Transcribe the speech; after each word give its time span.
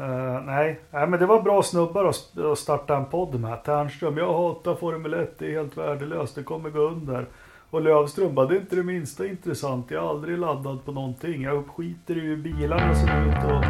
Uh, 0.00 0.42
nej. 0.46 0.80
nej, 0.90 1.06
men 1.06 1.20
det 1.20 1.26
var 1.26 1.42
bra 1.42 1.62
snubbar 1.62 2.04
att, 2.04 2.38
att 2.38 2.58
starta 2.58 2.96
en 2.96 3.04
podd 3.04 3.40
med. 3.40 3.64
Ternström, 3.64 4.18
jag 4.18 4.32
hatar 4.32 4.74
Formel 4.74 5.14
1, 5.14 5.38
det 5.38 5.46
är 5.46 5.50
helt 5.50 5.76
värdelöst, 5.76 6.34
det 6.34 6.42
kommer 6.42 6.70
gå 6.70 6.80
under. 6.80 7.26
Och 7.70 7.80
Lövström 7.80 8.34
bara, 8.34 8.46
det 8.46 8.54
är 8.54 8.60
inte 8.60 8.76
det 8.76 8.82
minsta 8.82 9.26
intressant, 9.26 9.90
jag 9.90 10.04
är 10.04 10.08
aldrig 10.08 10.38
laddad 10.38 10.84
på 10.84 10.92
någonting. 10.92 11.42
Jag 11.42 11.66
skiter 11.66 12.24
i 12.24 12.36
bilarna 12.36 12.94
som 12.94 13.08
är 13.08 13.28
ute 13.28 13.46
och... 13.46 13.64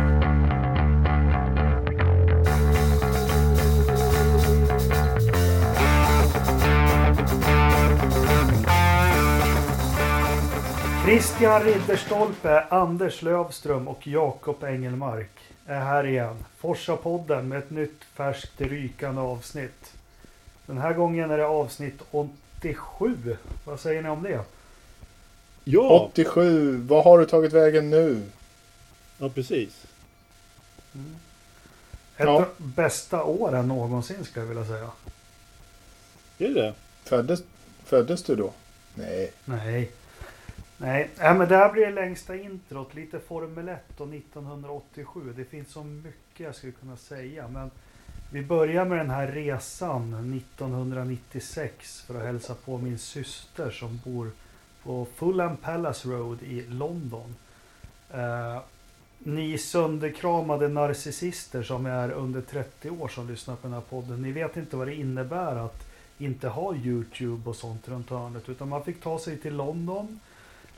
Christian 11.05 11.63
Ridderstolpe, 11.63 12.65
Anders 12.69 13.23
Lövström 13.23 13.89
och 13.89 14.07
Jakob 14.07 14.65
Engelmark 14.65 15.50
är 15.71 15.81
här 15.81 16.07
igen. 16.07 16.45
Forsa-podden 16.59 17.49
med 17.49 17.59
ett 17.59 17.71
nytt 17.71 18.05
färskt 18.15 18.61
rykande 18.61 19.21
avsnitt. 19.21 19.93
Den 20.67 20.79
här 20.79 20.93
gången 20.93 21.31
är 21.31 21.39
det 21.39 21.47
avsnitt 21.47 22.03
87. 22.11 23.37
Vad 23.65 23.81
säger 23.81 24.03
ni 24.03 24.09
om 24.09 24.23
det? 24.23 24.41
Ja! 25.65 26.09
87. 26.11 26.77
Vad 26.77 27.05
har 27.05 27.19
du 27.19 27.27
tagit 27.27 27.53
vägen 27.53 27.91
nu? 27.91 28.23
Ja, 29.19 29.29
precis. 29.29 29.87
Mm. 30.95 31.17
Ett 32.17 32.27
ja. 32.27 32.31
av 32.31 32.47
bästa 32.57 33.25
åren 33.25 33.69
någonsin 33.69 34.25
skulle 34.25 34.47
jag 34.47 34.49
vilja 34.49 34.65
säga. 34.65 34.91
Är 36.39 36.55
det 36.55 36.75
Föddes, 37.05 37.43
föddes 37.85 38.23
du 38.23 38.37
då? 38.37 38.53
Nej. 38.95 39.33
Nej. 39.45 39.91
Nej, 40.83 41.11
äh, 41.21 41.35
men 41.35 41.49
det 41.49 41.57
här 41.57 41.73
blir 41.73 41.87
det 41.87 41.93
längsta 41.93 42.37
introt. 42.37 42.95
Lite 42.95 43.19
Formel 43.19 43.69
1 43.69 44.01
och 44.01 44.09
1987. 44.09 45.33
Det 45.37 45.45
finns 45.45 45.73
så 45.73 45.85
mycket 45.85 46.41
jag 46.41 46.55
skulle 46.55 46.73
kunna 46.73 46.97
säga. 46.97 47.49
Men 47.49 47.71
vi 48.33 48.43
börjar 48.43 48.85
med 48.85 48.99
den 48.99 49.11
här 49.11 49.27
resan 49.27 50.35
1996 50.37 52.01
för 52.01 52.15
att 52.15 52.27
hälsa 52.27 52.55
på 52.55 52.79
min 52.79 52.99
syster 52.99 53.71
som 53.71 54.01
bor 54.05 54.31
på 54.83 55.07
Fulham 55.15 55.57
Palace 55.57 56.09
Road 56.09 56.43
i 56.43 56.63
London. 56.63 57.35
Eh, 58.11 58.59
ni 59.19 59.59
sönderkramade 59.59 60.69
narcissister 60.69 61.63
som 61.63 61.87
är 61.87 62.11
under 62.11 62.41
30 62.41 62.91
år 62.91 63.09
som 63.09 63.29
lyssnar 63.29 63.57
på 63.57 63.67
den 63.67 63.75
här 63.75 63.81
podden. 63.81 64.23
Ni 64.23 64.33
vet 64.33 64.57
inte 64.57 64.77
vad 64.77 64.89
det 64.89 64.95
innebär 64.95 65.57
att 65.57 65.87
inte 66.19 66.49
ha 66.49 66.75
Youtube 66.75 67.51
och 67.51 67.57
sånt 67.57 67.89
runt 67.89 68.11
hörnet. 68.11 68.49
Utan 68.49 68.69
man 68.69 68.85
fick 68.85 69.01
ta 69.01 69.19
sig 69.19 69.37
till 69.37 69.57
London 69.57 70.21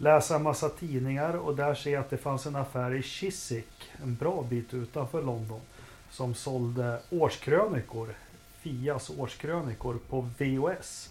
läsa 0.02 0.36
en 0.36 0.42
massa 0.42 0.68
tidningar 0.68 1.34
och 1.34 1.56
där 1.56 1.74
ser 1.74 1.92
jag 1.92 2.00
att 2.00 2.10
det 2.10 2.16
fanns 2.16 2.46
en 2.46 2.56
affär 2.56 2.94
i 2.94 3.02
Chiswick, 3.02 3.90
en 4.02 4.14
bra 4.14 4.42
bit 4.42 4.74
utanför 4.74 5.22
London, 5.22 5.60
som 6.10 6.34
sålde 6.34 7.00
årskrönikor, 7.10 8.08
Fias 8.60 9.10
årskrönikor 9.18 9.98
på 10.08 10.28
VOS. 10.38 11.10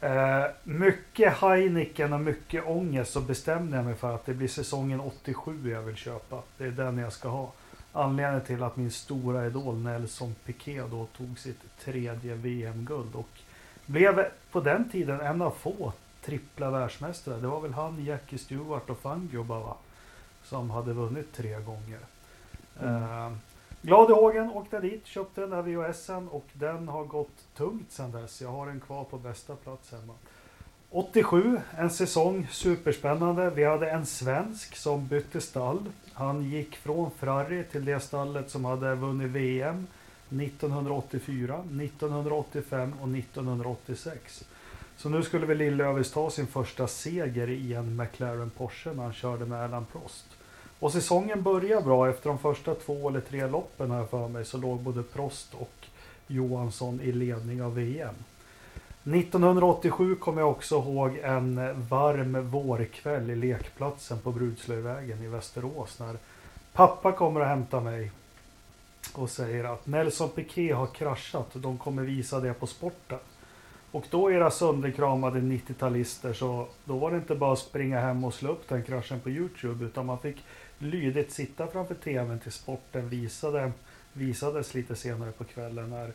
Eh, 0.00 0.44
mycket 0.64 1.32
Heineken 1.32 2.12
och 2.12 2.20
mycket 2.20 2.66
ångest 2.66 3.12
så 3.12 3.20
bestämde 3.20 3.76
jag 3.76 3.84
mig 3.84 3.94
för 3.94 4.14
att 4.14 4.26
det 4.26 4.34
blir 4.34 4.48
säsongen 4.48 5.00
87 5.00 5.70
jag 5.70 5.82
vill 5.82 5.96
köpa. 5.96 6.42
Det 6.58 6.64
är 6.64 6.70
den 6.70 6.98
jag 6.98 7.12
ska 7.12 7.28
ha. 7.28 7.52
Anledningen 7.92 8.46
till 8.46 8.62
att 8.62 8.76
min 8.76 8.90
stora 8.90 9.46
idol 9.46 9.76
Nelson 9.76 10.34
Piquet 10.44 10.90
då 10.90 11.06
tog 11.16 11.38
sitt 11.38 11.60
tredje 11.84 12.34
VM-guld 12.34 13.14
och 13.14 13.28
blev 13.86 14.26
på 14.50 14.60
den 14.60 14.90
tiden 14.90 15.20
en 15.20 15.42
av 15.42 15.50
få 15.50 15.92
trippla 16.28 16.70
världsmästare. 16.70 17.40
Det 17.40 17.46
var 17.46 17.60
väl 17.60 17.72
han, 17.72 18.04
Jackie 18.04 18.38
Stewart 18.38 18.90
och 18.90 18.98
Fangio 18.98 19.42
bara 19.44 19.74
som 20.42 20.70
hade 20.70 20.92
vunnit 20.92 21.32
tre 21.32 21.60
gånger. 21.60 22.00
Mm. 22.80 23.02
Uh, 23.02 23.32
glad 23.82 24.10
i 24.10 24.12
hågen, 24.12 24.50
åkte 24.50 24.80
dit, 24.80 25.06
köpte 25.06 25.40
den 25.40 25.50
där 25.50 25.62
VHSen 25.62 26.28
och 26.28 26.46
den 26.52 26.88
har 26.88 27.04
gått 27.04 27.54
tungt 27.56 27.92
sedan 27.92 28.12
dess. 28.12 28.40
Jag 28.40 28.48
har 28.48 28.66
den 28.66 28.80
kvar 28.80 29.04
på 29.04 29.18
bästa 29.18 29.56
plats 29.56 29.92
hemma. 29.92 30.14
87, 30.90 31.60
en 31.76 31.90
säsong, 31.90 32.48
superspännande. 32.50 33.50
Vi 33.50 33.64
hade 33.64 33.90
en 33.90 34.06
svensk 34.06 34.76
som 34.76 35.06
bytte 35.06 35.40
stall. 35.40 35.84
Han 36.12 36.42
gick 36.42 36.76
från 36.76 37.10
Ferrari 37.10 37.64
till 37.64 37.84
det 37.84 38.00
stallet 38.00 38.50
som 38.50 38.64
hade 38.64 38.94
vunnit 38.94 39.30
VM 39.30 39.86
1984, 40.30 41.54
1985 41.54 42.94
och 43.00 43.08
1986. 43.08 44.44
Så 44.98 45.08
nu 45.08 45.22
skulle 45.22 45.46
väl 45.46 45.58
Lillövis 45.58 46.10
ta 46.12 46.30
sin 46.30 46.46
första 46.46 46.86
seger 46.88 47.50
i 47.50 47.74
en 47.74 47.96
McLaren 47.96 48.50
Porsche 48.50 48.92
när 48.92 49.02
han 49.02 49.12
körde 49.12 49.46
med 49.46 49.64
Alan 49.64 49.86
Prost. 49.92 50.24
Och 50.78 50.92
säsongen 50.92 51.42
börjar 51.42 51.80
bra. 51.80 52.08
Efter 52.08 52.28
de 52.28 52.38
första 52.38 52.74
två 52.74 53.08
eller 53.08 53.20
tre 53.20 53.46
loppen 53.46 53.90
här 53.90 54.04
för 54.04 54.28
mig 54.28 54.44
så 54.44 54.58
låg 54.58 54.80
både 54.80 55.02
Prost 55.02 55.54
och 55.54 55.86
Johansson 56.26 57.00
i 57.00 57.12
ledning 57.12 57.62
av 57.62 57.74
VM. 57.74 58.14
1987 59.04 60.14
kommer 60.14 60.42
jag 60.42 60.50
också 60.50 60.74
ihåg 60.74 61.18
en 61.22 61.80
varm 61.88 62.50
vårkväll 62.50 63.30
i 63.30 63.36
lekplatsen 63.36 64.18
på 64.18 64.32
Brudslöjvägen 64.32 65.22
i 65.22 65.26
Västerås 65.26 65.98
när 65.98 66.16
pappa 66.72 67.12
kommer 67.12 67.40
och 67.40 67.46
hämtar 67.46 67.80
mig 67.80 68.10
och 69.14 69.30
säger 69.30 69.64
att 69.64 69.86
Nelson 69.86 70.28
Piquet 70.28 70.76
har 70.76 70.86
kraschat 70.86 71.54
och 71.54 71.60
de 71.60 71.78
kommer 71.78 72.02
visa 72.02 72.40
det 72.40 72.54
på 72.54 72.66
sporten. 72.66 73.18
Och 73.92 74.06
då 74.10 74.32
era 74.32 74.50
sönderkramade 74.50 75.40
90-talister 75.40 76.32
så 76.32 76.66
då 76.84 76.98
var 76.98 77.10
det 77.10 77.16
inte 77.16 77.34
bara 77.34 77.52
att 77.52 77.58
springa 77.58 78.00
hem 78.00 78.24
och 78.24 78.34
slå 78.34 78.50
upp 78.50 78.68
den 78.68 78.82
kraschen 78.82 79.20
på 79.20 79.30
Youtube 79.30 79.84
utan 79.84 80.06
man 80.06 80.18
fick 80.18 80.44
lydigt 80.78 81.32
sitta 81.32 81.66
framför 81.66 81.94
tvn 81.94 82.38
till 82.38 82.52
sporten 82.52 83.08
visade, 83.08 83.72
visades 84.12 84.74
lite 84.74 84.96
senare 84.96 85.32
på 85.32 85.44
kvällen 85.44 85.90
när 85.90 86.12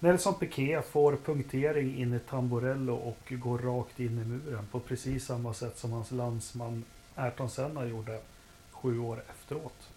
Nelson 0.00 0.34
Piquet 0.34 0.86
får 0.86 1.16
punktering 1.24 1.96
in 1.96 2.14
i 2.14 2.18
Tamborello 2.18 2.94
och 2.94 3.32
går 3.32 3.58
rakt 3.58 4.00
in 4.00 4.18
i 4.18 4.24
muren 4.24 4.66
på 4.70 4.80
precis 4.80 5.24
samma 5.24 5.54
sätt 5.54 5.78
som 5.78 5.92
hans 5.92 6.10
landsman 6.10 6.84
Ayrton 7.14 7.50
Senna 7.50 7.86
gjorde 7.86 8.18
sju 8.70 8.98
år 8.98 9.22
efteråt. 9.30 9.88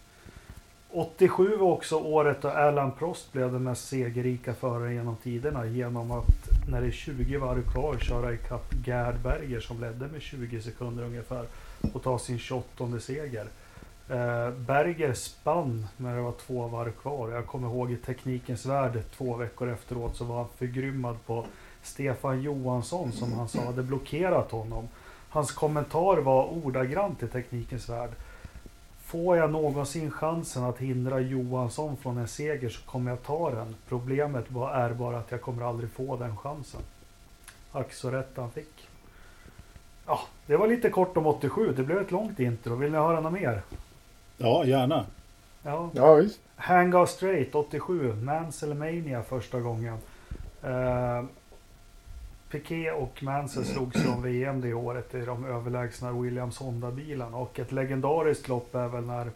87 0.89 1.57
var 1.57 1.71
också 1.71 1.95
året 1.95 2.41
då 2.41 2.49
Alan 2.49 2.91
Prost 2.91 3.31
blev 3.31 3.51
den 3.51 3.63
mest 3.63 3.87
segerrika 3.87 4.53
föraren 4.53 4.93
genom 4.93 5.15
tiderna 5.15 5.65
genom 5.65 6.11
att 6.11 6.54
när 6.67 6.81
det 6.81 6.87
är 6.87 6.91
20 6.91 7.37
varv 7.37 7.71
kvar 7.71 7.97
köra 7.97 8.33
ikapp 8.33 8.73
Gerd 8.85 9.15
Berger 9.19 9.59
som 9.59 9.81
ledde 9.81 10.07
med 10.07 10.21
20 10.21 10.61
sekunder 10.61 11.03
ungefär 11.03 11.45
och 11.93 12.03
ta 12.03 12.19
sin 12.19 12.39
28 12.39 12.99
seger. 12.99 13.47
Eh, 14.09 14.49
Berger 14.49 15.13
spann 15.13 15.87
när 15.97 16.15
det 16.15 16.21
var 16.21 16.31
två 16.31 16.67
varv 16.67 16.91
kvar. 16.91 17.31
Jag 17.31 17.47
kommer 17.47 17.67
ihåg 17.67 17.91
i 17.91 17.97
Teknikens 17.97 18.65
Värld 18.65 19.01
två 19.17 19.35
veckor 19.35 19.69
efteråt 19.69 20.15
så 20.15 20.23
var 20.23 20.37
han 20.37 20.47
förgrymmad 20.57 21.15
på 21.25 21.45
Stefan 21.81 22.41
Johansson 22.41 23.11
som 23.11 23.33
han 23.33 23.49
sa 23.49 23.65
hade 23.65 23.83
blockerat 23.83 24.51
honom. 24.51 24.87
Hans 25.29 25.51
kommentar 25.51 26.17
var 26.17 26.45
ordagrant 26.65 27.23
i 27.23 27.27
Teknikens 27.27 27.89
Värld. 27.89 28.09
Får 29.15 29.37
jag 29.37 29.51
någonsin 29.51 30.11
chansen 30.11 30.63
att 30.63 30.77
hindra 30.77 31.19
Johansson 31.19 31.97
från 31.97 32.17
en 32.17 32.27
seger 32.27 32.69
så 32.69 32.81
kommer 32.85 33.11
jag 33.11 33.23
ta 33.23 33.51
den. 33.51 33.75
Problemet 33.89 34.45
är 34.73 34.93
bara 34.93 35.17
att 35.17 35.31
jag 35.31 35.41
kommer 35.41 35.63
aldrig 35.63 35.91
få 35.91 36.17
den 36.17 36.37
chansen. 36.37 36.81
Ack 37.71 37.93
så 37.93 38.11
rätt 38.11 38.29
han 38.35 38.51
fick. 38.51 38.87
Ja, 40.05 40.19
det 40.45 40.57
var 40.57 40.67
lite 40.67 40.89
kort 40.89 41.17
om 41.17 41.25
87. 41.25 41.73
Det 41.77 41.83
blev 41.83 41.97
ett 41.97 42.11
långt 42.11 42.39
intro. 42.39 42.75
Vill 42.75 42.91
ni 42.91 42.97
höra 42.97 43.19
något 43.19 43.33
mer? 43.33 43.61
Ja, 44.37 44.65
gärna. 44.65 45.05
Ja, 45.63 45.89
ja 45.93 46.13
visst. 46.13 46.39
Hangar 46.55 47.05
Straight 47.05 47.55
87. 47.55 48.13
Manselmania 48.13 49.23
första 49.23 49.59
gången. 49.59 49.97
Uh, 50.63 51.23
Piquet 52.55 52.93
och 52.93 53.23
Mansell 53.23 53.65
slogs 53.65 54.05
om 54.05 54.23
VM 54.23 54.61
det 54.61 54.73
året 54.73 55.15
i 55.15 55.25
de 55.25 55.45
överlägsna 55.45 56.11
Williams 56.11 56.57
Honda-bilarna. 56.57 57.37
Och 57.37 57.59
ett 57.59 57.71
legendariskt 57.71 58.47
lopp 58.47 58.75
är 58.75 58.87
väl 58.87 59.05
när 59.05 59.31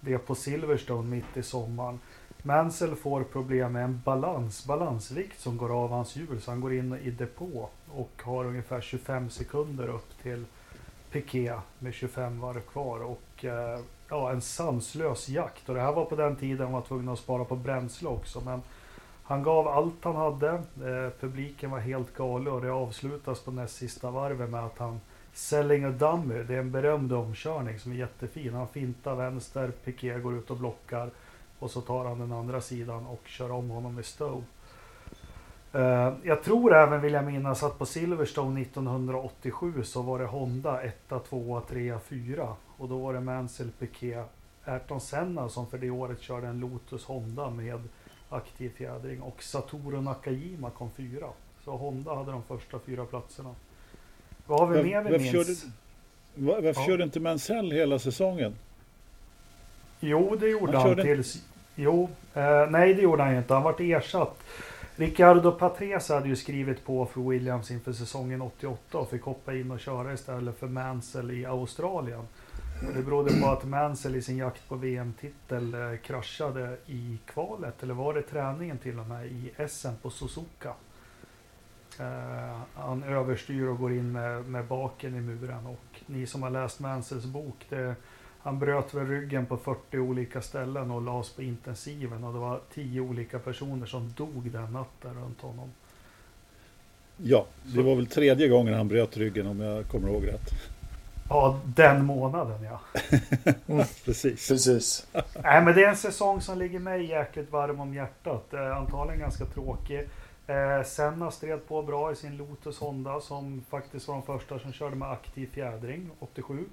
det 0.00 0.12
är 0.12 0.18
på 0.18 0.34
Silverstone 0.34 1.10
mitt 1.10 1.36
i 1.36 1.42
sommaren. 1.42 2.00
Mansell 2.42 2.96
får 2.96 3.24
problem 3.24 3.72
med 3.72 3.84
en 3.84 4.00
balans, 4.04 4.66
balansvikt 4.66 5.40
som 5.40 5.56
går 5.56 5.84
av 5.84 5.90
hans 5.90 6.16
hjul 6.16 6.40
så 6.40 6.50
han 6.50 6.60
går 6.60 6.74
in 6.74 6.98
i 7.02 7.10
depå 7.10 7.68
och 7.94 8.22
har 8.22 8.44
ungefär 8.44 8.80
25 8.80 9.30
sekunder 9.30 9.88
upp 9.88 10.22
till 10.22 10.44
Piquet 11.10 11.60
med 11.78 11.94
25 11.94 12.40
varv 12.40 12.60
kvar 12.60 13.02
och 13.02 13.44
eh, 13.44 13.80
ja, 14.08 14.30
en 14.30 14.40
sanslös 14.40 15.28
jakt. 15.28 15.68
Och 15.68 15.74
det 15.74 15.80
här 15.80 15.92
var 15.92 16.04
på 16.04 16.16
den 16.16 16.36
tiden 16.36 16.64
man 16.64 16.72
var 16.72 16.80
tvungen 16.80 17.08
att 17.08 17.18
spara 17.18 17.44
på 17.44 17.56
bränsle 17.56 18.08
också. 18.08 18.42
Men 18.44 18.62
han 19.24 19.42
gav 19.42 19.68
allt 19.68 20.04
han 20.04 20.16
hade. 20.16 20.50
Eh, 20.50 21.10
publiken 21.20 21.70
var 21.70 21.78
helt 21.78 22.14
galen 22.14 22.52
och 22.52 22.60
det 22.60 22.70
avslutas 22.72 23.40
på 23.40 23.50
näst 23.50 23.76
sista 23.76 24.10
varvet 24.10 24.50
med 24.50 24.64
att 24.64 24.78
han 24.78 25.00
Selling 25.34 25.84
a 25.84 25.90
dummy, 25.90 26.42
det 26.42 26.54
är 26.54 26.58
en 26.58 26.70
berömd 26.70 27.12
omkörning 27.12 27.78
som 27.78 27.92
är 27.92 27.96
jättefin. 27.96 28.54
Han 28.54 28.68
fintar 28.68 29.14
vänster, 29.14 29.70
Piqué 29.84 30.18
går 30.18 30.34
ut 30.34 30.50
och 30.50 30.56
blockar 30.56 31.10
och 31.58 31.70
så 31.70 31.80
tar 31.80 32.04
han 32.04 32.18
den 32.18 32.32
andra 32.32 32.60
sidan 32.60 33.06
och 33.06 33.22
kör 33.24 33.50
om 33.52 33.70
honom 33.70 33.94
med 33.94 34.04
Stowe. 34.04 34.44
Eh, 35.72 36.12
jag 36.22 36.42
tror 36.42 36.74
även, 36.74 37.00
vill 37.00 37.12
jag 37.12 37.24
minnas, 37.24 37.62
att 37.62 37.78
på 37.78 37.86
Silverstone 37.86 38.60
1987 38.60 39.82
så 39.84 40.02
var 40.02 40.18
det 40.18 40.26
Honda 40.26 40.82
1, 40.82 41.12
2, 41.28 41.62
3, 41.68 41.98
4 41.98 42.48
och 42.76 42.88
då 42.88 42.98
var 42.98 43.14
det 43.14 43.20
Mansell, 43.20 43.70
Piqué, 43.70 44.22
Ayrton 44.64 45.00
Senna 45.00 45.48
som 45.48 45.66
för 45.66 45.78
det 45.78 45.90
året 45.90 46.20
körde 46.20 46.46
en 46.46 46.60
Lotus 46.60 47.04
Honda 47.04 47.50
med 47.50 47.80
aktiv 48.34 48.70
fjädring 48.76 49.22
och 49.22 49.42
Satoru 49.42 50.00
Nakajima 50.00 50.70
kom 50.70 50.90
fyra. 50.96 51.26
Så 51.64 51.76
Honda 51.76 52.14
hade 52.14 52.32
de 52.32 52.42
första 52.42 52.78
fyra 52.78 53.04
platserna. 53.04 53.54
Vad 54.46 54.60
har 54.60 54.66
vi 54.66 54.82
mer 54.82 55.02
vi 55.02 55.18
minns? 55.18 55.32
Körde, 55.32 55.54
varför 56.34 56.80
Ja. 56.80 56.86
körde 56.86 57.04
inte 57.04 57.20
Mansell 57.20 57.72
hela 57.72 57.98
säsongen? 57.98 58.54
Jo, 60.00 60.36
det 60.40 60.48
gjorde 60.48 60.78
Han 60.78 60.88
han, 60.88 60.96
tills... 61.02 61.42
Jo, 61.76 62.08
eh, 62.34 62.70
nej 62.70 62.94
det 62.94 63.02
gjorde 63.02 63.22
han 63.22 63.32
ju 63.32 63.38
inte. 63.38 63.54
Han 63.54 63.62
vart 63.62 63.80
ersatt. 63.80 64.42
Ricardo 64.96 65.52
Patrese 65.52 66.14
hade 66.14 66.28
ju 66.28 66.36
skrivit 66.36 66.84
på 66.84 67.06
för 67.06 67.20
Williams 67.20 67.70
inför 67.70 67.92
säsongen 67.92 68.42
88 68.42 68.98
och 68.98 69.10
fick 69.10 69.22
hoppa 69.22 69.54
in 69.54 69.70
och 69.70 69.80
köra 69.80 70.12
istället 70.12 70.58
för 70.58 70.66
Mansell 70.66 71.30
i 71.30 71.46
Australien. 71.46 72.22
Och 72.80 72.94
det 72.94 73.02
berodde 73.02 73.40
på 73.40 73.46
att 73.46 73.64
Mansell 73.64 74.16
i 74.16 74.22
sin 74.22 74.36
jakt 74.36 74.68
på 74.68 74.76
VM-titel 74.76 75.74
eh, 75.74 75.96
kraschade 75.96 76.76
i 76.86 77.18
kvalet, 77.26 77.82
eller 77.82 77.94
var 77.94 78.14
det 78.14 78.22
träningen 78.22 78.78
till 78.78 78.98
och 78.98 79.06
med, 79.06 79.26
i 79.26 79.52
SM 79.68 79.94
på 80.02 80.10
Suzuka. 80.10 80.74
Eh, 82.00 82.60
han 82.74 83.02
överstyr 83.02 83.66
och 83.66 83.78
går 83.78 83.92
in 83.92 84.12
med, 84.12 84.44
med 84.44 84.66
baken 84.66 85.14
i 85.14 85.20
muren 85.20 85.66
och 85.66 86.00
ni 86.06 86.26
som 86.26 86.42
har 86.42 86.50
läst 86.50 86.80
Mansells 86.80 87.24
bok, 87.24 87.66
det, 87.68 87.94
han 88.40 88.58
bröt 88.58 88.94
väl 88.94 89.06
ryggen 89.06 89.46
på 89.46 89.56
40 89.56 89.98
olika 89.98 90.42
ställen 90.42 90.90
och 90.90 91.02
lades 91.02 91.30
på 91.30 91.42
intensiven 91.42 92.24
och 92.24 92.32
det 92.32 92.38
var 92.38 92.60
10 92.74 93.00
olika 93.00 93.38
personer 93.38 93.86
som 93.86 94.12
dog 94.16 94.50
den 94.50 94.72
natten 94.72 95.14
runt 95.14 95.40
honom. 95.40 95.72
Ja, 97.16 97.46
det 97.62 97.82
var 97.82 97.96
väl 97.96 98.06
tredje 98.06 98.48
gången 98.48 98.74
han 98.74 98.88
bröt 98.88 99.16
ryggen 99.16 99.46
om 99.46 99.60
jag 99.60 99.84
kommer 99.84 100.08
ihåg 100.08 100.26
rätt. 100.26 100.50
Ja, 101.28 101.60
den 101.64 102.04
månaden 102.04 102.62
ja. 102.62 102.80
Precis. 104.04 104.48
Precis. 104.48 105.06
Nej, 105.42 105.64
men 105.64 105.74
det 105.74 105.84
är 105.84 105.88
en 105.88 105.96
säsong 105.96 106.40
som 106.40 106.58
ligger 106.58 106.78
mig 106.78 107.04
jäkligt 107.04 107.52
varm 107.52 107.80
om 107.80 107.94
hjärtat. 107.94 108.54
Eh, 108.54 108.76
antagligen 108.76 109.20
ganska 109.20 109.44
tråkig. 109.44 110.08
Eh, 110.46 110.82
Senna 110.84 111.30
stred 111.30 111.68
på 111.68 111.82
bra 111.82 112.12
i 112.12 112.16
sin 112.16 112.36
Lotus 112.36 112.78
Honda 112.78 113.20
som 113.20 113.64
faktiskt 113.70 114.08
var 114.08 114.14
de 114.14 114.22
första 114.22 114.58
som 114.58 114.72
körde 114.72 114.96
med 114.96 115.10
aktiv 115.10 115.46
fjädring 115.52 116.10
87. 116.18 116.64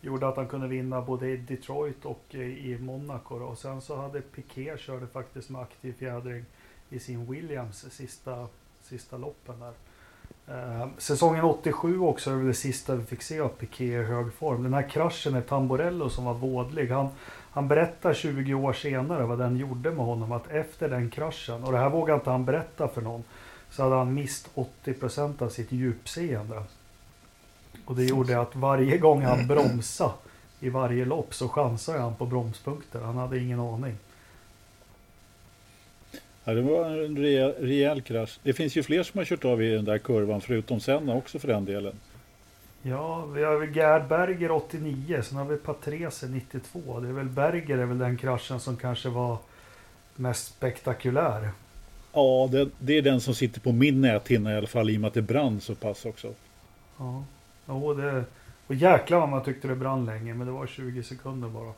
Gjorde 0.00 0.28
att 0.28 0.36
han 0.36 0.48
kunde 0.48 0.68
vinna 0.68 1.02
både 1.02 1.28
i 1.28 1.36
Detroit 1.36 2.04
och 2.04 2.34
i 2.34 2.78
Monaco. 2.80 3.38
då. 3.38 3.44
Och 3.44 3.58
sen 3.58 3.80
så 3.80 3.96
hade 3.96 4.20
Piquet 4.20 4.80
körde 4.80 5.06
faktiskt 5.06 5.50
med 5.50 5.62
aktiv 5.62 5.94
fjädring 5.98 6.44
i 6.90 6.98
sin 6.98 7.26
Williams 7.26 7.92
sista, 7.92 8.48
sista 8.82 9.16
loppen 9.16 9.60
där. 9.60 9.72
Eh, 10.48 10.86
säsongen 10.98 11.44
87 11.44 12.00
också 12.00 12.30
är 12.30 12.34
väl 12.34 12.46
det 12.46 12.54
sista 12.54 12.94
vi 12.94 13.04
fick 13.04 13.22
se 13.22 13.40
av 13.40 13.48
Piqué 13.48 13.84
i 13.84 14.02
hög 14.02 14.34
form. 14.34 14.62
Den 14.62 14.74
här 14.74 14.88
kraschen 14.88 15.32
med 15.32 15.46
Tamborello 15.46 16.10
som 16.10 16.24
var 16.24 16.34
vådlig. 16.34 16.90
Han, 16.90 17.08
han 17.50 17.68
berättar 17.68 18.14
20 18.14 18.54
år 18.54 18.72
senare 18.72 19.24
vad 19.24 19.38
den 19.38 19.56
gjorde 19.56 19.90
med 19.90 20.06
honom. 20.06 20.32
Att 20.32 20.50
efter 20.50 20.88
den 20.88 21.10
kraschen, 21.10 21.64
och 21.64 21.72
det 21.72 21.78
här 21.78 21.90
vågar 21.90 22.14
inte 22.14 22.30
han 22.30 22.44
berätta 22.44 22.88
för 22.88 23.02
någon. 23.02 23.24
Så 23.70 23.82
hade 23.82 23.94
han 23.94 24.14
mist 24.14 24.50
80% 24.84 25.42
av 25.42 25.48
sitt 25.48 25.72
djupseende. 25.72 26.62
Och 27.84 27.96
det 27.96 28.04
gjorde 28.04 28.40
att 28.40 28.56
varje 28.56 28.98
gång 28.98 29.22
han 29.22 29.46
bromsade 29.46 30.12
i 30.60 30.68
varje 30.70 31.04
lopp 31.04 31.34
så 31.34 31.48
chansade 31.48 31.98
han 31.98 32.14
på 32.14 32.26
bromspunkter. 32.26 33.00
Han 33.00 33.16
hade 33.16 33.38
ingen 33.38 33.60
aning. 33.60 33.96
Ja, 36.44 36.54
det 36.54 36.62
var 36.62 36.86
en 36.86 37.16
rejäl, 37.16 37.54
rejäl 37.60 38.02
krasch. 38.02 38.38
Det 38.42 38.52
finns 38.52 38.76
ju 38.76 38.82
fler 38.82 39.02
som 39.02 39.18
har 39.18 39.24
kört 39.24 39.44
av 39.44 39.62
i 39.62 39.70
den 39.70 39.84
där 39.84 39.98
kurvan 39.98 40.40
förutom 40.40 40.80
Senna 40.80 41.14
också 41.14 41.38
för 41.38 41.48
den 41.48 41.64
delen. 41.64 41.94
Ja, 42.82 43.26
vi 43.26 43.44
har 43.44 43.56
väl 43.56 43.76
Gerd 43.76 44.08
Berger 44.08 44.50
89, 44.50 45.22
sen 45.22 45.38
har 45.38 45.44
vi 45.44 45.56
Patrese 45.56 46.26
92. 46.26 47.00
Det 47.00 47.08
är 47.08 47.12
väl 47.12 47.28
Berger 47.28 47.78
är 47.78 47.84
väl 47.84 47.98
den 47.98 48.16
kraschen 48.16 48.60
som 48.60 48.76
kanske 48.76 49.08
var 49.08 49.36
mest 50.16 50.46
spektakulär. 50.46 51.50
Ja, 52.12 52.48
det, 52.52 52.68
det 52.78 52.98
är 52.98 53.02
den 53.02 53.20
som 53.20 53.34
sitter 53.34 53.60
på 53.60 53.72
min 53.72 54.00
näthinna 54.00 54.52
i 54.52 54.56
alla 54.56 54.66
fall 54.66 54.90
i 54.90 54.96
och 54.96 55.00
med 55.00 55.08
att 55.08 55.14
det 55.14 55.22
brann 55.22 55.60
så 55.60 55.74
pass 55.74 56.04
också. 56.04 56.34
Ja, 56.98 57.24
jo, 57.68 57.94
det... 57.94 58.24
Och 58.66 58.74
jäklar 58.74 59.20
vad 59.20 59.28
man 59.28 59.44
tyckte 59.44 59.68
det 59.68 59.76
brann 59.76 60.06
länge, 60.06 60.34
men 60.34 60.46
det 60.46 60.52
var 60.52 60.66
20 60.66 61.02
sekunder 61.02 61.48
bara. 61.48 61.72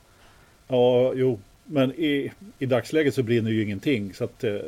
Ja, 0.69 1.13
jo, 1.15 1.39
men 1.67 1.93
i, 1.93 2.33
i 2.59 2.67
dagsläget 2.67 3.15
så 3.15 3.23
brinner 3.23 3.51
ju 3.51 3.63
ingenting. 3.63 4.15
Så 4.15 4.25
att 4.25 4.45
eh, 4.45 4.61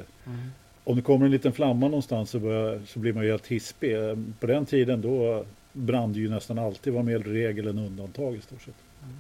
om 0.85 0.97
det 0.97 1.03
kommer 1.03 1.27
en 1.27 1.33
liten 1.33 1.53
flamma 1.53 1.89
någonstans 1.89 2.31
så, 2.31 2.39
börjar, 2.39 2.81
så 2.87 2.99
blir 2.99 3.13
man 3.13 3.25
ju 3.25 3.31
helt 3.31 3.47
hispig. 3.47 4.11
Ehm, 4.11 4.35
på 4.41 4.47
den 4.47 4.67
tiden 4.67 5.01
då 5.01 5.45
brann 5.73 6.13
det 6.13 6.19
ju 6.19 6.31
nästan 6.31 6.59
alltid, 6.59 6.93
var 6.93 7.03
mer 7.03 7.19
regel 7.19 7.69
än 7.69 7.79
undantag 7.79 8.35
i 8.35 8.41
stort 8.41 8.63
sett. 8.63 8.75
Mm. 9.03 9.17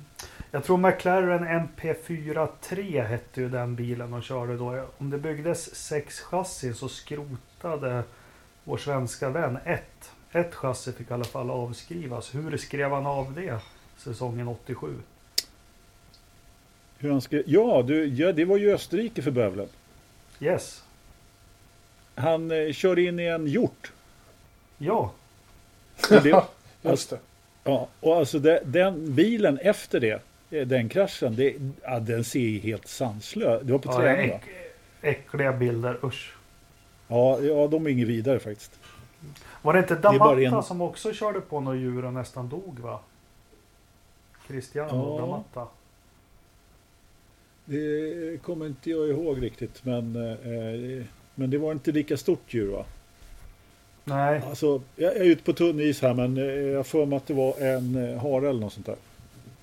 Jag 0.50 0.64
tror 0.64 0.76
McLaren 0.76 1.68
MP43 1.76 3.06
hette 3.06 3.40
ju 3.40 3.48
den 3.48 3.74
bilen 3.74 4.10
de 4.10 4.22
körde 4.22 4.56
då. 4.56 4.84
Om 4.98 5.10
det 5.10 5.18
byggdes 5.18 5.74
sex 5.74 6.20
chassin 6.20 6.74
så 6.74 6.88
skrotade 6.88 8.02
vår 8.64 8.76
svenska 8.76 9.30
vän 9.30 9.58
ett. 9.64 10.10
Ett 10.32 10.54
chassi 10.54 10.92
fick 10.92 11.10
i 11.10 11.14
alla 11.14 11.24
fall 11.24 11.50
avskrivas. 11.50 12.34
Hur 12.34 12.56
skrev 12.56 12.90
han 12.90 13.06
av 13.06 13.34
det 13.34 13.60
säsongen 13.96 14.48
87? 14.48 14.94
Hur 16.98 17.10
han 17.10 17.20
skrev, 17.20 17.42
ja, 17.46 17.82
du, 17.86 18.06
ja, 18.06 18.32
det 18.32 18.44
var 18.44 18.56
ju 18.56 18.74
Österrike 18.74 19.22
för 19.22 19.30
bövelen. 19.30 19.68
Yes. 20.40 20.84
Han 22.14 22.50
eh, 22.50 22.72
körde 22.72 23.02
in 23.02 23.20
i 23.20 23.24
en 23.24 23.46
hjort. 23.46 23.92
Ja, 24.78 25.12
Och 26.10 26.22
det, 26.22 26.44
Just 26.82 27.10
det. 27.10 27.18
ja, 27.64 27.88
och 28.00 28.16
alltså 28.16 28.38
det, 28.38 28.60
den 28.64 29.14
bilen 29.14 29.58
efter 29.58 30.00
det, 30.00 30.22
eh, 30.50 30.66
den 30.66 30.88
kraschen, 30.88 31.36
det, 31.36 31.54
ja, 31.82 32.00
den 32.00 32.24
ser 32.24 32.40
ju 32.40 32.58
helt 32.58 32.88
sanslös 32.88 33.62
Det 33.64 33.72
var 33.72 33.78
på 33.78 33.92
ja 33.92 33.98
det 33.98 34.02
träning 34.04 34.30
va? 34.30 34.36
äck, 35.02 35.18
äckliga 35.18 35.52
bilder. 35.52 35.98
Usch. 36.04 36.34
Ja, 37.08 37.40
ja, 37.40 37.66
de 37.66 37.86
är 37.86 37.90
inget 37.90 38.08
vidare 38.08 38.38
faktiskt. 38.40 38.78
Var 39.62 39.72
det 39.72 39.78
inte 39.78 39.94
Damatta 39.94 40.40
en- 40.40 40.62
som 40.62 40.80
också 40.80 41.12
körde 41.12 41.40
på 41.40 41.60
några 41.60 41.76
djur 41.78 42.04
och 42.04 42.12
nästan 42.12 42.48
dog 42.48 42.78
va? 42.78 43.00
Cristiano 44.46 45.16
Ja. 45.18 45.20
Damatta. 45.26 45.66
Det 47.70 48.42
kommer 48.42 48.66
inte 48.66 48.90
jag 48.90 49.08
ihåg 49.08 49.42
riktigt, 49.42 49.84
men, 49.84 50.16
eh, 50.16 51.04
men 51.34 51.50
det 51.50 51.58
var 51.58 51.72
inte 51.72 51.92
lika 51.92 52.16
stort 52.16 52.54
djur 52.54 52.72
va? 52.72 52.84
Nej, 54.04 54.42
Alltså, 54.48 54.80
jag 54.96 55.16
är 55.16 55.24
ute 55.24 55.42
på 55.42 55.52
tunn 55.52 55.80
is 55.80 56.02
här, 56.02 56.14
men 56.14 56.36
eh, 56.36 56.44
jag 56.44 56.86
får 56.86 57.06
mig 57.06 57.16
att 57.16 57.26
det 57.26 57.34
var 57.34 57.54
en 57.60 57.94
eh, 58.12 58.18
hare 58.22 58.48
eller 58.48 58.60
något 58.60 58.72
sånt 58.72 58.86
där. 58.86 58.96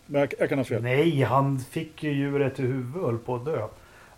Men 0.05 0.21
jag, 0.21 0.33
jag 0.39 0.49
kan 0.49 0.57
ha 0.57 0.65
fel. 0.65 0.83
nej, 0.83 1.21
han 1.21 1.59
fick 1.59 2.03
ju 2.03 2.11
djuret 2.11 2.59
i 2.59 2.61
huvudet 2.61 2.95
och 2.95 3.01
höll 3.01 3.17
på 3.17 3.35
att 3.35 3.45
dö. 3.45 3.57
Ja, 3.59 3.69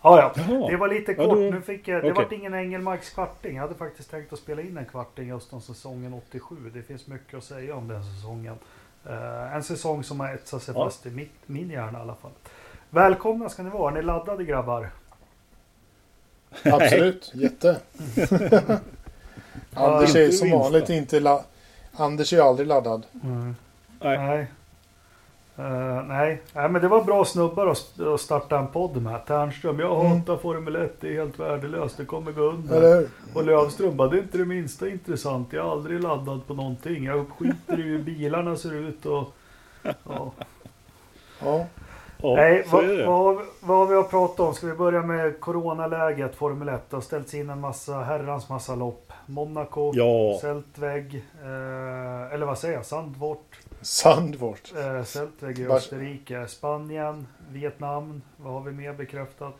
ja. 0.02 0.32
Jaha. 0.36 0.70
Det 0.70 0.76
var 0.76 0.88
lite 0.88 1.12
Ja, 1.12 1.16
kort. 1.26 1.34
då- 1.36 1.40
Nu 1.50 1.60
fick 1.60 1.88
jag, 1.88 2.02
det 2.04 2.10
okej. 2.10 2.22
vart 2.24 2.32
ingen 2.32 2.54
Engelmarks 2.54 3.10
kvarting. 3.10 3.54
Jag 3.56 3.62
hade 3.62 3.74
faktiskt 3.74 4.10
tänkt 4.10 4.32
att 4.32 4.38
spela 4.38 4.62
in 4.62 4.76
en 4.78 4.84
kvarting 4.84 5.28
just 5.28 5.52
om 5.52 5.60
säsongen 5.60 6.14
87. 6.14 6.56
Det 6.74 6.82
finns 6.82 7.06
mycket 7.06 7.34
att 7.38 7.44
säga 7.44 7.74
om 7.76 7.88
den 7.88 8.02
säsongen. 8.04 8.54
Eh, 9.06 9.54
en 9.56 9.62
säsong 9.62 10.04
som 10.04 10.20
har 10.20 10.34
etsat 10.34 10.62
sig 10.62 10.74
Ja. 10.76 10.84
fast 10.84 11.06
i 11.06 11.10
mitt, 11.10 11.32
min 11.46 11.70
hjärna 11.70 11.98
i 11.98 12.02
alla 12.02 12.14
fall. 12.14 12.30
Välkomna 12.90 13.48
ska 13.48 13.62
ni 13.62 13.70
vara. 13.70 13.90
Är 13.90 13.94
ni 13.96 14.02
laddade 14.02 14.44
grabbar? 14.44 14.90
Absolut. 16.64 17.30
Jätte. 17.34 17.76
Anders 19.74 20.16
är 20.16 20.30
som 20.30 20.50
vanligt 20.50 20.90
inte 20.90 21.20
la- 21.20 21.44
Anders 21.96 22.32
är 22.32 22.36
ju 22.36 22.42
aldrig 22.42 22.68
laddad. 22.68 23.06
Nej. 23.12 23.54
Nej. 24.18 24.46
Eh, 25.56 26.02
nej. 26.06 26.42
nej, 26.52 26.68
men 26.68 26.82
det 26.82 26.88
var 26.88 27.04
bra 27.04 27.24
snubbar 27.24 27.66
att 27.66 27.76
st- 27.78 28.04
att 28.04 28.20
starta 28.20 28.58
en 28.58 28.66
podd 28.68 29.02
med. 29.02 29.26
Ternström, 29.26 29.78
jag 29.80 30.04
Mm. 30.06 30.18
hatar 30.18 30.36
Formel 30.36 30.76
1, 30.76 30.96
det 31.00 31.08
är 31.08 31.12
helt 31.14 31.38
värdelöst, 31.38 31.96
det 31.96 32.04
kommer 32.04 32.32
gå 32.32 32.42
under. 32.42 33.06
Och 33.34 33.44
Lövström 33.44 33.96
bara, 33.96 34.08
det 34.08 34.16
är 34.18 34.22
inte 34.22 34.38
det 34.38 34.44
minsta 34.44 34.88
intressant, 34.88 35.52
jag 35.52 35.66
är 35.66 35.70
aldrig 35.72 36.02
laddad 36.02 36.46
på 36.46 36.54
någonting. 36.54 37.04
Jag 37.04 37.26
skiter 37.38 37.78
i 37.80 37.82
hur 37.82 38.02
bilarna 38.02 38.56
ser 38.56 38.74
ut 38.74 39.06
och... 39.06 39.34
Ja. 40.08 40.32
Ja. 41.40 41.66
Ja, 42.22 42.34
nej, 42.34 42.64
vad, 42.70 42.84
vad, 43.06 43.46
vad 43.60 43.76
har 43.78 43.86
vi 43.86 43.94
att 43.94 44.10
prata 44.10 44.42
om? 44.42 44.54
Ska 44.54 44.66
vi 44.66 44.72
börja 44.72 45.02
med 45.02 45.40
coronaläget, 45.40 46.34
Formel 46.36 46.68
1? 46.68 46.80
Det 46.90 46.96
har 46.96 47.00
ställts 47.00 47.34
in 47.34 47.50
en 47.50 47.60
massa, 47.60 47.92
herrans 48.00 48.48
massa 48.48 48.74
lopp. 48.74 49.12
Monaco, 49.26 49.92
Ja, 49.94 50.38
Seltweg, 50.40 51.14
eh, 51.42 52.32
eller 52.34 52.46
vad 52.46 52.58
säger 52.58 52.74
jag, 52.74 52.86
Sandvort. 52.86 53.58
Sandvort. 53.82 54.72
Eh, 54.76 55.04
Seltweg 55.04 55.58
i 55.58 55.64
Vars- 55.64 55.76
Österrike, 55.76 56.46
Spanien, 56.48 57.26
Vietnam. 57.50 58.22
Vad 58.36 58.52
har 58.52 58.60
vi 58.60 58.72
mer 58.72 58.92
bekräftat? 58.92 59.54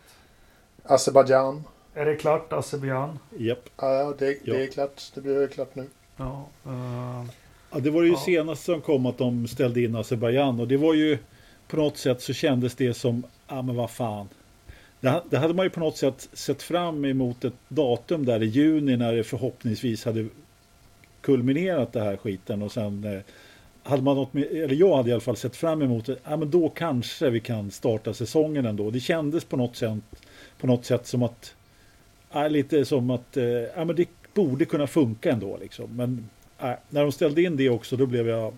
Azerbajdzjan. 0.85 1.65
Är 1.95 2.05
det 2.05 2.17
klart? 2.17 2.53
Azerbajdzjan? 2.53 3.19
japp. 3.39 3.69
Ja, 3.77 4.15
det, 4.19 4.39
det 4.45 4.63
är 4.63 4.67
klart. 4.67 5.03
Det 5.15 5.21
blir 5.21 5.47
klart 5.47 5.75
nu. 5.75 5.87
Ja. 6.17 6.45
eh, 6.67 7.25
Ja, 7.73 7.79
det 7.81 7.91
var 7.91 8.03
ju 8.03 8.11
Ja. 8.11 8.19
senast 8.19 8.65
som 8.65 8.81
kom 8.81 9.07
att 9.07 9.19
de 9.19 9.49
ställde 9.49 9.81
in 9.83 9.97
Azerbajdzjan 9.97 10.61
och 10.61 10.69
det 10.69 10.77
var 10.77 10.95
ju 10.95 11.19
på 11.69 11.77
något 11.77 11.97
sätt 11.97 12.23
så 12.23 12.33
kändes 12.33 12.75
det 12.75 12.95
som, 12.95 13.23
ja 13.49 13.63
men 13.63 13.77
vad 13.77 13.91
fan. 13.91 14.29
Det, 15.01 15.23
det 15.31 15.39
hade 15.39 15.55
man 15.55 15.67
ju 15.67 15.71
på 15.71 15.81
något 15.81 15.97
sätt 15.97 16.29
sett 16.33 16.63
fram 16.63 17.05
emot 17.05 17.45
ett 17.45 17.55
datum 17.69 18.25
där 18.25 18.43
i 18.43 18.47
juni 18.47 18.97
när 18.97 19.13
det 19.13 19.25
förhoppningsvis 19.25 20.05
hade 20.05 20.27
kulminerat 21.21 21.93
det 21.93 22.01
här 22.01 22.17
skiten 22.17 22.63
och 22.63 22.73
sen, 22.73 23.05
eh, 23.05 23.21
hade 23.83 24.03
man 24.03 24.17
något 24.17 24.35
eller 24.35 24.75
jag 24.75 24.97
hade 24.97 25.11
i 25.11 25.13
alla 25.13 25.21
fall 25.21 25.37
sett 25.37 25.57
fram 25.57 25.83
emot 25.83 26.07
det, 26.07 26.17
ja 26.25 26.37
men 26.37 26.51
då 26.51 26.69
kanske 26.69 27.31
vi 27.31 27.41
kan 27.41 27.71
starta 27.71 28.15
säsongen 28.15 28.67
ändå. 28.67 28.91
Det 28.91 29.01
kändes 29.01 29.45
på 29.45 29.57
något 29.57 29.77
sätt, 29.77 29.99
på 30.61 30.67
något 30.67 30.85
sätt 30.85 31.07
som 31.07 31.23
att, 31.23 31.55
ja, 32.33 32.49
lite 32.49 32.85
som 32.85 33.11
att, 33.11 33.37
eh, 33.37 33.45
ja 33.45 33.85
men 33.85 33.97
det 33.97 34.09
borde 34.35 34.65
kunna 34.65 34.87
funka 34.87 35.33
ändå 35.33 35.59
liksom. 35.61 35.97
Men 35.97 36.29
ja, 36.59 36.79
när 36.89 37.03
de 37.03 37.13
ställde 37.13 37.43
in 37.43 37.57
det 37.57 37.71
också, 37.71 37.97
då 37.97 38.07
blev 38.07 38.29
jag, 38.29 38.55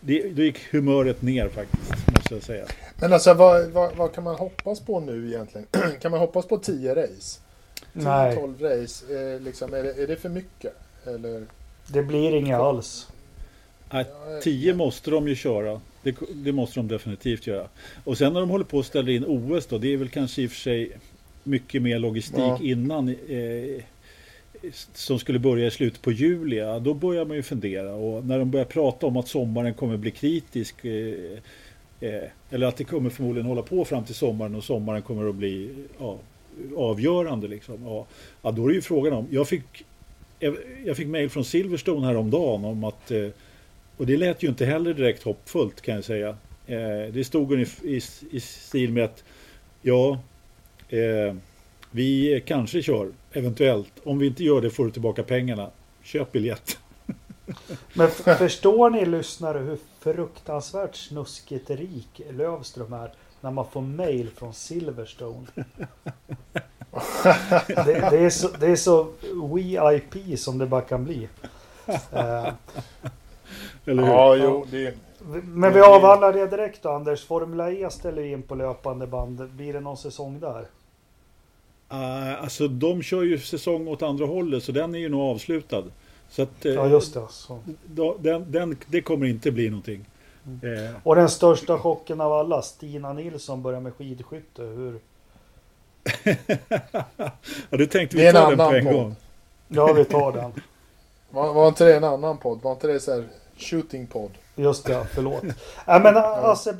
det, 0.00 0.30
då 0.30 0.42
gick 0.42 0.72
humöret 0.72 1.22
ner 1.22 1.48
faktiskt, 1.48 2.10
måste 2.16 2.34
jag 2.34 2.42
säga. 2.42 2.64
Men 3.00 3.12
alltså 3.12 3.34
vad, 3.34 3.70
vad, 3.70 3.96
vad 3.96 4.12
kan 4.12 4.24
man 4.24 4.34
hoppas 4.34 4.80
på 4.80 5.00
nu 5.00 5.28
egentligen? 5.28 5.66
kan 6.00 6.10
man 6.10 6.20
hoppas 6.20 6.46
på 6.46 6.58
10 6.58 6.94
race? 6.94 7.40
10-12 7.92 8.80
race, 8.82 9.14
eh, 9.14 9.40
liksom, 9.40 9.74
är, 9.74 9.82
det, 9.82 10.02
är 10.02 10.06
det 10.06 10.16
för 10.16 10.28
mycket? 10.28 10.72
Eller? 11.06 11.46
Det 11.86 12.02
blir 12.02 12.34
inga 12.34 12.58
alls. 12.58 13.08
Nej, 13.92 14.04
10 14.42 14.74
måste 14.74 15.10
de 15.10 15.28
ju 15.28 15.34
köra. 15.34 15.80
Det, 16.02 16.16
det, 16.34 16.52
måste 16.52 16.80
de 16.80 16.88
definitivt 16.88 17.46
göra. 17.46 17.68
Och 18.04 18.18
sen 18.18 18.32
när 18.32 18.40
de 18.40 18.50
håller 18.50 18.64
på 18.64 18.78
att 18.78 18.86
ställa 18.86 19.10
in 19.10 19.24
OS 19.26 19.66
då, 19.66 19.78
det 19.78 19.92
är 19.92 19.96
väl 19.96 20.08
kanske 20.08 20.42
i 20.42 20.46
och 20.46 20.50
för 20.50 20.58
sig 20.58 20.98
mycket 21.44 21.82
mer 21.82 21.98
logistik 21.98 22.38
ja. 22.38 22.58
innan. 22.62 23.08
Eh, 23.08 23.84
som 24.92 25.18
skulle 25.18 25.38
börja 25.38 25.66
i 25.66 25.70
slutet 25.70 26.02
på 26.02 26.12
juli, 26.12 26.60
då 26.80 26.94
börjar 26.94 27.24
man 27.24 27.36
ju 27.36 27.42
fundera. 27.42 27.94
Och 27.94 28.26
när 28.26 28.38
de 28.38 28.50
börjar 28.50 28.64
prata 28.64 29.06
om 29.06 29.16
att 29.16 29.28
sommaren 29.28 29.74
kommer 29.74 29.96
bli 29.96 30.10
kritisk, 30.10 30.84
eh, 30.84 31.38
eh, 32.00 32.22
eller 32.50 32.66
att 32.66 32.76
det 32.76 32.84
kommer 32.84 33.10
förmodligen 33.10 33.46
hålla 33.46 33.62
på 33.62 33.84
fram 33.84 34.04
till 34.04 34.14
sommaren 34.14 34.54
och 34.54 34.64
sommaren 34.64 35.02
kommer 35.02 35.28
att 35.28 35.34
bli 35.34 35.74
ja, 35.98 36.18
avgörande. 36.76 37.48
Liksom. 37.48 37.84
Ja, 37.84 38.06
ja, 38.42 38.50
då 38.50 38.64
är 38.64 38.68
det 38.68 38.74
ju 38.74 38.82
frågan 38.82 39.12
om, 39.12 39.26
jag 39.30 39.48
fick, 39.48 39.84
jag 40.84 40.96
fick 40.96 41.06
mejl 41.06 41.30
från 41.30 41.44
Silverstone 41.44 42.06
häromdagen 42.06 42.64
om 42.64 42.84
att, 42.84 43.10
eh, 43.10 43.28
och 43.96 44.06
det 44.06 44.16
lät 44.16 44.42
ju 44.42 44.48
inte 44.48 44.66
heller 44.66 44.94
direkt 44.94 45.22
hoppfullt 45.22 45.80
kan 45.80 45.94
jag 45.94 46.04
säga. 46.04 46.28
Eh, 46.66 47.12
det 47.12 47.26
stod 47.26 47.52
i, 47.52 47.66
i, 47.82 48.00
i 48.30 48.40
stil 48.40 48.92
med 48.92 49.04
att, 49.04 49.24
ja, 49.82 50.18
eh, 50.88 51.34
vi 51.90 52.42
kanske 52.46 52.82
kör, 52.82 53.08
eventuellt. 53.32 53.92
Om 54.04 54.18
vi 54.18 54.26
inte 54.26 54.44
gör 54.44 54.60
det 54.60 54.70
får 54.70 54.84
du 54.84 54.90
tillbaka 54.90 55.22
pengarna. 55.22 55.70
Köp 56.02 56.32
biljett. 56.32 56.78
Men 57.94 58.10
förstår 58.10 58.90
ni 58.90 59.06
lyssnare 59.06 59.58
hur 59.58 59.78
fruktansvärt 60.00 60.96
snuskigt 60.96 61.70
rik 61.70 62.20
Lövström 62.30 62.92
är 62.92 63.12
när 63.40 63.50
man 63.50 63.66
får 63.70 63.80
mail 63.80 64.30
från 64.36 64.54
Silverstone? 64.54 65.46
det, 67.66 68.10
det, 68.10 68.18
är 68.18 68.30
så, 68.30 68.48
det 68.48 68.66
är 68.66 68.76
så 68.76 69.12
VIP 69.54 70.38
som 70.38 70.58
det 70.58 70.66
bara 70.66 70.80
kan 70.80 71.04
bli. 71.04 71.28
Uh, 71.88 72.52
Eller 73.84 74.02
hur? 74.02 74.10
Ja, 74.10 74.36
jo, 74.36 74.66
det, 74.70 74.94
Men 75.42 75.72
vi 75.72 75.80
avhandlar 75.80 76.32
det 76.32 76.46
direkt 76.46 76.82
då 76.82 76.88
Anders. 76.88 77.26
Formula 77.26 77.72
E 77.72 77.90
ställer 77.90 78.22
in 78.22 78.42
på 78.42 78.54
löpande 78.54 79.06
band. 79.06 79.50
Blir 79.50 79.72
det 79.72 79.80
någon 79.80 79.96
säsong 79.96 80.40
där? 80.40 80.66
Uh, 81.92 82.42
alltså 82.42 82.68
de 82.68 83.02
kör 83.02 83.22
ju 83.22 83.38
säsong 83.38 83.88
åt 83.88 84.02
andra 84.02 84.26
hållet 84.26 84.64
så 84.64 84.72
den 84.72 84.94
är 84.94 84.98
ju 84.98 85.08
nog 85.08 85.20
avslutad. 85.20 85.84
Så 86.28 86.42
att, 86.42 86.66
uh, 86.66 86.72
ja 86.72 86.86
just 86.86 87.14
det. 87.14 87.26
Så. 87.30 87.58
Då, 87.86 88.16
den, 88.20 88.52
den, 88.52 88.76
det 88.86 89.02
kommer 89.02 89.26
inte 89.26 89.50
bli 89.50 89.70
någonting. 89.70 90.04
Mm. 90.46 90.78
Uh, 90.78 90.90
Och 91.02 91.16
den 91.16 91.28
största 91.28 91.78
chocken 91.78 92.20
av 92.20 92.32
alla, 92.32 92.62
Stina 92.62 93.12
Nilsson 93.12 93.62
börjar 93.62 93.80
med 93.80 93.94
skidskytte. 93.94 94.62
Hur? 94.62 95.00
ja, 97.70 97.76
det 97.76 97.86
tänkte 97.86 98.16
vi 98.16 98.32
ta 98.32 98.48
den 98.48 98.58
på 98.58 98.64
en 98.64 98.84
podd. 98.84 98.94
gång. 98.94 99.16
Ja, 99.68 99.92
vi 99.92 100.04
tar 100.04 100.32
den. 100.32 100.52
Var, 101.32 101.52
var 101.52 101.68
inte 101.68 101.84
det 101.84 101.96
en 101.96 102.04
annan 102.04 102.38
podd? 102.38 102.62
Var 102.62 102.72
inte 102.72 102.86
det 102.86 103.00
så 103.00 103.12
här 103.12 103.24
shooting 103.56 104.06
podd? 104.06 104.30
Just 104.56 104.86
det, 104.86 105.06
förlåt. 105.14 105.44
äh, 105.44 105.52
men 105.86 106.16
alltså, 106.16 106.72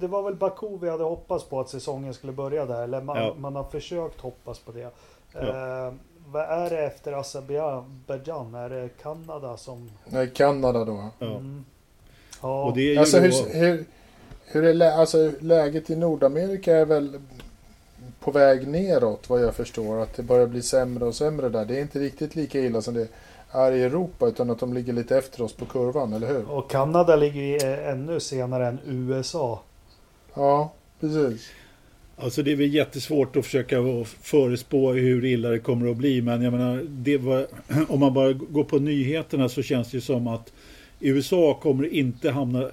det 0.00 0.06
var 0.06 0.22
väl 0.22 0.34
Baku 0.34 0.78
vi 0.80 0.90
hade 0.90 1.04
hoppats 1.04 1.44
på 1.44 1.60
att 1.60 1.68
säsongen 1.68 2.14
skulle 2.14 2.32
börja 2.32 2.66
där. 2.66 2.82
Eller 2.82 3.00
man, 3.00 3.16
ja. 3.16 3.34
man 3.38 3.56
har 3.56 3.64
försökt 3.64 4.20
hoppas 4.20 4.58
på 4.58 4.72
det. 4.72 4.90
Ja. 5.32 5.40
Eh, 5.40 5.92
vad 6.26 6.42
är 6.42 6.70
det 6.70 6.78
efter 6.78 7.12
Azerbajdzjan? 7.12 8.54
Är 8.54 8.70
det 8.70 8.88
Kanada 9.02 9.56
som... 9.56 9.90
Nej, 10.04 10.30
Kanada 10.34 10.84
då. 10.84 11.04
Mm. 11.20 11.64
Ja. 12.42 12.64
Och 12.64 12.74
det 12.74 12.80
är 12.80 12.92
ju 12.92 12.98
alltså, 12.98 13.18
hur, 13.18 13.54
hur, 13.54 13.84
hur 14.44 14.64
är 14.64 14.74
lä 14.74 14.94
alltså, 14.94 15.32
läget 15.40 15.90
i 15.90 15.96
Nordamerika 15.96 16.76
är 16.76 16.84
väl 16.84 17.20
på 18.20 18.30
väg 18.30 18.68
neråt 18.68 19.30
vad 19.30 19.40
jag 19.40 19.54
förstår. 19.54 20.02
Att 20.02 20.16
det 20.16 20.22
börjar 20.22 20.46
bli 20.46 20.62
sämre 20.62 21.04
och 21.04 21.14
sämre 21.14 21.48
där. 21.48 21.64
Det 21.64 21.76
är 21.76 21.80
inte 21.80 21.98
riktigt 21.98 22.36
lika 22.36 22.60
illa 22.60 22.82
som 22.82 22.94
det 22.94 23.08
är 23.50 23.72
i 23.72 23.82
Europa 23.82 24.26
utan 24.26 24.50
att 24.50 24.58
de 24.58 24.72
ligger 24.72 24.92
lite 24.92 25.18
efter 25.18 25.42
oss 25.42 25.52
på 25.52 25.64
kurvan, 25.64 26.12
eller 26.12 26.28
hur? 26.28 26.50
Och 26.50 26.70
Kanada 26.70 27.16
ligger 27.16 27.40
ju 27.40 27.58
ännu 27.90 28.20
senare 28.20 28.66
än 28.66 28.78
USA. 28.86 29.60
Ja, 30.36 30.72
precis. 31.00 31.50
Alltså 32.16 32.42
det 32.42 32.52
är 32.52 32.56
väl 32.56 32.74
jättesvårt 32.74 33.36
att 33.36 33.44
försöka 33.44 33.76
förespå 34.04 34.92
hur 34.92 35.24
illa 35.24 35.48
det 35.48 35.58
kommer 35.58 35.90
att 35.90 35.96
bli. 35.96 36.22
Men 36.22 36.42
jag 36.42 36.52
menar, 36.52 36.84
det 36.88 37.18
var, 37.18 37.46
om 37.88 38.00
man 38.00 38.14
bara 38.14 38.32
går 38.32 38.64
på 38.64 38.78
nyheterna 38.78 39.48
så 39.48 39.62
känns 39.62 39.90
det 39.90 39.96
ju 39.96 40.00
som 40.00 40.26
att 40.26 40.52
USA 41.00 41.58
kommer 41.62 41.94
inte 41.94 42.30
hamna 42.30 42.70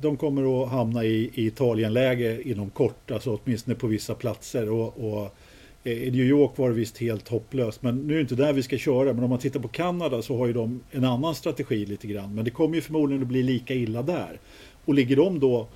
de 0.00 0.16
kommer 0.16 0.62
att 0.62 0.70
hamna 0.70 1.04
i, 1.04 1.30
i 1.34 1.46
Italienläge 1.46 2.48
inom 2.50 2.70
kort, 2.70 3.10
alltså 3.10 3.38
åtminstone 3.44 3.74
på 3.74 3.86
vissa 3.86 4.14
platser. 4.14 4.70
Och, 4.70 5.12
och 5.12 5.36
eh, 5.84 5.92
i 5.92 6.10
New 6.10 6.26
York 6.26 6.50
var 6.56 6.68
det 6.68 6.74
visst 6.74 6.98
helt 6.98 7.28
hopplöst, 7.28 7.82
men 7.82 8.06
nu 8.06 8.12
är 8.12 8.16
det 8.16 8.20
inte 8.20 8.34
där 8.34 8.52
vi 8.52 8.62
ska 8.62 8.78
köra. 8.78 9.12
Men 9.12 9.24
om 9.24 9.30
man 9.30 9.38
tittar 9.38 9.60
på 9.60 9.68
Kanada 9.68 10.22
så 10.22 10.38
har 10.38 10.46
ju 10.46 10.52
de 10.52 10.80
en 10.90 11.04
annan 11.04 11.34
strategi 11.34 11.86
lite 11.86 12.06
grann. 12.06 12.34
Men 12.34 12.44
det 12.44 12.50
kommer 12.50 12.74
ju 12.74 12.80
förmodligen 12.80 13.22
att 13.22 13.28
bli 13.28 13.42
lika 13.42 13.74
illa 13.74 14.02
där. 14.02 14.40
Och 14.84 14.94
ligger 14.94 15.16
de 15.16 15.40
då 15.40 15.66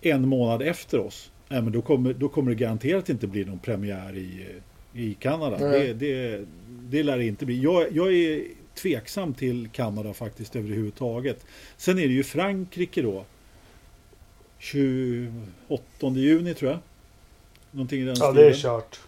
en 0.00 0.28
månad 0.28 0.62
efter 0.62 0.98
oss, 0.98 1.30
ja, 1.48 1.60
men 1.60 1.72
då, 1.72 1.82
kommer, 1.82 2.12
då 2.12 2.28
kommer 2.28 2.50
det 2.50 2.56
garanterat 2.56 3.08
inte 3.08 3.26
bli 3.26 3.44
någon 3.44 3.58
premiär 3.58 4.16
i, 4.16 4.46
i 4.92 5.14
Kanada. 5.14 5.58
Det, 5.58 5.92
det, 5.92 6.44
det 6.68 7.02
lär 7.02 7.18
det 7.18 7.24
inte 7.26 7.46
bli. 7.46 7.62
Jag, 7.62 7.92
jag 7.92 8.14
är 8.14 8.42
tveksam 8.74 9.34
till 9.34 9.68
Kanada 9.72 10.14
faktiskt 10.14 10.56
överhuvudtaget. 10.56 11.44
Sen 11.76 11.98
är 11.98 12.06
det 12.06 12.14
ju 12.14 12.22
Frankrike 12.22 13.02
då. 13.02 13.24
28 14.58 15.32
juni 16.00 16.54
tror 16.54 16.70
jag. 16.70 16.80
Någonting 17.70 18.00
i 18.00 18.04
den 18.04 18.16
Ja, 18.18 18.32
stilen. 18.32 18.34
det 18.34 18.50
är 18.50 18.54
kört. 18.54 19.00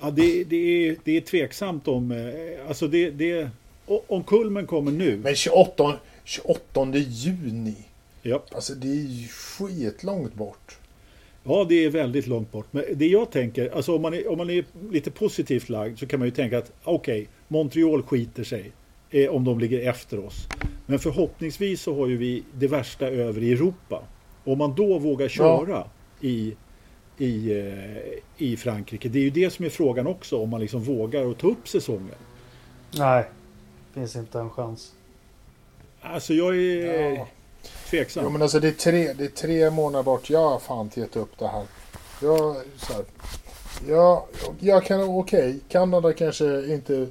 Ja, 0.00 0.10
det, 0.10 0.44
det, 0.44 0.56
är, 0.56 0.96
det 1.04 1.16
är 1.16 1.20
tveksamt 1.20 1.88
om... 1.88 2.12
Eh, 2.12 2.68
alltså 2.68 2.88
det, 2.88 3.10
det, 3.10 3.50
om 3.86 4.24
kulmen 4.24 4.66
kommer 4.66 4.92
nu. 4.92 5.16
Men 5.16 5.34
28, 5.34 5.98
28 6.24 6.86
juni. 6.94 7.76
Ja. 8.28 8.44
Alltså 8.52 8.74
det 8.74 8.88
är 8.88 9.06
ju 9.06 9.28
skitlångt 9.28 10.34
bort. 10.34 10.78
Ja, 11.44 11.66
det 11.68 11.84
är 11.84 11.90
väldigt 11.90 12.26
långt 12.26 12.52
bort. 12.52 12.66
Men 12.70 12.84
det 12.94 13.06
jag 13.06 13.30
tänker, 13.30 13.70
alltså 13.70 13.96
om 13.96 14.02
man 14.02 14.14
är, 14.14 14.28
om 14.28 14.38
man 14.38 14.50
är 14.50 14.64
lite 14.90 15.10
positivt 15.10 15.68
lagd 15.68 15.98
så 15.98 16.06
kan 16.06 16.18
man 16.18 16.28
ju 16.28 16.34
tänka 16.34 16.58
att 16.58 16.72
okej, 16.84 17.20
okay, 17.22 17.26
Montreal 17.48 18.02
skiter 18.02 18.44
sig 18.44 18.72
eh, 19.10 19.30
om 19.30 19.44
de 19.44 19.58
ligger 19.58 19.88
efter 19.88 20.26
oss. 20.26 20.48
Men 20.86 20.98
förhoppningsvis 20.98 21.82
så 21.82 21.94
har 21.94 22.06
ju 22.06 22.16
vi 22.16 22.42
det 22.52 22.66
värsta 22.66 23.06
över 23.06 23.42
i 23.42 23.52
Europa. 23.52 24.02
Om 24.44 24.58
man 24.58 24.74
då 24.74 24.98
vågar 24.98 25.28
köra 25.28 25.70
ja. 25.70 25.90
i, 26.20 26.56
i, 27.18 27.58
eh, 27.58 28.46
i 28.46 28.56
Frankrike, 28.56 29.08
det 29.08 29.18
är 29.18 29.22
ju 29.22 29.30
det 29.30 29.50
som 29.50 29.64
är 29.64 29.70
frågan 29.70 30.06
också, 30.06 30.42
om 30.42 30.50
man 30.50 30.60
liksom 30.60 30.82
vågar 30.82 31.30
att 31.30 31.38
ta 31.38 31.46
upp 31.46 31.68
säsongen. 31.68 32.14
Nej, 32.98 33.24
finns 33.94 34.16
inte 34.16 34.38
en 34.38 34.50
chans. 34.50 34.92
Alltså 36.00 36.34
jag 36.34 36.56
är... 36.56 37.12
Ja. 37.14 37.28
Tveksam. 37.90 38.24
Jo 38.24 38.30
men 38.30 38.42
alltså 38.42 38.60
det 38.60 38.68
är 38.68 38.72
tre, 38.72 39.12
det 39.12 39.24
är 39.24 39.28
tre 39.28 39.70
månader 39.70 40.02
bort. 40.02 40.30
Jag 40.30 40.48
har 40.48 40.58
fan 40.58 40.90
gett 40.94 41.16
upp 41.16 41.38
det 41.38 41.48
här. 41.48 41.64
Jag, 42.22 42.56
så 42.76 42.92
här, 42.92 43.04
jag, 43.88 44.22
jag 44.60 44.84
kan, 44.84 45.02
okej, 45.02 45.48
okay, 45.48 45.60
Kanada 45.68 46.12
kanske 46.12 46.66
inte 46.66 47.06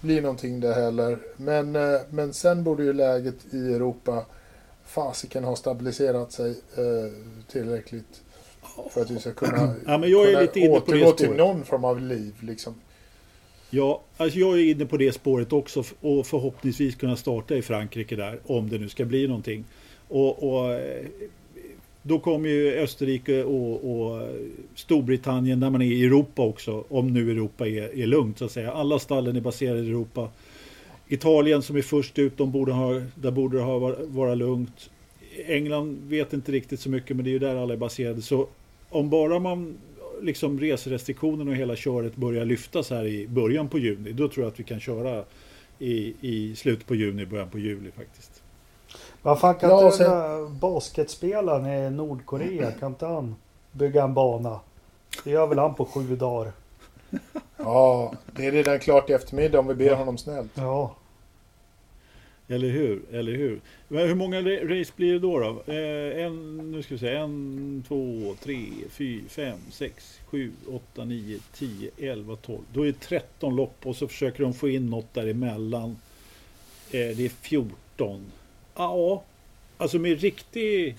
blir 0.00 0.22
någonting 0.22 0.60
det 0.60 0.74
heller. 0.74 1.18
Men, 1.36 1.76
eh, 1.76 2.00
men 2.10 2.32
sen 2.32 2.64
borde 2.64 2.84
ju 2.84 2.92
läget 2.92 3.54
i 3.54 3.74
Europa 3.74 4.26
fasiken 4.86 5.44
ha 5.44 5.56
stabiliserat 5.56 6.32
sig 6.32 6.50
eh, 6.50 7.12
tillräckligt. 7.52 8.22
För 8.90 9.00
att 9.00 9.10
vi 9.10 9.18
ska 9.18 9.32
kunna, 9.32 9.74
ja, 9.86 9.98
men 9.98 10.10
jag 10.10 10.32
är 10.32 10.40
lite 10.40 10.60
inne 10.60 10.80
på 10.80 10.92
återgå 10.92 11.12
till 11.12 11.30
någon 11.30 11.64
form 11.64 11.84
av 11.84 12.00
liv. 12.00 12.34
Liksom. 12.40 12.74
Ja, 13.70 14.02
alltså 14.16 14.38
jag 14.38 14.58
är 14.58 14.64
inne 14.70 14.86
på 14.86 14.96
det 14.96 15.12
spåret 15.12 15.52
också 15.52 15.84
och 16.00 16.26
förhoppningsvis 16.26 16.94
kunna 16.94 17.16
starta 17.16 17.54
i 17.54 17.62
Frankrike 17.62 18.16
där 18.16 18.40
om 18.46 18.70
det 18.70 18.78
nu 18.78 18.88
ska 18.88 19.04
bli 19.04 19.28
någonting. 19.28 19.64
Och, 20.10 20.52
och 20.52 20.74
eh, 20.74 21.06
då 22.02 22.18
kommer 22.18 22.48
ju 22.48 22.74
Österrike 22.74 23.44
och, 23.44 24.00
och, 24.00 24.28
Storbritannien 24.74 25.60
där 25.60 25.70
man 25.70 25.82
är 25.82 25.86
i 25.86 26.04
Europa 26.04 26.42
också, 26.42 26.84
om 26.88 27.12
nu 27.12 27.30
Europa 27.30 27.68
är, 27.68 27.98
är 27.98 28.06
lugnt 28.06 28.38
så 28.38 28.44
att 28.44 28.52
säga. 28.52 28.72
Alla 28.72 28.98
stallen 28.98 29.36
är 29.36 29.40
baserade 29.40 29.80
i 29.80 29.88
Europa. 29.88 30.28
Italien 31.08 31.62
som 31.62 31.76
är 31.76 31.82
först 31.82 32.18
ut, 32.18 32.36
de 32.36 32.52
borde 32.52 32.72
ha, 32.72 33.02
där 33.14 33.30
borde 33.30 33.56
det 33.56 33.62
ha 33.62 33.96
vara 34.06 34.34
lugnt. 34.34 34.90
England 35.46 35.98
vet 36.08 36.32
inte 36.32 36.52
riktigt 36.52 36.80
så 36.80 36.90
mycket 36.90 37.16
men 37.16 37.24
det 37.24 37.30
är 37.30 37.32
ju 37.32 37.38
där 37.38 37.56
alla 37.56 37.72
är 37.72 37.78
baserade. 37.78 38.22
Så 38.22 38.48
om 38.88 39.10
bara 39.10 39.38
man 39.38 39.78
liksom 40.22 40.60
reserestriktionerna 40.60 41.50
och 41.50 41.56
hela 41.56 41.76
köret 41.76 42.16
börjar 42.16 42.44
lyftas 42.44 42.90
här 42.90 43.06
i 43.06 43.28
början 43.28 43.68
på 43.68 43.78
juni, 43.78 44.12
då 44.12 44.28
tror 44.28 44.44
jag 44.44 44.52
att 44.52 44.60
vi 44.60 44.64
kan 44.64 44.80
köra 44.80 45.24
i, 45.78 46.14
i 46.20 46.56
slutet 46.56 46.86
på 46.86 46.94
juni, 46.94 47.26
början 47.26 47.50
på 47.50 47.58
juli 47.58 47.90
faktiskt. 47.96 48.39
Vad 49.22 49.40
fan 49.40 49.54
kan 49.54 49.70
Ja, 49.70 49.84
inte 49.84 49.96
sen- 49.96 50.10
den 50.10 50.58
basketspelaren 50.58 51.66
i 51.66 51.90
Nordkorea, 51.90 52.72
kan 52.72 52.90
inte 52.92 53.06
han 53.06 53.34
bygga 53.72 54.04
en 54.04 54.14
bana? 54.14 54.60
Det 55.24 55.30
gör 55.30 55.46
väl 55.46 55.58
han 55.58 55.74
på 55.74 55.84
sju 55.84 56.16
dagar? 56.16 56.52
Ja, 57.56 58.14
det 58.36 58.46
är 58.46 58.52
redan 58.52 58.78
klart 58.78 59.10
i 59.10 59.12
eftermiddag 59.12 59.58
om 59.58 59.66
vi 59.66 59.74
ber 59.74 59.94
honom 59.94 60.18
snällt. 60.18 60.50
Ja, 60.54 60.94
Eller 62.48 62.68
hur? 62.68 63.02
Eller 63.12 63.32
hur? 63.32 63.60
Men 63.88 64.08
hur 64.08 64.14
många 64.14 64.40
ra- 64.40 64.78
race 64.80 64.92
blir 64.96 65.12
det 65.12 65.18
då? 65.18 65.38
då? 65.38 65.72
Eh, 65.72 66.24
en, 66.24 66.56
nu 66.72 66.82
ska 66.82 66.94
vi 66.94 66.98
se. 67.00 67.14
En, 67.14 67.84
två, 67.88 68.34
tre, 68.42 68.66
fyra, 68.90 69.22
fem, 69.28 69.58
sex, 69.70 70.20
sju, 70.30 70.52
åtta, 70.72 71.04
nio, 71.04 71.38
tio, 71.54 71.90
elva, 71.98 72.36
tolv. 72.36 72.60
Då 72.72 72.82
är 72.82 72.86
det 72.86 73.00
13 73.00 73.56
lopp 73.56 73.86
och 73.86 73.96
så 73.96 74.08
försöker 74.08 74.42
de 74.42 74.54
få 74.54 74.68
in 74.68 74.90
något 74.90 75.14
däremellan. 75.14 75.90
Eh, 76.90 77.16
det 77.16 77.24
är 77.24 77.28
14. 77.28 78.20
Ja, 78.84 79.22
alltså 79.78 79.98
med 79.98 80.20
riktig... 80.20 80.96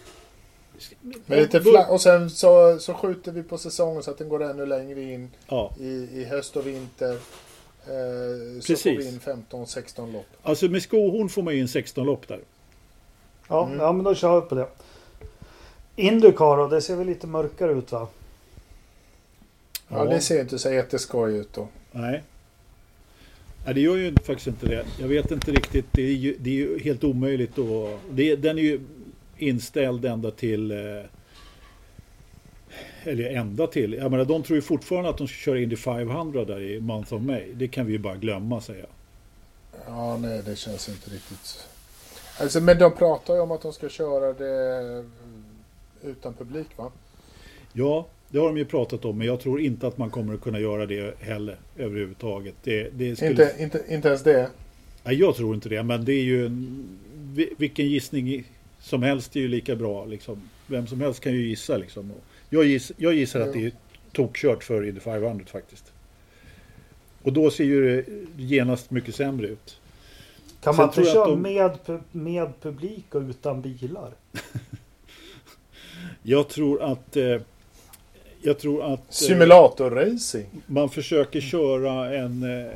Men 1.26 1.40
lite 1.40 1.60
fla- 1.60 1.88
och 1.90 2.02
sen 2.02 2.30
så, 2.30 2.80
så 2.80 2.94
skjuter 2.94 3.32
vi 3.32 3.44
på 3.44 3.58
säsongen 3.58 4.04
så 4.04 4.12
att 4.12 4.18
den 4.18 4.30
går 4.30 4.44
ännu 4.44 4.66
längre 4.66 5.02
in 5.02 5.30
Ja, 5.48 5.72
i, 5.80 5.92
i 6.14 6.26
höst 6.26 6.56
och 6.58 6.68
vinter. 6.68 7.12
Eh, 7.12 8.62
så 8.62 8.68
Precis. 8.68 8.84
får 8.84 8.90
vi 8.90 9.08
in 9.08 9.20
15-16 9.52 10.14
lopp. 10.14 10.26
alltså 10.44 10.66
med 10.66 10.82
skohorn 10.84 11.30
får 11.30 11.42
man 11.42 11.54
ju 11.56 11.60
in 11.62 11.68
16 11.68 12.06
lopp 12.06 12.28
där. 12.28 12.40
ja, 13.48 13.66
Mm. 13.66 13.80
ja 13.80 13.92
men 13.92 14.04
då 14.04 14.16
kör 14.16 14.42
vi 14.42 14.48
på 14.48 14.56
det. 14.56 14.68
Indycar 15.96 16.58
då, 16.58 16.68
det 16.68 16.82
ser 16.82 16.96
väl 16.96 17.08
lite 17.08 17.28
mörkare 17.28 17.72
ut 17.72 17.92
va? 17.92 18.08
Ja, 19.88 20.06
det 20.06 20.22
ser 20.22 20.42
inte 20.42 20.60
så 20.60 20.72
jätteskoj 20.72 21.38
ut 21.38 21.54
då. 21.54 21.68
Nej. 21.92 22.24
Nej, 23.66 23.74
det 23.74 23.82
gör 23.82 23.96
ju 23.98 24.16
faktiskt 24.24 24.48
inte 24.48 24.66
det. 24.66 24.86
Jag 25.00 25.08
vet 25.08 25.32
inte 25.32 25.52
riktigt. 25.52 25.86
Det 25.92 26.02
är 26.02 26.14
ju, 26.14 26.38
det 26.40 26.50
är 26.50 26.54
ju 26.54 26.80
helt 26.80 27.04
omöjligt 27.04 27.60
att... 27.60 28.00
Det, 28.12 28.36
den 28.36 28.58
är 28.58 28.62
ju 28.62 28.80
inställd 29.38 30.06
ända 30.06 30.32
till... 30.32 30.72
eh, 30.72 30.78
Eller 33.04 33.30
ända 33.30 33.68
till... 33.68 33.94
Jag 33.94 34.12
menar, 34.12 34.26
de 34.26 34.44
tror 34.44 34.56
ju 34.56 34.62
fortfarande 34.62 35.10
att 35.10 35.18
de 35.18 35.28
ska 35.28 35.36
köra 35.38 35.60
Indy 35.60 35.76
500 35.76 36.46
där 36.46 36.62
i 36.62 36.80
Month 36.82 37.14
of 37.14 37.22
May. 37.22 37.54
Det 37.54 37.68
kan 37.68 37.86
vi 37.86 37.92
ju 37.92 38.00
bara 38.00 38.16
glömma 38.16 38.62
säga. 38.62 38.86
Ja, 39.88 40.18
nej, 40.18 40.42
det 40.46 40.56
känns 40.56 40.90
inte 40.90 41.10
riktigt. 41.10 41.68
Alltså, 42.40 42.62
men 42.62 42.80
de 42.80 42.92
pratar 42.96 43.34
ju 43.34 43.40
om 43.40 43.52
att 43.52 43.62
de 43.62 43.74
ska 43.74 43.90
köra 43.90 44.34
det 44.34 45.06
utan 46.04 46.34
publik, 46.34 46.68
va? 46.78 46.92
Ja, 47.74 48.08
det 48.32 48.40
har 48.40 48.48
de 48.48 48.58
ju 48.58 48.66
pratat 48.66 49.06
om. 49.06 49.18
Men 49.18 49.28
jag 49.28 49.40
tror 49.40 49.62
inte 49.62 49.88
att 49.88 49.98
man 49.98 50.10
kommer 50.10 50.34
att 50.34 50.42
kunna 50.42 50.60
göra 50.60 50.86
det 50.86 51.16
heller 51.22 51.56
överhuvudtaget. 51.78 52.56
Det, 52.64 52.90
det 52.90 53.16
skulle... 53.16 53.32
Inte, 53.32 53.56
inte, 53.60 53.84
inte 53.90 54.08
ens 54.08 54.24
det. 54.24 54.50
Nej, 55.04 55.16
jag 55.16 55.36
tror 55.36 55.56
inte 55.56 55.70
det, 55.70 55.84
men 55.84 56.06
det 56.06 56.14
är 56.14 56.24
ju 56.24 56.46
en, 56.46 56.88
vi- 57.34 57.54
vilken 57.58 57.88
gissning 57.88 58.44
som 58.80 59.04
helst 59.04 59.36
är 59.36 59.40
ju 59.40 59.48
lika 59.48 59.76
bra. 59.76 60.06
Liksom. 60.06 60.42
Vem 60.68 60.88
som 60.88 61.02
helst 61.02 61.20
kan 61.20 61.34
ju 61.34 61.48
gissa. 61.48 61.78
Liksom. 61.78 62.12
Jag, 62.50 62.66
giss, 62.66 62.92
jag 62.98 63.14
gissar 63.14 63.40
att 63.40 63.54
det 63.54 63.66
är 63.66 63.72
tokkört 64.12 64.64
för 64.64 64.88
Indy 64.88 65.00
500 65.00 65.46
faktiskt. 65.52 65.92
Och 67.24 67.34
då 67.34 67.52
ser 67.52 67.64
ju 67.64 67.82
det 68.02 68.06
genast 68.44 68.92
mycket 68.92 69.16
sämre 69.16 69.48
ut. 69.48 69.78
Kan 70.64 70.74
Sen 70.74 70.84
man 70.86 70.94
tror 70.94 71.06
inte 71.08 71.14
köra 71.14 71.28
de- 71.30 71.42
med, 71.42 72.00
med 72.12 72.50
publik 72.62 73.16
och 73.16 73.22
utan 73.22 73.62
bilar? 73.62 74.12
Jag 76.24 76.50
tror 76.50 76.82
att 76.84 77.18
eh, 77.18 77.38
jag 78.44 78.60
tror 78.60 78.84
att 78.94 79.00
eh, 79.00 79.06
Simulatorracing. 79.10 80.46
man 80.66 80.90
försöker 80.90 81.42
köra 81.42 82.16
en 82.16 82.44
eh, 82.44 82.72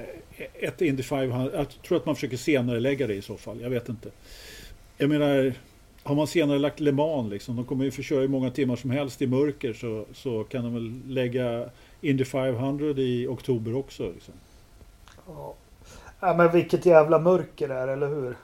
ett 0.60 0.82
Indy 0.82 1.04
500. 1.04 1.52
Jag 1.54 1.70
tror 1.70 1.98
att 1.98 2.06
man 2.06 2.16
försöker 2.16 2.38
senare 2.38 2.80
lägga 2.80 3.08
det 3.08 3.14
i 3.14 3.22
så 3.22 3.38
fall. 3.38 3.62
Jag 3.62 3.70
vet 3.70 3.90
inte. 3.90 4.10
Jag 4.98 5.10
menar, 5.10 5.54
har 6.04 6.16
man 6.16 6.28
senare 6.28 6.60
lagt 6.60 6.80
Le 6.80 6.92
Mans 6.92 7.32
liksom, 7.32 7.56
de 7.56 7.66
kommer 7.66 7.86
ju 7.86 7.92
få 7.92 8.02
köra 8.02 8.20
hur 8.20 8.28
många 8.28 8.52
timmar 8.52 8.76
som 8.76 8.90
helst 8.92 9.22
i 9.22 9.28
mörker 9.28 9.74
så, 9.74 10.06
så 10.14 10.44
kan 10.44 10.64
de 10.64 10.74
väl 10.74 11.02
lägga 11.08 11.70
Indy 12.02 12.26
500 12.26 12.86
i 13.02 13.28
oktober 13.28 13.76
också. 13.76 14.12
Liksom. 14.12 14.34
Ja. 15.28 15.54
ja 16.20 16.34
men 16.34 16.52
vilket 16.52 16.86
jävla 16.86 17.20
mörker 17.20 17.68
det 17.68 17.74
är, 17.74 17.88
eller 17.88 18.08
hur? 18.08 18.38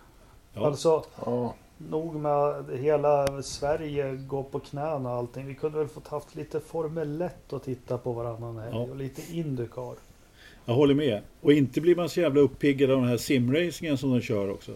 Ja. 0.53 0.65
Alltså, 0.65 1.03
Ja. 1.25 1.55
Nog 1.89 2.15
med 2.15 2.31
att 2.31 2.69
hela 2.69 3.41
Sverige 3.41 4.15
går 4.15 4.43
på 4.43 4.59
knäna 4.59 5.11
och 5.11 5.17
allting. 5.17 5.47
Vi 5.47 5.55
kunde 5.55 5.77
väl 5.77 5.87
fått 5.87 6.07
haft 6.07 6.35
lite 6.35 6.59
Formel 6.59 7.21
1 7.21 7.53
att 7.53 7.63
titta 7.63 7.97
på 7.97 8.11
varannan 8.11 8.57
helg 8.57 8.75
Ja. 8.75 8.81
och 8.81 8.95
lite 8.95 9.21
Indycar. 9.37 9.95
Jag 10.65 10.73
håller 10.73 10.93
med. 10.95 11.21
Och 11.41 11.53
inte 11.53 11.81
blir 11.81 11.95
man 11.95 12.09
så 12.09 12.19
jävla 12.21 12.41
uppiggad 12.41 12.91
av 12.91 12.97
den 12.99 13.07
här 13.09 13.17
simracingen 13.17 13.97
som 13.97 14.11
de 14.11 14.21
kör 14.21 14.51
också. 14.51 14.71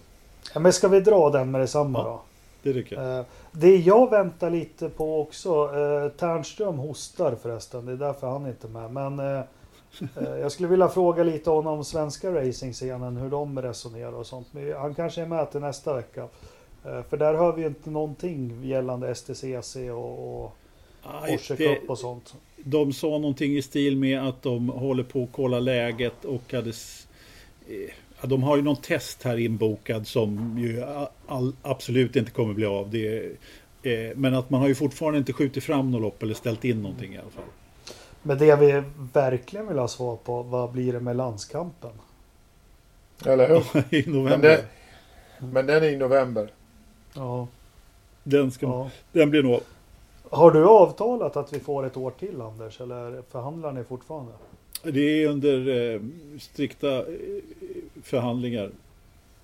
Ja, 0.53 0.59
men 0.59 0.73
ska 0.73 0.87
vi 0.87 0.99
dra 0.99 1.29
den 1.29 1.51
med 1.51 1.61
detsamma 1.61 1.99
Ja. 1.99 2.03
då? 2.03 2.21
Det 2.63 2.73
tycker 2.73 2.95
jag. 3.01 3.19
Eh, 3.19 3.25
Det 3.51 3.75
jag 3.77 4.09
väntar 4.09 4.49
lite 4.49 4.89
på 4.89 5.21
också, 5.21 5.49
eh, 5.75 6.09
Ternström 6.11 6.77
hostar 6.77 7.35
förresten, 7.41 7.85
det 7.85 7.91
är 7.91 7.95
därför 7.97 8.27
han 8.27 8.47
inte 8.47 8.67
är 8.67 8.87
med. 8.87 8.91
Men 8.91 9.19
eh, 9.19 9.41
jag 10.39 10.51
skulle 10.51 10.69
vilja 10.69 10.87
fråga 10.89 11.23
lite 11.23 11.49
om 11.49 11.83
svenska 11.85 12.31
racingscenen, 12.33 13.17
hur 13.17 13.29
de 13.29 13.61
resonerar 13.61 14.13
och 14.13 14.25
sånt. 14.25 14.47
Men 14.51 14.73
han 14.73 14.95
kanske 14.95 15.21
är 15.21 15.25
med 15.25 15.51
till 15.51 15.61
nästa 15.61 15.93
vecka. 15.95 16.27
Eh, 16.85 17.03
För 17.09 17.17
där 17.17 17.33
hör 17.33 17.51
vi 17.55 17.61
ju 17.61 17.67
inte 17.67 17.89
någonting 17.89 18.63
gällande 18.63 19.15
STCC 19.15 19.75
och, 19.75 20.43
och 20.43 20.55
Aj, 21.03 21.31
Porsche 21.31 21.55
det- 21.55 21.75
Cup 21.75 21.89
och 21.89 21.99
sånt. 21.99 22.35
De 22.57 22.93
sa 22.93 23.07
någonting 23.07 23.57
i 23.57 23.61
stil 23.61 23.97
med 23.97 24.27
att 24.27 24.41
de 24.41 24.69
håller 24.69 25.03
på 25.03 25.23
att 25.23 25.29
kolla 25.31 25.59
läget 25.59 26.25
och 26.25 26.53
hade... 26.53 26.69
eh, 26.69 27.91
Ja, 28.21 28.27
de 28.27 28.43
har 28.43 28.55
ju 28.57 28.61
någon 28.63 28.75
test 28.81 29.23
här 29.23 29.37
inbokad 29.37 30.07
som 30.07 30.57
ju 30.59 30.83
all, 31.27 31.53
absolut 31.61 32.15
inte 32.15 32.31
kommer 32.31 32.53
bli 32.53 32.65
av. 32.65 32.89
Det, 32.91 33.25
eh, 33.83 34.15
men 34.15 34.33
att 34.35 34.49
man 34.49 34.61
har 34.61 34.67
ju 34.67 34.75
fortfarande 34.75 35.17
inte 35.19 35.33
skjutit 35.33 35.63
fram 35.63 35.91
något 35.91 36.01
lopp 36.01 36.23
eller 36.23 36.33
ställt 36.33 36.65
in 36.65 36.81
någonting 36.81 37.13
i 37.13 37.17
alla 37.17 37.29
fall. 37.29 37.43
Men 38.23 38.37
det 38.37 38.55
vi 38.55 38.83
verkligen 39.13 39.67
vill 39.67 39.77
ha 39.77 39.87
svar 39.87 40.15
på, 40.15 40.43
vad 40.43 40.71
blir 40.71 40.93
det 40.93 40.99
med 40.99 41.15
landskampen? 41.15 41.91
Eller 43.25 43.47
hur? 43.49 43.63
I 43.95 44.09
november. 44.09 44.29
Men, 44.29 44.41
det, 44.41 44.65
men 45.53 45.65
den 45.65 45.83
är 45.83 45.87
i 45.87 45.97
november. 45.97 46.51
Ja, 47.15 47.47
Den, 48.23 48.51
ska, 48.51 48.65
ja. 48.65 48.89
den 49.11 49.29
blir 49.29 49.43
nog... 49.43 49.59
Har 50.29 50.51
du 50.51 50.65
avtalat 50.65 51.37
att 51.37 51.53
vi 51.53 51.59
får 51.59 51.85
ett 51.85 51.97
år 51.97 52.11
till 52.11 52.41
Anders? 52.41 52.81
Eller 52.81 53.21
förhandlar 53.31 53.71
ni 53.71 53.83
fortfarande? 53.83 54.31
Det 54.83 55.23
är 55.23 55.27
under 55.27 55.67
eh, 55.93 56.01
strikta 56.39 56.97
eh, 56.97 57.03
förhandlingar. 58.03 58.71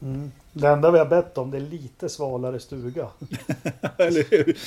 Mm. 0.01 0.31
Det 0.53 0.67
enda 0.67 0.91
vi 0.91 0.99
har 0.99 1.05
bett 1.05 1.37
om 1.37 1.51
det 1.51 1.57
är 1.57 1.61
lite 1.61 2.09
svalare 2.09 2.59
stuga. 2.59 3.07
Eller 3.97 4.25
hur? 4.31 4.57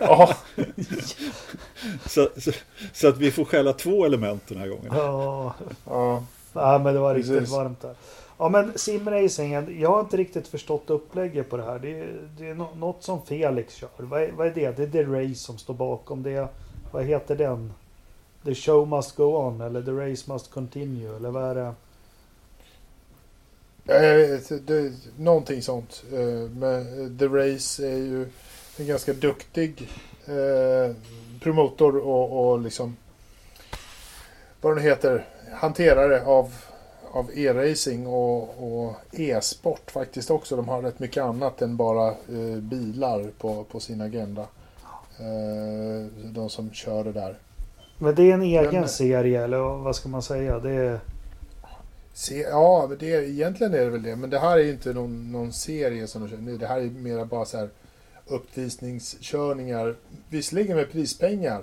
Ja, 0.00 0.36
Så, 2.06 2.28
så, 2.36 2.50
så 2.92 3.08
att 3.08 3.18
vi 3.18 3.30
får 3.30 3.44
skälla 3.44 3.72
två 3.72 4.04
element 4.04 4.42
den 4.48 4.58
här 4.58 4.68
gången. 4.68 4.92
Ja, 4.94 5.54
ja. 5.84 6.24
nej, 6.52 6.78
men 6.78 6.94
det 6.94 7.00
var 7.00 7.14
riktigt 7.14 7.38
Precis. 7.38 7.54
varmt 7.54 7.80
där. 7.80 7.94
Ja 8.38 8.48
men 8.48 8.78
simracingen, 8.78 9.80
jag 9.80 9.90
har 9.90 10.00
inte 10.00 10.16
riktigt 10.16 10.48
förstått 10.48 10.90
upplägget 10.90 11.50
på 11.50 11.56
det 11.56 11.62
här. 11.62 11.78
Det 11.78 12.00
är, 12.00 12.28
det 12.38 12.48
är 12.48 12.54
något 12.54 13.02
som 13.02 13.26
Felix 13.26 13.74
kör. 13.74 13.88
Vad 13.96 14.22
är, 14.22 14.32
vad 14.32 14.46
är 14.46 14.54
det? 14.54 14.76
Det 14.76 14.82
är 14.82 14.86
The 14.86 15.04
Race 15.04 15.34
som 15.34 15.58
står 15.58 15.74
bakom 15.74 16.22
det. 16.22 16.48
Vad 16.92 17.04
heter 17.04 17.36
den? 17.36 17.72
The 18.44 18.54
show 18.54 18.88
must 18.88 19.16
go 19.16 19.24
on 19.24 19.60
eller 19.60 19.82
The 19.82 19.90
race 19.90 20.32
must 20.32 20.50
continue 20.50 21.16
eller 21.16 21.30
vad 21.30 21.44
är 21.44 21.54
det? 21.54 21.74
Eh, 23.88 24.58
det, 24.66 24.92
någonting 25.18 25.62
sånt. 25.62 26.04
Eh, 26.12 26.50
men 26.50 27.04
eh, 27.04 27.18
The 27.18 27.26
Race 27.26 27.86
är 27.86 27.96
ju 27.96 28.26
en 28.78 28.86
ganska 28.86 29.12
duktig 29.12 29.88
promotor 31.40 31.96
och, 31.96 32.50
och 32.50 32.60
liksom 32.60 32.96
vad 34.60 34.76
den 34.76 34.84
heter, 34.84 35.26
hanterare 35.52 36.24
av, 36.24 36.54
av 37.16 37.30
e-racing 37.34 38.06
och, 38.06 38.42
och 38.86 38.94
e-sport 39.12 39.90
faktiskt 39.90 40.30
också. 40.30 40.56
De 40.56 40.68
har 40.68 40.82
rätt 40.82 40.98
mycket 40.98 41.22
annat 41.22 41.62
än 41.62 41.76
bara 41.76 42.08
eh, 42.08 42.56
bilar 42.60 43.30
på, 43.38 43.64
på 43.64 43.80
sin 43.80 44.00
agenda. 44.00 44.42
Eh, 45.18 46.06
de 46.24 46.48
som 46.50 46.70
kör 46.72 47.04
det 47.04 47.12
där. 47.12 47.38
Men 47.98 48.14
det 48.14 48.22
är 48.30 48.34
en 48.34 48.42
egen 48.42 48.74
Men- 48.80 48.88
serie 48.88 49.44
eller 49.44 49.58
vad 49.58 49.96
ska 49.96 50.08
man 50.08 50.22
säga? 50.22 50.58
Det 50.58 50.70
är... 50.70 51.00
Se, 52.12 52.40
ja, 52.40 52.90
det, 53.00 53.12
är- 53.14 53.22
egentligen 53.22 53.74
är 53.74 53.78
det 53.78 53.90
väl 53.90 54.02
det. 54.02 54.16
Men 54.16 54.30
det 54.30 54.38
här 54.38 54.58
är 54.58 54.70
inte 54.70 54.92
någon, 54.92 55.32
någon 55.32 55.52
serie 55.52 56.06
som 56.06 56.22
de 56.22 56.28
kör. 56.28 56.36
nu. 56.36 56.56
Det 56.58 56.66
här 56.66 56.80
är 56.80 56.84
mera 56.90 57.24
bara 57.24 57.44
så 57.44 57.58
här 57.58 57.68
uppvisningskörningar. 58.26 59.94
Visserligen 60.28 60.76
med 60.76 60.92
prispengar. 60.92 61.62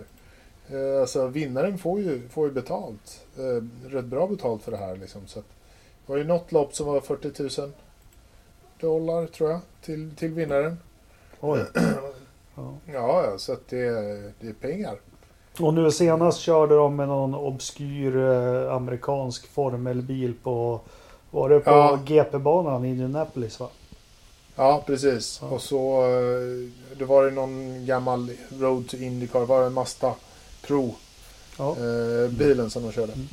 Eh, 0.70 1.02
alltså 1.02 1.28
vinnaren 1.28 1.78
får 1.78 2.00
ju, 2.00 2.30
får 2.30 2.48
ju 2.48 2.54
betalt. 2.54 3.22
Eh, 3.38 3.90
rätt 3.90 4.06
bra 4.06 4.28
betalt 4.28 4.64
för 4.64 4.72
det 4.72 4.78
här 4.78 4.96
liksom. 4.96 5.22
Så 5.28 5.40
att, 5.40 5.46
det 6.06 6.12
var 6.12 6.18
ju 6.18 6.24
något 6.24 6.52
lopp 6.52 6.76
som 6.76 6.88
var 6.88 7.02
40 7.02 7.62
000 7.62 7.72
dollar 8.80 9.26
tror 9.28 9.50
jag. 9.52 9.60
Till, 9.82 10.16
till 10.16 10.30
vinnaren. 10.34 10.78
Oj. 11.40 11.60
Ja. 12.56 12.74
Ja, 12.94 13.34
så 13.38 13.54
att 13.54 13.68
det, 13.68 13.90
det 14.40 14.48
är 14.48 14.54
pengar. 14.62 14.96
Och 15.60 15.74
nu 15.74 15.92
senast 15.92 16.40
körde 16.40 16.76
de 16.76 16.96
med 16.96 17.08
någon 17.08 17.36
obskyr 17.36 18.18
eh, 18.18 18.74
amerikansk 18.76 19.48
formelbil 19.48 20.34
på 20.44 20.80
Var 21.32 21.50
det 21.50 21.60
på 21.60 21.72
Ja. 21.72 22.00
GP-banan 22.06 22.86
i 22.86 22.90
Indianapolis 22.90 23.60
va? 23.60 23.70
Ja, 24.56 24.84
precis. 24.86 25.40
Ja. 25.42 25.48
Och 25.50 25.62
så 25.62 26.02
det 26.98 27.06
var 27.06 27.26
det 27.26 27.32
någon 27.32 27.86
gammal 27.86 28.32
Road 28.60 28.90
to 28.90 28.98
Indycar. 28.98 29.46
Var 29.46 29.60
det 29.60 29.66
en 29.66 29.74
Mazda 29.74 30.14
Pro 30.68 30.96
Ja. 31.58 31.70
eh, 31.78 32.30
bilen 32.30 32.70
som 32.70 32.84
de 32.84 32.92
körde. 32.92 33.14
Mm. 33.14 33.28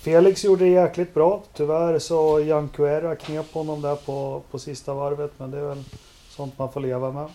Felix 0.00 0.44
gjorde 0.44 0.64
det 0.64 0.70
jäkligt 0.70 1.14
bra. 1.14 1.42
Tyvärr 1.54 1.98
så 1.98 2.40
Jan 2.40 2.68
Cuera 2.68 3.16
knep 3.16 3.52
honom 3.52 3.80
där 3.82 3.96
på, 3.96 4.42
på 4.50 4.58
sista 4.58 4.94
varvet. 4.94 5.30
Men 5.36 5.50
det 5.50 5.58
är 5.58 5.62
väl 5.62 5.84
sånt 6.30 6.58
man 6.58 6.72
får 6.72 6.80
leva 6.80 7.12
med. 7.12 7.28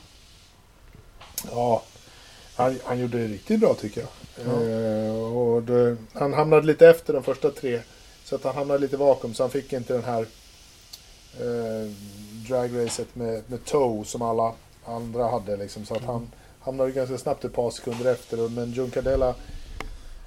Ja, 1.51 1.83
han, 2.55 2.79
han 2.83 2.99
gjorde 2.99 3.17
det 3.17 3.27
riktigt 3.27 3.59
bra 3.59 3.73
tycker 3.73 4.01
jag. 4.01 4.09
Ja. 4.47 4.63
Eh, 4.63 5.37
och 5.37 5.63
det, 5.63 5.97
han 6.13 6.33
hamnade 6.33 6.67
lite 6.67 6.87
efter 6.89 7.13
de 7.13 7.23
första 7.23 7.51
tre. 7.51 7.79
Så 8.23 8.35
att 8.35 8.43
han 8.43 8.55
hamnade 8.55 8.79
lite 8.79 8.97
vakuum 8.97 9.33
så 9.33 9.43
han 9.43 9.49
fick 9.49 9.73
inte 9.73 9.93
den 9.93 10.03
här 10.03 10.25
eh, 11.39 11.91
dragracet 12.47 13.15
med, 13.15 13.43
med 13.47 13.65
toe 13.65 14.05
som 14.05 14.21
alla 14.21 14.53
andra 14.85 15.27
hade. 15.27 15.57
Liksom, 15.57 15.85
så 15.85 15.95
att 15.95 16.03
han 16.03 16.31
hamnade 16.67 16.91
ganska 16.91 17.17
snabbt 17.17 17.45
ett 17.45 17.53
par 17.53 17.69
sekunder 17.71 18.11
efter. 18.11 18.49
Men 18.49 18.71
Juncadella 18.71 19.35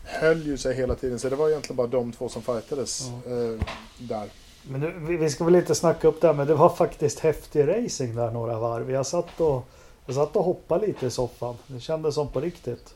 höll 0.04 0.46
ju 0.46 0.58
sig 0.58 0.74
hela 0.74 0.94
tiden. 0.94 1.18
Så 1.18 1.28
det 1.28 1.36
var 1.36 1.48
egentligen 1.48 1.76
bara 1.76 1.86
de 1.86 2.12
två 2.12 2.28
som 2.28 2.42
fightades 2.42 3.08
eh, 3.26 3.66
där. 3.98 4.28
Men 4.62 4.80
nu, 4.80 4.94
vi- 5.08 5.16
vi 5.16 5.30
ska 5.30 5.44
väl 5.44 5.54
inte 5.54 5.74
snacka 5.74 6.08
upp 6.08 6.20
det, 6.20 6.32
men 6.32 6.46
det 6.46 6.54
var 6.54 6.68
faktiskt 6.68 7.18
häftig 7.18 7.68
racing 7.68 8.16
där 8.16 8.30
några 8.30 8.58
varv. 8.58 8.90
Jag 8.90 9.06
satt 9.06 9.40
och, 9.40 9.62
jag 10.06 10.14
satt 10.14 10.36
och 10.36 10.44
hoppade 10.44 10.86
lite 10.86 11.06
i 11.06 11.10
soffan. 11.10 11.56
Det 11.66 11.80
kändes 11.80 12.14
som 12.14 12.28
på 12.28 12.40
riktigt. 12.40 12.94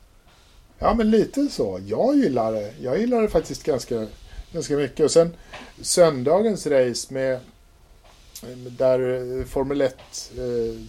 Ja, 0.79 0.95
men 0.95 1.11
lite 1.11 1.49
så. 1.49 1.81
Jag 1.87 2.17
gillar 2.17 2.53
det. 2.53 2.75
Jag 2.81 2.99
gillar 2.99 3.23
det 3.23 3.29
faktiskt 3.29 3.63
ganska, 3.63 4.07
ganska 4.53 4.77
mycket. 4.77 5.05
Och 5.05 5.11
sen 5.11 5.37
söndagens 5.83 6.67
race 6.67 7.15
med 7.15 7.39
där 8.79 9.45
Formel 9.45 9.81
1 9.81 9.95
eh, 10.37 10.81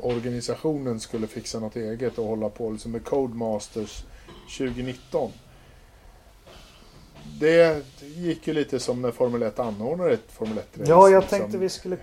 organisationen 0.00 1.00
skulle 1.00 1.26
fixa 1.26 1.60
något 1.60 1.76
eget 1.76 2.18
och 2.18 2.26
hålla 2.26 2.48
på 2.48 2.70
liksom 2.70 2.92
med 2.92 3.04
Codemasters 3.04 4.04
2019. 4.58 5.30
Det 7.40 7.84
gick 8.00 8.46
ju 8.46 8.52
lite 8.52 8.80
som 8.80 9.02
när 9.02 9.10
Formel 9.10 9.42
1 9.42 9.58
anordnade 9.58 10.12
ett 10.12 10.32
Formel 10.32 10.58
1-race. 10.58 10.90
Ja, 10.90 11.08
jag 11.08 11.20
liksom. 11.20 11.38
tänkte 11.38 11.58
vi 11.58 11.68
skulle 11.68 11.96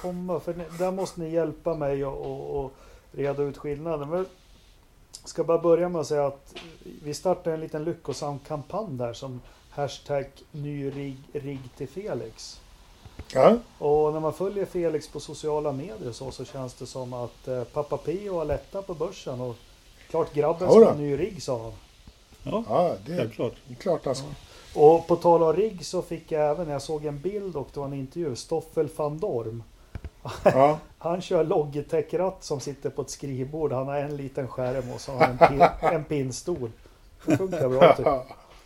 komma, 0.00 0.40
för 0.40 0.54
där 0.78 0.90
måste 0.90 1.20
ni 1.20 1.30
hjälpa 1.30 1.74
mig 1.74 2.04
och, 2.04 2.26
och, 2.26 2.64
och 2.64 2.72
reda 3.12 3.42
ut 3.42 3.56
skillnaden. 3.56 4.08
Men 4.08 4.18
jag 4.18 5.28
ska 5.28 5.44
bara 5.44 5.58
börja 5.58 5.88
med 5.88 6.00
att 6.00 6.06
säga 6.06 6.26
att 6.26 6.54
vi 7.02 7.14
startade 7.14 7.54
en 7.54 7.60
liten 7.60 7.84
lyckosam 7.84 8.38
kampanj 8.38 8.98
där 8.98 9.12
som 9.12 9.40
hashtag 9.70 10.26
ny 10.52 10.90
rigg, 10.90 11.18
rigg 11.32 11.60
till 11.76 11.88
Felix. 11.88 12.60
Ja, 13.32 13.56
Och 13.78 14.12
när 14.12 14.20
man 14.20 14.32
följer 14.32 14.64
Felix 14.64 15.08
på 15.08 15.20
sociala 15.20 15.72
medier 15.72 16.12
så, 16.12 16.30
så 16.30 16.44
känns 16.44 16.74
det 16.74 16.86
som 16.86 17.12
att 17.12 17.48
eh, 17.48 17.64
pappa 17.64 17.96
Pio 17.96 18.34
har 18.34 18.44
lättat 18.44 18.86
på 18.86 18.94
börsen 18.94 19.40
och 19.40 19.56
klart 20.10 20.34
grabben 20.34 20.70
ska 20.70 20.84
ha 20.84 20.90
en 20.90 20.98
ny 20.98 21.16
rigg 21.18 21.42
sa 21.42 21.62
han. 21.62 21.72
Ja, 22.42 22.64
ja 22.68 22.96
det 23.06 23.12
är 23.12 23.16
självklart. 23.16 23.54
klart 23.78 24.04
han 24.04 24.14
ska. 24.14 24.26
Och 24.74 25.06
på 25.06 25.16
tal 25.16 25.42
om 25.42 25.52
rigg 25.52 25.86
så 25.86 26.02
fick 26.02 26.32
jag 26.32 26.50
även, 26.50 26.68
jag 26.68 26.82
såg 26.82 27.04
en 27.04 27.20
bild 27.20 27.56
och 27.56 27.68
det 27.74 27.80
var 27.80 27.86
en 27.86 27.92
intervju, 27.92 28.36
Stoffel 28.36 28.88
van 28.96 29.18
Dorm. 29.18 29.62
Ja. 30.44 30.78
Han 30.98 31.20
kör 31.20 31.44
Logitech-ratt 31.44 32.44
som 32.44 32.60
sitter 32.60 32.90
på 32.90 33.02
ett 33.02 33.10
skrivbord. 33.10 33.72
Han 33.72 33.86
har 33.86 33.96
en 33.96 34.16
liten 34.16 34.48
skärm 34.48 34.90
och 34.94 35.00
så 35.00 35.12
har 35.12 35.20
han 35.20 35.30
en, 35.30 35.48
pin, 35.48 35.68
en 35.80 36.04
pinnstol. 36.04 36.70
Det 37.26 37.36
funkar 37.36 37.68
bra 37.68 37.96
tycker 37.96 38.10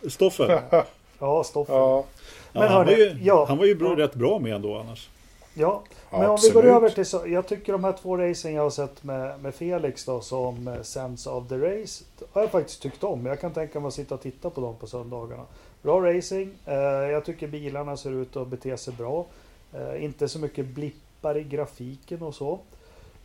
jag. 0.01 0.11
Stoffer, 0.11 0.61
Ja, 1.21 1.43
Stoffel. 1.43 1.75
ja. 1.75 2.05
Men 2.53 2.63
ja, 2.63 2.69
han, 2.69 2.77
var 2.77 2.85
hörni, 2.85 3.03
ju, 3.03 3.17
ja. 3.23 3.45
han 3.47 3.57
var 3.57 3.65
ju 3.65 3.75
bra, 3.75 3.97
rätt 3.97 4.15
bra 4.15 4.39
med 4.39 4.55
ändå 4.55 4.77
annars. 4.77 5.09
Ja, 5.53 5.83
men 6.11 6.19
om 6.19 6.21
vi 6.21 6.25
går 6.27 6.33
absolut. 6.33 6.65
över 6.65 6.89
till 6.89 7.05
så, 7.05 7.23
Jag 7.27 7.47
tycker 7.47 7.71
de 7.71 7.83
här 7.83 7.93
två 8.01 8.17
racen 8.17 8.53
jag 8.53 8.63
har 8.63 8.69
sett 8.69 9.03
med, 9.03 9.39
med 9.39 9.55
Felix 9.55 10.05
då 10.05 10.21
som 10.21 10.67
eh, 10.67 10.81
sänds 10.81 11.27
av 11.27 11.47
The 11.49 11.57
Race 11.57 12.03
har 12.31 12.41
jag 12.41 12.51
faktiskt 12.51 12.81
tyckt 12.81 13.03
om. 13.03 13.25
Jag 13.25 13.39
kan 13.39 13.53
tänka 13.53 13.79
mig 13.79 13.87
att 13.87 13.93
sitta 13.93 14.15
och 14.15 14.21
titta 14.21 14.49
på 14.49 14.61
dem 14.61 14.75
på 14.79 14.87
söndagarna. 14.87 15.43
Bra 15.81 16.01
racing. 16.01 16.49
Eh, 16.65 16.75
jag 17.11 17.25
tycker 17.25 17.47
bilarna 17.47 17.97
ser 17.97 18.11
ut 18.11 18.37
att 18.37 18.47
bete 18.47 18.77
sig 18.77 18.93
bra. 18.93 19.25
Eh, 19.73 20.03
inte 20.03 20.27
så 20.27 20.39
mycket 20.39 20.65
blippar 20.65 21.37
i 21.37 21.43
grafiken 21.43 22.21
och 22.21 22.35
så. 22.35 22.59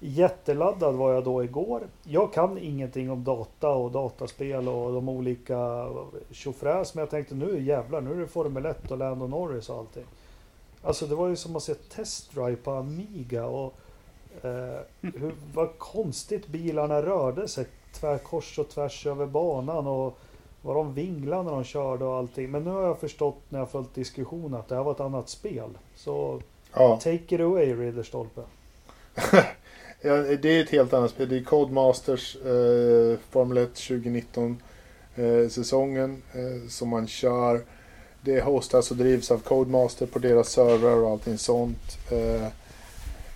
Jätteladdad 0.01 0.95
var 0.95 1.13
jag 1.13 1.25
då 1.25 1.45
igår. 1.45 1.89
Jag 2.03 2.33
kan 2.33 2.59
ingenting 2.59 3.11
om 3.11 3.25
data 3.25 3.69
och 3.69 3.91
dataspel 3.91 4.69
och 4.69 4.93
de 4.93 5.09
olika 5.09 5.89
tjofräs. 6.31 6.95
Men 6.95 7.03
jag 7.03 7.11
tänkte 7.11 7.35
nu 7.35 7.63
jävlar, 7.63 8.01
nu 8.01 8.13
är 8.13 8.17
det 8.17 8.27
Formel 8.27 8.67
1 8.67 8.91
och 8.91 8.99
Lando 8.99 9.27
Norris 9.27 9.69
och 9.71 9.79
allting. 9.79 10.05
Alltså 10.83 11.07
det 11.07 11.15
var 11.15 11.29
ju 11.29 11.37
som 11.37 11.57
att 11.57 11.63
se 11.63 11.75
Test 11.75 12.35
Drive 12.35 12.57
på 12.57 12.71
Amiga 12.71 13.47
och 13.47 13.75
eh, 14.43 14.81
hur, 15.01 15.35
vad 15.55 15.79
konstigt 15.79 16.47
bilarna 16.47 17.03
rörde 17.03 17.49
sig 17.49 17.67
tvär, 17.95 18.19
kors 18.19 18.59
och 18.59 18.69
tvärs 18.69 19.07
över 19.07 19.27
banan 19.27 19.87
och 19.87 20.19
vad 20.63 20.77
de 20.77 20.95
vinglade 20.95 21.43
när 21.43 21.51
de 21.51 21.65
körde 21.65 22.05
och 22.05 22.15
allting. 22.15 22.51
Men 22.51 22.65
nu 22.65 22.71
har 22.71 22.83
jag 22.83 22.99
förstått 22.99 23.43
när 23.49 23.59
jag 23.59 23.71
följt 23.71 23.95
diskussionen 23.95 24.55
att 24.55 24.69
det 24.69 24.75
här 24.75 24.83
var 24.83 24.93
ett 24.93 25.01
annat 25.01 25.29
spel. 25.29 25.79
Så 25.95 26.41
ja. 26.75 26.97
take 26.97 27.35
it 27.35 27.41
away 27.41 27.75
Ridderstolpe. 27.75 28.43
Ja, 30.07 30.17
det 30.17 30.49
är 30.49 30.63
ett 30.63 30.71
helt 30.71 30.93
annat 30.93 31.11
spel. 31.11 31.29
Det 31.29 31.37
är 31.37 31.43
Codemasters 31.45 32.37
eh, 32.37 33.19
Formel 33.31 33.59
1 33.59 33.75
2019 33.75 34.63
eh, 35.15 35.49
säsongen 35.49 36.23
eh, 36.33 36.69
som 36.69 36.89
man 36.89 37.07
kör. 37.07 37.65
Det 38.21 38.41
hostas 38.41 38.91
och 38.91 38.97
drivs 38.97 39.31
av 39.31 39.39
Codemaster 39.39 40.07
på 40.07 40.19
deras 40.19 40.49
servrar 40.49 40.97
och 40.97 41.11
allting 41.11 41.39
sånt. 41.39 41.99
Eh, 42.11 42.49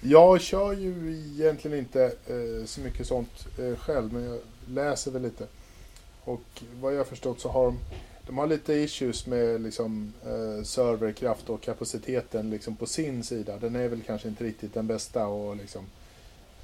jag 0.00 0.40
kör 0.40 0.72
ju 0.72 1.16
egentligen 1.35 1.78
inte 1.78 2.04
eh, 2.04 2.64
så 2.66 2.80
mycket 2.80 3.06
sånt 3.06 3.46
eh, 3.59 3.76
själv 3.76 4.12
men 4.12 4.24
jag 4.24 4.38
läser 4.68 5.11
väl 5.11 5.22
lite. 5.22 5.46
Och 6.24 6.62
vad 6.80 6.94
jag 6.94 7.06
förstått 7.06 7.40
så 7.40 7.48
har 7.48 7.64
de, 7.64 7.78
de 8.26 8.38
har 8.38 8.46
lite 8.46 8.72
issues 8.72 9.26
med 9.26 9.61
liksom, 9.61 10.12
eh, 10.24 10.64
serverkraft 10.64 11.50
och 11.50 11.61
kapaciteten 11.61 12.50
liksom, 12.50 12.76
på 12.76 12.87
sin 12.87 13.24
sida. 13.24 13.59
Den 13.59 13.76
är 13.76 13.88
väl 13.88 14.02
kanske 14.06 14.28
inte 14.28 14.44
riktigt 14.44 14.74
den 14.74 14.87
bästa 14.87 15.26
och 15.26 15.56
liksom, 15.56 15.87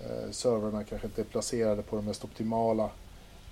eh, 0.00 0.30
servrarna 0.30 0.84
kanske 0.84 1.06
inte 1.06 1.20
är 1.20 1.24
placerade 1.24 1.82
på 1.82 1.96
de 1.96 2.04
mest 2.04 2.24
optimala 2.24 2.90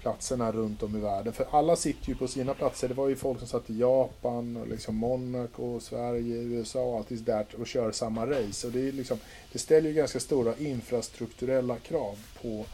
platserna 0.02 0.52
runt 0.52 0.82
om 0.82 0.96
i 0.96 1.00
världen. 1.00 1.32
För 1.32 1.46
alla 1.50 1.76
sitter 1.76 2.08
ju 2.08 2.14
på 2.14 2.28
sina 2.28 2.54
platser. 2.54 2.88
Det 2.88 2.94
var 2.94 3.08
ju 3.08 3.16
folk 3.16 3.38
som 3.38 3.48
satt 3.48 3.70
i 3.70 3.78
Japan, 3.78 4.56
och 4.56 4.68
liksom 4.68 4.96
Monaco, 4.96 5.80
Sverige, 5.80 6.36
USA 6.36 6.80
och 6.82 6.96
allt 6.96 7.26
där 7.26 7.46
och 7.60 7.66
kör 7.66 7.92
samma 7.92 8.26
race. 8.26 8.66
Och 8.66 8.72
det, 8.72 8.88
är 8.88 8.92
liksom, 8.92 9.18
det 9.52 9.58
ställer 9.58 9.88
ju 9.88 9.94
ganska 9.94 10.20
stora 10.20 10.56
infrastrukturella 10.56 11.76
krav 11.76 12.18
på, 12.42 12.64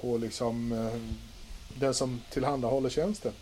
på 0.00 0.16
liksom, 0.16 0.72
eh, 0.72 1.00
den 1.80 1.94
som 1.94 2.20
tillhandahåller 2.32 2.88
tjänsten. 2.88 3.32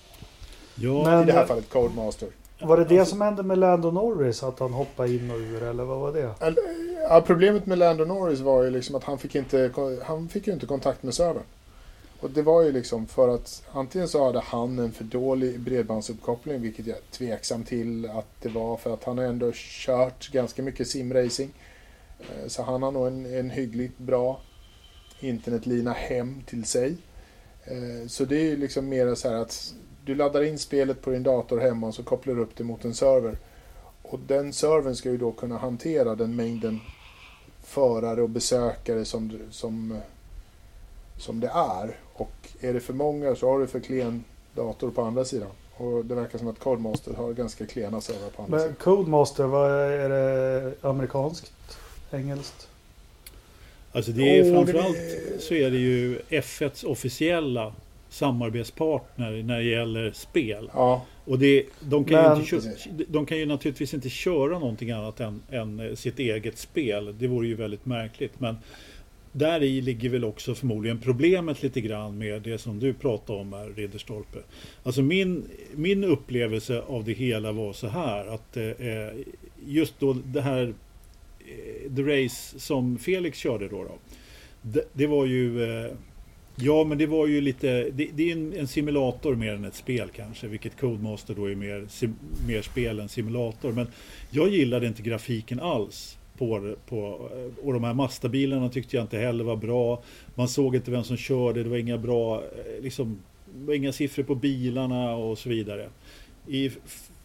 Ja, 0.74 1.04
Men- 1.04 1.22
I 1.22 1.26
det 1.26 1.32
här 1.32 1.46
fallet 1.46 1.68
Codemaster. 1.70 2.28
Var 2.62 2.76
det 2.76 2.84
det 2.84 2.98
Alltså- 2.98 3.10
som 3.10 3.20
hände 3.20 3.42
med 3.42 3.58
Lando 3.58 3.90
Norris? 3.90 4.42
Att 4.42 4.58
han 4.58 4.72
hoppade 4.72 5.14
in 5.14 5.30
och 5.30 5.36
ur 5.38 5.62
eller 5.62 5.84
vad 5.84 5.98
var 6.00 6.12
det? 6.12 6.34
Ja, 7.08 7.20
problemet 7.26 7.66
med 7.66 7.78
Lando 7.78 8.04
Norris 8.04 8.40
var 8.40 8.62
ju 8.62 8.70
liksom 8.70 8.96
att 8.96 9.04
han 9.04 9.18
fick, 9.18 9.34
inte, 9.34 9.70
han 10.02 10.28
fick 10.28 10.46
ju 10.46 10.52
inte 10.52 10.66
kontakt 10.66 11.02
med 11.02 11.14
servern. 11.14 11.42
Och 12.20 12.30
det 12.30 12.42
var 12.42 12.62
ju 12.62 12.72
liksom 12.72 13.06
för 13.06 13.34
att 13.34 13.62
antingen 13.72 14.08
så 14.08 14.24
hade 14.24 14.40
han 14.40 14.78
en 14.78 14.92
för 14.92 15.04
dålig 15.04 15.60
bredbandsuppkoppling, 15.60 16.62
vilket 16.62 16.86
jag 16.86 16.96
är 16.96 17.02
tveksam 17.10 17.64
till 17.64 18.10
att 18.10 18.26
det 18.42 18.48
var 18.48 18.76
för 18.76 18.94
att 18.94 19.04
han 19.04 19.18
har 19.18 19.24
ändå 19.24 19.50
kört 19.54 20.28
ganska 20.32 20.62
mycket 20.62 20.88
simracing. 20.88 21.50
Eh, 22.20 22.48
så 22.48 22.62
han 22.62 22.82
har 22.82 22.90
nog 22.90 23.06
en, 23.06 23.26
en 23.26 23.50
hyggligt 23.50 23.98
bra 23.98 24.40
internetlina 25.20 25.92
hem 25.92 26.42
till 26.46 26.64
sig. 26.64 26.96
Eh, 27.64 28.08
så 28.08 28.24
det 28.24 28.36
är 28.36 28.44
ju 28.44 28.56
liksom 28.56 28.88
mer 28.88 29.14
så 29.14 29.28
här 29.28 29.36
att 29.36 29.74
du 30.04 30.14
laddar 30.14 30.42
in 30.42 30.58
spelet 30.58 31.02
på 31.02 31.10
din 31.10 31.22
dator 31.22 31.60
hemma 31.60 31.86
och 31.86 31.94
så 31.94 32.02
kopplar 32.02 32.34
du 32.34 32.40
upp 32.40 32.56
det 32.56 32.64
mot 32.64 32.84
en 32.84 32.94
server. 32.94 33.36
Och 34.12 34.18
den 34.26 34.52
servern 34.52 34.96
ska 34.96 35.10
ju 35.10 35.16
då 35.18 35.32
kunna 35.32 35.58
hantera 35.58 36.14
den 36.14 36.36
mängden 36.36 36.80
förare 37.64 38.22
och 38.22 38.30
besökare 38.30 39.04
som, 39.04 39.38
som, 39.50 39.98
som 41.18 41.40
det 41.40 41.48
är. 41.54 41.96
Och 42.14 42.32
är 42.60 42.72
det 42.72 42.80
för 42.80 42.92
många 42.92 43.34
så 43.34 43.48
har 43.50 43.58
du 43.58 43.66
för 43.66 43.80
klen 43.80 44.24
dator 44.54 44.90
på 44.90 45.02
andra 45.02 45.24
sidan. 45.24 45.48
Och 45.76 46.04
det 46.04 46.14
verkar 46.14 46.38
som 46.38 46.48
att 46.48 46.58
Codemaster 46.58 47.14
har 47.14 47.32
ganska 47.32 47.66
klena 47.66 48.00
servrar 48.00 48.30
på 48.30 48.42
andra 48.42 48.56
Men 48.56 48.60
sidan. 48.62 48.76
Codemaster, 48.80 49.44
vad 49.44 49.70
är 49.72 50.08
det 50.08 50.72
amerikanskt? 50.82 51.52
Engelskt? 52.10 52.68
Alltså 53.92 54.10
det 54.12 54.38
är 54.38 54.44
Åh, 54.44 54.54
framförallt 54.56 54.96
det- 54.96 55.42
så 55.42 55.54
är 55.54 55.70
det 55.70 55.78
ju 55.78 56.20
F1s 56.28 56.84
officiella 56.84 57.74
samarbetspartner 58.10 59.42
när 59.42 59.56
det 59.58 59.64
gäller 59.64 60.12
spel. 60.12 60.70
Ja, 60.74 61.02
Och 61.24 61.38
det, 61.38 61.66
de, 61.80 62.04
kan 62.04 62.22
Men- 62.22 62.44
ju 62.44 62.56
inte 62.56 63.04
de 63.08 63.26
kan 63.26 63.38
ju 63.38 63.46
naturligtvis 63.46 63.94
inte 63.94 64.08
köra 64.08 64.58
någonting 64.58 64.90
annat 64.90 65.20
än, 65.20 65.42
än 65.50 65.80
eh, 65.80 65.94
sitt 65.94 66.18
eget 66.18 66.58
spel. 66.58 67.14
Det 67.18 67.26
vore 67.26 67.46
ju 67.46 67.54
väldigt 67.54 67.86
märkligt. 67.86 68.40
Men 68.40 68.56
där 69.32 69.62
i 69.62 69.80
ligger 69.80 70.08
väl 70.08 70.24
också 70.24 70.54
förmodligen 70.54 70.98
problemet 71.00 71.62
lite 71.62 71.80
grann 71.80 72.18
med 72.18 72.42
det 72.42 72.58
som 72.58 72.78
du 72.78 72.92
pratade 72.94 73.40
om 73.40 73.52
här, 73.52 73.68
Ridderstolpe. 73.76 74.38
Alltså 74.82 75.02
min, 75.02 75.44
min 75.74 76.04
upplevelse 76.04 76.82
av 76.82 77.04
det 77.04 77.12
hela 77.12 77.52
var 77.52 77.72
så 77.72 77.88
här 77.88 78.26
att 78.34 78.56
eh, 78.56 78.64
just 79.66 80.00
då 80.00 80.12
det 80.12 80.40
här 80.40 80.74
eh, 81.40 81.94
The 81.96 82.02
Race 82.02 82.58
som 82.60 82.98
Felix 82.98 83.38
körde 83.38 83.68
då. 83.68 83.84
då 83.84 83.98
det, 84.62 84.84
det 84.92 85.06
var 85.06 85.26
ju 85.26 85.62
eh, 85.64 85.90
Ja 86.56 86.84
men 86.84 86.98
det 86.98 87.06
var 87.06 87.26
ju 87.26 87.40
lite 87.40 87.90
Det, 87.90 88.08
det 88.14 88.30
är 88.30 88.32
en, 88.32 88.52
en, 88.52 88.66
simulator 88.66 89.34
mer 89.34 89.54
än 89.54 89.64
ett 89.64 89.74
spel 89.74 90.08
kanske 90.16 90.46
Vilket 90.46 90.80
Codemaster 90.80 91.34
då 91.34 91.50
är 91.50 91.54
mer, 91.54 91.86
sim, 91.88 92.14
mer 92.46 92.62
spel 92.62 93.00
än 93.00 93.08
simulator. 93.08 93.72
Men 93.72 93.86
jag 94.30 94.48
gillade 94.48 94.86
inte 94.86 95.02
grafiken 95.02 95.60
alls 95.60 96.18
på, 96.38 96.74
på, 96.88 97.30
eh, 97.34 97.66
och 97.66 97.72
de 97.72 97.84
här 97.84 97.94
Mazda-bilarna 97.94 98.68
tyckte 98.68 98.96
jag 98.96 99.04
inte 99.04 99.18
heller 99.18 99.44
var 99.44 99.56
bra. 99.56 100.02
Man 100.34 100.48
såg 100.48 100.76
inte 100.76 100.90
vem 100.90 101.04
som 101.04 101.16
körde 101.16 101.62
Det 101.62 101.68
var 101.68 101.76
inga 101.76 101.98
bra 101.98 102.36
eh, 102.36 102.82
liksom, 102.82 103.18
det 103.54 103.66
var 103.66 103.74
inga 103.74 103.92
siffror 103.92 104.22
på 104.22 104.34
bilarna 104.34 105.14
och 105.14 105.38
så 105.38 105.48
vidare. 105.48 105.88
I 106.48 106.70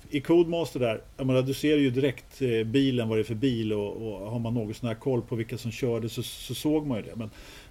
i 0.10 0.22
Codemaster 0.22 0.80
där, 0.80 1.02
jag 1.18 1.28
menar, 1.28 1.42
du 1.42 1.54
ser 1.54 1.78
ju 1.78 1.90
direkt 1.90 2.42
eh, 2.42 2.64
bilen, 2.64 3.10
vad 3.10 3.18
det 3.18 3.22
är 3.22 3.24
för 3.24 3.36
bil 3.36 3.74
och, 3.74 3.96
och 3.96 4.32
har 4.32 4.40
man 4.40 4.54
något 4.54 4.78
sån 4.78 4.88
här 4.88 4.96
koll 4.96 5.22
på 5.22 5.36
vilka 5.36 5.58
som 5.58 5.72
körde 5.72 6.10
så, 6.10 6.24
så 6.24 6.56
såg 6.56 6.88
man 6.88 6.98
ju 6.98 7.04
det. 7.04 7.16
Men 7.16 7.30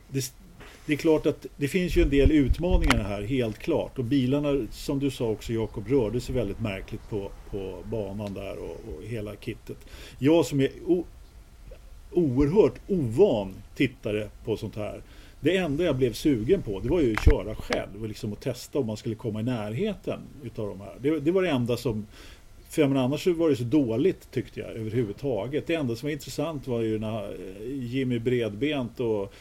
det, 0.09 0.33
det, 0.87 0.93
är 0.93 0.97
klart 0.97 1.27
att 1.27 1.47
det 1.57 1.69
finns 1.69 1.97
ju 1.97 2.03
en 2.03 2.11
del 2.11 2.33
utmaningar 2.33 3.03
här, 3.03 3.23
helt 3.23 3.59
klart. 3.59 3.99
Och 3.99 4.05
bilarna, 4.05 4.67
som 4.71 4.99
du 4.99 5.11
sa 5.11 5.29
också 5.29 5.53
Jakob, 5.53 5.89
rörde 5.89 6.21
sig 6.21 6.35
väldigt 6.35 6.61
märkligt 6.61 7.11
på, 7.11 7.31
på 7.51 7.79
banan 7.85 8.35
där 8.35 8.59
och, 8.59 8.71
och 8.71 9.03
hela 9.05 9.37
kittet. 9.37 9.79
Jag 10.19 10.47
som 10.47 10.61
är 10.61 10.71
o, 10.87 11.05
oerhört 12.13 12.75
ovan 12.89 13.55
tittare 13.75 14.29
på 14.45 14.57
sånt 14.57 14.77
här 14.77 15.03
det 15.41 15.57
enda 15.57 15.85
jag 15.85 15.97
blev 15.97 16.13
sugen 16.13 16.63
på 16.63 16.81
det 16.81 16.89
var 16.89 17.01
ju 17.01 17.13
att 17.13 17.25
köra 17.25 17.55
själv 17.55 18.03
och 18.03 18.09
liksom 18.09 18.33
att 18.33 18.41
testa 18.41 18.79
om 18.79 18.87
man 18.87 18.97
skulle 18.97 19.15
komma 19.15 19.41
i 19.41 19.43
närheten 19.43 20.21
utav 20.45 20.69
de 20.69 20.81
här. 20.81 20.95
Det, 21.01 21.21
det 21.21 21.31
var 21.31 21.43
det 21.43 21.51
enda 21.51 21.77
som 21.77 22.07
för 22.69 22.87
men 22.87 22.97
annars 22.97 23.27
var 23.27 23.51
det 23.51 23.57
så 23.57 23.65
dåligt 23.65 24.31
tyckte 24.31 24.61
jag 24.61 24.71
överhuvudtaget. 24.71 25.67
Det 25.67 25.75
enda 25.75 25.97
som 25.97 26.07
var 26.07 26.13
intressant 26.13 26.67
var 26.67 26.81
ju 26.81 26.99
när 26.99 27.25
eh, 27.25 27.85
Jimmy 27.85 28.19
Bredbent 28.19 29.01
och 29.01 29.35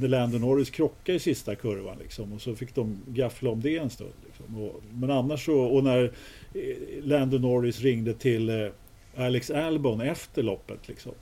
Landon 0.00 0.40
Norris 0.40 0.70
krockade 0.70 1.16
i 1.16 1.20
sista 1.20 1.54
kurvan 1.54 1.96
liksom, 2.02 2.32
och 2.32 2.40
så 2.40 2.54
fick 2.54 2.74
de 2.74 2.98
gaffla 3.06 3.50
om 3.50 3.60
det 3.60 3.76
en 3.76 3.90
stund. 3.90 4.12
Liksom. 4.26 4.62
Och, 4.62 4.82
men 4.94 5.10
annars 5.10 5.44
så, 5.44 5.60
och 5.60 5.84
när 5.84 6.12
eh, 6.54 6.60
Landon 7.02 7.42
Norris 7.42 7.80
ringde 7.80 8.14
till 8.14 8.48
eh, 8.48 8.68
Alex 9.16 9.50
Albon 9.50 10.00
efter 10.00 10.42
loppet 10.42 10.88
liksom, 10.88 11.12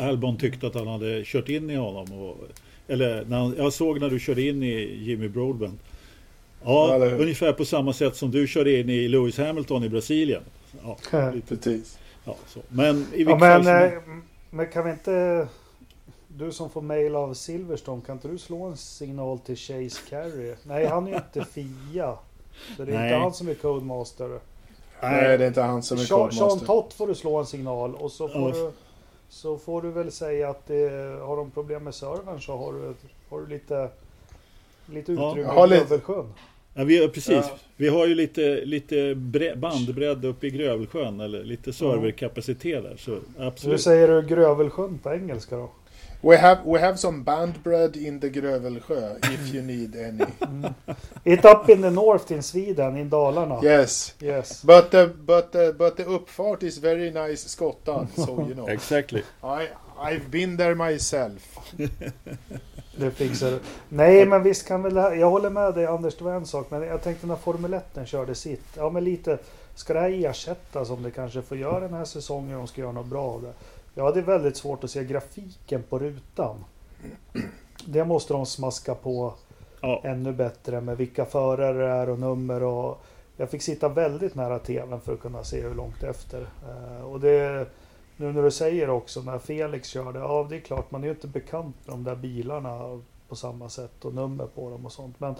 Albon 0.00 0.36
tyckte 0.36 0.66
att 0.66 0.74
han 0.74 0.86
hade 0.86 1.22
kört 1.24 1.48
in 1.48 1.70
i 1.70 1.76
honom. 1.76 2.12
Och, 2.12 2.36
eller 2.88 3.24
när 3.24 3.38
han, 3.38 3.54
jag 3.58 3.72
såg 3.72 4.00
när 4.00 4.10
du 4.10 4.20
körde 4.20 4.42
in 4.42 4.62
i 4.62 4.98
Jimmy 5.02 5.28
Broadbent. 5.28 5.80
Ja, 6.64 6.98
ja 6.98 7.10
ungefär 7.10 7.52
på 7.52 7.64
samma 7.64 7.92
sätt 7.92 8.16
som 8.16 8.30
du 8.30 8.46
körde 8.46 8.80
in 8.80 8.90
i 8.90 9.08
Lewis 9.08 9.38
Hamilton 9.38 9.84
i 9.84 9.88
Brasilien. 9.88 10.42
Ja, 10.84 11.32
Precis. 11.48 11.98
Ja. 12.24 12.36
Men 12.68 13.06
i 13.14 13.22
ja, 13.22 13.36
men, 13.36 13.64
fall... 13.64 13.66
Eh, 13.66 13.92
men 14.50 14.66
kan 14.66 14.84
vi 14.84 14.90
inte... 14.90 15.48
Du 16.36 16.52
som 16.52 16.70
får 16.70 16.80
mail 16.82 17.16
av 17.16 17.34
Silverstone, 17.34 18.02
kan 18.06 18.16
inte 18.16 18.28
du 18.28 18.38
slå 18.38 18.64
en 18.64 18.76
signal 18.76 19.38
till 19.38 19.56
Chase 19.56 20.00
Carey? 20.08 20.54
Nej, 20.62 20.86
han 20.86 21.06
är 21.06 21.10
ju 21.10 21.16
inte 21.16 21.44
FIA. 21.44 22.18
Så 22.76 22.84
det 22.84 22.92
är 22.92 22.96
Nej. 22.96 23.04
inte 23.04 23.16
han 23.16 23.32
som 23.32 23.48
är 23.48 23.54
Codemaster. 23.54 24.40
Nej, 25.02 25.38
det 25.38 25.44
är 25.44 25.48
inte 25.48 25.62
han 25.62 25.82
som 25.82 25.98
är 25.98 26.06
Codemaster. 26.06 26.48
Sean 26.48 26.60
Tott 26.60 26.92
får 26.92 27.06
du 27.06 27.14
slå 27.14 27.36
en 27.36 27.46
signal 27.46 27.94
och 27.94 28.12
så 28.12 28.28
får 28.28 28.52
du 28.52 28.72
så 29.28 29.58
får 29.58 29.82
du 29.82 29.90
väl 29.90 30.12
säga 30.12 30.50
att 30.50 30.66
det, 30.66 30.90
har 31.22 31.36
de 31.36 31.50
problem 31.50 31.84
med 31.84 31.94
servern 31.94 32.40
så 32.40 32.56
har 32.56 32.72
du, 32.72 32.94
har 33.28 33.40
du 33.40 33.46
lite, 33.46 33.88
lite 34.86 35.12
utrymme 35.12 35.40
ja, 35.40 35.66
i 35.66 35.68
Grövelsjön. 35.68 36.32
Ja, 36.74 36.84
vi, 36.84 37.08
precis. 37.08 37.32
Ja. 37.32 37.50
Vi 37.76 37.88
har 37.88 38.06
ju 38.06 38.14
lite, 38.14 38.64
lite 38.64 39.14
bandbredd 39.56 40.24
uppe 40.24 40.46
i 40.46 40.50
Grövelsjön 40.50 41.20
eller 41.20 41.44
lite 41.44 41.72
serverkapacitet 41.72 42.82
där. 42.82 42.96
Så 42.96 43.18
absolut. 43.38 43.72
Hur 43.72 43.78
säger 43.78 44.08
du 44.08 44.28
Grövelsjön 44.28 44.98
på 44.98 45.12
engelska 45.12 45.56
då? 45.56 45.70
We 46.24 46.36
have 46.36 46.64
we 46.64 46.80
have 46.80 46.96
some 46.96 47.22
bandbread 47.24 47.96
in 47.96 48.20
the 48.20 48.28
Grövelsjö 48.28 49.16
if 49.32 49.54
you 49.54 49.62
need 49.62 49.96
any. 49.96 50.24
Mm. 50.44 50.74
It 51.24 51.44
up 51.44 51.68
in 51.68 51.82
the 51.82 51.90
north 51.90 52.32
in 52.32 52.42
Sweden, 52.42 52.96
in 52.96 53.10
Dalarna. 53.10 53.60
Yes. 53.62 54.14
Yes. 54.20 54.62
But 54.62 54.90
the 54.90 55.06
but 55.06 55.52
the 55.52 55.72
but 55.72 55.96
the 55.96 56.04
uppfart 56.04 56.62
is 56.62 56.78
very 56.78 57.10
nice 57.10 57.48
skottad, 57.48 58.06
so 58.14 58.40
you 58.40 58.54
know. 58.54 58.68
exactly. 58.76 59.22
I 59.42 59.68
I've 59.98 60.30
been 60.30 60.56
there 60.56 60.74
myself. 60.74 61.58
det 62.96 63.10
fixar 63.10 63.50
du. 63.50 63.58
Nej, 63.88 64.26
men 64.26 64.42
visst 64.42 64.68
kan 64.68 64.82
väl 64.82 64.96
Jag 65.20 65.30
håller 65.30 65.50
med 65.50 65.74
dig 65.74 65.86
Anders, 65.86 66.16
det 66.16 66.24
var 66.24 66.32
en 66.32 66.46
sak. 66.46 66.70
Men 66.70 66.82
jag 66.82 67.02
tänkte 67.02 67.26
när 67.26 67.36
Formel 67.36 67.74
1 67.74 67.84
körde 68.06 68.34
sitt. 68.34 68.64
Ja, 68.76 68.90
men 68.90 69.04
lite. 69.04 69.38
Ska 69.74 69.94
det 69.94 70.00
här 70.00 70.24
ersättas 70.26 70.90
om 70.90 71.02
det 71.02 71.10
kanske 71.10 71.42
får 71.42 71.56
göra 71.56 71.80
den 71.80 71.94
här 71.94 72.04
säsongen? 72.04 72.58
De 72.58 72.66
ska 72.66 72.80
göra 72.80 72.92
något 72.92 73.06
bra 73.06 73.22
av 73.22 73.42
det. 73.42 73.52
Ja, 73.94 74.10
det 74.10 74.20
är 74.20 74.24
väldigt 74.24 74.56
svårt 74.56 74.84
att 74.84 74.90
se 74.90 75.04
grafiken 75.04 75.82
på 75.82 75.98
rutan. 75.98 76.64
Det 77.86 78.04
måste 78.04 78.32
de 78.32 78.46
smaska 78.46 78.94
på 78.94 79.34
ja. 79.80 80.00
ännu 80.04 80.32
bättre 80.32 80.80
med 80.80 80.96
vilka 80.96 81.24
förare 81.24 81.78
det 81.78 81.90
är 81.90 82.08
och 82.08 82.18
nummer. 82.18 82.62
Och 82.62 83.04
jag 83.36 83.50
fick 83.50 83.62
sitta 83.62 83.88
väldigt 83.88 84.34
nära 84.34 84.58
tvn 84.58 85.00
för 85.00 85.14
att 85.14 85.20
kunna 85.20 85.44
se 85.44 85.60
hur 85.60 85.74
långt 85.74 86.02
efter. 86.02 86.40
Uh, 86.40 87.04
och 87.04 87.20
det, 87.20 87.66
nu 88.16 88.32
när 88.32 88.42
du 88.42 88.50
säger 88.50 88.90
också 88.90 89.22
när 89.22 89.38
Felix 89.38 89.88
körde, 89.88 90.18
ja 90.18 90.46
det 90.50 90.56
är 90.56 90.60
klart 90.60 90.90
man 90.90 91.02
är 91.02 91.06
ju 91.06 91.14
inte 91.14 91.26
bekant 91.26 91.76
med 91.84 91.94
de 91.94 92.04
där 92.04 92.16
bilarna 92.16 93.00
på 93.28 93.36
samma 93.36 93.68
sätt 93.68 94.04
och 94.04 94.14
nummer 94.14 94.46
på 94.46 94.70
dem 94.70 94.86
och 94.86 94.92
sånt. 94.92 95.20
Men 95.20 95.34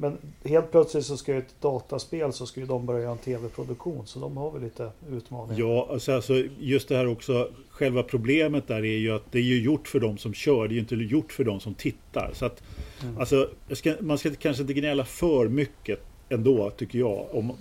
men 0.00 0.18
helt 0.44 0.70
plötsligt 0.70 1.06
så 1.06 1.16
ska 1.16 1.32
ju 1.32 1.38
ett 1.38 1.60
dataspel 1.60 2.32
så 2.32 2.46
ska 2.46 2.60
ju 2.60 2.66
de 2.66 2.86
börja 2.86 3.00
göra 3.00 3.12
en 3.12 3.18
tv-produktion. 3.18 4.06
Så 4.06 4.20
de 4.20 4.36
har 4.36 4.50
väl 4.50 4.62
lite 4.62 4.90
utmaningar. 5.10 5.60
Ja, 5.60 5.88
alltså, 5.90 6.12
alltså, 6.12 6.44
just 6.58 6.88
det 6.88 6.96
här 6.96 7.06
också. 7.06 7.50
Själva 7.70 8.02
problemet 8.02 8.68
där 8.68 8.84
är 8.84 8.98
ju 8.98 9.10
att 9.10 9.32
det 9.32 9.38
är 9.38 9.42
ju 9.42 9.62
gjort 9.62 9.88
för 9.88 10.00
de 10.00 10.18
som 10.18 10.34
kör. 10.34 10.68
Det 10.68 10.72
är 10.72 10.74
ju 10.74 10.80
inte 10.80 10.94
gjort 10.94 11.32
för 11.32 11.44
de 11.44 11.60
som 11.60 11.74
tittar. 11.74 12.30
Så 12.34 12.46
att, 12.46 12.62
mm. 13.02 13.18
alltså, 13.18 13.50
ska, 13.72 13.94
man 14.00 14.18
ska 14.18 14.34
kanske 14.34 14.62
inte 14.62 14.74
gnälla 14.74 15.04
för 15.04 15.48
mycket 15.48 16.00
ändå, 16.28 16.70
tycker 16.70 16.98
jag. 16.98 17.26
Om, 17.32 17.52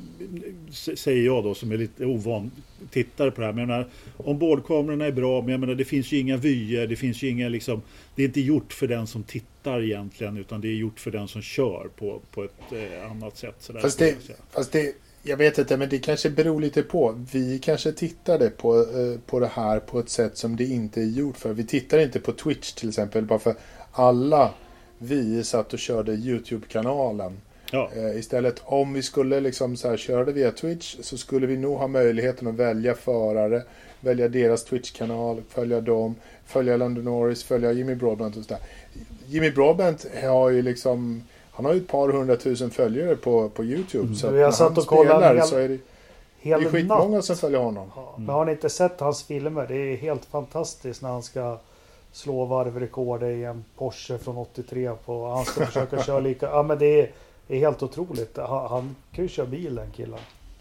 säger 0.71 1.25
jag 1.25 1.43
då 1.43 1.55
som 1.55 1.71
är 1.71 1.77
lite 1.77 2.05
ovan 2.05 2.51
tittare 2.91 3.31
på 3.31 3.41
det 3.41 3.47
här. 3.47 3.53
Men 3.53 3.59
jag 3.59 3.67
menar, 3.67 3.87
ombordkamerorna 4.17 5.05
är 5.05 5.11
bra, 5.11 5.41
men 5.41 5.51
jag 5.51 5.59
menar, 5.59 5.75
det 5.75 5.85
finns 5.85 6.11
ju 6.11 6.19
inga 6.19 6.37
vyer, 6.37 6.87
det 6.87 6.95
finns 6.95 7.23
ju 7.23 7.29
inga 7.29 7.49
liksom, 7.49 7.81
det 8.15 8.21
är 8.23 8.27
inte 8.27 8.41
gjort 8.41 8.73
för 8.73 8.87
den 8.87 9.07
som 9.07 9.23
tittar 9.23 9.56
egentligen, 9.67 10.37
utan 10.37 10.61
det 10.61 10.67
är 10.67 10.75
gjort 10.75 10.99
för 10.99 11.11
den 11.11 11.27
som 11.27 11.41
kör 11.41 11.89
på, 11.95 12.21
på 12.31 12.43
ett 12.43 12.71
eh, 12.71 13.11
annat 13.11 13.37
sätt. 13.37 13.55
Sådär, 13.59 13.79
fast, 13.79 13.99
det, 13.99 14.15
fast 14.49 14.71
det, 14.71 14.95
jag 15.23 15.37
vet 15.37 15.57
inte, 15.57 15.77
men 15.77 15.89
det 15.89 15.99
kanske 15.99 16.29
beror 16.29 16.61
lite 16.61 16.83
på. 16.83 17.25
Vi 17.31 17.59
kanske 17.59 17.91
tittade 17.91 18.49
på, 18.49 18.77
eh, 18.79 19.19
på 19.25 19.39
det 19.39 19.47
här 19.47 19.79
på 19.79 19.99
ett 19.99 20.09
sätt 20.09 20.37
som 20.37 20.55
det 20.55 20.65
inte 20.65 21.01
är 21.01 21.05
gjort 21.05 21.37
för. 21.37 21.53
Vi 21.53 21.63
tittar 21.63 21.99
inte 21.99 22.19
på 22.19 22.31
Twitch 22.31 22.73
till 22.73 22.89
exempel, 22.89 23.25
bara 23.25 23.39
för 23.39 23.55
alla 23.91 24.53
vi 24.97 25.43
satt 25.43 25.73
och 25.73 25.79
körde 25.79 26.11
YouTube-kanalen 26.11 27.41
Ja. 27.71 27.89
Eh, 27.95 28.19
istället 28.19 28.61
om 28.65 28.93
vi 28.93 29.03
skulle 29.03 29.39
liksom 29.39 29.77
så 29.77 29.89
här, 29.89 29.97
köra 29.97 30.25
det 30.25 30.31
via 30.31 30.51
Twitch 30.51 30.95
så 31.01 31.17
skulle 31.17 31.47
vi 31.47 31.57
nog 31.57 31.77
ha 31.77 31.87
möjligheten 31.87 32.47
att 32.47 32.55
välja 32.55 32.93
förare, 32.93 33.63
välja 33.99 34.27
deras 34.27 34.65
Twitch-kanal, 34.65 35.41
följa 35.49 35.81
dem, 35.81 36.15
följa 36.45 36.77
London 36.77 37.03
Norris, 37.03 37.43
följa 37.43 37.71
Jimmy 37.71 37.95
Broadbent 37.95 38.37
och 38.37 38.43
sådär. 38.43 38.59
Jimmy 39.27 39.51
Broadbent 39.51 40.05
har 40.23 40.49
ju 40.49 40.61
liksom, 40.61 41.23
han 41.51 41.65
har 41.65 41.73
ju 41.73 41.79
ett 41.79 41.87
par 41.87 42.09
hundratusen 42.09 42.71
följare 42.71 43.15
på, 43.15 43.49
på 43.49 43.63
YouTube. 43.63 44.03
Mm. 44.03 44.15
Så 44.15 44.25
jag 44.25 44.33
när 44.33 44.51
satt 44.51 44.67
han 44.67 44.77
och 44.77 44.83
spelar 44.83 45.35
hel, 45.35 45.47
så 45.47 45.57
är 45.57 45.69
det, 45.69 45.77
det 46.43 46.51
är 46.51 46.69
skitmånga 46.69 47.21
som 47.21 47.35
följer 47.35 47.59
honom. 47.59 47.91
Ja, 47.95 48.15
men 48.17 48.29
har 48.29 48.45
ni 48.45 48.51
inte 48.51 48.69
sett 48.69 48.99
hans 48.99 49.23
filmer? 49.23 49.65
Det 49.67 49.75
är 49.75 49.97
helt 49.97 50.25
fantastiskt 50.25 51.01
när 51.01 51.09
han 51.09 51.23
ska 51.23 51.57
slå 52.11 52.45
varvrekord 52.45 53.23
i 53.23 53.43
en 53.43 53.65
Porsche 53.77 54.17
från 54.17 54.37
83 54.37 54.91
på, 55.05 55.27
han 55.27 55.45
ska 55.45 55.65
försöka 55.65 56.03
köra 56.03 56.19
lika, 56.19 56.45
ja 56.45 56.63
men 56.63 56.79
det 56.79 57.01
är 57.01 57.01
det 57.01 57.09
är 57.47 57.59
helt 57.59 57.83
otroligt. 57.83 58.37
Han, 58.37 58.69
han 58.69 58.95
kan 59.11 59.25
ju 59.25 59.29
köra 59.29 59.45
bil 59.45 59.75
den 59.75 59.91
killen. 59.91 60.19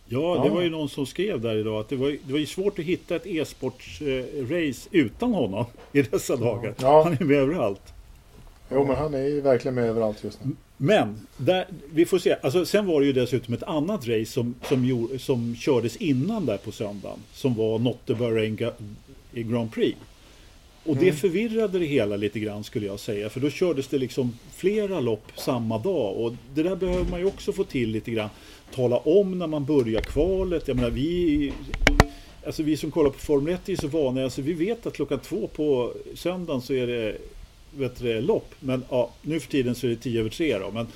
Ja, 0.09 0.41
det 0.45 0.51
var 0.51 0.63
ju 0.63 0.71
någon 0.71 0.89
som 0.89 1.07
skrev 1.07 1.41
där 1.41 1.57
idag 1.57 1.81
att 1.81 1.89
det 1.89 1.97
var, 1.97 2.09
det 2.09 2.33
var 2.33 2.39
ju 2.39 2.47
svårt 2.47 2.79
att 2.79 2.85
hitta 2.85 3.17
ett 3.17 3.27
e-sportsrace 3.27 4.89
utan 4.91 5.35
honom 5.35 5.65
i 5.93 6.03
dessa 6.03 6.37
dagar. 6.37 6.75
Ja. 6.81 7.03
Han 7.03 7.13
är 7.13 7.25
med 7.25 7.37
överallt. 7.37 7.93
Jo, 8.71 8.85
men 8.87 8.97
han 8.97 9.15
är 9.15 9.29
ju 9.29 9.41
verkligen 9.41 9.75
med 9.75 9.85
överallt 9.85 10.25
just 10.25 10.45
nu. 10.45 10.51
Men, 10.77 11.27
där, 11.37 11.67
vi 11.93 12.07
får 12.07 12.19
se. 12.19 12.37
Alltså, 12.43 12.67
sen 12.67 12.87
var 12.87 13.01
det 13.01 13.07
ju 13.07 13.13
dessutom 13.13 13.55
ett 13.55 13.63
annat 13.63 14.09
race 14.09 14.33
som, 14.33 14.55
som, 14.63 15.09
som 15.19 15.57
kördes 15.57 15.97
innan 15.97 16.47
där 16.47 16.57
på 16.57 16.73
söndagen. 16.73 17.19
Som 17.33 17.55
var 17.55 17.79
Not 17.79 18.07
the 18.07 18.15
Bahrain 18.15 18.57
Grand 19.33 19.73
Prix. 19.73 19.99
Och 20.87 20.97
det 20.97 21.09
mm. 21.09 21.17
förvirrade 21.17 21.79
det 21.79 21.87
hela 21.87 22.17
lite 22.17 22.41
grann 22.41 22.65
skulle 22.65 22.87
jag 22.87 23.01
säga. 23.01 23.31
För 23.31 23.41
då 23.41 23.51
kördes 23.51 23.89
det 23.89 23.99
liksom 23.99 24.39
flera 24.55 25.01
lopp 25.01 25.33
samma 25.37 25.79
dag. 25.79 26.17
Och 26.17 26.35
det 26.55 26.63
där 26.63 26.77
behöver 26.77 27.11
man 27.11 27.21
ju 27.21 27.27
också 27.27 27.53
få 27.53 27.65
till 27.65 27.91
lite 27.91 28.11
grann. 28.11 28.29
Tala 28.75 28.97
om 28.97 29.39
när 29.39 29.47
man 29.47 29.65
börjar 29.65 30.01
kvalet. 30.01 30.69
Jag 30.69 30.77
menar 30.77 30.91
vi... 30.91 31.53
Alltså 32.47 32.63
vi 32.63 32.77
som 32.77 32.91
kollar 32.91 33.11
på 33.11 33.19
Formel 33.19 33.55
1 33.55 33.69
är 33.69 33.77
så 33.77 33.89
vana. 33.89 34.25
Alltså 34.25 34.43
vi 34.43 34.53
vet 34.53 34.87
att 34.87 34.93
klockan 34.93 35.19
två 35.19 35.47
på 35.47 35.93
söndagen 36.15 36.63
så 36.63 36.75
är 36.75 36.87
det 36.87 37.17
vet 37.77 37.99
du, 37.99 38.21
lopp. 38.21 38.55
Men 38.61 38.85
ja, 38.91 39.11
nu 39.23 39.41
för 39.41 39.51
tiden 39.51 39.75
så 39.75 39.87
är 39.87 39.91
det 39.91 39.97
tio 39.97 40.21
över 40.21 40.31
tre 40.31 40.59
då. 40.59 40.71
Men, 40.71 40.87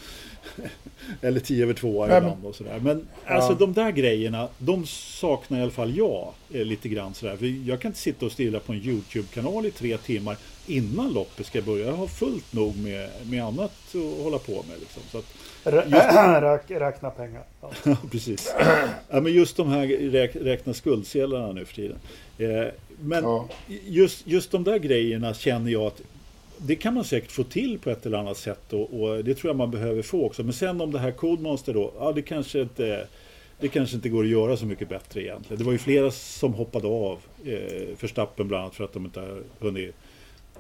Eller 1.23 1.41
10 1.41 1.63
över 1.63 1.75
2 1.75 2.07
Nej, 2.07 2.17
ibland 2.19 2.45
och 2.47 2.55
sådär. 2.55 2.79
Men 2.83 3.09
alltså 3.27 3.53
Ja. 3.53 3.57
de 3.59 3.73
där 3.73 3.91
grejerna, 3.91 4.49
de 4.59 4.87
saknar 4.87 5.59
i 5.59 5.63
alla 5.63 5.71
fall 5.71 5.97
jag 5.97 6.33
eh, 6.53 6.65
lite 6.65 6.89
grann 6.89 7.15
sådär. 7.15 7.37
För 7.37 7.69
jag 7.69 7.81
kan 7.81 7.89
inte 7.89 8.01
sitta 8.01 8.27
och 8.27 8.33
stilla 8.33 8.61
på 8.61 8.73
en 8.73 8.79
YouTube-kanal 8.83 9.67
i 9.67 9.71
tre 9.71 9.97
timmar 9.99 10.37
innan 10.67 11.13
loppet 11.13 11.47
ska 11.47 11.63
börja. 11.63 11.87
Jag 11.87 11.93
har 11.93 12.07
fullt 12.07 12.53
nog 12.53 12.77
med, 12.79 13.11
med 13.31 13.45
annat 13.45 13.73
att 13.95 14.23
hålla 14.25 14.39
på 14.39 14.53
med. 14.53 14.81
Liksom. 14.81 15.03
Så 15.13 15.19
att, 15.19 15.27
räk, 15.65 16.71
räkna 16.81 17.11
pengar. 17.11 17.43
Ja, 17.85 17.97
precis. 18.11 18.55
Ja, 19.11 19.21
men 19.21 19.33
just 19.33 19.57
de 19.57 19.69
här 19.69 19.87
räk, 19.87 20.37
räkna 20.37 20.75
skuldsedlarna 20.75 21.53
nu 21.53 21.65
för 21.65 21.75
tiden. 21.75 21.97
Eh, 22.39 22.67
men 23.01 23.25
Ja. 23.25 23.49
just, 23.87 24.27
just 24.27 24.51
de 24.51 24.65
där 24.65 24.79
grejerna 24.79 25.35
känner 25.35 25.71
jag 25.71 25.83
att 25.83 26.01
det 26.67 26.77
kan 26.77 26.95
man 26.95 27.05
säkert 27.05 27.31
få 27.33 27.45
till 27.45 27.79
på 27.79 27.91
ett 27.91 28.07
eller 28.07 28.19
annat 28.19 28.37
sätt 28.37 28.73
och, 28.73 29.01
och 29.01 29.25
det 29.25 29.35
tror 29.35 29.49
jag 29.49 29.57
man 29.57 29.71
behöver 29.71 30.03
få 30.03 30.25
också. 30.27 30.43
Men 30.43 30.53
sen 30.53 30.81
om 30.81 30.93
det 30.93 30.99
här 30.99 31.11
Codemaster 31.13 31.75
då, 31.75 31.93
ja 31.99 32.13
det 32.13 32.23
kanske 32.23 32.61
inte 32.61 33.07
det 33.61 33.69
kanske 33.69 33.97
inte 33.97 34.09
går 34.09 34.25
att 34.25 34.31
göra 34.31 34.57
så 34.57 34.67
mycket 34.67 34.89
bättre 34.89 35.23
egentligen. 35.23 35.59
Det 35.59 35.65
var 35.65 35.73
ju 35.73 35.79
flera 35.79 36.11
som 36.11 36.55
hoppade 36.55 36.87
av. 36.89 37.19
Eh, 37.45 37.97
Förstappen 37.97 38.49
bland 38.49 38.63
annat 38.63 38.75
för 38.75 38.85
att 38.85 38.93
de 38.93 39.05
inte 39.05 39.21
har 39.21 39.43
hunnit 39.59 39.95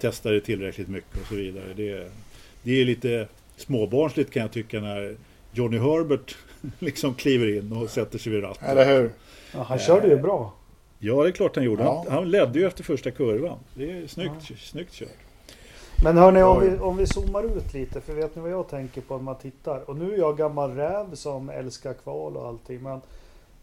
testa 0.00 0.30
det 0.30 0.40
tillräckligt 0.40 0.88
mycket 0.88 1.20
och 1.20 1.26
så 1.26 1.34
vidare. 1.34 1.64
Det, 1.76 2.10
det 2.62 2.80
är 2.80 2.84
lite 2.84 3.28
småbarnsligt 3.56 4.30
kan 4.30 4.42
jag 4.42 4.52
tycka 4.52 4.80
när 4.80 5.16
Johnny 5.52 5.78
Herbert 5.78 6.36
liksom 6.78 7.14
kliver 7.14 7.56
in 7.58 7.72
och 7.72 7.90
sätter 7.90 8.18
sig 8.18 8.32
vid 8.32 8.42
ratten. 8.42 8.68
Eller 8.68 8.96
hur? 9.00 9.10
Ja, 9.54 9.62
han 9.62 9.78
körde 9.78 10.08
ju 10.08 10.16
bra. 10.16 10.54
Ja, 10.98 11.22
det 11.22 11.28
är 11.28 11.32
klart 11.32 11.56
han 11.56 11.64
gjorde. 11.64 11.82
Han, 11.82 12.04
Ja. 12.06 12.12
han 12.12 12.30
ledde 12.30 12.58
ju 12.58 12.66
efter 12.66 12.84
första 12.84 13.10
kurvan. 13.10 13.58
Det 13.74 13.90
är 13.90 14.06
snyggt, 14.06 14.32
snyggt 14.60 14.92
kört. 14.94 15.08
Men 16.02 16.16
hörni, 16.16 16.42
om 16.42 16.60
vi, 16.60 16.78
om 16.78 16.96
vi 16.96 17.06
zoomar 17.06 17.42
ut 17.42 17.74
lite, 17.74 18.00
för 18.00 18.14
vet 18.14 18.36
ni 18.36 18.42
vad 18.42 18.50
jag 18.50 18.68
tänker 18.68 19.00
på 19.00 19.16
när 19.16 19.22
man 19.22 19.34
tittar? 19.34 19.90
Och 19.90 19.96
nu 19.96 20.14
är 20.14 20.18
jag 20.18 20.36
gammal 20.36 20.74
räv 20.74 21.14
som 21.14 21.48
älskar 21.48 21.94
kval 21.94 22.36
och 22.36 22.46
allting, 22.46 22.82
men 22.82 23.00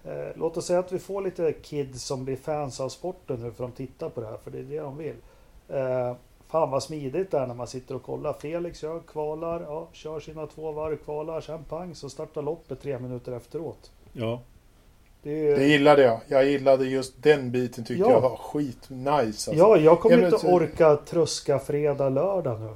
eh, 0.04 0.28
låt 0.36 0.58
oss 0.58 0.66
säga 0.66 0.80
att 0.80 0.92
vi 0.92 1.00
får 1.00 1.22
lite 1.22 1.54
kids 1.54 2.04
som 2.04 2.26
blir 2.26 2.36
fans 2.36 2.80
av 2.80 2.90
sporten 2.90 3.40
nu 3.40 3.52
för 3.52 3.64
de 3.64 3.72
tittar 3.72 4.10
på 4.10 4.22
det 4.22 4.28
här, 4.28 4.38
för 4.44 4.52
det 4.52 4.60
är 4.60 4.64
det 4.64 4.80
de 4.80 4.98
vill. 4.98 5.16
Eh, 5.70 6.16
fan 6.48 6.72
vad 6.72 6.84
smidigt 6.84 7.32
det 7.32 7.38
är 7.38 7.48
när 7.48 7.56
man 7.56 7.68
sitter 7.68 7.96
och 7.96 8.04
kollar. 8.04 8.34
Felix 8.34 8.80
kör, 8.80 9.00
kvalar, 9.00 9.62
ja, 9.62 9.88
kör 9.92 10.20
sina 10.20 10.48
två 10.48 10.72
varv, 10.72 10.98
kvalar, 10.98 11.42
sen 11.42 11.64
pang 11.64 11.96
så 11.96 12.10
startar 12.10 12.42
loppet 12.42 12.82
tre 12.82 13.00
minuter 13.00 13.32
efteråt. 13.32 13.92
Ja, 14.14 14.40
Det 15.28 15.52
är, 15.52 15.58
Det 15.58 15.68
gillade 15.68 16.02
jag. 16.02 16.20
Jag 16.28 16.46
gillade 16.46 16.86
just 16.86 17.24
den 17.24 17.52
biten 17.52 17.84
tyckte 17.84 18.04
Ja. 18.04 18.12
jag 18.12 18.22
var 18.22 18.36
skitnice. 18.38 19.12
Alltså. 19.12 19.54
ja, 19.54 19.78
jag 19.78 20.00
kommer 20.00 20.26
inte 20.26 20.48
orka 20.48 20.96
tröska 20.96 21.60
fredag, 21.60 22.10
lördag 22.10 22.62
nu. 22.62 22.70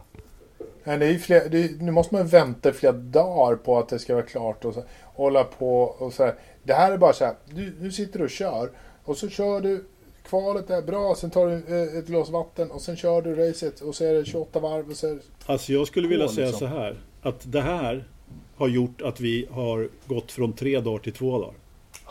Men 0.83 0.99
det 0.99 1.05
är 1.05 1.11
ju 1.11 1.19
fler, 1.19 1.49
det 1.49 1.63
är, 1.63 1.69
nu 1.79 1.91
måste 1.91 2.15
man 2.15 2.27
vänta 2.27 2.73
flera 2.73 2.93
dagar 2.93 3.55
på 3.55 3.77
att 3.77 3.89
det 3.89 3.99
ska 3.99 4.13
vara 4.13 4.25
klart 4.25 4.65
och 4.65 4.73
så, 4.73 4.83
hålla 5.03 5.43
på 5.43 5.81
och 5.83 6.13
så 6.13 6.23
här. 6.23 6.35
Det 6.63 6.73
här 6.73 6.91
är 6.91 6.97
bara 6.97 7.13
så 7.13 7.25
här, 7.25 7.33
du, 7.45 7.69
du 7.69 7.91
sitter 7.91 8.21
och 8.21 8.29
kör 8.29 8.69
och 9.03 9.17
så 9.17 9.29
kör 9.29 9.61
du 9.61 9.85
kvalet 10.23 10.69
är 10.69 10.81
bra, 10.81 11.15
sen 11.15 11.29
tar 11.29 11.47
du 11.47 11.53
eh, 11.53 11.97
ett 11.97 12.07
glas 12.07 12.29
vatten 12.29 12.71
och 12.71 12.81
sen 12.81 12.95
kör 12.95 13.21
du 13.21 13.35
racet 13.35 13.79
och 13.79 13.95
så 13.95 14.05
är 14.05 14.13
det 14.13 14.25
28 14.25 14.59
varv 14.59 14.89
och 14.89 14.95
så 14.95 15.07
är 15.07 15.13
det, 15.13 15.21
alltså 15.45 15.73
jag 15.73 15.87
skulle 15.87 16.07
vilja 16.07 16.27
säga 16.27 16.47
liksom. 16.47 16.67
så 16.69 16.75
här. 16.75 16.95
Att 17.21 17.51
det 17.51 17.61
här 17.61 18.07
har 18.55 18.67
gjort 18.67 19.01
att 19.01 19.19
vi 19.19 19.47
har 19.51 19.89
gått 20.05 20.31
från 20.31 20.53
tre 20.53 20.79
dagar 20.79 20.99
till 20.99 21.13
två 21.13 21.31
dagar. 21.31 21.53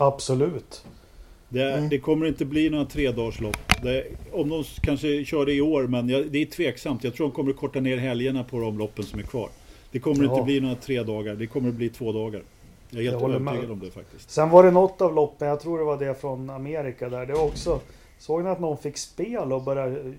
Absolut. 0.01 0.85
Det, 1.49 1.73
Mm. 1.73 1.89
det 1.89 1.99
kommer 1.99 2.27
inte 2.27 2.45
bli 2.45 2.71
några 2.71 2.85
tredagarslopp. 2.85 3.57
Om 4.33 4.49
de 4.49 4.65
kanske 4.83 5.25
kör 5.25 5.47
det 5.47 5.53
i 5.55 5.61
år, 5.61 5.83
men 5.87 6.09
jag, 6.09 6.27
det 6.31 6.39
är 6.43 6.47
tveksamt. 6.47 7.05
Jag 7.05 7.15
tror 7.15 7.27
de 7.29 7.35
kommer 7.35 7.53
korta 7.53 7.81
ner 7.81 7.97
helgerna 7.97 8.45
på 8.45 8.61
de 8.61 8.79
loppen 8.79 9.05
som 9.05 9.19
är 9.19 9.23
kvar. 9.23 9.49
Det 9.91 9.99
kommer 9.99 10.25
Ja. 10.25 10.33
inte 10.33 10.45
bli 10.45 10.61
några 10.61 10.75
tre 10.75 11.03
dagar. 11.03 11.35
Det 11.35 11.47
kommer 11.47 11.71
bli 11.71 11.89
två 11.89 12.13
dagar. 12.13 12.43
Jag 12.91 13.01
är 13.01 13.05
Jag 13.05 13.11
helt 13.11 13.23
håller 13.23 13.35
övertygad 13.35 13.71
om 13.71 13.81
det 13.81 13.91
faktiskt. 13.91 14.31
Sen 14.31 14.51
var 14.51 14.63
det 14.65 14.71
något 14.71 15.01
av 15.01 15.15
loppen, 15.15 15.49
jag 15.49 15.61
tror 15.61 15.79
det 15.79 15.85
var 15.85 15.97
det 15.99 16.21
från 16.21 16.51
Amerika 16.51 17.09
där. 17.09 17.27
Det 17.27 17.33
var 17.33 17.45
också, 17.45 17.81
såg 18.19 18.45
ni 18.45 18.51
att 18.51 18.61
någon 18.61 18.79
fick 18.79 18.97
spel 18.99 19.53
och 19.53 19.63
började 19.63 20.13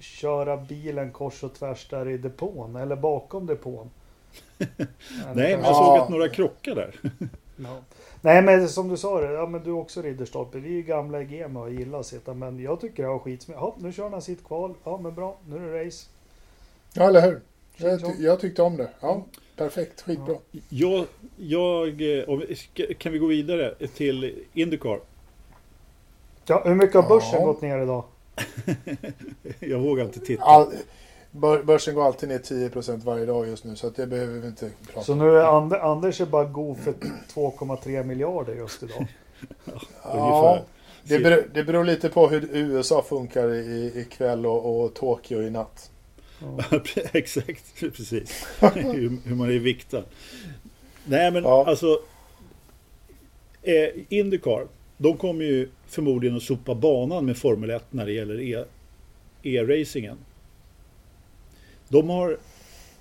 köra 0.00 0.56
bilen 0.56 1.12
kors 1.12 1.42
och 1.44 1.54
tvärs 1.54 1.86
där 1.90 2.08
i 2.08 2.18
depån? 2.18 2.76
Eller 2.76 2.96
bakom 2.96 3.46
depån? 3.46 3.90
Nej, 4.58 4.68
men 5.34 5.48
jag 5.50 5.60
Ja. 5.62 5.74
såg 5.74 5.98
att 5.98 6.08
några 6.08 6.28
krockar 6.28 6.74
där. 6.74 6.94
Ja. 7.56 7.76
Nej 8.22 8.42
men 8.42 8.68
som 8.68 8.88
du 8.88 8.96
sa 8.96 9.20
det, 9.20 9.32
ja 9.32 9.46
men 9.46 9.62
du 9.64 9.70
också 9.70 10.02
Ridderstolpe. 10.02 10.58
Vi 10.58 10.68
är 10.68 10.72
ju 10.72 10.82
gamla 10.82 11.20
i 11.22 11.24
gamet 11.24 11.60
och 11.62 11.72
gillar 11.72 12.00
att 12.00 12.06
sitta. 12.06 12.34
Men 12.34 12.58
jag 12.60 12.80
tycker 12.80 13.02
det 13.02 13.08
var 13.08 13.18
skitsmidigt. 13.18 13.60
Ja, 13.62 13.76
nu 13.80 13.92
kör 13.92 14.10
han 14.10 14.22
sitt 14.22 14.44
kval. 14.44 14.74
Ja 14.84 14.98
men 15.02 15.14
bra, 15.14 15.36
nu 15.48 15.56
är 15.56 15.72
det 15.72 15.86
race. 15.86 16.06
ja 16.94 17.08
eller 17.08 17.22
hur? 17.22 17.40
Jag, 17.76 18.00
ty- 18.00 18.22
jag 18.24 18.40
tyckte 18.40 18.62
om 18.62 18.76
det. 18.76 18.90
Ja, 19.00 19.24
perfekt, 19.56 20.00
skitbra. 20.02 20.36
Jag, 20.68 21.04
jag, 21.36 22.18
eh, 22.18 22.24
kan 22.98 23.12
vi 23.12 23.18
gå 23.18 23.26
vidare 23.26 23.74
till 23.94 24.44
Indycar? 24.52 25.00
Ja, 26.46 26.62
hur 26.66 26.74
mycket 26.74 26.94
har 26.96 27.08
börsen 27.08 27.40
Ja. 27.40 27.46
gått 27.46 27.62
ner 27.62 27.78
idag? 27.82 28.04
Jag 29.60 29.78
vågar 29.78 30.04
inte 30.04 30.20
titta. 30.20 30.42
All, 30.42 30.72
börsen 31.64 31.94
går 31.94 32.06
alltid 32.06 32.28
ner 32.28 32.38
10% 32.38 33.04
varje 33.04 33.26
dag 33.26 33.48
just 33.48 33.64
nu 33.64 33.76
så 33.76 33.86
att 33.86 33.96
det 33.96 34.06
behöver 34.06 34.40
vi 34.40 34.46
inte 34.46 34.70
prata 34.92 35.06
Så 35.06 35.12
om. 35.12 35.18
nu 35.18 35.24
är 35.36 35.56
Ander, 35.56 35.78
Anders 35.78 36.20
är 36.20 36.26
bara 36.26 36.44
god 36.44 36.78
för 36.78 36.92
2,3 37.34 38.04
miljarder 38.04 38.54
just 38.54 38.82
idag. 38.82 39.06
Ja, 40.02 40.62
det 41.04 41.18
beror, 41.18 41.44
det 41.54 41.64
beror 41.64 41.84
lite 41.84 42.08
på 42.08 42.28
hur 42.28 42.48
USA 42.52 43.02
funkar 43.02 43.54
i, 43.54 43.92
ikväll 43.96 44.46
och, 44.46 44.80
och 44.84 44.94
Tokyo 44.94 45.42
i 45.42 45.50
natt. 45.50 45.90
Ja. 46.40 46.80
Exakt, 47.12 47.80
precis. 47.80 48.46
hur, 48.74 49.28
hur 49.28 49.34
man 49.34 49.50
är 49.50 49.58
viktad. 49.58 50.02
Nej 51.04 51.30
men 51.30 51.42
Ja. 51.42 51.64
alltså. 51.66 52.00
Eh, 53.62 53.88
Indycar. 54.08 54.66
De 54.96 55.16
kommer 55.16 55.44
ju 55.44 55.68
förmodligen 55.86 56.36
att 56.36 56.42
sopa 56.42 56.74
banan 56.74 57.26
med 57.26 57.36
Formel 57.36 57.70
1 57.70 57.84
när 57.90 58.06
det 58.06 58.12
gäller 58.12 58.40
e- 58.40 58.64
e-racingen. 59.42 60.18
De 61.88 62.08
har 62.10 62.36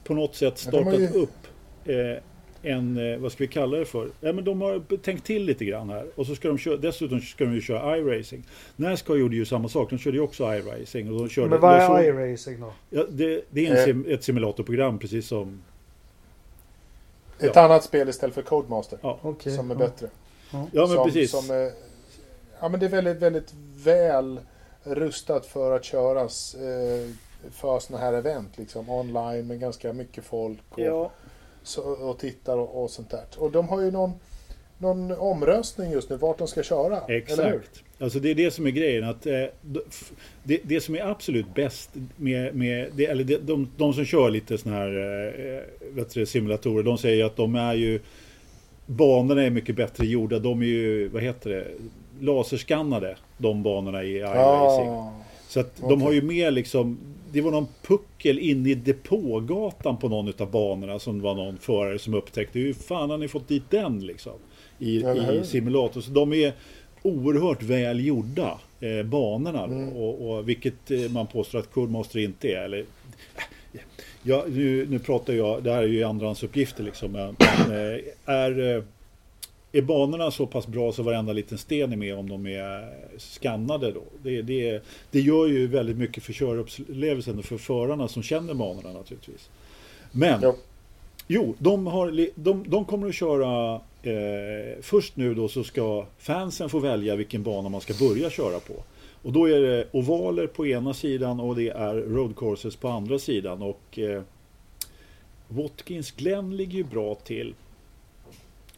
på 0.03 0.13
något 0.13 0.35
sätt 0.35 0.61
Ja, 0.65 0.71
startat 0.71 0.99
ju- 0.99 1.07
upp 1.13 1.47
eh, 1.85 2.23
en, 2.61 3.11
eh, 3.13 3.17
vad 3.19 3.31
ska 3.31 3.43
vi 3.43 3.47
kalla 3.47 3.77
det 3.77 3.85
för? 3.85 4.09
Ja, 4.21 4.33
men 4.33 4.43
de 4.43 4.61
har 4.61 4.97
tänkt 4.97 5.25
till 5.25 5.43
lite 5.45 5.65
grann 5.65 5.89
här. 5.89 6.05
Och 6.15 6.25
så 6.25 6.35
ska 6.35 6.47
de 6.47 6.57
köra, 6.57 6.77
dessutom 6.77 7.19
ska 7.21 7.43
de 7.45 7.53
ju 7.53 7.61
köra 7.61 7.97
iRacing. 7.97 8.43
Nascar 8.75 9.15
gjorde 9.15 9.35
ju 9.35 9.45
samma 9.45 9.69
sak, 9.69 9.89
de 9.89 9.99
körde 9.99 10.17
ju 10.17 10.23
också 10.23 10.43
iRacing. 10.55 11.11
Och 11.13 11.19
de 11.19 11.29
körde, 11.29 11.49
Men 11.49 11.59
vad 11.61 11.75
är 11.75 11.87
såg- 11.87 12.03
iRacing 12.03 12.59
då? 12.59 12.73
Ja, 12.89 13.03
det, 13.09 13.41
det 13.49 13.67
är 13.67 13.71
en 13.71 13.77
Eh. 13.77 13.83
sim, 13.85 14.05
ett 14.09 14.23
simulatorprogram 14.23 14.99
precis 14.99 15.27
som... 15.27 15.61
Ett 17.39 17.51
Ja. 17.55 17.61
annat 17.61 17.83
spel 17.83 18.09
istället 18.09 18.35
för 18.35 18.41
Codemaster. 18.41 18.99
Ja, 19.01 19.19
Okej. 19.21 19.55
Som 19.55 19.71
är 19.71 19.75
ja. 19.75 19.79
bättre. 19.79 20.07
ja 20.51 20.67
men 20.73 20.87
som, 20.87 21.05
precis. 21.05 21.31
Som 21.31 21.51
är, 21.51 21.71
ja 22.59 22.69
men 22.69 22.79
det 22.79 22.85
är 22.85 22.89
väldigt, 22.89 23.17
väldigt 23.17 23.53
väl 23.83 24.39
rustat 24.83 25.45
för 25.45 25.75
att 25.75 25.83
köras 25.85 26.55
eh, 26.55 27.09
för 27.51 27.79
sådana 27.79 28.05
här 28.05 28.13
event. 28.13 28.57
Liksom 28.57 28.89
online 28.89 29.47
med 29.47 29.59
ganska 29.59 29.93
mycket 29.93 30.23
folk 30.23 30.59
och, 30.69 30.79
Ja, 30.79 31.11
så, 31.63 31.81
och 31.81 32.19
tittar 32.19 32.57
och, 32.57 32.83
och 32.83 32.89
sånt 32.89 33.09
där. 33.09 33.23
Och 33.37 33.51
de 33.51 33.67
har 33.67 33.81
ju 33.81 33.91
någon, 33.91 34.11
någon 34.77 35.11
omröstning 35.11 35.91
just 35.91 36.09
nu 36.09 36.17
vart 36.17 36.37
de 36.37 36.47
ska 36.47 36.63
köra. 36.63 37.01
Exakt. 37.07 37.83
Alltså 37.99 38.19
det 38.19 38.31
är 38.31 38.35
det 38.35 38.51
som 38.51 38.65
är 38.67 38.71
grejen. 38.71 39.03
Att, 39.03 39.25
eh, 39.25 39.43
det, 40.43 40.59
det 40.63 40.81
som 40.81 40.95
är 40.95 41.01
absolut 41.01 41.55
bäst 41.55 41.89
med, 42.15 42.55
med 42.55 42.89
det, 42.93 43.05
eller 43.05 43.23
det, 43.23 43.37
de, 43.37 43.69
de 43.77 43.93
som 43.93 44.05
kör 44.05 44.29
lite 44.29 44.57
sådana 44.57 44.79
här 44.79 44.95
eh, 45.55 45.93
vet 45.95 46.13
du, 46.13 46.25
simulatorer, 46.25 46.83
de 46.83 46.97
säger 46.97 47.25
att 47.25 47.35
de 47.35 47.55
är 47.55 47.73
ju 47.73 47.99
banorna 48.85 49.43
är 49.43 49.49
mycket 49.49 49.75
bättre 49.75 50.05
gjorda. 50.05 50.39
De 50.39 50.61
är 50.61 50.65
ju, 50.65 51.07
vad 51.07 51.23
heter 51.23 51.49
det, 51.49 51.67
laserskannade, 52.19 53.17
de 53.37 53.63
banorna 53.63 54.03
i 54.03 54.17
iRacing. 54.17 54.87
Ja, 54.87 55.13
Så 55.47 55.59
att 55.59 55.77
de 55.77 55.85
Okej. 55.85 55.99
har 55.99 56.11
ju 56.11 56.21
mer 56.21 56.51
liksom 56.51 56.97
Det 57.37 57.41
var 57.41 57.51
någon 57.51 57.67
puckel 57.81 58.39
inne 58.39 58.69
i 58.69 58.75
depågatan 58.75 59.97
på 59.97 60.09
någon 60.09 60.33
av 60.37 60.51
banorna 60.51 60.99
som 60.99 61.21
var 61.21 61.35
någon 61.35 61.57
förare 61.57 61.99
som 61.99 62.13
upptäckte 62.13 62.59
hur 62.59 62.73
fan 62.73 63.09
har 63.09 63.17
ni 63.17 63.27
fått 63.27 63.47
dit 63.47 63.63
den 63.69 63.99
liksom 64.05 64.33
I, 64.79 64.95
i 64.97 65.41
simulator. 65.43 66.01
Så 66.01 66.11
de 66.11 66.33
är 66.33 66.53
oerhört 67.01 67.63
väl 67.63 68.05
gjorda 68.05 68.59
eh, 68.79 69.03
banorna 69.03 69.63
Mm. 69.63 69.89
och, 69.89 70.29
och 70.29 70.49
vilket 70.49 70.91
eh, 70.91 71.11
man 71.11 71.27
påstår 71.27 71.59
att 71.59 71.71
Codemaster 71.71 72.19
inte 72.19 72.47
är. 72.47 72.61
Eller, 72.61 72.85
ja, 74.23 74.45
nu, 74.47 74.85
nu 74.89 74.99
pratar 74.99 75.33
jag, 75.33 75.63
det 75.63 75.71
här 75.71 75.83
är 75.83 75.87
ju 75.87 76.03
andrahandsuppgifter 76.03 76.83
liksom. 76.83 77.11
Men, 77.11 77.35
men, 77.39 77.71
eh, 77.71 77.99
är, 78.25 78.75
eh, 78.75 78.83
är 79.77 79.81
banorna 79.81 80.31
så 80.31 80.45
pass 80.45 80.67
bra 80.67 80.91
så 80.91 81.03
varenda 81.03 81.33
liten 81.33 81.57
sten 81.57 81.91
är 81.91 81.97
med 81.97 82.15
om 82.15 82.29
de 82.29 82.45
är 82.45 82.93
skannade 83.17 83.91
då? 83.91 84.03
Det, 84.23 84.41
det, 84.41 84.83
det 85.11 85.19
gör 85.19 85.47
ju 85.47 85.67
väldigt 85.67 85.97
mycket 85.97 86.23
för 86.23 86.33
körupplevelsen 86.33 87.39
och 87.39 87.45
för 87.45 87.57
förarna 87.57 88.07
som 88.07 88.23
känner 88.23 88.53
banorna 88.53 88.93
naturligtvis. 88.93 89.49
Men 90.11 90.39
Jo. 90.43 90.55
Jo, 91.27 91.55
de, 91.59 91.87
har, 91.87 92.29
de, 92.35 92.63
de 92.67 92.85
kommer 92.85 93.07
att 93.07 93.15
köra 93.15 93.75
eh, 94.03 94.81
Först 94.81 95.15
nu 95.15 95.33
då 95.33 95.47
så 95.47 95.63
ska 95.63 96.05
fansen 96.17 96.69
få 96.69 96.79
välja 96.79 97.15
vilken 97.15 97.43
bana 97.43 97.69
man 97.69 97.81
ska 97.81 97.93
börja 97.93 98.29
köra 98.29 98.59
på. 98.59 98.73
Och 99.21 99.33
då 99.33 99.49
är 99.49 99.61
det 99.61 99.87
ovaler 99.91 100.47
på 100.47 100.67
ena 100.67 100.93
sidan 100.93 101.39
och 101.39 101.55
det 101.55 101.69
är 101.69 101.93
road 101.93 102.35
courses 102.35 102.75
på 102.75 102.87
andra 102.87 103.19
sidan. 103.19 103.61
Och 103.61 103.99
eh, 103.99 104.21
Watkins 105.47 106.11
Glen 106.11 106.57
ligger 106.57 106.77
ju 106.77 106.83
bra 106.83 107.15
till. 107.15 107.53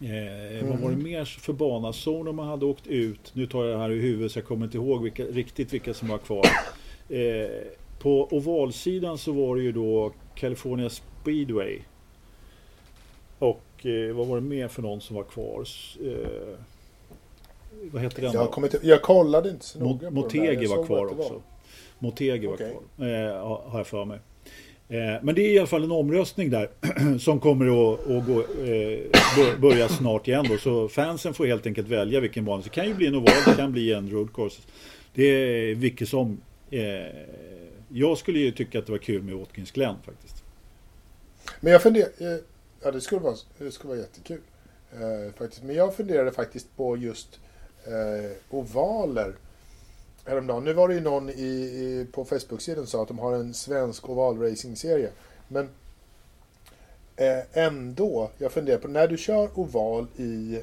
Eh, 0.02 0.68
Vad 0.70 0.80
var 0.80 0.90
det 0.90 0.96
mer 0.98 1.26
för 1.26 1.54
banazon 1.54 2.36
man 2.36 2.48
hade 2.48 2.66
åkt 2.66 2.88
ut? 2.88 3.32
Nu 3.36 3.48
tar 3.48 3.66
jag 3.66 3.74
det 3.76 3.82
här 3.82 3.92
i 3.92 4.00
huvudet 4.00 4.32
så 4.32 4.40
jag 4.40 4.46
kommer 4.46 4.66
inte 4.66 4.78
ihåg 4.78 5.04
vilka, 5.04 5.24
riktigt 5.24 5.74
vilka 5.74 5.94
som 5.94 6.08
var 6.08 6.18
kvar. 6.18 6.46
Eh, 7.10 7.50
på 8.00 8.28
ovalsidan 8.32 9.18
så 9.18 9.32
var 9.32 9.56
det 9.56 9.62
ju 9.62 9.72
då 9.72 10.12
California 10.36 10.90
Speedway. 10.90 11.80
Och 13.40 13.86
eh, 13.86 14.16
vad 14.16 14.28
var 14.28 14.36
det 14.36 14.42
mer 14.42 14.68
för 14.68 14.82
någon 14.82 15.02
som 15.02 15.16
var 15.16 15.24
kvar? 15.24 15.66
Eh, 16.06 16.30
vad 17.92 18.02
heter 18.02 18.22
den 18.22 18.32
Jag, 18.34 18.54
inte, 18.64 18.80
jag 18.84 19.02
kollade 19.02 19.50
inte 19.50 19.66
så 19.66 19.80
noga 19.80 20.00
där. 20.00 20.12
Motegi 20.12 20.66
var 20.66 20.86
kvar 20.86 21.06
också. 21.06 21.42
Motegi 22.00 22.46
var 22.48 22.54
Okej. 22.54 22.78
kvar, 22.98 23.40
har- 23.40 23.62
har 23.70 23.80
jag 23.80 23.88
för 23.88 24.06
mig. 24.06 24.20
Eh, 24.90 25.24
men 25.24 25.36
det 25.36 25.42
är 25.42 25.54
i 25.54 25.60
alla 25.60 25.68
fall 25.68 25.84
en 25.84 25.92
omröstning 25.92 26.50
där 26.50 26.70
som 27.20 27.40
kommer 27.40 27.66
att, 27.66 28.00
att 28.00 28.26
gå, 28.28 28.40
eh, 28.40 29.60
börja 29.60 29.90
snart 29.90 30.28
igen 30.28 30.46
då. 30.50 30.58
Så 30.58 30.90
fansen 30.90 31.34
får 31.34 31.46
helt 31.46 31.66
enkelt 31.66 31.88
välja 31.88 32.20
vilken 32.20 32.46
bana. 32.46 32.62
Så 32.62 32.70
det 32.70 32.76
kan 32.76 32.88
ju 32.88 32.94
bli 32.94 33.08
en 33.08 33.16
oval, 33.16 33.34
det 33.46 33.56
kan 33.56 33.72
bli 33.72 33.94
en 33.94 34.10
road 34.10 34.34
course. 34.34 34.62
Det 35.14 35.24
är 35.24 35.76
vilket 35.76 36.10
som. 36.10 36.42
Eh, 36.72 36.82
jag 37.90 38.18
skulle 38.18 38.40
ju 38.40 38.52
tycka 38.52 38.80
att 38.80 38.86
det 38.86 38.92
var 38.92 39.00
kul 39.00 39.24
med 39.24 39.36
Watkins 39.36 39.72
Glen 39.72 39.96
faktiskt. 40.06 40.44
Men 41.60 41.72
jag 41.72 41.84
funderar, 41.84 42.10
eh, 42.18 42.40
ja 42.84 42.92
det 42.92 43.02
skulle 43.02 43.22
vara, 43.22 43.36
det 43.58 43.72
skulle 43.72 43.90
vara 43.90 44.00
jättekul. 44.00 44.42
Eh, 44.94 45.34
faktiskt. 45.38 45.64
Men 45.64 45.76
jag 45.76 45.96
funderade 45.96 46.32
faktiskt 46.32 46.78
på 46.78 46.98
just 46.98 47.40
eh, 47.86 48.32
ovaler 48.50 49.34
häromdagen. 50.30 50.64
Nu 50.64 50.74
var 50.74 50.88
det 50.88 50.94
ju 50.94 51.02
någon 51.02 51.30
i, 51.30 51.34
i, 51.34 52.08
på 52.12 52.26
Facebook-sidan 52.26 52.76
som 52.76 52.88
sa 52.88 53.02
att 53.02 53.08
de 53.08 53.20
har 53.20 53.34
en 53.34 53.54
svensk 53.54 54.10
ovalracing-serie. 54.10 55.10
Men 55.48 55.70
eh, 57.16 57.40
ändå, 57.54 58.32
jag 58.38 58.52
funderar 58.52 58.78
på 58.78 58.88
när 58.88 59.08
du 59.08 59.18
kör 59.18 59.60
oval 59.60 60.08
i, 60.18 60.60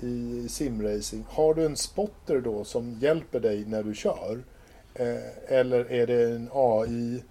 i 0.00 0.46
simracing, 0.48 1.24
har 1.28 1.54
du 1.54 1.66
en 1.66 1.76
spotter 1.76 2.40
då 2.40 2.64
som 2.64 2.98
hjälper 3.00 3.40
dig 3.40 3.64
när 3.64 3.82
du 3.82 3.94
kör? 3.94 4.42
Eh, 4.94 5.58
eller 5.58 5.92
är 5.92 6.06
det 6.06 6.30
en 6.30 6.50
AI 6.52 7.22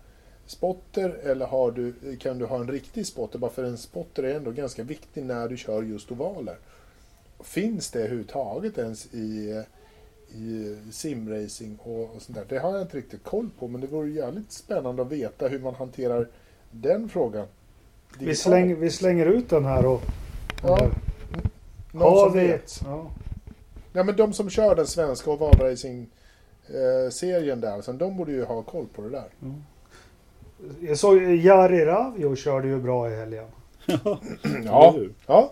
spotter 0.45 1.09
eller 1.09 1.45
har 1.45 1.71
du, 1.71 2.17
kan 2.17 2.37
du 2.37 2.45
ha 2.45 2.59
en 2.59 2.71
riktig 2.71 3.07
spotter? 3.07 3.39
Bara 3.39 3.51
för 3.51 3.63
en 3.63 3.77
spotter 3.77 4.23
är 4.23 4.35
ändå 4.35 4.51
ganska 4.51 4.83
viktig 4.83 5.23
när 5.23 5.47
du 5.47 5.57
kör 5.57 5.83
just 5.83 6.11
ovaler. 6.11 6.57
Finns 7.43 7.91
det 7.91 7.99
överhuvudtaget 7.99 8.77
ens 8.77 9.13
i, 9.13 9.63
i 10.35 10.77
simracing 10.91 11.77
och, 11.83 12.15
och 12.15 12.21
sånt 12.21 12.37
där? 12.37 12.45
Det 12.49 12.57
har 12.59 12.71
jag 12.71 12.81
inte 12.81 12.97
riktigt 12.97 13.23
koll 13.23 13.49
på 13.59 13.67
men 13.67 13.81
det 13.81 13.87
vore 13.87 14.09
jävligt 14.09 14.51
spännande 14.51 15.01
att 15.01 15.11
veta 15.11 15.47
hur 15.47 15.59
man 15.59 15.75
hanterar 15.75 16.27
den 16.71 17.09
frågan. 17.09 17.47
Vi 18.19 18.35
slänger, 18.35 18.75
vi 18.75 18.89
slänger 18.89 19.25
ut 19.25 19.49
den 19.49 19.65
här 19.65 19.85
och... 19.85 20.01
Ja, 20.63 20.89
Någon 21.91 22.13
Har 22.13 22.29
som 22.29 22.37
vi... 22.37 22.47
vet. 22.47 22.81
Ja. 22.83 23.05
Ja, 23.93 24.03
men 24.03 24.15
de 24.15 24.33
som 24.33 24.49
kör 24.49 24.75
den 24.75 24.87
svenska 24.87 25.31
ovalracing-serien 25.31 27.61
där, 27.61 27.81
så 27.81 27.91
de 27.91 28.17
borde 28.17 28.31
ju 28.31 28.43
ha 28.43 28.61
koll 28.61 28.85
på 28.95 29.01
det 29.01 29.09
där. 29.09 29.27
Jag 30.79 30.97
såg 30.97 31.21
Jari 31.21 31.85
Ravio 31.85 32.35
körde 32.35 32.67
ju 32.67 32.81
bra 32.81 33.11
i 33.11 33.15
helgen. 33.15 33.45
Ja, 33.85 34.19
Eller 34.43 35.09
ja. 35.27 35.51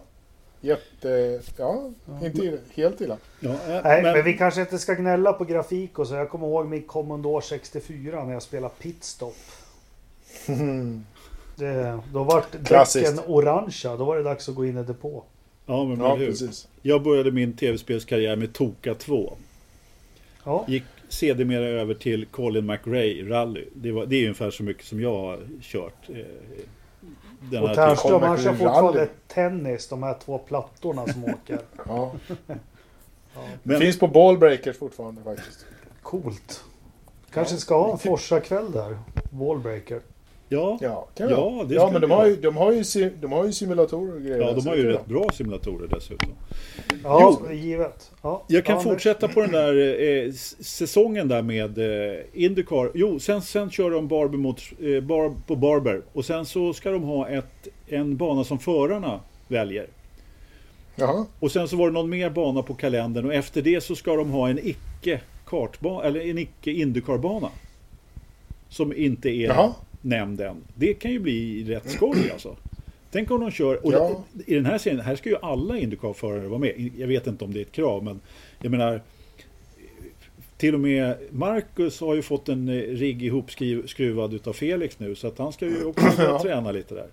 Jätte... 0.64 1.42
Ja, 1.58 1.92
inte 2.22 2.60
helt 2.74 3.02
illa. 3.02 3.18
Ja, 3.40 3.50
eh, 3.50 3.82
Nej, 3.84 4.04
men... 4.04 4.24
vi 4.24 4.38
kanske 4.38 4.62
inte 4.62 4.80
ska 4.80 4.94
gnälla 4.94 5.34
på 5.34 5.46
grafik 5.46 6.00
och 6.00 6.08
så. 6.08 6.16
Jag 6.16 6.30
kommer 6.30 6.48
ihåg 6.48 6.66
min 6.66 6.84
Commodore 6.84 7.42
64 7.42 8.26
när 8.26 8.34
jag 8.34 8.42
spelade 8.42 8.74
Pitstop. 8.80 9.36
Det, 11.56 12.00
då 12.14 12.24
var 12.24 12.44
däcken 12.52 13.20
orangea. 13.28 13.98
Då 13.98 14.06
var 14.06 14.18
det 14.18 14.24
dags 14.24 14.50
att 14.50 14.56
gå 14.56 14.66
in 14.66 14.78
i 14.78 14.84
depå. 14.84 15.24
ja, 15.66 15.86
men 15.86 16.00
Ja, 16.00 16.18
precis. 16.18 16.68
Jag 16.82 17.04
började 17.04 17.32
min 17.32 17.54
tv-spelskarriär 17.54 18.36
med 18.36 18.54
Toka 18.54 18.94
2. 18.94 19.38
Ja. 20.44 20.66
Gick 20.68 20.84
sedermera 21.10 21.66
över 21.66 21.94
till 21.94 22.26
Colin 22.26 22.66
McRae 22.66 23.30
Rally. 23.30 23.66
Det, 23.74 23.92
var, 23.92 24.06
det 24.06 24.16
är 24.16 24.22
ungefär 24.22 24.52
så 24.52 24.64
mycket 24.64 24.86
som 24.86 25.02
jag 25.02 25.16
har 25.16 25.40
kört. 25.62 26.10
Den 27.52 27.64
Och 27.64 27.68
här 27.70 27.76
Ternström 27.76 28.22
han 28.22 28.38
kör 28.38 28.54
fortfarande 28.54 29.00
rally. 29.00 29.10
tennis. 29.28 29.88
De 29.88 30.04
här 30.04 30.16
två 30.26 30.38
plattorna 30.38 31.08
som 31.08 31.24
åker. 31.34 31.60
Ja. 31.88 32.12
Ja, 33.36 33.42
Men- 33.64 33.80
Finns 33.80 34.00
på 34.00 34.08
ballbreakers 34.08 34.78
fortfarande 34.78 35.22
faktiskt. 35.24 35.66
coolt. 36.02 36.64
Kanske 37.34 37.58
ska 37.58 37.78
ha 37.84 37.92
en 37.92 37.98
Forsa-kväll 37.98 38.72
där. 38.72 38.98
Wallbreaker. 39.32 40.02
Ja, 40.54 40.78
Ja, 40.82 41.08
kan 41.16 41.30
Ja, 41.30 41.66
det 41.68 41.76
ja 41.76 41.90
men 41.92 42.02
de 42.02 42.12
har, 42.12 42.18
ha. 42.18 42.28
ju, 42.28 42.36
de, 42.36 42.58
har 42.58 42.72
ju, 42.72 42.82
sim- 42.84 43.12
de 43.22 43.32
har 43.32 43.46
ju 43.46 43.52
simulatorer 43.52 44.16
och 44.16 44.22
grejer. 44.22 44.38
ja, 44.42 44.52
de 44.52 44.68
har 44.68 44.76
ju 44.76 44.84
rätt 44.92 45.06
bra 45.06 45.30
simulatorer 45.34 45.88
dessutom. 45.88 46.30
Ja, 47.04 47.38
Jo. 47.50 47.54
givet. 47.54 48.12
Ja. 48.22 48.44
Jag 48.48 48.66
kan 48.66 48.76
ja, 48.76 48.82
fortsätta 48.82 49.28
på 49.28 49.42
den 49.42 49.52
där 49.52 50.02
eh, 50.04 50.30
s- 50.30 50.66
säsongen 50.78 51.28
där 51.28 51.42
med 51.42 51.78
eh, 51.78 52.20
Indycar. 52.34 52.92
Jo, 52.94 53.20
sen, 53.20 53.42
sen 53.42 53.70
kör 53.70 53.92
de 53.92 54.08
Barber 54.08 54.38
mot, 54.38 54.62
eh, 54.82 55.04
bar, 55.04 55.34
på 55.48 55.56
Barber. 55.56 56.02
Och 56.14 56.26
sen 56.26 56.46
så 56.46 56.74
ska 56.74 56.92
de 56.92 57.04
ha 57.04 57.28
ett, 57.30 57.68
en 57.88 58.18
bana 58.18 58.44
som 58.44 58.60
förarna 58.60 59.20
väljer. 59.48 59.88
Jaha. 60.96 61.26
Och 61.40 61.52
sen 61.52 61.68
så 61.68 61.76
var 61.76 61.88
det 61.88 61.94
någon 61.94 62.10
mer 62.10 62.30
bana 62.30 62.62
på 62.62 62.74
kalendern 62.74 63.26
och 63.26 63.34
efter 63.34 63.62
det 63.62 63.82
så 63.84 63.96
ska 63.96 64.16
de 64.16 64.30
ha 64.32 64.50
en 64.50 64.60
icke 64.68 65.22
kartbana 65.46 66.04
eller 66.04 66.20
en 66.30 66.38
icke 66.38 66.72
Indycar-bana. 66.72 67.50
Som 68.70 68.94
inte 68.94 69.30
är 69.30 69.48
Jaha. 69.48 69.74
Nämnd 70.04 70.42
än. 70.42 70.56
Det 70.76 70.94
kan 70.94 71.12
ju 71.12 71.20
bli 71.20 71.64
rätt 71.64 71.90
skoj 71.92 72.30
alltså. 72.34 72.56
Tänk 73.12 73.32
om 73.32 73.42
de 73.42 73.52
kör, 73.52 73.86
och 73.86 73.94
Ja. 73.94 74.24
i 74.46 74.56
den 74.56 74.66
här 74.66 74.78
serien, 74.78 75.00
här 75.00 75.16
ska 75.16 75.30
ju 75.30 75.38
alla 75.42 75.78
Indycar-förare 75.78 76.48
vara 76.48 76.60
med. 76.60 76.92
Jag 76.98 77.08
vet 77.08 77.28
inte 77.28 77.46
om 77.46 77.54
det 77.54 77.60
är 77.60 77.62
ett 77.62 77.72
krav 77.72 78.04
men 78.04 78.20
jag 78.62 78.72
menar 78.72 79.02
till 80.58 80.74
och 80.74 80.80
med 80.80 81.18
Marcus 81.32 82.00
har 82.00 82.16
ju 82.16 82.22
fått 82.22 82.50
en 82.50 82.70
eh, 82.70 82.74
rigg 82.74 83.24
ihopskruvad 83.24 84.34
utav 84.34 84.54
Felix 84.54 85.00
nu 85.00 85.16
så 85.16 85.28
att 85.28 85.38
han 85.38 85.54
ska 85.54 85.66
ju 85.66 85.84
också 85.84 86.06
Ja. 86.18 86.40
träna 86.42 86.72
lite 86.72 86.96
där. 86.96 87.08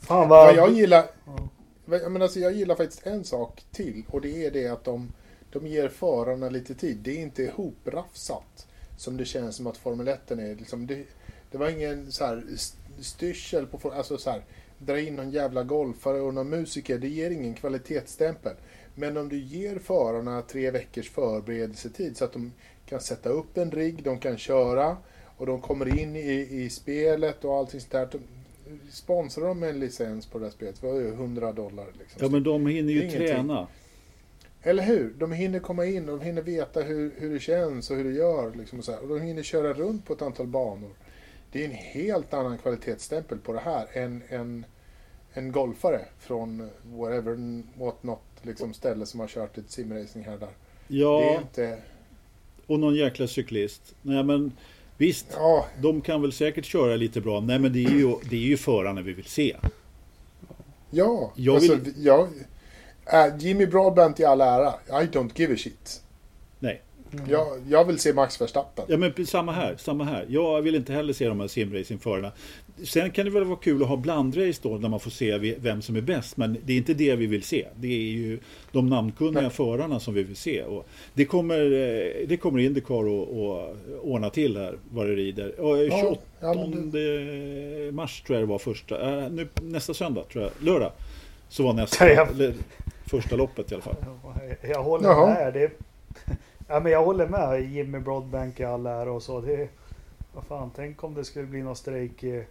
Fan 0.00 0.28
Vad 0.28 0.46
vad... 0.46 0.56
jag 0.56 0.72
gillar... 0.76 1.04
Ja. 1.26 1.48
Jag, 1.90 2.12
menar, 2.12 2.24
alltså, 2.24 2.38
jag 2.40 2.52
gillar 2.52 2.74
faktiskt 2.74 3.06
en 3.06 3.24
sak 3.24 3.62
till 3.72 4.02
och 4.10 4.20
det 4.20 4.46
är 4.46 4.50
det 4.50 4.68
att 4.68 4.84
de, 4.84 5.12
de 5.52 5.66
ger 5.66 5.88
förarna 5.88 6.48
lite 6.48 6.74
tid. 6.74 6.96
Det 6.96 7.10
är 7.10 7.22
inte 7.22 7.42
ihoprafsat 7.42 8.66
som 8.96 9.16
det 9.16 9.24
känns 9.24 9.56
som 9.56 9.66
att 9.66 9.76
Formel 9.76 10.08
1 10.08 10.30
är. 10.30 10.56
Liksom, 10.56 10.86
det, 10.86 11.04
det 11.50 11.58
var 11.58 11.68
ingen 11.70 12.12
så 12.12 12.24
här 12.24 12.42
st- 12.54 12.78
styrsel 13.00 13.66
på... 13.66 13.78
for- 13.78 13.94
Alltså 13.94 14.18
så 14.18 14.30
här, 14.30 14.42
dra 14.78 15.00
in 15.00 15.16
någon 15.16 15.30
jävla 15.30 15.62
golfare 15.62 16.20
och 16.20 16.34
någon 16.34 16.48
musiker. 16.50 16.98
Det 16.98 17.08
ger 17.08 17.30
ingen 17.30 17.54
kvalitetsstämpel. 17.54 18.52
Men 18.94 19.16
om 19.16 19.28
du 19.28 19.38
ger 19.38 19.78
förarna 19.78 20.42
tre 20.42 20.70
veckors 20.70 21.10
förberedelsetid 21.10 22.16
så 22.16 22.24
att 22.24 22.32
de 22.32 22.52
kan 22.86 23.00
sätta 23.00 23.28
upp 23.28 23.56
en 23.58 23.70
rigg, 23.70 24.02
de 24.02 24.18
kan 24.18 24.38
köra 24.38 24.96
och 25.36 25.46
de 25.46 25.60
kommer 25.60 25.98
in 26.00 26.16
i, 26.16 26.48
i 26.50 26.70
spelet 26.70 27.44
och 27.44 27.54
allting 27.56 27.80
sånt 27.80 27.92
där. 27.92 28.08
Sponsrar 28.90 29.46
de 29.46 29.58
med 29.60 29.68
en 29.70 29.80
licens 29.80 30.26
på 30.26 30.38
det 30.38 30.44
här 30.44 30.52
spelet, 30.52 30.82
vad 30.82 30.96
är 30.96 31.02
det, 31.02 31.08
100 31.08 31.52
dollar? 31.52 31.86
Liksom. 31.98 32.18
Ja 32.22 32.28
men 32.28 32.42
de 32.42 32.66
hinner 32.66 32.92
ju 32.92 32.98
Ingenting. 33.00 33.26
träna. 33.28 33.66
Eller 34.62 34.82
hur? 34.82 35.14
De 35.18 35.32
hinner 35.32 35.58
komma 35.58 35.84
in 35.86 36.08
och 36.08 36.18
de 36.18 36.24
hinner 36.24 36.42
veta 36.42 36.80
hur, 36.82 37.14
hur 37.16 37.32
det 37.34 37.40
känns 37.40 37.90
och 37.90 37.96
hur 37.96 38.04
det 38.04 38.10
gör. 38.12 38.52
Liksom 38.54 38.78
och, 38.78 38.84
så 38.84 38.92
här. 38.92 39.00
och 39.02 39.08
de 39.08 39.20
hinner 39.20 39.42
köra 39.42 39.72
runt 39.72 40.06
på 40.06 40.12
ett 40.12 40.22
antal 40.22 40.46
banor. 40.46 40.90
Det 41.52 41.60
är 41.64 41.68
en 41.68 41.74
helt 41.74 42.34
annan 42.34 42.58
kvalitetsstämpel 42.58 43.38
på 43.38 43.52
det 43.52 43.60
här 43.60 43.86
än 43.92 44.22
en, 44.28 44.66
en 45.32 45.52
golfare 45.52 46.00
från 46.18 46.70
whatever, 46.84 47.62
what 47.78 48.02
not, 48.02 48.20
liksom 48.42 48.74
ställe 48.74 49.06
som 49.06 49.20
har 49.20 49.26
kört 49.28 49.58
ett 49.58 49.70
simracing 49.70 50.24
här 50.24 50.34
och 50.34 50.40
där. 50.40 50.48
Ja, 50.88 51.18
Det 51.20 51.34
är 51.34 51.40
inte... 51.40 51.78
och 52.66 52.80
någon 52.80 52.94
jäkla 52.94 53.26
cyklist. 53.26 53.94
Nej 54.02 54.24
men 54.24 54.52
visst, 54.96 55.26
Ja, 55.36 55.66
de 55.82 56.00
kan 56.00 56.22
väl 56.22 56.32
säkert 56.32 56.64
köra 56.64 56.96
lite 56.96 57.20
bra. 57.20 57.40
Nej 57.40 57.58
men 57.58 57.72
det 57.72 57.84
är 57.84 57.90
ju, 57.90 58.14
det 58.30 58.36
är 58.36 58.40
ju 58.40 58.56
förarna 58.56 59.02
vi 59.02 59.12
vill 59.12 59.24
se. 59.24 59.56
ja. 60.90 61.32
Jag 61.34 61.54
alltså, 61.54 61.74
vill- 61.74 62.04
jag, 62.04 62.28
äh, 63.12 63.36
Jimmy 63.38 63.66
Broadbent 63.66 64.20
i 64.20 64.24
all 64.24 64.40
ära, 64.40 64.74
I 64.88 65.06
don't 65.06 65.30
give 65.34 65.54
a 65.54 65.56
shit. 65.58 66.02
Nej. 66.58 66.82
Jag, 67.28 67.46
jag 67.68 67.84
vill 67.84 67.98
se 67.98 68.12
Max 68.12 68.40
Verstappen. 68.40 68.84
Ja 68.88 68.96
men 68.96 69.26
samma 69.26 69.52
här, 69.52 69.76
samma 69.78 70.04
här. 70.04 70.26
Jag 70.28 70.62
vill 70.62 70.74
inte 70.74 70.92
heller 70.92 71.12
se 71.12 71.28
de 71.28 71.40
här 71.40 71.48
simracingförarna. 71.48 72.32
Sen 72.84 73.10
kan 73.10 73.24
det 73.24 73.30
väl 73.30 73.44
vara 73.44 73.58
kul 73.58 73.82
att 73.82 73.88
ha 73.88 73.96
blandrace 73.96 74.60
då 74.62 74.68
när 74.78 74.88
man 74.88 75.00
får 75.00 75.10
se 75.10 75.38
vem 75.58 75.82
som 75.82 75.96
är 75.96 76.00
bäst. 76.00 76.36
Men 76.36 76.56
det 76.64 76.72
är 76.72 76.76
inte 76.76 76.94
det 76.94 77.16
vi 77.16 77.26
vill 77.26 77.42
se. 77.42 77.66
Det 77.76 77.88
är 77.88 78.12
ju 78.12 78.38
de 78.72 78.88
namnkunniga 78.88 79.40
Nej. 79.40 79.50
förarna 79.50 80.00
som 80.00 80.14
vi 80.14 80.22
vill 80.22 80.36
se. 80.36 80.62
Och 80.62 80.86
det 81.14 81.24
kommer, 81.24 81.58
eh, 81.64 82.26
det 82.28 82.36
kommer 82.40 82.58
Indycar 82.58 83.22
att 83.22 83.28
att 83.28 83.76
ordna 84.02 84.30
till 84.30 84.56
här 84.56 84.78
vad 84.90 85.06
det 85.06 85.14
rider. 85.14 85.60
Och 85.60 85.78
eh, 85.78 85.82
Ja, 85.84 85.98
28 86.00 86.22
ja, 86.40 86.54
det- 86.92 87.92
mars 87.92 88.22
tror 88.22 88.38
jag 88.38 88.48
det 88.48 88.50
var 88.52 88.58
första. 88.58 89.22
Eh, 89.24 89.30
nu, 89.30 89.48
nästa 89.62 89.94
söndag 89.94 90.22
tror 90.32 90.44
jag. 90.44 90.52
Lördag. 90.66 90.92
Så 91.48 91.62
var 91.62 91.72
nästa. 91.72 92.08
Eller, 92.08 92.54
första 93.06 93.36
loppet 93.36 93.72
i 93.72 93.74
alla 93.74 93.82
fall. 93.82 93.96
Jag 94.62 94.82
håller 94.82 95.08
Jaha. 95.08 95.26
med. 95.34 95.52
Det, 95.54 95.70
ja, 96.70 96.80
men 96.80 96.92
jag 96.92 97.04
håller 97.04 97.26
med. 97.26 97.62
Jimmy 97.62 97.98
Broadbank 97.98 98.60
i 98.60 98.64
all 98.64 98.86
ära 98.86 99.12
och 99.12 99.22
så. 99.22 99.40
Det, 99.40 99.68
vad 100.34 100.44
fan, 100.44 100.70
tänk 100.76 101.04
om 101.04 101.14
det 101.14 101.24
skulle 101.24 101.46
bli 101.46 101.62
någon 101.62 101.76
strejk 101.76 102.24
i, 102.24 102.44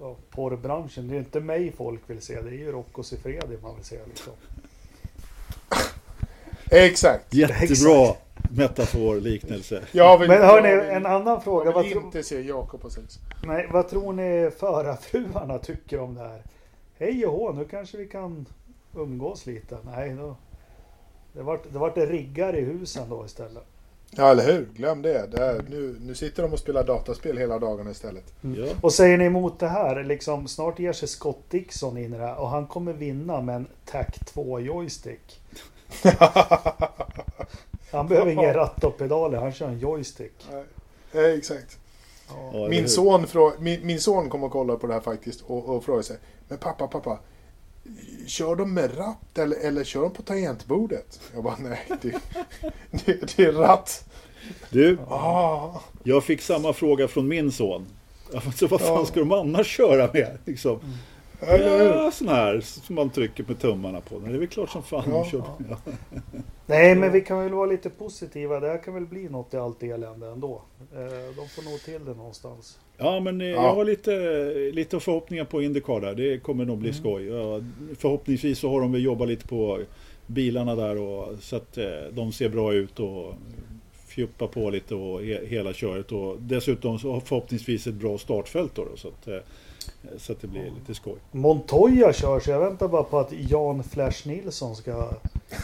ja, 0.00 0.16
porrbranschen. 0.30 1.08
Det 1.08 1.12
är 1.12 1.14
ju 1.14 1.20
inte 1.24 1.40
mig 1.40 1.72
folk 1.72 2.00
vill 2.06 2.22
se, 2.22 2.40
det 2.40 2.48
är 2.48 2.52
ju 2.52 2.72
Rocco 2.72 3.02
Siffredi 3.02 3.58
man 3.62 3.74
vill 3.76 3.84
se 3.84 3.98
liksom. 4.06 4.32
Exakt. 6.70 7.34
Jättebra 7.34 8.14
metafor, 8.50 9.20
liknelse. 9.20 9.82
Jag 9.92 10.18
vill, 10.18 10.28
Men 10.28 10.42
hörni, 10.42 10.68
jag 10.68 10.82
vill, 10.82 10.90
en 10.90 11.06
annan 11.06 11.40
fråga. 11.40 11.64
jag 11.64 11.72
Vad, 11.72 11.84
vill 11.84 11.96
inte 11.96 12.22
se 12.22 12.40
Jakob 12.40 12.80
på 12.80 12.90
sex. 12.90 13.18
nej, 13.44 13.68
vad 13.72 13.88
tror 13.88 14.12
ni 14.12 14.50
förarfruarna 14.58 15.58
tycker 15.58 16.00
om 16.00 16.14
det 16.14 16.20
här? 16.20 16.42
Hej 16.98 17.26
och 17.26 17.32
hå, 17.32 17.52
nu 17.52 17.64
kanske 17.64 17.96
vi 17.96 18.06
kan 18.06 18.46
umgås 18.96 19.46
lite. 19.46 19.78
Nej, 19.84 20.14
då, 20.14 20.36
det 21.36 21.42
vart 21.42 21.62
det, 21.72 21.78
vart 21.78 21.96
riggar 21.96 22.56
i 22.56 22.60
husen 22.60 23.08
då 23.10 23.26
istället. 23.26 23.64
Ja, 24.10 24.30
eller 24.30 24.52
hur? 24.52 24.68
Glöm 24.76 25.02
det. 25.02 25.26
det 25.26 25.42
är, 25.42 25.62
nu, 25.70 25.96
nu 26.00 26.14
sitter 26.14 26.42
de 26.42 26.52
och 26.52 26.58
spelar 26.58 26.84
dataspel 26.84 27.38
hela 27.38 27.58
dagarna 27.58 27.90
istället. 27.90 28.34
Ja. 28.40 28.66
Och 28.80 28.92
säger 28.92 29.18
ni 29.18 29.24
emot 29.24 29.58
det 29.58 29.68
här, 29.68 30.04
liksom 30.04 30.48
snart 30.48 30.78
ger 30.78 30.92
sig 30.92 31.08
Scott 31.08 31.50
Dixon 31.50 31.98
in 31.98 32.14
i 32.14 32.18
det 32.18 32.26
här 32.26 32.36
och 32.36 32.48
han 32.48 32.66
kommer 32.66 32.92
vinna 32.92 33.40
med 33.40 33.56
en 33.56 33.66
TAC 33.84 34.06
2 34.24 34.60
joystick. 34.60 35.40
Han 37.92 38.08
behöver 38.08 38.30
ingen 38.30 38.54
ratt 38.54 38.84
och 38.84 38.98
pedaler, 38.98 39.38
han 39.38 39.52
kör 39.52 39.68
en 39.68 39.78
joystick. 39.78 40.32
Eh, 41.12 41.20
Exakt. 41.24 41.78
Ja. 42.52 42.68
Min 42.68 42.88
son, 42.88 43.26
frå- 43.26 43.60
min, 43.60 43.86
min 43.86 44.00
son 44.00 44.30
kom 44.30 44.44
och 44.44 44.52
kollade 44.52 44.78
på 44.78 44.86
det 44.86 44.92
här 44.92 45.00
faktiskt 45.00 45.40
och, 45.46 45.68
och 45.68 45.84
frågade 45.84 46.04
sig. 46.04 46.16
Men 46.48 46.58
pappa, 46.58 46.86
pappa. 46.86 47.18
Kör 48.26 48.56
de 48.56 48.74
med 48.74 48.98
ratt 48.98 49.38
eller, 49.38 49.56
eller 49.56 49.84
kör 49.84 50.00
de 50.02 50.10
på 50.12 50.22
tangentbordet? 50.22 51.20
Jag 51.34 51.44
bara 51.44 51.56
nej, 51.58 51.78
det, 52.02 52.14
det, 52.90 53.36
det 53.36 53.44
är 53.44 53.52
ratt. 53.52 54.04
Du, 54.70 54.98
Ah, 55.10 55.80
jag 56.02 56.24
fick 56.24 56.42
samma 56.42 56.72
fråga 56.72 57.08
från 57.08 57.28
min 57.28 57.52
son. 57.52 57.86
Alltså, 58.34 58.66
vad 58.66 58.80
fan 58.80 58.94
Ja. 58.94 59.06
ska 59.06 59.20
de 59.20 59.32
annars 59.32 59.66
köra 59.66 60.10
med? 60.12 60.38
Liksom. 60.44 60.80
Ja, 61.40 62.10
sån 62.12 62.28
här 62.28 62.60
som 62.60 62.94
man 62.94 63.10
trycker 63.10 63.44
med 63.48 63.58
tummarna 63.60 64.00
på. 64.00 64.18
Det 64.18 64.30
är 64.34 64.38
väl 64.38 64.48
klart 64.48 64.70
som 64.70 64.82
fan 64.82 65.04
Ja. 65.06 65.12
de 65.12 65.30
kör. 65.30 65.42
Ja. 65.70 65.76
Nej, 66.66 66.94
men 66.94 67.12
vi 67.12 67.20
kan 67.20 67.38
väl 67.38 67.52
vara 67.52 67.66
lite 67.66 67.90
positiva. 67.90 68.60
Det 68.60 68.68
här 68.68 68.82
kan 68.82 68.94
väl 68.94 69.06
bli 69.06 69.28
något 69.28 69.54
i 69.54 69.56
allt 69.56 69.82
elände 69.82 70.26
ändå. 70.28 70.62
Eh, 70.94 71.36
De 71.36 71.48
får 71.48 71.70
nog 71.70 71.80
till 71.84 72.04
det 72.04 72.14
någonstans. 72.14 72.78
Ja, 72.98 73.20
men 73.20 73.40
eh, 73.40 73.46
Ja. 73.46 73.62
jag 73.62 73.74
har 73.74 73.84
lite, 73.84 74.10
lite 74.72 75.00
förhoppningar 75.00 75.44
på 75.44 75.62
Indycar 75.62 76.00
där. 76.00 76.14
Det 76.14 76.38
kommer 76.38 76.64
nog 76.64 76.78
bli 76.78 76.92
skoj. 76.92 77.26
Ja, 77.26 77.60
förhoppningsvis 77.98 78.58
så 78.58 78.70
har 78.70 78.80
de 78.80 78.92
väl 78.92 79.02
jobbat 79.04 79.28
lite 79.28 79.48
på 79.48 79.80
bilarna 80.26 80.74
där 80.74 80.98
och, 80.98 81.28
så 81.40 81.56
att 81.56 81.78
eh, 81.78 81.84
de 82.12 82.32
ser 82.32 82.48
bra 82.48 82.72
ut 82.74 83.00
och 83.00 83.34
fjuppa 84.06 84.46
på 84.46 84.70
lite 84.70 84.94
och 84.94 85.22
he, 85.22 85.46
hela 85.46 85.72
köret. 85.72 86.12
Och 86.12 86.36
dessutom 86.40 86.98
så 86.98 87.20
förhoppningsvis 87.20 87.86
ett 87.86 87.94
bra 87.94 88.18
startfält 88.18 88.74
då. 88.74 88.84
då 88.84 88.96
så, 88.96 89.08
att, 89.08 89.28
så 90.18 90.32
att 90.32 90.40
det 90.40 90.46
blir 90.46 90.70
lite 90.80 90.94
skoj. 90.94 91.14
Montoya 91.32 92.12
kör, 92.12 92.40
så 92.40 92.50
jag 92.50 92.60
väntar 92.60 92.88
bara 92.88 93.02
på 93.02 93.18
att 93.18 93.32
Jan 93.48 93.82
Flash 93.84 94.28
Nilsson 94.28 94.76
ska... 94.76 95.12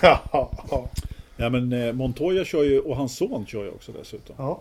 Ja, 0.03 0.21
ja. 0.33 0.89
Ja, 1.37 1.49
men 1.49 1.73
eh, 1.73 1.93
Montoya 1.93 2.45
kör 2.45 2.63
ju 2.63 2.81
och 2.81 2.97
hans 2.97 3.17
son 3.17 3.47
kör 3.47 3.65
ju 3.65 3.71
också 3.71 3.93
dessutom. 3.93 4.35
Ja. 4.39 4.61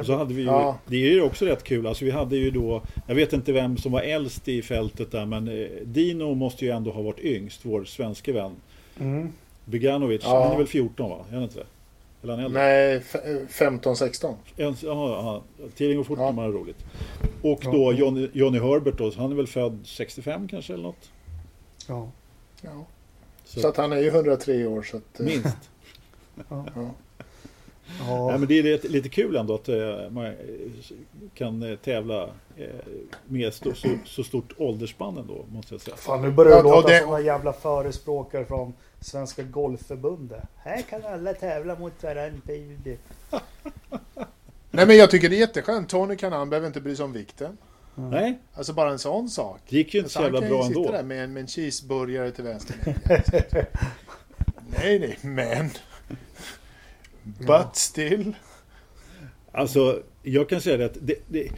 Och 0.00 0.06
så 0.06 0.16
hade 0.16 0.34
vi 0.34 0.40
ju, 0.42 0.46
Ja. 0.48 0.78
det 0.86 0.96
är 0.96 1.10
ju 1.10 1.22
också 1.22 1.44
rätt 1.44 1.64
kul, 1.64 1.86
alltså 1.86 2.04
vi 2.04 2.10
hade 2.10 2.36
ju 2.36 2.50
då, 2.50 2.82
jag 3.06 3.14
vet 3.14 3.32
inte 3.32 3.52
vem 3.52 3.76
som 3.76 3.92
var 3.92 4.00
äldst 4.00 4.48
i 4.48 4.62
fältet 4.62 5.12
där, 5.12 5.26
men 5.26 5.48
eh, 5.48 5.66
Dino 5.84 6.34
måste 6.34 6.64
ju 6.64 6.70
ändå 6.70 6.90
ha 6.90 7.02
varit 7.02 7.20
yngst, 7.20 7.60
vår 7.62 7.84
svenske 7.84 8.32
vän. 8.32 8.52
Mm. 9.00 9.32
Beganovic, 9.64 10.20
Ja. 10.24 10.42
han 10.44 10.52
är 10.52 10.56
väl 10.58 10.66
14 10.66 11.10
va? 11.10 11.18
Är 11.30 11.34
han 11.34 11.42
inte 11.42 11.58
det? 11.58 11.66
Eller 12.32 12.36
han 12.36 12.44
äldre? 12.44 12.62
Nej, 12.62 12.94
f- 12.96 13.48
15-16. 13.50 14.34
En, 14.56 14.76
ja, 14.82 14.82
ja, 14.82 15.42
tiden 15.76 15.96
går 15.96 16.04
fort 16.04 16.18
Ja. 16.18 16.30
har 16.30 16.48
roligt. 16.52 16.84
Och 17.42 17.60
Ja. 17.64 17.70
då 17.72 17.92
Johnny, 17.92 18.28
Johnny 18.32 18.58
Herbert 18.58 18.98
då, 18.98 19.12
han 19.16 19.32
är 19.32 19.36
väl 19.36 19.46
född 19.46 19.78
65 19.84 20.48
kanske 20.48 20.72
eller 20.72 20.82
något? 20.82 21.10
Ja. 21.88 22.10
Ja. 22.62 22.84
Så, 23.44 23.60
Så 23.60 23.68
att 23.68 23.76
han 23.76 23.92
är 23.92 23.96
ju 23.96 24.08
103 24.10 24.66
år. 24.66 24.82
Så 24.82 24.96
att, 24.96 25.20
eh, 25.20 25.26
minst. 25.26 25.46
ja. 26.48 26.66
Ja. 26.74 26.90
Ja, 28.08 28.38
men 28.38 28.48
det 28.48 28.58
är 28.58 28.62
lite, 28.62 28.88
lite 28.88 29.08
kul 29.08 29.36
ändå 29.36 29.54
att 29.54 29.68
eh, 29.68 29.76
man 30.10 30.24
eh, 30.26 30.32
kan 31.34 31.76
tävla 31.84 32.22
eh, 32.56 32.66
med 33.26 33.54
så, 33.54 33.74
så, 33.74 33.88
så 34.04 34.24
stort 34.24 34.52
åldersspann 34.58 35.18
ändå, 35.18 35.44
måste 35.52 35.74
jag 35.74 35.80
säga. 35.80 35.96
Fan, 35.96 36.22
nu 36.22 36.30
börjar 36.30 36.50
det 36.50 36.56
Ja, 36.56 36.74
och 36.76 36.82
låta 36.82 36.88
det- 36.88 36.98
som 37.00 37.08
några 37.08 37.20
jävla 37.20 37.52
förespråkare 37.52 38.44
från 38.44 38.72
Svenska 39.00 39.42
Golfförbundet. 39.42 40.42
Här 40.56 40.82
kan 40.82 41.04
alla 41.04 41.34
tävla 41.34 41.78
mot 41.78 42.02
varandra. 42.02 42.40
baby. 42.44 42.96
Nej 44.70 44.86
men 44.86 44.96
jag 44.96 45.10
tycker 45.10 45.28
det 45.28 45.36
är 45.36 45.40
jätteskönt. 45.40 45.88
Tony 45.88 46.16
kan 46.16 46.32
han 46.32 46.50
behöver 46.50 46.66
inte 46.66 46.80
bry 46.80 46.96
sig 46.96 47.04
om 47.04 47.12
vikten. 47.12 47.56
Nej, 47.94 48.38
Alltså 48.54 48.72
bara 48.72 48.90
en 48.90 48.98
sån 48.98 49.28
sak. 49.30 49.60
det 49.68 49.76
gick 49.76 49.94
ju 49.94 50.00
inte 50.00 50.10
Så 50.10 50.18
så 50.18 50.18
han 50.22 50.24
jävla 50.34 50.40
kan 50.40 50.48
ju 50.48 50.54
bra 50.56 50.66
sitta 50.68 50.80
ändå. 50.80 50.92
där 50.92 51.02
med 51.02 51.24
en, 51.24 51.32
med 51.32 51.40
en 51.40 51.46
cheeseburgare 51.46 52.30
till 52.30 52.44
vänster. 52.44 52.76
nej, 54.78 54.98
nej, 54.98 55.18
men... 55.22 55.70
But 57.22 57.76
still. 57.76 58.36
Alltså, 59.52 60.02
jag 60.28 60.48
kan 60.48 60.60
säga 60.60 60.76
det 60.76 60.84
att 60.84 60.98
det, 61.00 61.14
det, 61.28 61.48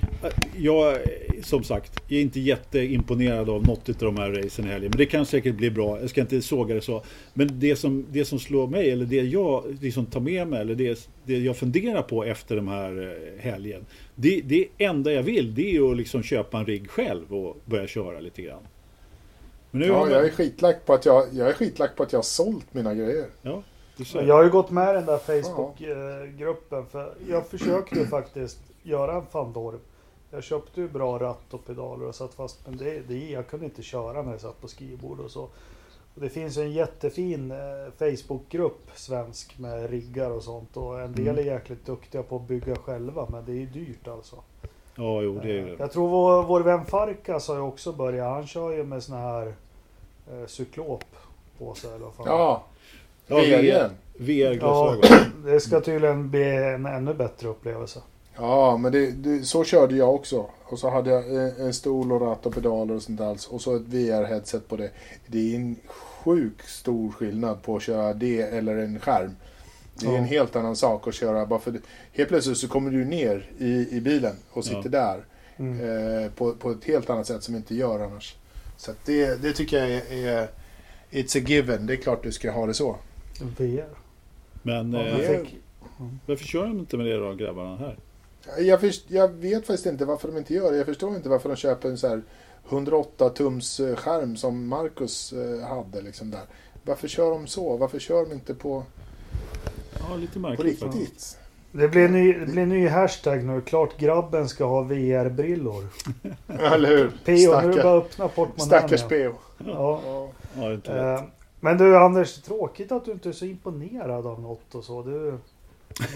jag 0.58 0.98
som 1.42 1.64
sagt 1.64 2.00
är 2.12 2.20
inte 2.20 2.40
jätteimponerad 2.40 3.48
av 3.50 3.66
något 3.66 3.88
av 3.88 3.94
de 3.98 4.16
här 4.16 4.30
racen 4.30 4.64
i 4.64 4.68
helgen. 4.68 4.90
Men 4.90 4.98
det 4.98 5.06
kan 5.06 5.26
säkert 5.26 5.54
bli 5.54 5.70
bra. 5.70 6.00
Jag 6.00 6.10
ska 6.10 6.20
inte 6.20 6.42
såga 6.42 6.74
det 6.74 6.80
så. 6.80 7.02
Men 7.34 7.48
det 7.52 7.76
som, 7.76 8.06
det 8.10 8.24
som 8.24 8.38
slår 8.38 8.66
mig, 8.66 8.90
eller 8.90 9.04
det 9.04 9.16
jag 9.22 9.78
liksom 9.80 10.06
tar 10.06 10.20
med 10.20 10.48
mig, 10.48 10.60
eller 10.60 10.74
det, 10.74 11.08
det 11.24 11.38
jag 11.38 11.56
funderar 11.56 12.02
på 12.02 12.24
efter 12.24 12.56
den 12.56 12.68
här 12.68 13.02
eh, 13.36 13.42
helgen. 13.42 13.86
Det, 14.14 14.40
det 14.44 14.68
enda 14.78 15.12
jag 15.12 15.22
vill, 15.22 15.54
det 15.54 15.76
är 15.76 15.90
att 15.90 15.96
liksom 15.96 16.22
köpa 16.22 16.58
en 16.58 16.66
rigg 16.66 16.90
själv 16.90 17.34
och 17.34 17.56
börja 17.64 17.86
köra 17.86 18.20
lite 18.20 18.42
grann. 18.42 18.62
Men 19.70 19.80
nu 19.80 19.86
Ja, 19.86 19.98
man- 20.00 20.10
jag 20.10 20.24
är 20.26 20.30
skitlack 20.30 20.86
på 20.86 20.92
att 20.94 21.06
jag, 21.06 21.26
jag 21.32 21.48
är 21.48 21.52
skitlack 21.52 21.96
på 21.96 22.02
att 22.02 22.12
jag 22.12 22.18
har 22.18 22.24
sålt 22.24 22.74
mina 22.74 22.94
grejer. 22.94 23.26
ja. 23.42 23.62
Jag 23.98 24.34
har 24.34 24.44
ju 24.44 24.50
gått 24.50 24.70
med 24.70 24.90
i 24.90 24.92
den 24.92 25.06
där 25.06 25.18
Facebook-gruppen. 25.18 26.86
För 26.86 27.14
jag 27.28 27.46
försökte 27.46 27.98
ju 27.98 28.06
faktiskt 28.06 28.58
göra 28.82 29.12
en 29.14 29.26
Fandorm. 29.26 29.80
Jag 30.30 30.44
köpte 30.44 30.80
ju 30.80 30.88
bra 30.88 31.18
ratt 31.18 31.54
och 31.54 31.66
pedaler 31.66 32.06
och 32.06 32.14
satt 32.14 32.34
fast. 32.34 32.66
Men 32.66 32.76
det, 32.76 33.00
det, 33.08 33.30
jag 33.30 33.46
kunde 33.48 33.64
inte 33.66 33.82
köra 33.82 34.22
när 34.22 34.32
jag 34.32 34.40
satt 34.40 34.60
på 34.60 34.68
skrivbord 34.68 35.20
och 35.20 35.30
så. 35.30 35.42
Och 36.14 36.20
det 36.20 36.28
finns 36.28 36.58
ju 36.58 36.62
en 36.62 36.72
jättefin 36.72 37.50
eh, 37.50 37.58
Facebookgrupp 37.98 38.90
svensk 38.94 39.58
med 39.58 39.90
riggar 39.90 40.30
och 40.30 40.42
sånt. 40.42 40.76
Och 40.76 41.00
en 41.00 41.12
del 41.12 41.38
är 41.38 41.42
jäkligt 41.42 41.86
duktiga 41.86 42.22
på 42.22 42.36
att 42.36 42.42
bygga 42.48 42.76
själva. 42.76 43.26
Men 43.30 43.44
det 43.44 43.52
är 43.52 43.56
ju 43.56 43.66
dyrt 43.66 44.08
alltså. 44.08 44.36
Ja, 44.94 45.22
jo, 45.22 45.40
det 45.42 45.50
är 45.50 45.58
Eh, 45.58 45.64
det. 45.64 45.76
Jag 45.78 45.92
tror 45.92 46.08
vår, 46.08 46.42
vår 46.42 46.60
vän 46.60 46.84
Farkas 46.84 47.48
har 47.48 47.54
ju 47.54 47.60
också 47.60 47.92
börjat. 47.92 48.32
Han 48.34 48.46
kör 48.46 48.70
ju 48.70 48.84
med 48.84 49.02
sån 49.02 49.16
här 49.16 49.54
eh, 50.30 50.46
cyklop 50.46 51.04
på 51.58 51.74
sig. 51.74 51.90
Eller 51.90 52.04
vad 52.04 52.14
fan. 52.14 52.26
Ja, 52.26 52.64
Ja, 53.28 53.36
VR 53.36 53.62
igen. 53.64 53.90
VR-glasögon. 54.18 55.00
Ja, 55.10 55.50
det 55.52 55.60
ska 55.60 55.80
tydligen 55.80 56.30
bli 56.30 56.56
en 56.56 56.86
ännu 56.86 57.14
bättre 57.14 57.48
upplevelse. 57.48 58.00
Ja, 58.36 58.76
men 58.76 58.92
det, 58.92 59.10
det, 59.10 59.42
så 59.44 59.64
körde 59.64 59.96
jag 59.96 60.14
också. 60.14 60.46
Och 60.64 60.78
så 60.78 60.90
hade 60.90 61.10
jag 61.10 61.28
en, 61.34 61.52
en 61.66 61.74
stol 61.74 62.12
och 62.12 62.20
ratt 62.20 62.46
och 62.46 62.54
pedaler 62.54 62.94
och 62.94 63.02
sånt 63.02 63.18
där. 63.18 63.36
Och 63.50 63.60
så 63.60 63.76
ett 63.76 63.82
VR-headset 63.82 64.60
på 64.68 64.76
det. 64.76 64.90
Det 65.26 65.52
är 65.52 65.56
en 65.56 65.76
sjuk 66.24 66.62
stor 66.62 67.10
skillnad 67.12 67.62
på 67.62 67.76
att 67.76 67.82
köra 67.82 68.12
det 68.14 68.40
eller 68.40 68.76
en 68.76 69.00
skärm. 69.00 69.36
Det 69.94 70.06
är 70.06 70.10
Ja. 70.12 70.18
en 70.18 70.24
helt 70.24 70.56
annan 70.56 70.76
sak 70.76 71.08
att 71.08 71.14
köra. 71.14 71.46
Bara 71.46 71.60
för 71.60 71.80
helt 72.12 72.28
plötsligt 72.28 72.58
så 72.58 72.68
kommer 72.68 72.90
du 72.90 73.04
ner 73.04 73.50
i, 73.58 73.96
i 73.96 74.00
bilen 74.00 74.36
och 74.50 74.64
sitter 74.64 74.80
Ja. 74.84 74.88
där. 74.90 75.24
Mm. 75.56 75.80
Eh, 76.24 76.30
på, 76.30 76.52
på 76.52 76.70
ett 76.70 76.84
helt 76.84 77.10
annat 77.10 77.26
sätt 77.26 77.42
som 77.42 77.54
inte 77.56 77.74
gör 77.74 78.00
annars. 78.00 78.36
Så 78.76 78.92
det, 79.04 79.42
det 79.42 79.52
tycker 79.52 79.78
jag 79.78 79.90
är, 79.90 80.26
är 80.28 80.48
It's 81.10 81.38
a 81.38 81.44
given. 81.46 81.86
Det 81.86 81.92
är 81.92 81.96
klart 81.96 82.22
du 82.22 82.32
ska 82.32 82.50
ha 82.50 82.66
det 82.66 82.74
så. 82.74 82.96
VR. 83.40 83.88
Men 84.62 84.92
Ja, 84.92 85.00
eh, 85.00 85.32
jag 85.32 85.46
varför 86.26 86.44
kör 86.44 86.62
de 86.62 86.78
inte 86.78 86.96
med 86.96 87.06
det 87.06 87.16
då, 87.16 87.34
grabbarna 87.34 87.76
här? 87.76 87.98
Jag, 88.58 88.80
först, 88.80 89.10
jag 89.10 89.28
vet 89.28 89.66
faktiskt 89.66 89.86
inte 89.86 90.04
varför 90.04 90.28
de 90.28 90.38
inte 90.38 90.54
gör 90.54 90.70
det. 90.72 90.76
Jag 90.76 90.86
förstår 90.86 91.16
inte 91.16 91.28
varför 91.28 91.48
de 91.48 91.56
köper 91.56 91.88
en 91.88 91.98
så 91.98 92.08
här 92.08 92.22
108 92.68 93.28
tums 93.28 93.80
eh, 93.80 93.96
skärm 93.96 94.36
som 94.36 94.68
Marcus 94.68 95.32
eh, 95.32 95.68
hade. 95.68 96.00
Liksom 96.02 96.30
där. 96.30 96.40
Varför 96.84 97.08
kör 97.08 97.30
de 97.30 97.46
så? 97.46 97.76
Varför 97.76 97.98
kör 97.98 98.24
de 98.26 98.32
inte 98.32 98.54
på, 98.54 98.82
Ja, 100.08 100.16
lite 100.16 100.32
på 100.32 100.38
märkligt 100.38 100.82
riktigt? 100.82 101.38
det, 101.72 101.88
blir 101.88 102.08
ny, 102.08 102.32
det 102.32 102.46
blir 102.46 102.66
ny 102.66 102.88
hashtag 102.88 103.44
nu. 103.44 103.60
Klart 103.60 103.98
grabben 103.98 104.48
ska 104.48 104.64
ha 104.64 104.82
VR-brillor. 104.82 105.84
Eller 106.72 106.88
hur? 106.88 107.12
P.O. 107.24 107.60
nu 107.60 107.68
är 107.68 107.76
det 107.76 107.82
bara 107.82 107.98
att 107.98 108.04
öppna 108.04 108.28
portmonnän. 108.28 108.66
stackars. 108.66 109.02
P.O. 109.08 109.32
Ja. 109.58 110.00
Ja. 110.04 110.28
Ja, 110.56 110.60
det 110.62 110.66
är 110.66 110.74
inte 110.74 111.14
rätt. 111.14 111.24
Men 111.60 111.78
du 111.78 111.96
Anders, 111.96 112.42
tråkigt 112.42 112.92
att 112.92 113.04
du 113.04 113.12
inte 113.12 113.28
är 113.28 113.32
så 113.32 113.44
imponerad 113.44 114.26
av 114.26 114.40
något 114.40 114.74
och 114.74 114.84
så. 114.84 115.02
Du, 115.02 115.38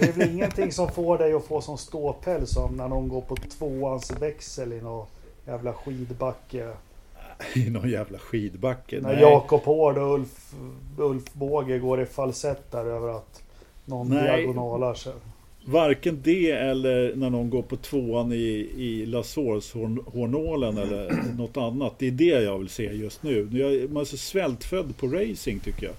det 0.01 0.09
är 0.09 0.12
väl 0.12 0.30
ingenting 0.30 0.72
som 0.72 0.88
får 0.88 1.18
dig 1.18 1.34
att 1.34 1.45
få 1.45 1.61
som 1.61 1.78
ståpäls 1.78 2.51
som 2.51 2.76
när 2.76 2.88
någon 2.88 3.09
går 3.09 3.20
på 3.20 3.36
tvåans 3.36 4.11
växel 4.20 4.72
i 4.72 4.80
någon 4.80 5.07
jävla 5.47 5.72
skidbacke. 5.72 6.72
I 7.55 7.70
någon 7.70 7.90
jävla 7.90 8.18
skidbacke. 8.18 9.01
När 9.01 9.12
Nej. 9.12 9.22
Jakob 9.22 9.62
Hård 9.62 9.99
och 9.99 10.14
Ulf, 10.14 10.55
Ulf 10.99 11.32
Båge 11.32 11.78
går 11.78 12.01
i 12.01 12.07
falsett 12.07 12.72
där 12.72 12.84
över 12.84 13.09
att 13.09 13.43
någon 13.84 14.09
Nej. 14.09 14.22
diagonalar 14.22 14.95
sig. 14.95 15.12
Varken 15.64 16.20
det 16.22 16.50
eller 16.50 17.16
när 17.16 17.30
någon 17.30 17.50
går 17.50 17.62
på 17.62 17.76
tvåan 17.76 18.32
i, 18.32 18.70
i 18.76 19.06
Lasårshornålen 19.06 20.78
eller 20.78 21.12
något 21.36 21.56
annat. 21.56 21.94
Det 21.98 22.06
är 22.06 22.10
det 22.10 22.24
jag 22.24 22.58
vill 22.58 22.68
se 22.68 22.92
just 22.92 23.22
nu. 23.22 23.48
Jag, 23.52 23.90
man 23.90 24.00
är 24.00 24.04
så 24.04 24.16
svältfödd 24.16 24.96
på 24.96 25.06
racing 25.06 25.60
tycker 25.64 25.86
jag. 25.86 25.94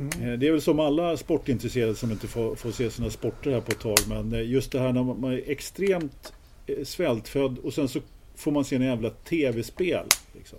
Mm. 0.00 0.32
Eh, 0.32 0.38
det 0.38 0.46
är 0.46 0.52
väl 0.52 0.62
som 0.62 0.80
alla 0.80 1.16
sportintresserade 1.16 1.94
som 1.94 2.10
inte 2.10 2.26
får, 2.26 2.54
får, 2.54 2.70
se 2.70 2.90
sina 2.90 3.10
sporter 3.10 3.50
här 3.50 3.60
på 3.60 3.72
ett 3.72 3.80
tag. 3.80 3.98
Men 4.08 4.32
eh, 4.32 4.50
just 4.50 4.72
det 4.72 4.78
här 4.78 4.92
när 4.92 5.02
man 5.02 5.32
är 5.32 5.42
extremt 5.46 6.32
eh, 6.66 6.84
svältfödd 6.84 7.58
och 7.58 7.74
sen 7.74 7.88
så 7.88 8.00
får 8.34 8.52
man 8.52 8.64
se 8.64 8.76
en 8.76 8.82
jävla 8.82 9.10
tv-spel. 9.10 10.06
Liksom. 10.34 10.58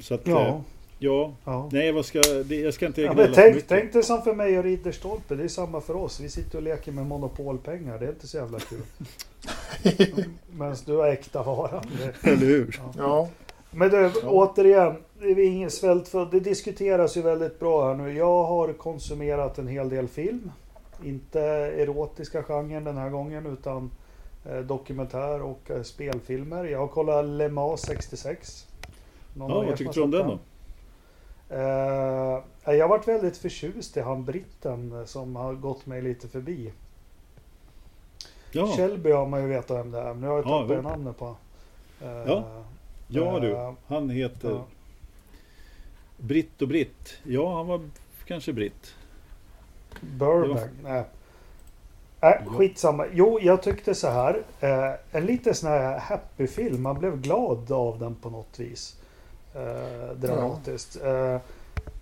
Så 0.00 0.14
att, 0.14 0.26
ja. 0.26 0.64
Ja, 0.98 1.34
ja. 1.44 1.68
nej 1.72 1.92
vad 1.92 2.04
ska, 2.04 2.20
det, 2.44 2.56
jag 2.56 2.74
ska 2.74 2.86
inte 2.86 3.02
ja, 3.02 3.14
men 3.14 3.32
tänk, 3.34 3.66
tänk 3.66 3.92
dig 3.92 4.02
som 4.02 4.22
för 4.22 4.34
mig 4.34 4.58
och 4.58 4.64
Ridderstolpe, 4.64 5.34
det 5.34 5.44
är 5.44 5.48
samma 5.48 5.80
för 5.80 5.96
oss. 5.96 6.20
Vi 6.20 6.28
sitter 6.28 6.58
och 6.58 6.62
leker 6.62 6.92
med 6.92 7.06
monopolpengar, 7.06 7.98
det 7.98 8.06
är 8.06 8.10
inte 8.10 8.26
så 8.26 8.36
jävla 8.36 8.58
kul. 8.58 8.82
Medan 10.50 10.76
du 10.86 10.96
har 10.96 11.08
äkta 11.08 11.42
varan. 11.42 11.84
Eller 12.22 12.36
hur? 12.36 12.80
Ja. 12.82 12.92
ja. 12.98 13.28
Men 13.70 13.90
du, 13.90 13.96
ja. 13.96 14.10
återigen, 14.28 14.96
det 15.20 15.26
är 15.26 15.38
ingen 15.38 15.70
svältfödd. 15.70 16.28
Det 16.30 16.40
diskuteras 16.40 17.16
ju 17.16 17.22
väldigt 17.22 17.58
bra 17.60 17.88
här 17.88 17.94
nu. 17.94 18.12
Jag 18.12 18.44
har 18.44 18.72
konsumerat 18.72 19.58
en 19.58 19.68
hel 19.68 19.88
del 19.88 20.08
film. 20.08 20.50
Inte 21.04 21.40
erotiska 21.40 22.42
genren 22.42 22.84
den 22.84 22.96
här 22.96 23.10
gången 23.10 23.46
utan 23.46 23.90
eh, 24.50 24.58
dokumentär 24.58 25.42
och 25.42 25.70
eh, 25.70 25.82
spelfilmer. 25.82 26.64
Jag 26.64 26.78
har 26.78 26.88
kollat 26.88 27.24
Le 27.24 27.48
Mans 27.48 27.80
66. 27.80 28.66
Någon 29.34 29.50
ja, 29.50 29.62
vad 29.62 29.76
tyckte 29.76 29.94
du 29.94 30.02
om 30.02 30.10
den 30.10 30.26
då? 30.26 30.38
Uh, 31.52 32.74
jag 32.74 32.88
varit 32.88 33.08
väldigt 33.08 33.36
förtjust 33.36 33.96
i 33.96 34.00
han 34.00 34.24
britten 34.24 35.06
som 35.06 35.36
har 35.36 35.54
gått 35.54 35.86
mig 35.86 36.02
lite 36.02 36.28
förbi. 36.28 36.72
Ja. 38.52 38.66
Shelby 38.66 39.10
har 39.10 39.26
man 39.26 39.42
ju 39.42 39.48
vetat 39.48 39.78
vem 39.78 39.90
det 39.90 39.98
är, 39.98 40.04
men 40.04 40.20
nu 40.20 40.26
har 40.26 40.36
jag 40.36 40.44
tappat 40.44 40.70
ja, 40.70 40.82
namnet 40.82 41.18
på. 41.18 41.26
Uh, 41.26 42.08
ja. 42.08 42.64
ja 43.08 43.38
du, 43.40 43.74
han 43.86 44.10
heter 44.10 44.50
ja. 44.50 44.64
Britt 46.16 46.62
och 46.62 46.68
Britt. 46.68 47.16
Ja, 47.22 47.56
han 47.56 47.66
var 47.66 47.80
kanske 48.24 48.52
britt. 48.52 48.94
Burbank? 50.00 50.60
Var... 50.60 50.68
Nej. 50.82 51.04
Äh, 52.20 52.46
skitsamma. 52.46 53.06
Jo, 53.12 53.38
jag 53.42 53.62
tyckte 53.62 53.94
så 53.94 54.08
här. 54.08 54.42
Eh, 54.60 54.92
en 55.10 55.26
lite 55.26 55.54
sån 55.54 55.70
här 55.70 55.98
happy 55.98 56.46
film. 56.46 56.82
Man 56.82 56.98
blev 56.98 57.20
glad 57.20 57.72
av 57.72 57.98
den 57.98 58.14
på 58.14 58.30
något 58.30 58.60
vis 58.60 59.00
eh, 59.56 60.16
dramatiskt. 60.16 61.04
Eh, 61.04 61.38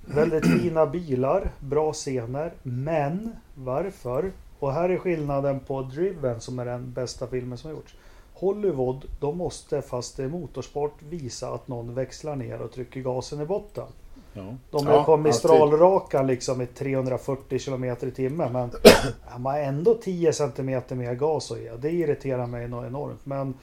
väldigt 0.06 0.46
fina 0.46 0.86
bilar, 0.86 1.50
bra 1.60 1.92
scener. 1.92 2.52
Men 2.62 3.36
varför? 3.54 4.32
Och 4.58 4.72
här 4.72 4.88
är 4.88 4.98
skillnaden 4.98 5.60
på 5.60 5.82
Driven 5.82 6.40
som 6.40 6.58
är 6.58 6.64
den 6.64 6.92
bästa 6.92 7.26
filmen 7.26 7.58
som 7.58 7.70
har 7.70 7.76
gjorts. 7.76 7.94
Hollywood, 8.34 9.04
de 9.20 9.38
måste 9.38 9.82
fast 9.82 10.16
det 10.16 10.24
är 10.24 10.28
motorsport 10.28 11.02
visa 11.08 11.48
att 11.48 11.68
någon 11.68 11.94
växlar 11.94 12.36
ner 12.36 12.62
och 12.62 12.72
trycker 12.72 13.00
gasen 13.00 13.40
i 13.40 13.46
botten. 13.46 13.86
Ja. 14.32 14.54
De 14.70 14.86
är 14.86 14.92
ja, 14.92 15.04
på 15.04 15.16
mistralrakan 15.16 16.26
liksom 16.26 16.60
i 16.60 16.66
340 16.66 17.58
km 17.58 17.84
i 17.84 18.10
timmen. 18.10 18.52
Men 18.52 18.70
man 19.38 19.54
har 19.54 19.60
ändå 19.60 19.94
10 19.94 20.32
cm 20.32 20.82
mer 20.88 21.14
gas 21.14 21.52
att 21.52 21.58
ge. 21.58 21.70
Det 21.76 21.90
irriterar 21.90 22.46
mig 22.46 22.68
något 22.68 22.86
enormt. 22.86 23.26
Men 23.26 23.54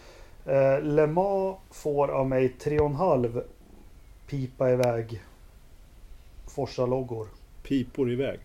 eh, 0.45 0.81
Le 0.81 1.07
Mans 1.07 1.57
får 1.71 2.07
av 2.07 2.27
mig 2.27 2.55
3,5 2.63 3.43
pipa 4.31 4.71
iväg 4.71 5.21
Forsa-loggor. 6.47 7.27
Pipor 7.63 8.11
iväg? 8.11 8.39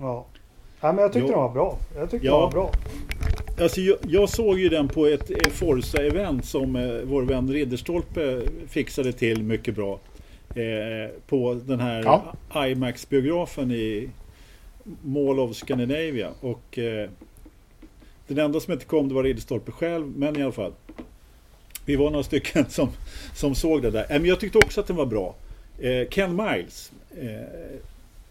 Ja. 0.00 0.26
ja 0.80 0.92
men 0.92 1.02
jag 1.02 1.12
tyckte 1.12 1.28
ja. 1.28 1.34
den 1.34 1.42
var 1.42 1.52
bra. 1.52 1.78
Jag 1.96 2.10
tyckte 2.10 2.26
ja. 2.26 2.32
den 2.32 2.40
var 2.40 2.50
bra. 2.50 2.72
Alltså 3.62 3.80
jag, 3.80 3.98
jag, 4.02 4.28
såg 4.28 4.58
ju 4.58 4.68
den 4.68 4.88
på 4.88 5.06
ett 5.06 5.30
Forza-event 5.52 6.42
som 6.42 6.76
eh, 6.76 7.00
vår 7.04 7.22
vän 7.22 7.52
Ridderstolpe 7.52 8.42
fixade 8.68 9.12
till 9.12 9.42
mycket 9.42 9.74
bra. 9.74 9.98
Eh, 10.54 11.10
på 11.26 11.60
den 11.64 11.80
här 11.80 12.02
ja. 12.04 12.66
IMAX-biografen 12.66 13.72
i 13.72 14.10
Mall 15.02 15.40
of 15.40 15.56
Scandinavia. 15.56 16.30
Och 16.40 16.78
eh, 16.78 17.10
den 18.26 18.38
enda 18.38 18.60
som 18.60 18.72
inte 18.72 18.84
kom 18.84 19.08
det 19.08 19.14
var 19.14 19.22
Ridderstolpe 19.22 19.72
själv, 19.72 20.06
men 20.16 20.38
i 20.38 20.42
alla 20.42 20.52
fall. 20.52 20.72
Vi 21.88 21.96
var 21.96 22.10
några 22.10 22.24
stycken 22.24 22.64
som, 22.68 22.88
som 23.34 23.54
såg 23.54 23.82
det 23.82 23.90
där. 23.90 24.06
Men 24.08 24.24
jag 24.24 24.40
tyckte 24.40 24.58
också 24.58 24.80
att 24.80 24.86
den 24.86 24.96
var 24.96 25.06
bra. 25.06 25.34
Eh, 25.78 26.08
Ken 26.08 26.36
Miles. 26.36 26.92
Eh, 27.20 27.78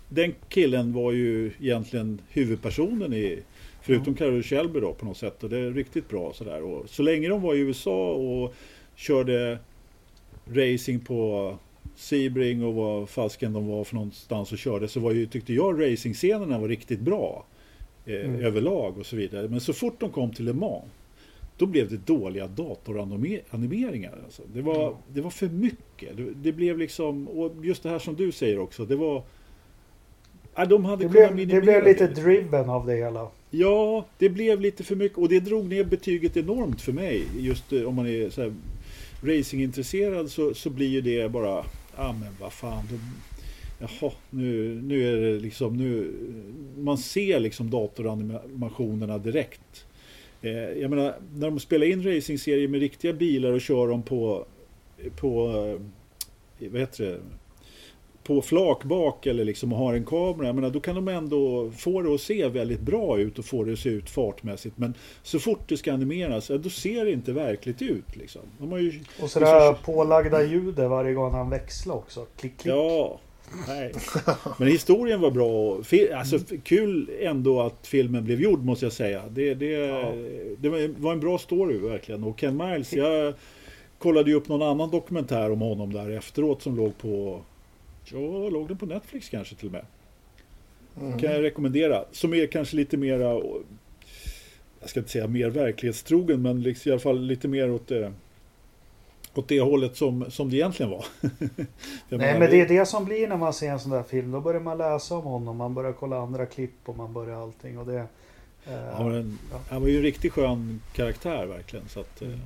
den 0.09 0.35
killen 0.49 0.93
var 0.93 1.11
ju 1.11 1.51
egentligen 1.61 2.21
huvudpersonen 2.29 3.13
i 3.13 3.39
Förutom. 3.81 4.15
Carol 4.15 4.43
Shelby 4.43 4.79
då 4.79 4.93
på 4.93 5.05
något 5.05 5.17
sätt. 5.17 5.43
Och 5.43 5.49
det 5.49 5.57
är 5.57 5.71
riktigt 5.71 6.09
bra 6.09 6.33
sådär. 6.33 6.61
Och 6.61 6.89
så 6.89 7.03
länge 7.03 7.29
de 7.29 7.41
var 7.41 7.55
i 7.55 7.59
USA 7.59 8.11
och 8.11 8.53
körde 8.95 9.57
racing 10.51 11.05
på 11.05 11.57
Sebring 11.95 12.63
och 12.63 12.73
vad 12.73 13.09
fasken 13.09 13.53
de 13.53 13.67
var 13.67 13.83
för 13.83 13.95
någonstans 13.95 14.51
och 14.51 14.57
körde 14.57 14.87
så 14.87 14.99
var 14.99 15.11
ju, 15.11 15.25
tyckte 15.25 15.53
jag 15.53 15.81
racingscenerna 15.83 16.59
var 16.59 16.67
riktigt 16.67 16.99
bra. 16.99 17.45
Eh, 18.05 18.25
mm. 18.25 18.45
Överlag 18.45 18.97
och 18.97 19.05
så 19.05 19.15
vidare. 19.15 19.47
Men 19.47 19.61
så 19.61 19.73
fort 19.73 19.99
de 19.99 20.11
kom 20.11 20.33
till 20.33 20.45
Le 20.45 20.53
Mans 20.53 20.83
då 21.57 21.65
blev 21.65 21.89
det 21.89 21.97
dåliga 21.97 22.47
datoranimeringar. 22.47 24.19
Alltså. 24.25 24.41
Det, 24.53 24.61
var, 24.61 24.97
det 25.13 25.21
var 25.21 25.29
för 25.29 25.47
mycket. 25.47 26.17
Det, 26.17 26.23
det, 26.35 26.51
blev 26.51 26.77
liksom, 26.77 27.27
och 27.27 27.65
just 27.65 27.83
det 27.83 27.89
här 27.89 27.99
som 27.99 28.15
du 28.15 28.31
säger 28.31 28.59
också, 28.59 28.85
det 28.85 28.95
var... 28.95 29.23
Ja, 30.55 30.65
de 30.65 30.85
hade 30.85 31.03
det, 31.03 31.09
blev, 31.09 31.47
det 31.47 31.61
blev 31.61 31.83
lite 31.83 32.07
driven 32.07 32.69
av 32.69 32.85
det 32.85 32.95
hela. 32.95 33.27
Ja, 33.49 34.05
det 34.17 34.29
blev 34.29 34.61
lite 34.61 34.83
för 34.83 34.95
mycket 34.95 35.17
och 35.17 35.29
det 35.29 35.39
drog 35.39 35.69
ner 35.69 35.83
betyget 35.83 36.37
enormt 36.37 36.81
för 36.81 36.91
mig. 36.91 37.23
Just 37.37 37.73
eh, 37.73 37.83
om 37.83 37.95
man 37.95 38.07
är 38.07 38.29
så 38.29 38.53
racingintresserad 39.23 40.29
så, 40.29 40.53
så 40.53 40.69
blir 40.69 40.87
ju 40.87 41.01
det 41.01 41.31
bara, 41.31 41.49
ja 41.49 41.63
ah, 41.95 42.13
men 42.13 42.29
vad 42.39 42.53
fan. 42.53 42.83
Då, 42.91 42.95
jaha, 43.79 44.11
nu, 44.29 44.81
nu 44.81 45.07
är 45.07 45.21
det 45.21 45.39
liksom, 45.39 45.77
nu, 45.77 46.13
man 46.77 46.97
ser 46.97 47.39
liksom 47.39 47.69
datoranimationerna 47.69 49.17
direkt. 49.17 49.86
Eh, 50.41 50.51
jag 50.51 50.89
menar, 50.89 51.15
när 51.33 51.49
de 51.49 51.59
spelar 51.59 51.87
in 51.87 52.03
racingserier 52.03 52.67
med 52.67 52.79
riktiga 52.79 53.13
bilar 53.13 53.51
och 53.51 53.61
kör 53.61 53.87
dem 53.87 54.03
på, 54.03 54.45
på 55.15 55.47
eh, 56.59 56.69
vad 56.69 56.81
heter 56.81 57.05
det? 57.05 57.19
på 58.27 58.41
flak 58.41 58.83
bak 58.83 59.25
eller 59.25 59.45
liksom 59.45 59.71
har 59.71 59.93
en 59.93 60.05
kamera, 60.05 60.53
menar, 60.53 60.69
då 60.69 60.79
kan 60.79 60.95
de 60.95 61.07
ändå 61.07 61.71
få 61.71 62.01
det 62.01 62.13
att 62.13 62.21
se 62.21 62.47
väldigt 62.47 62.79
bra 62.79 63.19
ut 63.19 63.39
och 63.39 63.45
få 63.45 63.63
det 63.63 63.73
att 63.73 63.79
se 63.79 63.89
ut 63.89 64.09
fartmässigt. 64.09 64.77
Men 64.77 64.93
så 65.23 65.39
fort 65.39 65.59
det 65.67 65.77
ska 65.77 65.93
animeras, 65.93 66.47
då 66.47 66.69
ser 66.69 67.05
det 67.05 67.11
inte 67.11 67.31
verkligt 67.31 67.81
ut. 67.81 68.15
Liksom. 68.15 68.41
De 68.59 68.71
har 68.71 68.79
ju, 68.79 68.99
och 69.21 69.29
sådär 69.29 69.73
så... 69.73 69.77
pålagda 69.91 70.43
ljudet 70.43 70.89
varje 70.89 71.13
gång 71.13 71.31
han 71.31 71.49
växlar 71.49 71.95
också. 71.95 72.25
Klick, 72.37 72.57
klick. 72.57 72.73
Ja, 72.73 73.19
nej. 73.67 73.93
Men 74.57 74.67
historien 74.67 75.21
var 75.21 75.31
bra. 75.31 75.81
Alltså, 76.17 76.39
kul 76.63 77.09
ändå 77.19 77.61
att 77.61 77.87
filmen 77.87 78.23
blev 78.23 78.41
gjord 78.41 78.63
måste 78.63 78.85
jag 78.85 78.93
säga. 78.93 79.23
Det, 79.29 79.53
det, 79.53 79.71
ja. 79.71 80.13
det 80.57 80.69
var 80.87 81.11
en 81.11 81.19
bra 81.19 81.37
story 81.37 81.77
verkligen. 81.77 82.23
Och 82.23 82.39
Ken 82.39 82.57
Miles, 82.57 82.93
jag 82.93 83.33
kollade 83.97 84.29
ju 84.29 84.35
upp 84.35 84.47
någon 84.47 84.61
annan 84.61 84.91
dokumentär 84.91 85.51
om 85.51 85.61
honom 85.61 85.93
där 85.93 86.09
efteråt 86.09 86.61
som 86.61 86.75
låg 86.75 86.97
på 86.97 87.41
Ja, 88.11 88.49
låg 88.49 88.67
den 88.67 88.77
på 88.77 88.85
Netflix 88.85 89.29
kanske 89.29 89.55
till 89.55 89.65
och 89.65 89.71
med. 89.71 89.85
Mm. 91.01 91.19
Kan 91.19 91.31
jag 91.31 91.43
rekommendera. 91.43 92.05
Som 92.11 92.33
är 92.33 92.47
kanske 92.47 92.75
lite 92.75 92.97
mera, 92.97 93.41
jag 94.79 94.89
ska 94.89 94.99
inte 94.99 95.11
säga 95.11 95.27
mer 95.27 95.49
verklighetstrogen, 95.49 96.41
men 96.41 96.61
liksom 96.61 96.89
i 96.89 96.91
alla 96.91 96.99
fall 96.99 97.21
lite 97.21 97.47
mer 97.47 97.71
åt 97.71 97.87
det, 97.87 98.13
åt 99.37 99.47
det 99.47 99.61
hållet 99.61 99.97
som, 99.97 100.31
som 100.31 100.49
det 100.49 100.55
egentligen 100.55 100.91
var. 100.91 101.05
Nej, 102.09 102.39
men 102.39 102.49
det 102.49 102.61
är 102.61 102.67
det 102.67 102.85
som 102.85 103.05
blir 103.05 103.27
när 103.27 103.37
man 103.37 103.53
ser 103.53 103.71
en 103.71 103.79
sån 103.79 103.91
där 103.91 104.03
film. 104.03 104.31
Då 104.31 104.41
börjar 104.41 104.61
man 104.61 104.77
läsa 104.77 105.15
om 105.15 105.23
honom, 105.23 105.57
man 105.57 105.73
börjar 105.73 105.93
kolla 105.93 106.17
andra 106.17 106.45
klipp 106.45 106.75
och 106.85 106.97
man 106.97 107.13
börjar 107.13 107.41
allting. 107.41 107.79
Och 107.79 107.85
det, 107.85 108.07
eh, 108.65 109.03
var 109.03 109.11
en, 109.11 109.39
ja. 109.51 109.59
han 109.69 109.81
var 109.81 109.89
ju 109.89 109.97
en 109.97 110.03
riktigt 110.03 110.33
skön 110.33 110.81
karaktär 110.93 111.45
verkligen. 111.45 111.87
Så 111.87 111.99
att, 111.99 112.21
eh, 112.21 112.27
mm. 112.27 112.39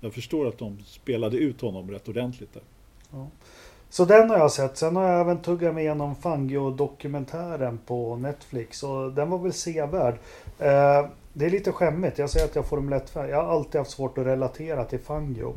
jag 0.00 0.14
förstår 0.14 0.48
att 0.48 0.58
de 0.58 0.78
spelade 0.86 1.36
ut 1.36 1.60
honom 1.60 1.90
rätt 1.90 2.08
ordentligt 2.08 2.54
där. 2.54 2.62
Ja. 3.10 3.26
Så 3.90 4.04
den 4.04 4.30
har 4.30 4.38
jag 4.38 4.52
sett. 4.52 4.76
Sen 4.76 4.96
har 4.96 5.08
jag 5.08 5.20
även 5.20 5.42
tuggat 5.42 5.74
mig 5.74 5.84
igenom 5.84 6.14
Fangio-dokumentären 6.14 7.78
på 7.86 8.16
Netflix. 8.16 8.82
Och 8.82 9.12
den 9.12 9.30
var 9.30 9.38
väl 9.38 9.52
sevärd. 9.52 10.14
Eh, 10.58 11.06
det 11.32 11.46
är 11.46 11.50
lite 11.50 11.72
skämmigt. 11.72 12.18
Jag 12.18 12.30
säger 12.30 12.46
att 12.46 12.56
jag 12.56 12.64
får 12.64 12.76
Formel 12.76 13.00
1 13.00 13.12
Jag 13.14 13.42
har 13.42 13.52
alltid 13.52 13.78
haft 13.78 13.90
svårt 13.90 14.18
att 14.18 14.26
relatera 14.26 14.84
till 14.84 14.98
Fangio. 14.98 15.54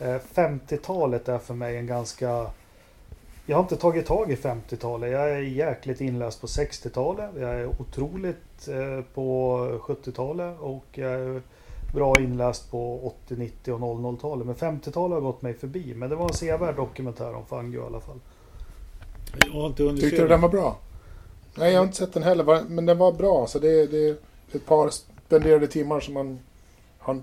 Eh, 0.00 0.16
50-talet 0.34 1.28
är 1.28 1.38
för 1.38 1.54
mig 1.54 1.76
en 1.76 1.86
ganska... 1.86 2.46
Jag 3.46 3.56
har 3.56 3.62
inte 3.62 3.76
tagit 3.76 4.06
tag 4.06 4.30
i 4.32 4.34
50-talet. 4.34 5.10
Jag 5.10 5.30
är 5.30 5.40
jäkligt 5.40 6.00
inläst 6.00 6.40
på 6.40 6.46
60-talet. 6.46 7.30
Jag 7.40 7.54
är 7.54 7.66
otroligt 7.80 8.68
eh, 8.68 9.04
på 9.14 9.58
70-talet. 9.82 10.56
Och 10.60 10.86
jag 10.92 11.12
är 11.12 11.42
bra 11.94 12.14
inläst 12.20 12.70
på 12.70 13.06
80, 13.26 13.36
90 13.36 13.72
och 13.72 13.80
00-talet. 13.80 14.46
Men 14.46 14.54
50-talet 14.54 15.14
har 15.14 15.20
gått 15.20 15.42
mig 15.42 15.54
förbi. 15.54 15.94
Men 15.94 16.10
det 16.10 16.16
var 16.16 16.28
en 16.28 16.34
sevärd 16.34 16.76
dokumentär 16.76 17.34
om 17.34 17.46
Fangio 17.46 17.82
i 17.82 17.86
alla 17.86 18.00
fall. 18.00 18.20
Jag 19.46 19.52
har 19.52 19.66
inte 19.66 19.96
Tyckte 19.96 20.22
du 20.22 20.28
den 20.28 20.40
var 20.40 20.48
bra? 20.48 20.76
Nej, 21.54 21.72
jag 21.72 21.80
har 21.80 21.84
inte 21.84 21.96
sett 21.96 22.12
den 22.12 22.22
heller, 22.22 22.64
men 22.68 22.86
den 22.86 22.98
var 22.98 23.12
bra. 23.12 23.46
Så 23.46 23.58
det, 23.58 23.86
det 23.86 24.08
är 24.08 24.16
ett 24.52 24.66
par 24.66 24.90
spenderade 24.90 25.66
timmar 25.66 26.00
som 26.00 26.14
man 26.14 26.38
har 26.98 27.22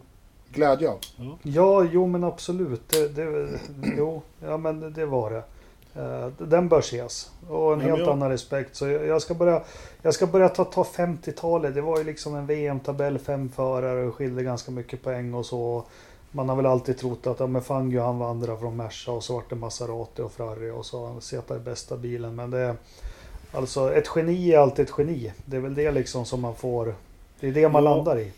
glädje 0.55 0.89
av. 0.89 0.97
Ja, 1.43 1.83
jo 1.91 2.07
men 2.07 2.23
absolut. 2.23 2.89
Det, 2.89 3.07
det, 3.07 3.47
jo, 3.97 4.21
ja 4.39 4.57
men 4.57 4.93
det 4.93 5.05
var 5.05 5.31
det. 5.31 5.43
Eh, 6.01 6.27
Den 6.47 6.69
bör 6.69 6.79
ses. 6.79 7.31
Och 7.49 7.55
en 7.57 7.69
Ja, 7.69 7.75
men 7.75 7.85
helt 7.89 7.99
jag- 7.99 8.09
annan 8.09 8.29
respekt. 8.29 8.75
Så 8.75 8.87
jag 8.87 9.21
ska 9.21 9.33
börja, 9.33 9.61
jag 10.01 10.13
ska 10.13 10.27
börja 10.27 10.49
ta, 10.49 10.63
ta 10.63 10.83
50-talet. 10.83 11.75
Det 11.75 11.81
var 11.81 11.97
ju 11.97 12.03
liksom 12.03 12.35
en 12.35 12.45
VM-tabell, 12.45 13.19
fem 13.19 13.49
förare 13.49 14.07
och 14.07 14.15
skilde 14.15 14.43
ganska 14.43 14.71
mycket 14.71 15.03
poäng 15.03 15.33
och 15.33 15.45
så. 15.45 15.83
Man 16.31 16.49
har 16.49 16.55
väl 16.55 16.65
alltid 16.65 16.97
trott 16.97 17.27
att 17.27 17.39
ja, 17.39 17.47
men 17.47 17.61
Fangio 17.61 18.01
han 18.01 18.19
vandrar 18.19 18.57
från 18.57 18.77
Merca 18.77 19.11
och 19.11 19.23
så 19.23 19.33
vart 19.33 19.49
det 19.49 19.55
Maserati 19.55 20.21
och 20.21 20.31
Ferrari 20.31 20.71
och 20.71 20.85
så 20.85 21.07
han 21.07 21.21
Zeta 21.21 21.55
i 21.55 21.59
bästa 21.59 21.97
bilen. 21.97 22.35
Men 22.35 22.51
det 22.51 22.59
är 22.59 22.75
alltså 23.51 23.93
ett 23.93 24.09
geni 24.15 24.51
är 24.53 24.59
alltid 24.59 24.85
ett 24.85 24.93
geni. 24.97 25.31
Det 25.45 25.57
är 25.57 25.61
väl 25.61 25.75
det 25.75 25.91
liksom 25.91 26.25
som 26.25 26.41
man 26.41 26.55
får. 26.55 26.95
Det 27.39 27.47
är 27.47 27.51
det 27.51 27.69
man 27.69 27.83
Ja. 27.83 27.95
landar 27.95 28.19
i. 28.19 28.31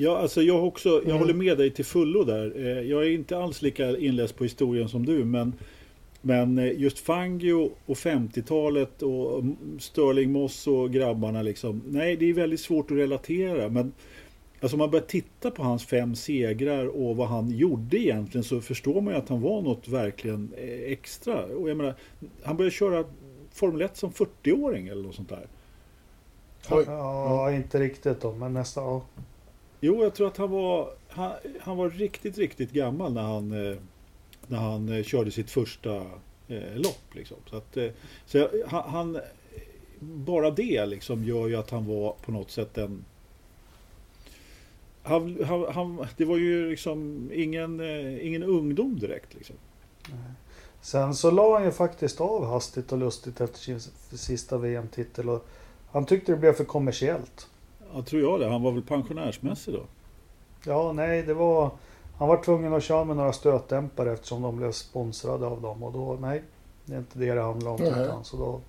Ja, 0.00 0.18
alltså 0.18 0.42
jag, 0.42 0.64
också, 0.66 0.88
jag 0.88 1.04
Mm. 1.04 1.18
håller 1.18 1.34
med 1.34 1.58
dig 1.58 1.70
till 1.70 1.84
fullo 1.84 2.24
där. 2.24 2.52
Eh, 2.56 2.80
Jag 2.90 3.02
är 3.06 3.10
inte 3.10 3.38
alls 3.38 3.62
lika 3.62 3.96
inläst 3.98 4.36
på 4.36 4.44
historien 4.44 4.88
som 4.88 5.06
du, 5.06 5.24
men, 5.24 5.52
men 6.20 6.58
eh, 6.58 6.80
just 6.80 6.98
Fangio 6.98 7.70
och 7.86 7.96
50-talet 7.96 9.02
och 9.02 9.38
mm, 9.38 9.56
Sterling 9.80 10.32
Moss 10.32 10.66
och 10.66 10.90
grabbarna 10.92 11.42
liksom. 11.42 11.82
Nej, 11.86 12.16
det 12.16 12.30
är 12.30 12.34
väldigt 12.34 12.60
svårt 12.60 12.90
att 12.90 12.96
relatera, 12.96 13.68
men 13.68 13.92
alltså 14.60 14.74
om 14.74 14.78
man 14.78 14.90
börjar 14.90 15.06
titta 15.06 15.50
på 15.50 15.62
hans 15.62 15.86
fem 15.86 16.14
segrar 16.14 16.86
och 16.86 17.16
vad 17.16 17.28
han 17.28 17.50
gjorde 17.50 17.98
egentligen 17.98 18.44
så 18.44 18.60
förstår 18.60 19.00
man 19.00 19.14
ju 19.14 19.18
att 19.20 19.28
han 19.28 19.40
var 19.40 19.62
något 19.62 19.88
verkligen 19.88 20.52
eh, 20.56 20.92
extra. 20.92 21.44
Och 21.44 21.70
jag 21.70 21.76
menar, 21.76 21.94
han 22.42 22.56
började 22.56 22.74
köra 22.74 23.04
Formel 23.52 23.82
1 23.82 23.96
som 23.96 24.10
40-åring 24.12 24.88
eller 24.88 25.02
något 25.02 25.14
sånt 25.14 25.28
där. 25.28 25.46
Oj. 26.70 26.84
Ja, 26.86 27.52
inte 27.52 27.80
riktigt 27.80 28.20
då, 28.20 28.32
men 28.32 28.52
nästan. 28.54 28.84
Ja. 28.84 29.02
Jo, 29.80 30.02
jag 30.02 30.14
tror 30.14 30.26
att 30.26 30.36
han 30.36 30.50
var, 30.50 30.92
han, 31.08 31.32
han 31.60 31.76
var 31.76 31.90
riktigt, 31.90 32.38
riktigt 32.38 32.72
gammal 32.72 33.12
när 33.12 33.22
han, 33.22 33.66
eh, 33.66 33.76
när 34.46 34.58
han 34.58 34.88
eh, 34.88 35.02
körde 35.02 35.30
sitt 35.30 35.50
första 35.50 35.96
eh, 36.48 36.74
lopp. 36.74 37.14
Liksom. 37.14 37.36
Så 37.50 37.56
att, 37.56 37.76
eh, 37.76 37.90
så 38.26 38.38
jag, 38.38 38.48
han, 38.68 39.18
bara 40.00 40.50
det 40.50 40.86
liksom 40.86 41.24
gör 41.24 41.48
ju 41.48 41.56
att 41.56 41.70
han 41.70 41.86
var 41.86 42.14
på 42.22 42.32
något 42.32 42.50
sätt 42.50 42.78
en... 42.78 43.04
Han, 45.02 45.44
han, 45.44 45.64
han, 45.74 46.06
det 46.16 46.24
var 46.24 46.36
ju 46.36 46.70
liksom 46.70 47.30
ingen, 47.34 47.80
ingen 48.20 48.42
ungdom 48.42 48.98
direkt. 48.98 49.34
Liksom. 49.34 49.56
Sen 50.80 51.14
så 51.14 51.30
la 51.30 51.54
han 51.54 51.64
ju 51.64 51.70
faktiskt 51.70 52.20
av 52.20 52.46
hastigt 52.46 52.92
och 52.92 52.98
lustigt 52.98 53.40
efter 53.40 53.58
sin 53.58 53.80
sista 54.18 54.58
VM-titel. 54.58 55.28
Och 55.28 55.46
han 55.90 56.06
tyckte 56.06 56.32
det 56.32 56.38
blev 56.38 56.52
för 56.52 56.64
kommersiellt. 56.64 57.48
Ja, 57.94 58.02
tror 58.02 58.22
jag 58.22 58.40
det. 58.40 58.48
Han 58.48 58.62
var 58.62 58.72
väl 58.72 58.82
pensionärsmässig 58.82 59.74
då. 59.74 59.82
Ja, 60.64 60.92
nej, 60.92 61.22
det 61.22 61.34
var... 61.34 61.70
Han 62.18 62.28
var 62.28 62.42
tvungen 62.42 62.74
att 62.74 62.82
köra 62.82 63.04
med 63.04 63.16
några 63.16 63.32
stötdämpare 63.32 64.12
eftersom 64.12 64.42
de 64.42 64.56
blev 64.56 64.72
sponsrade 64.72 65.46
av 65.46 65.60
dem. 65.60 65.82
Och 65.82 65.92
då, 65.92 66.18
nej, 66.20 66.42
det 66.84 66.94
är 66.94 66.98
inte 66.98 67.18
det 67.18 67.34
det 67.34 67.42
handlar 67.42 67.70
om. 67.70 67.82
Utan, 67.82 68.24
så 68.24 68.36
då, 68.36 68.60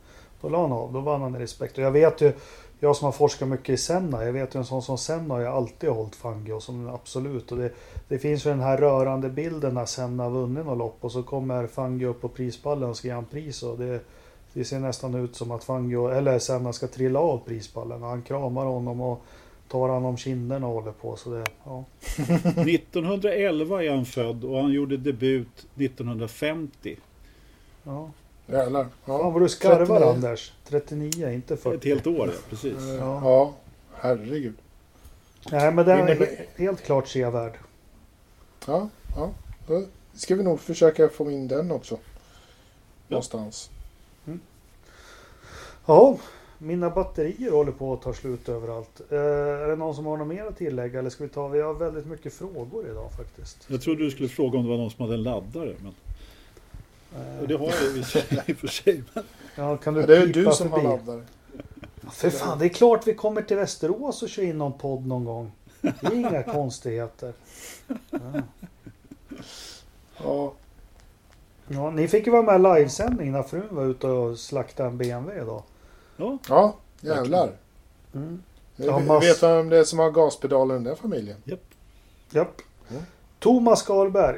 då 0.42 0.50
la 0.50 0.62
han 0.62 0.72
av. 0.72 0.94
Då 0.94 1.00
vann 1.00 1.22
han 1.22 1.36
i 1.36 1.40
respekt. 1.40 1.78
Och 1.78 1.84
jag 1.84 1.92
vet 1.92 2.22
ju, 2.22 2.34
jag 2.80 2.96
som 2.96 3.06
har 3.06 3.12
forskat 3.12 3.48
mycket 3.48 3.70
i 3.70 3.78
Senna. 3.78 4.26
Jag 4.26 4.34
vet 4.34 4.56
ju 4.56 4.58
en 4.58 4.66
sån 4.66 4.82
som 4.82 4.98
Senna 4.98 5.34
har 5.34 5.42
jag 5.42 5.54
alltid 5.54 5.90
hållit 5.90 6.16
Fangio 6.16 6.60
som 6.60 6.90
absolut. 6.90 7.52
Och 7.52 7.58
det, 7.58 7.72
det 8.08 8.18
finns 8.18 8.46
ju 8.46 8.50
den 8.50 8.60
här 8.60 8.78
rörande 8.78 9.30
bilden 9.30 9.74
när 9.74 9.86
Senna 9.86 10.24
har 10.24 10.32
vunnit 10.32 10.66
något 10.66 10.78
lopp. 10.78 10.98
Och 11.02 11.12
så 11.12 11.24
kommer 11.24 11.68
Fangio 11.68 12.08
upp 12.08 12.22
på 12.22 12.30
prispallen 12.30 12.90
och 12.90 12.98
ska 12.98 13.08
ge 13.08 13.14
han 13.14 13.26
pris. 13.26 13.64
Och 13.64 13.78
det, 13.78 14.00
det 14.54 14.66
ser 14.66 14.80
nästan 14.80 15.16
ut 15.16 15.36
som 15.36 15.52
att 15.52 15.64
Fangio, 15.64 16.08
eller 16.10 16.40
Senna 16.40 16.74
ska 16.74 16.88
trilla 16.88 17.20
av 17.20 17.38
prispallen. 17.46 18.02
Han 18.04 18.22
kramar 18.22 18.66
honom 18.66 19.02
och 19.02 19.22
tar 19.70 19.90
han 19.90 20.06
om 20.06 20.18
kinderna 20.18 20.68
och 20.68 20.74
håller 20.74 20.92
på. 20.92 21.16
Så 21.16 21.30
det, 21.30 21.44
ja. 21.64 21.84
1911 22.62 23.84
är 23.84 23.92
han 23.92 24.06
född 24.06 24.44
och 24.44 24.58
han 24.62 24.72
gjorde 24.72 24.98
debut 24.98 25.66
1950. 25.78 26.96
ja. 27.84 28.12
Jävlar. 28.48 28.84
Fan 28.84 29.20
Ja. 29.20 29.30
vad 29.30 29.42
du 29.42 29.50
skarvar 29.50 29.86
39. 30.00 30.06
Anders. 30.10 30.54
39, 30.68 31.32
inte 31.34 31.58
40. 31.58 31.76
Ett 31.78 31.84
helt 31.86 32.08
år, 32.08 32.28
ja, 32.34 32.40
precis. 32.50 32.78
Eh, 32.78 32.96
Ja. 32.96 33.22
ja, 33.24 33.54
herregud. 33.94 34.54
Nej 35.52 35.72
men 35.74 35.86
den 35.86 36.00
är 36.00 36.04
Innebär- 36.16 36.26
he- 36.26 36.46
helt 36.62 36.82
klart 36.84 37.08
sevärd. 37.08 37.58
Ja, 38.68 38.90
ja. 39.16 39.30
Då 39.68 39.84
ska 40.14 40.36
vi 40.36 40.44
nog 40.44 40.60
försöka 40.60 41.10
få 41.10 41.32
in 41.32 41.48
den 41.48 41.72
också. 41.72 41.98
Någonstans. 43.08 43.70
Ja, 45.92 46.18
mina 46.58 46.90
batterier 46.90 47.52
håller 47.52 47.72
på 47.72 47.94
att 47.94 48.02
ta 48.02 48.14
slut 48.14 48.50
överallt. 48.50 49.02
Eh, 49.10 49.18
är 49.20 49.68
det 49.68 49.76
någon 49.76 49.96
som 49.96 50.06
har 50.06 50.18
något 50.18 50.28
mer 50.28 50.46
att 50.46 50.58
tillägga 50.58 51.00
eller 51.00 51.10
ska 51.10 51.24
vi 51.24 51.30
ta? 51.30 51.48
Vi 51.48 51.62
har 51.62 51.74
väldigt 51.74 52.06
mycket 52.06 52.34
frågor 52.34 52.90
idag 52.92 53.12
faktiskt. 53.12 53.66
Jag 53.68 53.82
trodde 53.82 54.04
du 54.04 54.12
skulle 54.12 54.30
fråga 54.30 54.58
om 54.58 54.64
det 54.64 54.70
var 54.70 54.78
någon 54.78 54.92
som 54.92 55.02
hade 55.02 55.14
en 55.14 55.24
laddare. 55.24 55.74
Men, 55.84 55.94
Eh, 57.16 57.42
och 57.42 57.48
det 57.48 57.58
har 57.58 57.66
jag 57.66 57.98
i 58.50 58.54
och 58.54 58.58
för 58.58 58.68
sig-. 58.68 59.04
Men, 59.14 59.24
ja, 59.56 59.78
kan 59.78 59.94
du 59.94 60.02
Det 60.02 60.18
är 60.18 60.26
ju 60.26 60.32
du 60.32 60.52
som 60.52 60.72
har 60.72 60.80
förbi? 60.80 60.90
laddare. 60.98 61.24
För 62.12 62.30
fan, 62.30 62.60
det 62.60 62.66
är 62.66 62.70
klart 62.70 63.08
vi 63.08 63.14
kommer 63.14 63.42
till 63.42 63.58
Västerås 63.58 64.24
och 64.24 64.30
kör 64.30 64.44
in 64.44 64.58
någon 64.58 64.74
podd 64.78 65.08
någon 65.08 65.26
gång. 65.26 65.52
Det 65.82 66.04
är 66.04 66.14
inga 66.14 66.44
konstigheter. 66.54 67.34
Ja. 68.12 68.20
Ja, 70.24 70.54
Ja, 71.68 71.90
ni 71.90 72.08
fick 72.08 72.26
ju 72.26 72.32
vara 72.32 72.42
med 72.60 72.76
i 72.76 72.80
livesändning 72.80 73.32
när 73.32 73.44
frun 73.44 73.68
var 73.72 73.86
ute 73.86 74.08
och 74.08 74.38
slaktade 74.40 74.90
en 74.90 74.98
BMW 74.98 75.42
idag. 75.42 75.64
Ja, 76.22 76.40
ja 77.02 77.16
jävlar. 77.16 77.52
Mm. 78.14 78.44
Vi 78.76 78.90
mass- 78.90 79.24
vet 79.24 79.44
vem 79.44 79.70
det 79.70 79.78
är 79.78 79.84
som 79.84 80.00
har 80.00 80.12
gaspedalen 80.12 80.72
i 80.72 80.74
den 80.74 80.84
där 80.84 80.96
familjen. 80.96 81.38
Japp. 82.32 82.62
Mm. 82.90 83.04
Thomas 83.40 83.82
Karlberg. 83.84 84.38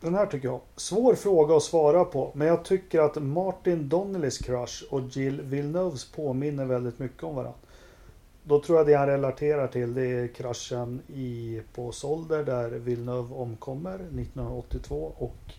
Den 0.00 0.14
här 0.14 0.26
tycker 0.26 0.48
jag. 0.48 0.60
Svår 0.76 1.14
fråga 1.14 1.56
att 1.56 1.62
svara 1.62 2.04
på. 2.04 2.30
Men 2.34 2.46
jag 2.48 2.64
tycker 2.64 3.00
att 3.00 3.22
Martin 3.22 3.88
Donnellys 3.88 4.38
crush 4.38 4.84
och 4.90 5.00
Jill 5.00 5.40
Villeneuves 5.42 6.04
påminner 6.04 6.64
väldigt 6.64 6.98
mycket 6.98 7.22
om 7.22 7.34
varandra. 7.34 7.58
Då 8.42 8.60
tror 8.60 8.78
jag 8.78 8.86
det 8.86 8.94
han 8.94 9.06
relaterar 9.06 9.68
till 9.68 9.94
det 9.94 10.06
är 10.06 10.28
kraschen 10.28 11.02
i, 11.14 11.62
på 11.74 11.92
Solder 11.92 12.44
där 12.44 12.70
Villeneuve 12.70 13.34
omkommer 13.34 13.94
1982 13.94 15.12
och 15.18 15.54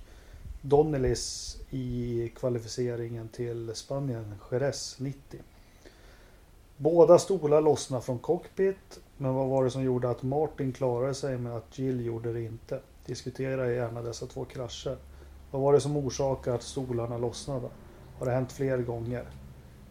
Donnellys 0.61 1.57
i 1.69 2.31
kvalificeringen 2.35 3.27
till 3.27 3.71
Spanien, 3.75 4.35
Jerez 4.51 4.95
90. 4.99 5.39
Båda 6.77 7.19
stolar 7.19 7.61
lossnade 7.61 8.03
från 8.03 8.19
cockpit. 8.19 8.99
Men 9.17 9.33
vad 9.33 9.47
var 9.47 9.63
det 9.63 9.71
som 9.71 9.83
gjorde 9.83 10.09
att 10.09 10.23
Martin 10.23 10.73
klarade 10.73 11.13
sig 11.13 11.37
men 11.37 11.53
att 11.53 11.79
Jill 11.79 12.05
gjorde 12.05 12.33
det 12.33 12.41
inte? 12.41 12.79
Diskutera 13.05 13.71
gärna 13.71 14.01
dessa 14.01 14.25
två 14.25 14.45
krascher. 14.45 14.97
Vad 15.51 15.61
var 15.61 15.73
det 15.73 15.81
som 15.81 15.97
orsakade 15.97 16.55
att 16.55 16.63
stolarna 16.63 17.17
lossnade? 17.17 17.69
Har 18.19 18.25
det 18.25 18.31
hänt 18.31 18.51
fler 18.51 18.77
gånger? 18.77 19.25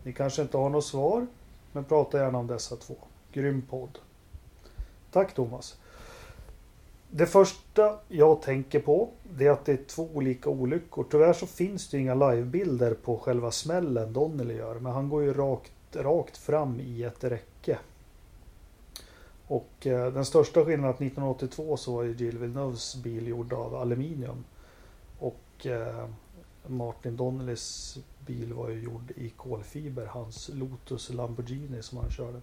Ni 0.02 0.12
kanske 0.12 0.42
inte 0.42 0.56
har 0.56 0.70
något 0.70 0.84
svar, 0.84 1.26
men 1.72 1.84
prata 1.84 2.18
gärna 2.18 2.38
om 2.38 2.46
dessa 2.46 2.76
två. 2.76 2.94
Grym 3.32 3.62
podd. 3.62 3.98
Tack 5.10 5.34
Thomas. 5.34 5.76
Det 7.10 7.26
första 7.26 7.98
jag 8.08 8.42
tänker 8.42 8.80
på 8.80 9.08
det 9.36 9.46
är 9.46 9.50
att 9.50 9.64
det 9.64 9.72
är 9.72 9.84
två 9.88 10.08
olika 10.14 10.50
olyckor. 10.50 11.06
Tyvärr 11.10 11.32
så 11.32 11.46
finns 11.46 11.90
det 11.90 11.96
ju 11.96 12.02
inga 12.02 12.14
livebilder 12.14 12.94
på 12.94 13.18
själva 13.18 13.50
smällen 13.50 14.12
Donnelly 14.12 14.54
gör. 14.54 14.74
Men 14.74 14.92
han 14.92 15.08
går 15.08 15.22
ju 15.22 15.34
rakt, 15.34 15.72
rakt 15.96 16.36
fram 16.36 16.80
i 16.80 17.02
ett 17.02 17.24
räcke. 17.24 17.78
Och 19.46 19.86
eh, 19.86 20.12
den 20.12 20.24
största 20.24 20.64
skillnaden 20.64 20.90
att 20.90 21.00
1982 21.00 21.76
så 21.76 21.94
var 21.96 22.02
ju 22.02 22.14
Jill 22.14 22.38
Villeneuves 22.38 22.96
bil 22.96 23.28
gjord 23.28 23.52
av 23.52 23.74
aluminium. 23.74 24.44
Och 25.18 25.66
eh, 25.66 26.08
Martin 26.66 27.16
Donnellys 27.16 27.98
bil 28.26 28.52
var 28.52 28.68
ju 28.68 28.82
gjord 28.82 29.12
i 29.16 29.28
kolfiber. 29.28 30.06
Hans 30.06 30.50
Lotus 30.54 31.10
Lamborghini 31.10 31.82
som 31.82 31.98
han 31.98 32.10
körde. 32.10 32.40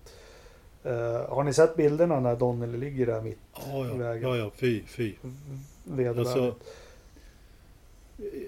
Eh, 0.84 1.30
har 1.30 1.44
ni 1.44 1.54
sett 1.54 1.76
bilderna 1.76 2.20
när 2.20 2.36
Donnelly 2.36 2.78
ligger 2.78 3.06
där 3.06 3.22
mitt 3.22 3.40
ja, 3.54 3.96
i 3.96 3.98
vägen? 3.98 4.30
ja, 4.30 4.38
ja, 4.38 4.52
fy, 4.56 4.84
fy. 4.86 5.14
vedervärdigt? 5.84 6.38
Alltså, 6.38 6.56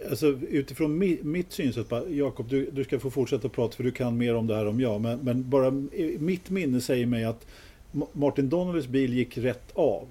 alltså 0.09 0.27
utifrån 0.49 0.97
mi, 0.97 1.19
mitt 1.21 1.51
synsätt, 1.51 1.87
Jakob, 2.09 2.49
du, 2.49 2.69
du 2.71 2.83
ska 2.83 2.99
få 2.99 3.09
fortsätta 3.11 3.49
prata 3.49 3.75
för 3.75 3.83
du 3.83 3.91
kan 3.91 4.17
mer 4.17 4.35
om 4.35 4.47
det 4.47 4.55
här 4.55 4.67
om 4.67 4.79
jag. 4.79 5.01
Men, 5.01 5.19
men 5.19 5.49
bara 5.49 5.67
eh, 5.67 6.19
mitt 6.19 6.49
minne 6.49 6.81
säger 6.81 7.05
mig 7.05 7.23
att 7.23 7.45
Ma- 7.91 8.07
Martin 8.11 8.49
Donnellys 8.49 8.87
bil 8.87 9.13
gick 9.13 9.37
rätt 9.37 9.71
av. 9.73 10.07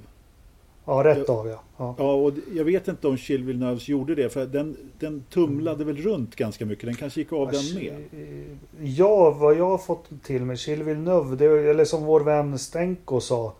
ja, 0.85 1.05
rätt 1.05 1.29
av 1.29 1.49
ja. 1.49 1.63
ja. 1.77 1.95
Ja, 1.99 2.13
och 2.13 2.33
jag 2.55 2.65
vet 2.65 2.89
inte 2.89 3.09
om 3.09 3.19
Villeneuves 3.29 3.89
gjorde 3.89 4.15
det, 4.15 4.29
för 4.31 4.47
den, 4.47 4.77
den 4.99 5.25
tumlade 5.31 5.85
väl 5.85 5.97
runt 5.97 6.37
ganska 6.37 6.67
mycket. 6.67 6.85
Den 6.85 6.95
kanske 6.95 7.21
gick 7.21 7.33
av 7.33 7.53
den 7.53 7.75
med. 7.75 7.95
Ja, 8.83 9.31
vad 9.31 9.59
jag 9.59 9.69
har 9.69 9.79
fått 9.79 10.09
till 10.23 10.43
mig, 10.43 10.57
Gilles 10.67 10.87
Villeneuve, 10.87 11.37
det 11.37 11.45
är, 11.45 11.51
eller 11.51 11.85
som 11.85 12.05
vår 12.05 12.21
vän 12.21 12.59
Stenko 12.59 13.21
sa, 13.21 13.53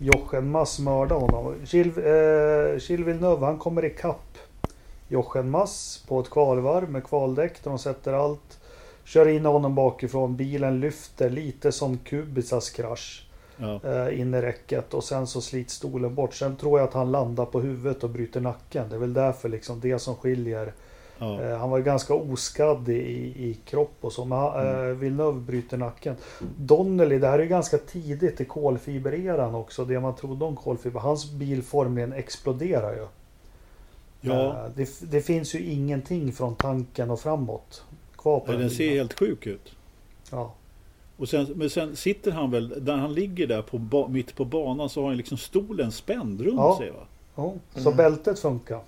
Jochen 0.00 0.50
Mass 0.50 0.78
mördade 0.78 1.20
honom. 1.20 1.54
Gilles, 1.66 1.98
eh, 1.98 2.70
Gilles 2.88 3.06
Villeneuve, 3.06 3.46
han 3.46 3.58
kommer 3.58 3.84
ikapp 3.84 4.38
Jochen 5.08 5.50
Mass 5.50 6.04
på 6.08 6.20
ett 6.20 6.30
kvalvarv 6.30 6.90
med 6.90 7.04
kvaldäck 7.04 7.62
där 7.62 7.70
de 7.70 7.78
sätter 7.78 8.12
allt 8.12 8.60
Kör 9.04 9.28
in 9.28 9.44
honom 9.44 9.74
bakifrån. 9.74 10.36
Bilen 10.36 10.80
lyfter 10.80 11.30
lite 11.30 11.72
som 11.72 11.98
Kubicas 11.98 12.70
krasch. 12.70 13.22
Ja. 13.56 13.80
eh, 13.84 14.20
in 14.20 14.34
i 14.34 14.40
räcket 14.42 14.94
och 14.94 15.04
sen 15.04 15.26
så 15.26 15.40
slits 15.40 15.74
stolen 15.74 16.14
bort. 16.14 16.34
Sen 16.34 16.56
tror 16.56 16.78
jag 16.78 16.88
att 16.88 16.94
han 16.94 17.12
landar 17.12 17.44
på 17.46 17.60
huvudet 17.60 18.04
och 18.04 18.10
bryter 18.10 18.40
nacken. 18.40 18.88
Det 18.88 18.94
är 18.94 18.98
väl 19.00 19.14
därför 19.14 19.48
liksom 19.48 19.80
det 19.80 19.98
som 19.98 20.16
skiljer. 20.16 20.72
Ja. 21.18 21.42
Eh, 21.42 21.58
han 21.58 21.70
var 21.70 21.78
ganska 21.80 22.14
oskadd 22.14 22.88
i, 22.88 22.92
i 23.50 23.58
kropp 23.64 23.94
och 24.00 24.12
så. 24.12 24.24
Men 24.24 24.38
han- 24.38 24.60
Mm. 24.66 24.76
eh, 24.90 24.96
Villeneuve 24.96 25.40
bryter 25.40 25.76
nacken. 25.76 26.16
Donnelly, 26.56 27.18
det 27.18 27.28
här 27.28 27.38
är 27.38 27.44
ganska 27.44 27.78
tidigt 27.78 28.40
i 28.40 28.44
kolfibereran 28.44 29.54
också. 29.54 29.84
Det 29.84 30.00
man 30.00 30.16
trodde 30.16 30.44
om 30.44 30.56
kolfiber. 30.56 31.00
Hans 31.00 31.30
bil 31.30 31.62
formligen 31.62 32.12
exploderar 32.12 32.94
ju. 32.94 33.06
Ja. 34.20 34.64
Eh, 34.64 34.70
det, 34.76 35.10
det 35.10 35.20
finns 35.20 35.54
ju 35.54 35.58
ingenting 35.64 36.32
från 36.32 36.56
tanken 36.56 37.10
och 37.10 37.20
framåt 37.20 37.84
kvar 38.16 38.40
på 38.40 38.52
Ja, 38.52 38.58
den 38.58 38.70
ser 38.70 38.78
bilen. 38.78 38.96
helt 38.96 39.18
sjuk 39.18 39.46
ut. 39.46 39.72
Ja. 40.30 40.52
Och 41.16 41.28
sen, 41.28 41.46
men 41.56 41.70
sen 41.70 41.96
sitter 41.96 42.30
han 42.32 42.50
väl, 42.50 42.84
där 42.84 42.96
han 42.96 43.14
ligger 43.14 43.46
där 43.46 43.62
på 43.62 44.08
mitt 44.08 44.36
på 44.36 44.44
banan 44.44 44.88
så 44.88 45.00
har 45.00 45.08
han 45.08 45.16
liksom 45.16 45.38
stolen 45.38 45.92
spänd 45.92 46.40
runt 46.40 46.56
Ja. 46.56 46.76
sig 46.78 46.90
va? 46.90 47.06
Ja, 47.34 47.54
så 47.74 47.80
Mm. 47.88 47.96
bältet 47.96 48.38
funkar. 48.38 48.80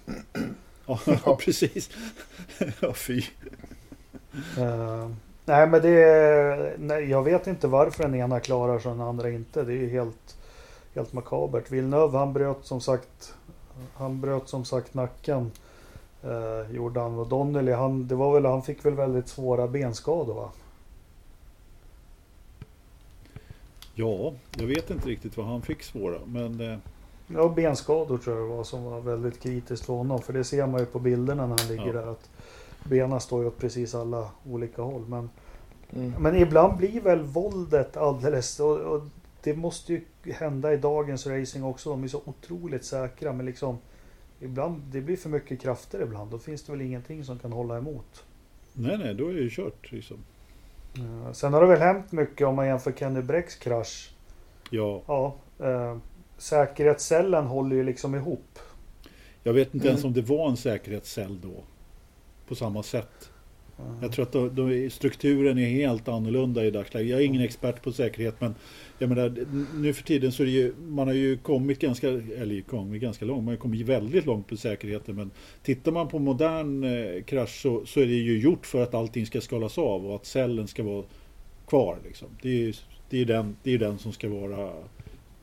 Ja, 0.86 0.98
ja 1.24 1.36
precis. 1.40 1.90
ja, 2.80 2.92
fy. 2.92 3.22
Eh, 4.58 5.10
nej 5.44 5.66
men 5.66 5.82
det 5.82 6.02
är, 6.04 6.74
nej, 6.78 7.10
Jag 7.10 7.22
vet 7.22 7.46
inte 7.46 7.66
varför 7.68 8.02
den 8.02 8.14
ena 8.14 8.40
klarar 8.40 8.78
sig 8.78 8.90
och 8.90 8.96
den 8.98 9.06
andra 9.06 9.30
inte. 9.30 9.62
Det 9.64 9.72
är 9.72 9.76
ju 9.76 9.88
helt, 9.90 10.36
helt 10.94 11.12
makabert. 11.12 11.70
Villeneuve 11.70 12.18
han 12.18 12.32
bröt 12.32 12.58
som 12.66 12.80
sagt 12.80 13.34
Han 13.94 14.20
bröt 14.20 14.48
som 14.48 14.64
sagt 14.64 14.94
nacken. 14.94 15.50
Eh, 16.22 16.74
gjorde 16.74 17.00
han. 17.00 17.18
Och 17.18 17.26
Donnelly 17.28 17.72
han, 17.72 18.08
det 18.08 18.14
var 18.14 18.34
väl, 18.34 18.44
han 18.44 18.62
fick 18.62 18.84
väl 18.84 18.94
väldigt 18.94 19.28
svåra 19.28 19.68
benskador 19.68 20.34
va? 20.34 20.50
Ja, 23.94 24.32
jag 24.56 24.66
vet 24.66 24.90
inte 24.90 25.08
riktigt 25.08 25.36
vad 25.36 25.46
han 25.46 25.62
fick 25.62 25.82
svåra. 25.82 26.18
Men 26.26 26.60
eh, 26.60 26.78
Ja 27.34 27.48
benskador 27.48 28.18
tror 28.18 28.36
jag 28.38 28.50
det 28.50 28.56
var 28.56 28.64
som 28.64 28.84
var 28.84 29.00
väldigt 29.00 29.40
kritiskt 29.40 29.84
för 29.86 29.92
honom. 29.92 30.22
För 30.22 30.32
det 30.32 30.44
ser 30.44 30.66
man 30.66 30.80
ju 30.80 30.86
på 30.86 30.98
bilderna 30.98 31.46
när 31.46 31.56
han 31.58 31.68
ligger 31.68 31.86
Ja. 31.86 31.92
där. 31.92 32.06
att 32.10 32.30
Benen 32.84 33.20
står 33.20 33.42
ju 33.42 33.48
åt 33.48 33.58
precis 33.58 33.94
alla 33.94 34.28
olika 34.50 34.82
håll. 34.82 35.04
Men 35.08 35.30
Mm. 35.92 36.12
Men 36.18 36.36
ibland 36.36 36.76
blir 36.76 37.00
väl 37.00 37.22
våldet 37.22 37.96
alldeles... 37.96 38.60
Och, 38.60 38.76
och 38.76 39.02
det 39.48 39.56
måste 39.56 39.92
ju 39.92 40.02
hända 40.32 40.72
i 40.72 40.76
dagens 40.76 41.26
racing 41.26 41.64
också. 41.64 41.90
De 41.90 42.04
är 42.04 42.08
så 42.08 42.22
otroligt 42.24 42.84
säkra. 42.84 43.32
Men 43.32 43.46
liksom... 43.46 43.78
Ibland, 44.40 44.82
det 44.82 45.00
blir 45.00 45.16
för 45.16 45.28
mycket 45.28 45.60
krafter 45.60 46.02
ibland. 46.02 46.30
Då 46.30 46.38
finns 46.38 46.62
det 46.62 46.72
väl 46.72 46.80
ingenting 46.80 47.24
som 47.24 47.38
kan 47.38 47.52
hålla 47.52 47.78
emot. 47.78 48.24
nej, 48.72 48.98
nej, 48.98 49.14
då 49.14 49.28
är 49.28 49.34
det 49.34 49.40
ju 49.40 49.50
kört. 49.50 49.92
Liksom. 49.92 50.16
Eh, 50.96 51.32
sen 51.32 51.52
har 51.52 51.60
det 51.60 51.66
väl 51.66 51.78
hänt 51.80 52.12
mycket 52.12 52.46
om 52.46 52.54
man 52.54 52.66
jämför 52.66 52.92
Kenny 52.92 53.22
Brecks 53.22 53.54
krasch. 53.56 54.10
Ja, 54.70 55.02
Ja, 55.06 55.36
eh, 55.66 55.96
säkerhetscellen 56.38 57.46
håller 57.46 57.76
ju 57.76 57.82
liksom 57.84 58.14
ihop. 58.14 58.58
jag 59.42 59.52
vet 59.52 59.74
inte 59.74 59.88
ens 59.88 60.00
Mm. 60.00 60.08
om 60.08 60.14
det 60.14 60.22
var 60.22 60.48
en 60.50 60.56
säkerhetscell 60.56 61.40
då. 61.40 61.62
På 62.48 62.54
samma 62.54 62.82
sätt. 62.82 63.27
Jag 64.02 64.12
tror 64.12 64.22
att 64.22 64.32
då, 64.32 64.48
då, 64.48 64.90
strukturen 64.90 65.58
är 65.58 65.68
helt 65.68 66.08
annorlunda 66.08 66.64
i 66.64 66.70
dagsläget. 66.70 67.10
Jag 67.10 67.20
är 67.20 67.24
ingen 67.24 67.42
expert 67.42 67.82
på 67.82 67.92
säkerhet 67.92 68.40
men 68.40 68.54
jag 68.98 69.08
menar, 69.08 69.46
nu 69.74 69.92
för 69.92 70.02
tiden 70.02 70.32
så 70.32 70.42
är 70.42 70.46
det 70.46 70.52
ju, 70.52 70.74
man 70.88 71.06
har 71.06 71.14
ju 71.14 71.36
kommit 71.36 71.78
ganska, 71.78 72.08
eller 72.08 72.60
kommit 72.60 73.02
ganska 73.02 73.24
långt, 73.24 73.44
man 73.44 73.54
har 73.54 73.58
kommit 73.58 73.86
väldigt 73.86 74.26
långt 74.26 74.46
på 74.46 74.56
säkerheten. 74.56 75.16
Men 75.16 75.30
tittar 75.62 75.92
man 75.92 76.08
på 76.08 76.18
modern 76.18 76.84
eh, 76.84 77.22
krasch 77.22 77.62
så, 77.62 77.86
så 77.86 78.00
är 78.00 78.06
det 78.06 78.12
ju 78.12 78.38
gjort 78.38 78.66
för 78.66 78.82
att 78.82 78.94
allting 78.94 79.26
ska 79.26 79.40
skalas 79.40 79.78
av 79.78 80.06
och 80.06 80.14
att 80.14 80.26
cellen 80.26 80.68
ska 80.68 80.82
vara 80.82 81.04
kvar. 81.66 81.98
Liksom. 82.04 82.28
Det 82.42 82.48
är 82.48 82.52
ju 82.52 82.72
det 83.10 83.20
är 83.20 83.24
den, 83.24 83.56
det 83.62 83.74
är 83.74 83.78
den 83.78 83.98
som 83.98 84.12
ska 84.12 84.28
vara 84.28 84.72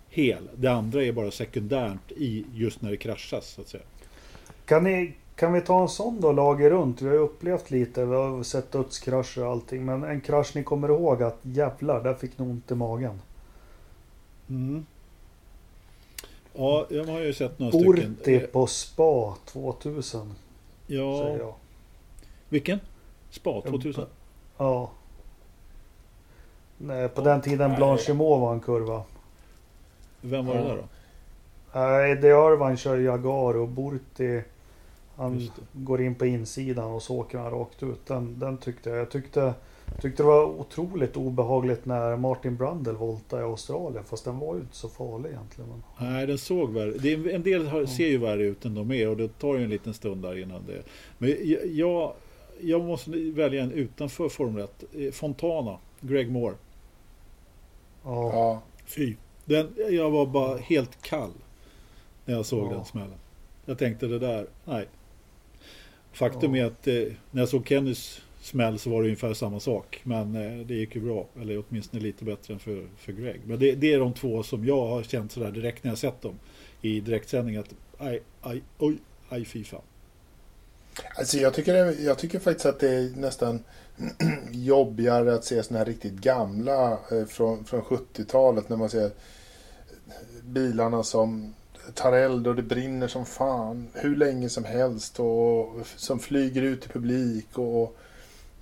hel. 0.10 0.50
Det 0.56 0.68
andra 0.68 1.04
är 1.04 1.12
bara 1.12 1.32
sekundärt 1.32 2.12
i 2.18 2.46
just 2.54 2.82
när 2.82 2.92
det 2.92 2.98
kraschas 2.98 3.48
så 3.48 3.62
att 3.62 3.68
säga. 3.68 3.84
Kan, 4.66 4.84
ni, 4.84 5.14
kan 5.36 5.54
vi 5.54 5.62
ta 5.62 5.82
en 5.82 5.90
sån 5.90 6.22
då, 6.22 6.32
lager 6.32 6.70
runt? 6.70 7.02
Vi 7.02 7.08
har 7.08 7.14
ju 7.14 7.20
upplevt 7.20 7.72
lite, 7.72 8.06
vi 8.06 8.16
har 8.16 8.44
sett 8.44 8.72
dödskrascher 8.72 9.44
och 9.46 9.52
allting. 9.52 9.86
Men 9.86 10.04
en 10.04 10.22
krasch 10.22 10.52
ni 10.56 10.64
kommer 10.64 10.90
ihåg 10.90 11.24
att 11.24 11.38
jävlar, 11.42 12.04
där 12.04 12.14
fick 12.14 12.38
ni 12.40 12.46
ont 12.46 12.72
i 12.72 12.76
magen. 12.76 13.22
Mm. 14.50 14.86
Ja, 16.54 16.86
jag 16.90 17.06
har 17.06 17.20
ju 17.20 17.34
sett 17.34 17.60
några 17.60 17.72
stycken. 17.72 18.18
Orti 18.22 18.40
på 18.40 18.68
Spa 18.68 19.36
2000, 19.46 20.36
säger 20.88 21.02
Ja, 21.02 21.38
jag. 21.38 21.54
vilken? 22.50 22.80
Spa 23.30 23.62
2000? 23.62 24.06
Ja. 24.58 24.92
Nej, 26.78 27.10
på 27.10 27.22
den 27.22 27.42
tiden 27.42 27.76
Blanchimot 27.76 28.42
var 28.42 28.54
en 28.54 28.60
kurva. 28.60 29.04
Vem 30.22 30.46
var 30.46 30.54
det 30.56 30.62
Ja. 30.62 30.68
där 30.68 30.76
då? 30.76 30.84
Nej, 31.80 32.16
De 32.16 32.28
Irvine 32.28 32.78
kör 32.78 32.98
Jaguar 32.98 33.58
och 33.58 33.68
Burti 33.68 34.44
han 35.16 35.50
går 35.74 36.02
in 36.02 36.16
på 36.16 36.26
insidan 36.26 36.92
och 36.92 37.02
så 37.02 37.16
åker 37.20 37.38
han 37.38 37.52
rakt 37.52 37.84
ut. 37.84 38.06
Den, 38.06 38.40
den 38.40 38.58
tyckte 38.58 38.90
jag. 38.90 39.00
Jag 39.00 39.12
tyckte, 39.12 39.54
tyckte 40.02 40.24
det 40.24 40.28
var 40.28 40.44
otroligt 40.46 41.18
obehagligt 41.18 41.86
när 41.86 42.18
Martin 42.18 42.56
Brundle 42.56 42.94
voltade 42.94 43.42
i 43.42 43.46
Australien. 43.46 44.04
Fast 44.04 44.26
den 44.26 44.40
var 44.40 44.56
ju 44.56 44.62
inte 44.62 44.76
så 44.76 44.90
farlig 44.90 45.30
egentligen. 45.30 45.70
Men... 45.70 46.12
Nej, 46.14 46.28
den 46.28 46.38
såg 46.38 46.74
värre 46.74 46.92
det 46.92 47.14
är, 47.14 47.30
En 47.30 47.44
del 47.44 47.68
har, 47.68 47.86
ser 47.86 48.08
ju 48.08 48.18
värre 48.18 48.44
ut 48.44 48.66
än 48.66 48.76
de 48.76 48.92
är 48.92 49.10
och 49.10 49.18
det 49.18 49.40
tar 49.40 49.56
ju 49.56 49.64
en 49.64 49.70
liten 49.70 49.94
stund 49.94 50.22
där 50.22 50.38
innan 50.42 50.66
det. 50.68 50.84
Men 51.18 51.30
jag, 51.30 51.66
jag, 51.68 52.14
jag 52.62 52.84
måste 52.84 53.12
välja 53.12 53.64
en 53.64 53.72
utanför 53.72 54.30
Formel 54.30 54.64
1. 54.64 54.84
Eh, 54.94 55.12
Fontana, 55.12 55.78
Greg 56.02 56.32
Moore. 56.32 56.56
Ja. 58.04 58.32
Ja. 58.34 58.62
Fy. 58.86 59.16
Den, 59.46 59.70
jag 59.90 60.12
var 60.12 60.26
bara 60.26 60.58
helt 60.58 61.02
kall 61.02 61.32
när 62.26 62.34
jag 62.36 62.46
såg 62.46 62.68
Ja. 62.72 62.76
den 62.76 62.86
smällen. 62.86 63.18
Jag 63.66 63.78
tänkte 63.78 64.08
det 64.08 64.20
där, 64.20 64.48
nej. 64.66 64.88
Faktum 66.16 66.56
Ja. 66.56 66.64
är 66.64 66.68
att 66.68 66.88
eh, 66.88 67.14
när 67.32 67.42
jag 67.42 67.50
såg 67.50 67.68
Kennys 67.68 68.22
smäll 68.42 68.80
så 68.80 68.90
var 68.90 69.02
det 69.02 69.08
ungefär 69.08 69.34
samma 69.34 69.60
sak. 69.60 70.02
Men 70.04 70.36
eh, 70.36 70.66
det 70.66 70.74
gick 70.74 70.96
ju 70.96 71.02
bra. 71.02 71.28
Eller 71.42 71.64
åtminstone 71.70 72.04
lite 72.04 72.26
bättre 72.26 72.54
än 72.54 72.60
för, 72.60 72.88
för 72.98 73.12
Greg. 73.12 73.42
Men 73.46 73.60
det, 73.60 73.72
det 73.76 73.94
är 73.94 74.00
de 74.00 74.14
två 74.14 74.44
som 74.44 74.66
jag 74.66 74.88
har 74.88 75.04
känt 75.04 75.32
sådär 75.32 75.52
direkt 75.52 75.84
när 75.84 75.92
jag 75.92 75.98
sett 75.98 76.22
dem 76.22 76.40
i 76.82 77.00
direktsändning. 77.00 77.58
Att 77.58 77.74
aj, 77.98 78.22
aj, 78.42 78.62
oj, 78.78 78.98
aj 79.30 79.46
fy 79.46 79.64
fan. 79.64 79.82
Alltså 81.18 81.38
jag 81.38 81.54
tycker, 81.54 82.06
jag 82.06 82.18
tycker 82.18 82.40
faktiskt 82.40 82.66
att 82.66 82.80
det 82.80 82.90
är 82.90 83.10
nästan 83.16 83.64
jobbigare 84.52 85.34
att 85.34 85.46
se 85.46 85.64
såna 85.64 85.80
här 85.80 85.86
riktigt 85.86 86.14
gamla 86.14 86.92
eh, 87.12 87.26
från, 87.28 87.66
från 87.66 87.82
70-talet 87.82 88.70
när 88.70 88.78
man 88.78 88.90
ser 88.90 89.12
bilarna 90.44 91.04
som 91.04 91.54
tar 91.94 92.14
eld 92.14 92.48
och 92.48 92.56
det 92.56 92.62
brinner 92.64 93.08
som 93.08 93.26
fan 93.26 93.88
hur 93.94 94.16
länge 94.16 94.50
som 94.50 94.64
helst 94.64 95.20
och 95.20 95.74
som 95.96 96.20
flyger 96.20 96.62
ut 96.62 96.86
i 96.86 96.90
publik 96.90 97.58
och 97.58 97.96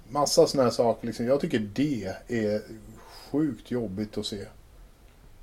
massa 0.09 0.47
såna 0.47 0.63
här 0.63 0.69
saker. 0.69 1.07
Liksom. 1.07 1.26
Jag 1.26 1.39
tycker 1.41 1.59
det 1.59 2.03
är 2.28 2.61
sjukt 3.32 3.71
jobbigt 3.71 4.17
att 4.17 4.26
se. 4.26 4.45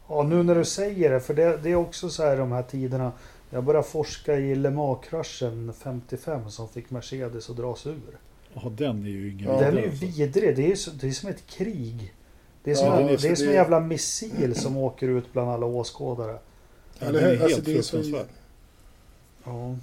ja, 0.09 0.23
nu 0.23 0.43
när 0.43 0.55
du 0.55 0.65
säger 0.65 1.11
det. 1.11 1.21
För 1.21 1.35
det, 1.35 1.57
det 1.57 1.71
är 1.71 1.75
också 1.75 2.09
så 2.11 2.23
här 2.23 2.37
de 2.37 2.53
här 2.53 2.63
tiderna. 2.63 3.13
Jag 3.51 3.65
började 3.65 3.87
forska 3.89 4.37
i 4.37 4.55
Le 4.55 4.71
Mans-kraschen 4.71 5.73
55 5.73 6.51
som 6.51 6.69
fick 6.69 6.91
Mercedes 6.91 7.51
att 7.51 7.57
dras 7.57 7.87
ur. 7.87 8.19
Ja, 8.55 8.69
den 8.77 9.05
är 9.05 9.09
ju 9.09 9.33
ingen 9.33 9.45
Ja, 9.53 9.61
Den 9.61 9.79
är 9.79 9.83
ju 9.83 9.89
vidrig. 9.89 10.57
Det 10.57 10.73
är, 10.73 10.77
så, 10.77 10.91
det 10.91 11.09
är 11.09 11.13
som 11.13 11.29
ett 11.29 11.47
krig. 11.47 12.15
Det 12.65 12.71
är 12.71 12.75
som, 12.75 12.87
Ja, 12.87 13.01
en, 13.01 13.07
det 13.07 13.13
är 13.13 13.19
det 13.19 13.29
är 13.29 13.35
så- 13.35 13.37
som 13.41 13.49
en 13.49 13.55
jävla 13.55 13.81
missil 13.81 14.55
som 14.55 14.77
åker 14.77 15.09
ut 15.09 15.33
bland 15.33 15.51
alla 15.51 15.67
åskådare. 15.67 16.39
Ja, 17.01 17.07
Eller 17.07 17.21
hur? 17.21 17.29
helt 17.29 17.43
Alltså, 17.43 17.61
det 17.61 17.79
är 17.79 17.83
så-. 17.83 18.25
Ja. 19.45 19.75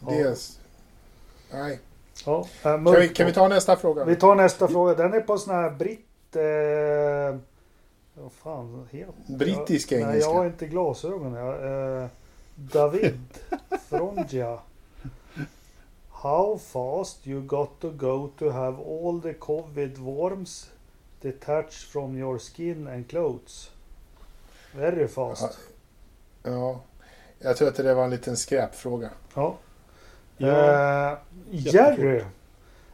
Det 0.00 0.14
är, 0.20 0.30
Ja. 0.30 0.34
nej. 1.52 1.80
Ja, 2.26 2.46
äh, 2.62 2.62
Kan, 2.62 2.84
vi, 2.84 3.08
kan 3.08 3.26
vi 3.26 3.32
ta 3.32 3.48
nästa 3.48 3.76
fråga? 3.76 4.04
Vi 4.04 4.16
tar 4.16 4.34
nästa 4.34 4.68
fråga. 4.68 4.94
Den 4.94 5.12
är 5.14 5.20
på 5.20 5.38
sån 5.38 5.54
här 5.54 5.70
britt... 5.70 6.36
Eh, 6.36 7.40
vad 8.14 8.32
fan 8.32 8.88
heter 8.90 9.12
Brittisk 9.26 9.92
jag, 9.92 10.00
Nej, 10.00 10.08
engelska. 10.10 10.30
jag 10.30 10.38
har 10.38 10.46
inte 10.46 10.66
glasögon. 10.66 11.32
Jag, 11.32 12.02
eh, 12.02 12.08
David 12.54 13.20
Frongia. 13.88 14.58
How 16.10 16.58
fast 16.58 17.26
you 17.26 17.40
got 17.42 17.80
to 17.80 17.90
go 17.90 18.30
to 18.38 18.50
have 18.50 18.76
all 18.84 19.20
the 19.22 19.34
covid 19.34 19.98
worms 19.98 20.70
detached 21.20 21.88
from 21.92 22.16
your 22.18 22.38
skin 22.38 22.88
and 22.88 23.08
clothes? 23.08 23.70
Very 24.74 25.08
fast. 25.08 25.42
Ja. 25.42 25.50
Jag 27.38 27.56
tror 27.56 27.68
att 27.68 27.76
det 27.76 27.94
var 27.94 28.04
en 28.04 28.10
liten 28.10 28.36
skräpfråga. 28.36 29.10
Ja. 29.34 29.56
Ja, 30.36 30.48
Eh, 30.48 31.18
Jerry. 31.50 32.22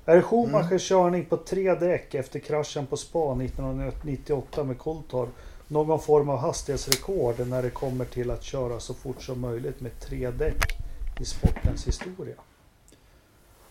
Är 0.04 0.22
Schumachers 0.22 0.88
körning 0.88 1.24
på 1.24 1.36
tre 1.36 1.74
däck 1.74 2.14
efter 2.14 2.38
kraschen 2.38 2.86
på 2.86 2.96
Spa 2.96 3.34
1998 3.34 4.64
med 4.64 4.78
Coulthard 4.78 5.28
någon 5.68 6.00
form 6.00 6.28
av 6.28 6.38
hastighetsrekord 6.38 7.46
när 7.46 7.62
det 7.62 7.70
kommer 7.70 8.04
till 8.04 8.30
att 8.30 8.42
köra 8.42 8.80
så 8.80 8.94
fort 8.94 9.22
som 9.22 9.40
möjligt 9.40 9.80
med 9.80 10.00
tre 10.00 10.30
däck 10.30 10.78
i 11.20 11.24
sportens 11.24 11.86
historia? 11.86 12.34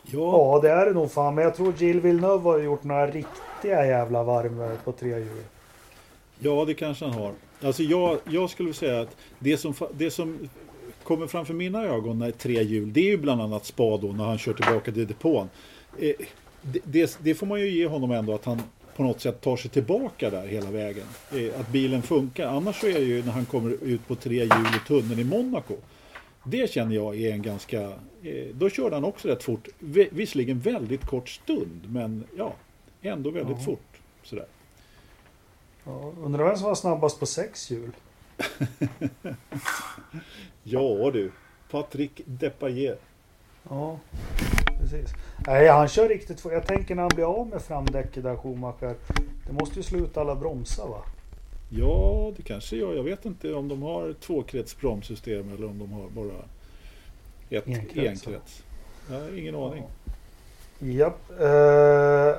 Ja, 0.03 0.19
Ja, 0.53 0.59
det 0.61 0.69
är 0.69 0.85
det 0.85 0.93
nog 0.93 1.11
fan. 1.11 1.35
Men 1.35 1.43
jag 1.43 1.55
tror 1.55 1.73
Jill 1.77 2.01
Villeneuve 2.01 2.49
har 2.49 2.59
gjort 2.59 2.83
några 2.83 3.07
riktiga 3.07 3.85
jävla 3.85 4.23
varv 4.23 4.77
på 4.83 4.91
tre 4.91 5.09
hjul. 5.09 5.43
ja, 6.39 6.65
det 6.65 6.73
kanske 6.73 7.05
han 7.05 7.13
har. 7.13 7.33
Alltså 7.63 7.83
jag, 7.83 8.17
jag 8.29 8.49
skulle 8.49 8.73
säga 8.73 9.01
att 9.01 9.17
det 9.39 9.57
som, 9.57 9.73
det 9.97 10.11
som 10.11 10.49
kommer 11.03 11.27
framför 11.27 11.53
mina 11.53 11.83
ögon 11.83 12.19
när 12.19 12.31
tre 12.31 12.63
hjul, 12.63 12.93
det 12.93 12.99
är 13.01 13.09
ju 13.09 13.17
bland 13.17 13.41
annat 13.41 13.65
Spa 13.65 13.97
då 13.97 14.07
när 14.07 14.23
han 14.23 14.37
kör 14.37 14.53
tillbaka 14.53 14.91
till 14.91 15.07
depån. 15.07 15.49
Eh, 15.99 16.13
det, 16.61 16.79
det, 16.83 17.17
det 17.21 17.35
får 17.35 17.45
man 17.47 17.59
ju 17.59 17.69
ge 17.69 17.87
honom 17.87 18.11
ändå 18.11 18.33
att 18.35 18.45
han 18.45 18.61
på 18.95 19.03
något 19.03 19.21
sätt 19.21 19.41
tar 19.41 19.57
sig 19.57 19.71
tillbaka 19.71 20.29
där 20.29 20.47
hela 20.47 20.71
vägen. 20.71 21.05
Eh, 21.35 21.59
att 21.59 21.69
bilen 21.71 22.01
funkar. 22.01 22.47
Annars 22.47 22.79
så 22.81 22.87
är 22.87 22.93
det 22.93 22.99
ju 23.05 23.23
när 23.23 23.31
han 23.31 23.45
kommer 23.45 23.77
ut 23.83 24.07
på 24.07 24.15
tre 24.15 24.35
hjul 24.35 24.49
i 24.83 24.87
tunneln 24.87 25.19
i 25.19 25.23
Monaco. 25.23 25.75
Det 26.43 26.71
känner 26.71 26.95
jag 26.95 27.21
är 27.21 27.31
en 27.33 27.41
ganska... 27.41 27.81
Eh, 28.23 28.45
då 28.53 28.69
körde 28.69 28.95
han 28.95 29.03
också 29.03 29.27
rätt 29.27 29.43
fort. 29.43 29.67
Vi- 29.79 30.09
Visserligen 30.11 30.59
väldigt 30.59 31.05
kort 31.05 31.29
stund, 31.29 31.81
men 31.87 32.23
ja, 32.37 32.53
ändå 33.01 33.29
väldigt 33.29 33.57
Ja. 33.59 33.63
fort. 33.65 33.87
Sådär. 34.23 34.45
Ja, 35.85 36.11
undrar 36.23 36.43
vem 36.45 36.55
som 36.57 36.67
var 36.67 36.75
snabbast 36.75 37.19
på 37.19 37.25
sex 37.25 37.71
hjul? 37.71 37.91
Ja 40.63 41.11
du, 41.13 41.31
Patrick 41.71 42.21
Depailler. 42.25 42.97
Ja, 43.69 43.99
precis. 44.79 45.09
Nej, 45.47 45.67
han 45.67 45.87
kör 45.87 46.09
riktigt 46.09 46.41
fort. 46.41 46.51
Jag 46.51 46.67
tänker 46.67 46.95
när 46.95 47.01
han 47.01 47.11
blir 47.15 47.25
av 47.39 47.47
med 47.47 47.61
framdäcket 47.61 48.23
där 48.23 48.35
Schumacher. 48.35 48.95
Det 49.47 49.53
måste 49.53 49.75
ju 49.75 49.83
sluta 49.83 50.21
alla 50.21 50.35
bromsar 50.35 50.87
va? 50.87 51.01
Ja, 51.69 52.31
det 52.37 52.43
kanske 52.43 52.75
gör. 52.75 52.93
Jag 52.95 53.03
vet 53.03 53.25
inte 53.25 53.53
om 53.53 53.67
de 53.67 53.81
har 53.81 54.13
tvåkretsbromssystem 54.13 55.53
eller 55.53 55.67
om 55.67 55.79
de 55.79 55.91
har 55.91 56.09
bara 56.09 56.43
ett 57.49 57.67
Enkrets. 57.67 58.27
enkrets. 58.27 58.63
Har 59.09 59.37
ingen 59.37 59.55
aning. 59.55 59.83
Japp. 60.79 61.31
Eh, 61.41 62.33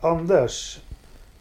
Anders. 0.00 0.80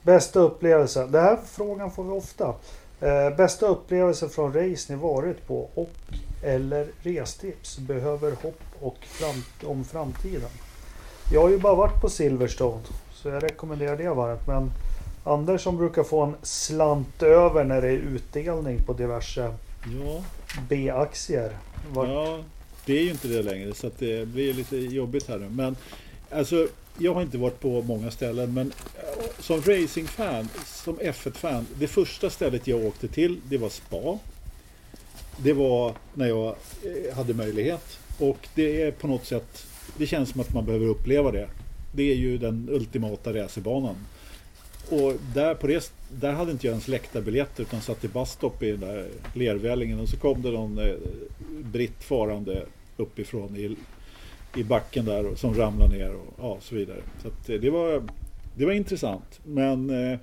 Bästa 0.05 0.39
upplevelse. 0.39 1.07
Den 1.07 1.23
här 1.23 1.37
frågan 1.45 1.91
får 1.91 2.03
vi 2.03 2.09
ofta. 2.09 2.53
Eh, 3.01 3.35
bästa 3.37 3.67
upplevelse 3.67 4.29
från 4.29 4.53
race 4.53 4.93
ni 4.93 4.99
varit 5.01 5.47
på 5.47 5.69
och 5.73 5.91
eller 6.43 6.87
restips. 7.01 7.77
Behöver 7.77 8.31
hopp 8.31 8.61
och 8.79 8.97
fram, 8.99 9.69
om 9.71 9.85
framtiden. 9.85 10.49
Jag 11.33 11.41
har 11.41 11.49
ju 11.49 11.57
bara 11.57 11.75
varit 11.75 12.01
på 12.01 12.09
Silverstone. 12.09 12.81
Så 13.13 13.29
jag 13.29 13.43
rekommenderar 13.43 13.97
det 13.97 14.09
varmt. 14.09 14.47
Men 14.47 14.71
Anders 15.23 15.61
som 15.61 15.77
brukar 15.77 16.03
få 16.03 16.21
en 16.21 16.35
slant 16.41 17.23
över 17.23 17.63
när 17.63 17.81
det 17.81 17.87
är 17.87 17.97
utdelning 17.97 18.83
på 18.83 18.93
diverse 18.93 19.53
Ja, 20.01 20.23
B-aktier. 20.69 21.57
Var, 21.93 22.07
ja, 22.07 22.39
det 22.85 22.97
är 22.97 23.03
ju 23.03 23.11
inte 23.11 23.27
det 23.27 23.41
längre 23.41 23.73
så 23.73 23.87
att 23.87 23.99
det 23.99 24.27
blir 24.27 24.53
lite 24.53 24.77
jobbigt 24.77 25.27
här 25.27 25.37
nu. 25.37 25.49
Men 25.49 25.75
alltså, 26.31 26.67
jag 26.99 27.13
har 27.13 27.21
inte 27.21 27.37
varit 27.37 27.59
på 27.59 27.81
många 27.81 28.11
ställen 28.11 28.53
men 28.53 28.67
eh, 28.67 29.25
som 29.39 29.61
racingfan, 29.61 30.49
som 30.65 30.99
F1-fan, 30.99 31.65
det 31.79 31.87
första 31.87 32.29
stället 32.29 32.67
jag 32.67 32.85
åkte 32.85 33.07
till 33.07 33.41
det 33.49 33.57
var 33.57 33.69
Spa. 33.69 34.19
Det 35.37 35.53
var 35.53 35.93
när 36.13 36.27
jag 36.27 36.55
eh, 36.83 37.15
hade 37.15 37.33
möjlighet 37.33 37.99
och 38.19 38.47
det 38.55 38.81
är 38.81 38.91
på 38.91 39.07
något 39.07 39.25
sätt, 39.25 39.67
det 39.97 40.07
känns 40.07 40.29
som 40.29 40.41
att 40.41 40.53
man 40.53 40.65
behöver 40.65 40.85
uppleva 40.85 41.31
det. 41.31 41.49
Det 41.91 42.11
är 42.11 42.15
ju 42.15 42.37
den 42.37 42.69
ultimata 42.71 43.33
racerbanan. 43.33 43.95
Och 44.89 45.13
där, 45.33 45.55
på 45.55 45.67
det, 45.67 45.91
där 46.09 46.31
hade 46.31 46.51
inte 46.51 46.67
jag 46.67 46.71
ens 46.71 46.87
läktarbiljetter 46.87 47.63
utan 47.63 47.81
satt 47.81 48.03
i 48.03 48.07
busstop 48.07 48.63
i 48.63 48.71
den 48.71 48.79
där 48.79 49.07
lervällingen 49.33 49.99
och 49.99 50.09
så 50.09 50.17
kom 50.17 50.41
det 50.41 50.51
någon 50.51 50.77
eh, 50.77 50.95
britt 51.63 52.03
farande 52.03 52.65
uppifrån 52.97 53.55
i, 53.55 53.75
i 54.55 54.63
backen 54.63 55.05
där 55.05 55.25
och, 55.25 55.37
som 55.37 55.53
ramlade 55.53 55.97
ner 55.97 56.13
och 56.13 56.33
ja, 56.37 56.57
så 56.61 56.75
vidare. 56.75 57.01
Så 57.21 57.27
att, 57.27 57.49
eh, 57.49 57.59
det, 57.59 57.69
var, 57.69 58.03
det 58.55 58.65
var 58.65 58.71
intressant. 58.71 59.39
Men 59.43 59.89
eh, 59.89 60.19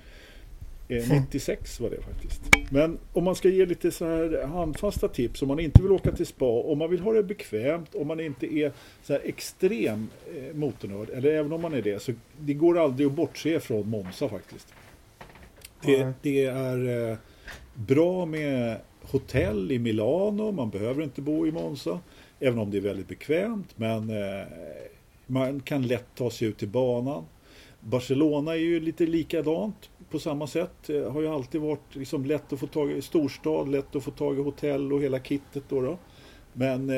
eh, 0.87 1.21
96 1.21 1.79
var 1.79 1.89
det 1.89 2.01
faktiskt. 2.01 2.41
Men 2.69 2.99
om 3.13 3.23
man 3.23 3.35
ska 3.35 3.49
ge 3.49 3.65
lite 3.65 3.91
så 3.91 4.05
här 4.05 4.47
handfasta 4.47 5.07
tips 5.07 5.41
om 5.41 5.47
man 5.47 5.59
inte 5.59 5.81
vill 5.81 5.91
åka 5.91 6.11
till 6.11 6.25
spa, 6.25 6.45
om 6.45 6.77
man 6.77 6.89
vill 6.89 6.99
ha 6.99 7.13
det 7.13 7.23
bekvämt, 7.23 7.95
om 7.95 8.07
man 8.07 8.19
inte 8.19 8.53
är 8.55 8.71
så 9.03 9.13
här 9.13 9.21
extrem 9.25 10.09
eh, 10.35 10.55
motornörd, 10.55 11.09
eller 11.09 11.29
även 11.31 11.53
om 11.53 11.61
man 11.61 11.73
är 11.73 11.81
det, 11.81 12.01
så 12.01 12.11
det 12.39 12.53
går 12.53 12.79
aldrig 12.79 13.07
att 13.07 13.13
bortse 13.13 13.59
från 13.59 13.89
Monza 13.89 14.29
faktiskt. 14.29 14.73
Det, 15.81 16.13
det 16.21 16.45
är 16.45 17.09
eh, 17.11 17.17
bra 17.73 18.25
med 18.25 18.77
hotell 19.01 19.71
i 19.71 19.79
Milano, 19.79 20.51
man 20.51 20.69
behöver 20.69 21.03
inte 21.03 21.21
bo 21.21 21.47
i 21.47 21.51
Monza, 21.51 21.99
även 22.43 22.59
om 22.59 22.71
det 22.71 22.77
är 22.77 22.81
väldigt 22.81 23.07
bekvämt, 23.07 23.69
men 23.75 24.09
eh, 24.09 24.47
man 25.27 25.59
kan 25.59 25.87
lätt 25.87 26.05
ta 26.15 26.29
sig 26.29 26.47
ut 26.47 26.57
till 26.57 26.67
banan. 26.67 27.23
Barcelona 27.79 28.51
är 28.51 28.59
ju 28.59 28.79
lite 28.79 29.05
likadant 29.05 29.89
på 30.11 30.19
samma 30.19 30.47
sätt. 30.47 30.89
Eh, 30.89 31.11
har 31.11 31.21
ju 31.21 31.27
alltid 31.27 31.61
varit 31.61 31.95
liksom 31.95 32.25
lätt 32.25 32.53
att 32.53 32.59
få 32.59 32.67
tag 32.67 32.91
i 32.91 33.01
storstad, 33.01 33.69
lätt 33.69 33.95
att 33.95 34.03
få 34.03 34.11
tag 34.11 34.39
i 34.39 34.41
hotell 34.41 34.93
och 34.93 35.01
hela 35.01 35.19
kittet 35.19 35.63
då. 35.69 35.81
då. 35.81 35.97
Men... 36.53 36.89
Eh, 36.89 36.95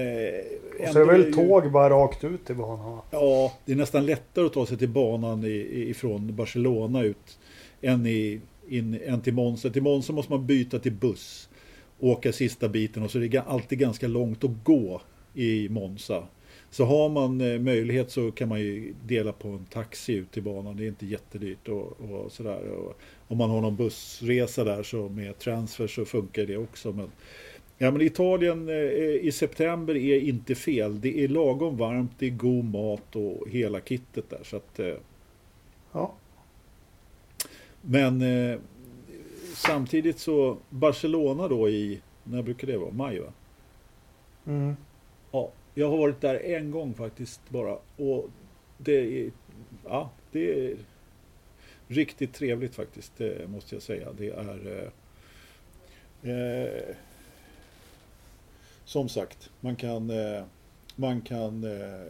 och 0.88 0.94
så 0.94 1.00
är 1.00 1.06
väl 1.06 1.26
ju- 1.26 1.34
tåg 1.34 1.72
bara 1.72 1.90
rakt 1.90 2.24
ut 2.24 2.50
i 2.50 2.54
banan? 2.54 3.00
Ja, 3.12 3.54
det 3.66 3.72
är 3.72 3.76
nästan 3.76 4.06
lättare 4.06 4.46
att 4.46 4.54
ta 4.54 4.66
sig 4.66 4.78
till 4.78 4.90
banan 4.90 5.44
i, 5.44 5.86
ifrån 5.90 6.36
Barcelona 6.36 7.04
ut 7.04 7.40
än, 7.82 8.06
i, 8.06 8.42
in, 8.70 9.00
än 9.06 9.22
till 9.22 9.34
Monza. 9.34 9.70
Till 9.70 9.84
Monza 9.84 10.14
måste 10.14 10.32
man 10.32 10.46
byta 10.46 10.80
till 10.80 10.92
buss, 10.92 11.50
åka 12.00 12.34
sista 12.34 12.70
biten 12.70 13.04
och 13.04 13.12
så 13.12 13.20
är 13.20 13.28
det 13.30 13.38
alltid 13.40 13.80
ganska 13.80 14.08
långt 14.08 14.44
att 14.44 14.64
gå 14.64 15.02
i 15.36 15.70
Monza. 15.70 16.28
Så 16.70 16.86
har 16.86 17.10
man 17.10 17.42
eh, 17.42 17.60
möjlighet 17.60 18.12
så 18.12 18.32
kan 18.32 18.50
man 18.50 18.60
ju 18.60 18.94
dela 19.06 19.32
på 19.32 19.48
en 19.48 19.66
taxi 19.66 20.14
ut 20.14 20.32
till 20.32 20.44
banan. 20.44 20.78
Det 20.78 20.84
är 20.84 20.88
inte 20.88 21.06
jättedyrt 21.06 21.68
och, 21.68 22.02
och 22.02 22.32
sådär. 22.32 22.70
Och 22.72 23.00
om 23.28 23.38
man 23.38 23.50
har 23.50 23.62
någon 23.62 23.76
bussresa 23.76 24.64
där 24.64 24.84
så 24.84 25.10
med 25.10 25.40
transfer 25.40 25.88
så 25.88 26.06
funkar 26.06 26.46
det 26.46 26.58
också. 26.58 26.92
Men, 26.92 27.12
ja, 27.78 27.92
men 27.92 28.02
Italien 28.02 28.70
eh, 28.70 28.76
i 29.26 29.32
september 29.34 29.96
är 29.96 30.20
inte 30.20 30.56
fel. 30.56 31.02
Det 31.02 31.24
är 31.24 31.28
lagom 31.28 31.78
varmt, 31.78 32.12
det 32.20 32.26
är 32.26 32.30
god 32.30 32.66
mat 32.66 33.16
och 33.16 33.50
hela 33.50 33.80
kittet 33.82 34.30
där. 34.30 34.40
Så 34.44 34.58
att, 34.58 34.80
eh, 34.80 34.94
Ja. 35.92 36.14
men 37.82 38.22
eh, 38.22 38.60
samtidigt 39.56 40.20
så 40.20 40.58
Barcelona 40.70 41.48
då 41.48 41.70
i, 41.70 42.02
när 42.24 42.42
brukar 42.44 42.68
det 42.68 42.78
vara? 42.78 42.92
Maj 42.92 43.20
va? 43.20 43.28
Mm. 44.48 44.76
Jag 45.78 45.90
har 45.90 45.98
varit 45.98 46.22
där 46.22 46.36
en 46.36 46.72
gång 46.72 46.94
faktiskt 46.94 47.50
bara. 47.50 47.78
Och 47.98 48.30
det 48.78 49.22
är, 49.22 49.32
ja, 49.86 50.10
det 50.32 50.70
är 50.70 50.78
riktigt 51.88 52.34
trevligt 52.34 52.76
faktiskt, 52.76 53.18
det 53.18 53.50
måste 53.50 53.76
jag 53.76 53.82
säga. 53.82 54.08
Det 54.18 54.30
är 54.30 54.92
eh, 56.24 56.32
eh, 56.32 56.96
som 58.86 59.10
sagt, 59.10 59.52
man 59.60 59.76
kan, 59.76 60.10
eh, 60.10 60.44
man 60.96 61.22
kan 61.22 61.64
eh, 61.64 62.08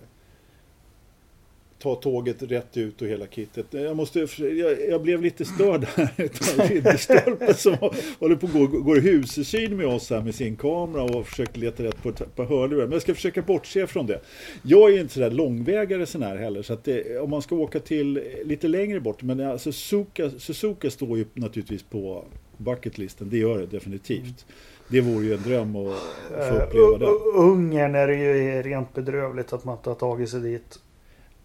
ta 1.80 1.96
tåget 1.96 2.44
rätt 2.44 2.78
ut 2.78 3.02
och 3.02 3.08
hela 3.08 3.28
kittet. 3.28 3.66
Jag, 3.70 3.96
måste, 3.96 4.20
jag, 4.38 4.90
jag 4.90 5.02
blev 5.02 5.22
lite 5.22 5.46
störd 5.46 5.84
här 5.96 6.10
utav 6.18 6.68
Ridderstolpe 6.68 7.54
som 7.54 7.78
håller 8.20 8.36
på 8.36 8.48
att 8.48 8.54
gå, 8.54 8.68
går 8.68 8.96
husesyn 8.96 9.78
med 9.78 9.88
oss 9.88 10.10
här 10.10 10.22
med 10.22 10.36
sin 10.36 10.56
kamera 10.56 11.04
och 11.04 11.28
försöker 11.28 11.60
leta 11.60 11.84
rätt 11.84 12.04
på 12.04 12.10
ett 12.10 12.36
par 12.36 12.46
hörlurar. 12.46 12.84
Men 12.84 12.92
jag 12.92 13.02
ska 13.02 13.16
försöka 13.16 13.42
bortse 13.42 13.88
från 13.88 14.06
det. 14.06 14.20
Jag 14.62 14.94
är 14.94 15.00
inte 15.00 15.14
sådär 15.14 15.32
långväga 15.32 16.00
resenär 16.00 16.38
heller 16.38 16.62
så 16.62 16.74
att 16.74 16.84
det, 16.84 17.20
om 17.20 17.30
man 17.30 17.42
ska 17.42 17.56
åka 17.56 17.80
till 17.80 18.24
lite 18.44 18.68
längre 18.68 19.00
bort. 19.00 19.24
Men 19.24 19.40
alltså 19.40 19.72
Suzuka, 19.72 20.30
Suzuka 20.30 20.90
står 20.90 21.18
ju 21.18 21.26
naturligtvis 21.34 21.84
på 21.84 22.26
bucketlisten. 22.58 23.30
Det 23.30 23.38
gör 23.38 23.60
det 23.60 23.66
definitivt. 23.66 24.46
Det 24.88 25.02
vore 25.02 25.26
ju 25.26 25.34
en 25.34 25.42
dröm 25.42 25.76
att 25.76 25.94
få 26.30 26.56
Eh, 26.56 26.64
uppleva 26.64 26.98
det. 26.98 27.06
Ungern 27.36 27.96
är 27.96 28.08
det 28.08 28.16
ju 28.16 28.62
rent 28.62 28.94
bedrövligt 28.94 29.54
att 29.54 29.66
man 29.66 29.78
inte 29.78 29.90
har 29.90 29.96
tagit 29.96 30.30
sig 30.30 30.40
dit. 30.40 30.80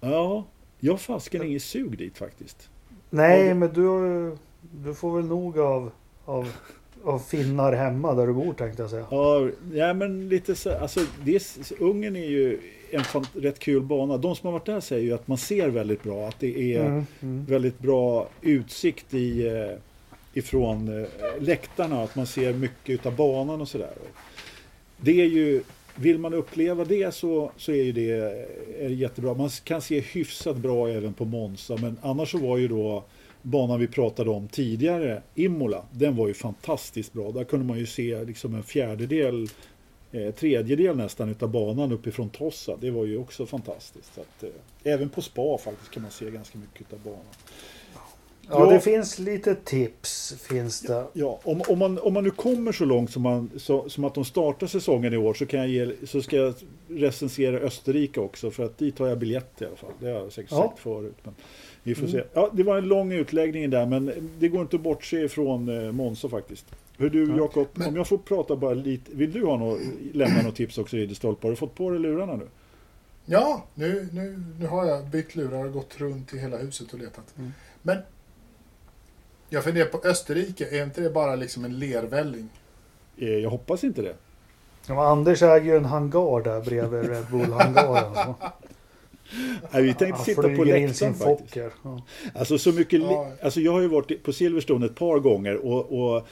Ja, 0.00 0.44
jag 0.78 0.92
har 0.92 0.98
fasken 0.98 1.42
inget 1.44 1.62
sug 1.62 1.98
dit 1.98 2.18
faktiskt. 2.18 2.68
Nej, 3.10 3.48
det- 3.48 3.54
men 3.54 3.72
du, 3.72 4.36
du 4.84 4.94
får 4.94 5.16
väl 5.16 5.24
nog 5.24 5.58
av, 5.58 5.90
av, 6.24 6.48
av 7.04 7.18
finnar 7.18 7.72
hemma 7.72 8.14
där 8.14 8.26
du 8.26 8.32
bor 8.32 8.52
tänkte 8.52 8.82
jag 8.82 8.90
säga. 8.90 9.06
Ja, 9.10 9.48
ja 9.72 9.94
men 9.94 10.28
lite 10.28 10.54
så, 10.54 10.74
alltså 10.78 11.00
det 11.24 11.34
är, 11.34 11.42
Ungern 11.82 12.16
är 12.16 12.26
ju 12.30 12.58
en 12.90 13.02
rätt 13.34 13.58
kul 13.58 13.82
bana. 13.82 14.16
De 14.16 14.36
som 14.36 14.46
har 14.46 14.52
varit 14.52 14.66
där 14.66 14.80
säger 14.80 15.02
ju 15.04 15.12
att 15.12 15.28
man 15.28 15.38
ser 15.38 15.68
väldigt 15.68 16.02
bra, 16.02 16.28
att 16.28 16.40
det 16.40 16.74
är 16.74 16.80
Mm, 16.86 17.06
mm. 17.20 17.44
väldigt 17.44 17.78
bra 17.78 18.28
utsikt 18.42 19.14
i, 19.14 19.46
eh, 19.48 19.76
ifrån 20.34 21.00
eh, 21.02 21.08
läktarna, 21.40 22.02
att 22.02 22.16
man 22.16 22.26
ser 22.26 22.52
mycket 22.52 22.90
utav 22.90 23.16
banan 23.16 23.60
och 23.60 23.68
sådär. 23.68 23.90
Det 24.96 25.20
är 25.20 25.26
ju, 25.26 25.62
vill 26.00 26.18
man 26.18 26.34
uppleva 26.34 26.84
det 26.84 27.14
så, 27.14 27.52
så 27.56 27.72
är 27.72 27.82
ju 27.82 27.92
det 27.92 28.10
är 28.80 28.88
det 28.88 28.94
jättebra. 28.94 29.34
Man 29.34 29.50
kan 29.64 29.82
se 29.82 30.00
hyfsat 30.00 30.56
bra 30.56 30.88
även 30.88 31.12
på 31.12 31.24
Monza, 31.24 31.76
men 31.76 31.98
annars 32.02 32.30
så 32.30 32.38
var 32.38 32.58
ju 32.58 32.68
då 32.68 33.04
banan 33.42 33.80
vi 33.80 33.86
pratade 33.86 34.30
om 34.30 34.48
tidigare, 34.48 35.22
Imola, 35.34 35.84
den 35.92 36.16
var 36.16 36.28
ju 36.28 36.34
fantastiskt 36.34 37.12
bra. 37.12 37.30
Där 37.30 37.44
kunde 37.44 37.66
man 37.66 37.78
ju 37.78 37.86
se 37.86 38.24
liksom 38.24 38.54
en 38.54 38.62
fjärdedel 38.62 39.48
eh, 40.12 40.34
tredjedel 40.34 40.96
nästan 40.96 41.28
utav 41.28 41.50
banan 41.50 41.92
uppifrån 41.92 42.28
Tossa. 42.28 42.76
Det 42.80 42.90
var 42.90 43.04
ju 43.04 43.18
också 43.18 43.46
fantastiskt. 43.46 44.14
Så 44.14 44.20
att, 44.20 44.42
eh, 44.42 44.92
även 44.92 45.08
på 45.08 45.22
spa 45.22 45.58
faktiskt 45.58 45.90
kan 45.90 46.02
man 46.02 46.12
se 46.12 46.30
ganska 46.30 46.58
mycket 46.58 46.92
av 46.92 47.00
banan. 47.00 47.34
Ja, 48.48 48.66
det 48.70 48.80
finns 48.80 49.18
lite 49.18 49.54
tips. 49.54 50.34
Finns 50.42 50.80
det. 50.80 51.04
Ja, 51.12 51.40
om, 51.44 51.62
om, 51.68 51.78
man, 51.78 51.98
om 51.98 52.12
man 52.12 52.24
nu 52.24 52.30
kommer 52.30 52.72
så 52.72 52.84
långt 52.84 53.10
som, 53.10 53.22
man, 53.22 53.50
så, 53.56 53.88
som 53.88 54.04
att 54.04 54.14
de 54.14 54.24
startar 54.24 54.66
säsongen 54.66 55.14
i 55.14 55.16
år 55.16 55.34
så, 55.34 55.46
kan 55.46 55.60
jag 55.60 55.68
ge, 55.68 55.92
så 56.06 56.22
ska 56.22 56.36
jag 56.36 56.54
recensera 56.88 57.56
Österrike 57.56 58.20
också 58.20 58.50
för 58.50 58.64
att 58.64 58.78
dit 58.78 58.98
har 58.98 59.08
jag 59.08 59.18
biljett 59.18 59.62
i 59.62 59.64
alla 59.64 59.76
fall. 59.76 59.90
Det 60.00 60.06
har 60.06 60.14
jag 60.20 60.32
säkert 60.32 60.50
Ja. 60.52 60.62
sagt 60.68 60.78
förut. 60.78 61.16
Men 61.22 61.34
vi 61.82 61.94
får 61.94 62.06
se. 62.06 62.22
Ja, 62.32 62.50
det 62.52 62.62
var 62.62 62.78
en 62.78 62.88
lång 62.88 63.12
utläggning 63.12 63.70
där 63.70 63.86
men 63.86 64.12
det 64.38 64.48
går 64.48 64.60
inte 64.62 64.76
att 64.76 64.82
bortse 64.82 65.20
ifrån 65.24 65.84
eh, 65.86 65.92
Monza 65.92 66.28
faktiskt. 66.28 66.66
Hur 66.98 67.10
du 67.10 67.28
Ja. 67.28 67.36
Jakob, 67.36 67.68
Men- 67.74 67.88
om 67.88 67.96
jag 67.96 68.06
får 68.08 68.18
prata 68.18 68.56
bara 68.56 68.74
lite. 68.74 69.10
Vill 69.14 69.32
du 69.32 69.44
ha 69.44 69.56
något, 69.56 69.80
lämna 70.12 70.42
något 70.42 70.56
tips 70.56 70.78
också 70.78 70.96
Ridderstolpe? 70.96 71.46
Har 71.46 71.50
du 71.50 71.56
fått 71.56 71.74
på 71.74 71.90
dig 71.90 71.98
lurarna 72.00 72.36
nu? 72.36 72.46
Ja, 73.26 73.64
nu, 73.74 74.08
nu, 74.12 74.42
nu 74.60 74.66
har 74.66 74.86
jag 74.86 75.06
bytt 75.06 75.36
lurar 75.36 75.64
och 75.66 75.72
gått 75.72 75.94
runt 76.00 76.34
i 76.34 76.38
hela 76.38 76.56
huset 76.56 76.92
och 76.92 76.98
letat. 76.98 77.34
Mm. 77.38 77.52
Men 77.82 77.98
jag 79.50 79.64
funderar 79.64 79.86
på 79.86 80.00
Österrike, 80.04 80.66
är 80.70 80.84
inte 80.84 81.00
det 81.00 81.10
bara 81.10 81.36
liksom 81.36 81.64
en 81.64 81.78
lervälling? 81.78 82.48
Eh, 83.16 83.28
jag 83.28 83.50
hoppas 83.50 83.84
inte 83.84 84.02
det. 84.02 84.14
Ja, 84.86 85.08
Anders 85.08 85.42
äger 85.42 85.72
ju 85.72 85.76
en 85.76 85.84
hangar 85.84 86.42
där 86.42 86.60
bredvid 86.60 87.10
Red 87.10 87.26
Bull-hangaren. 87.30 88.14
så. 88.14 88.34
Nej, 89.72 89.82
vi 89.82 89.94
tänkte 89.94 90.24
sitta 90.24 90.42
på 90.42 90.64
läktaren 90.64 91.14
faktiskt. 91.14 91.24
Fokker. 91.24 91.72
Ja. 91.82 92.02
Alltså, 92.34 92.58
så 92.58 92.72
mycket, 92.72 93.02
alltså 93.42 93.60
jag 93.60 93.72
har 93.72 93.80
ju 93.80 93.88
varit 93.88 94.22
på 94.22 94.32
Silverstone 94.32 94.86
ett 94.86 94.94
par 94.94 95.18
gånger 95.18 95.56
och, 95.56 96.00
och 96.00 96.26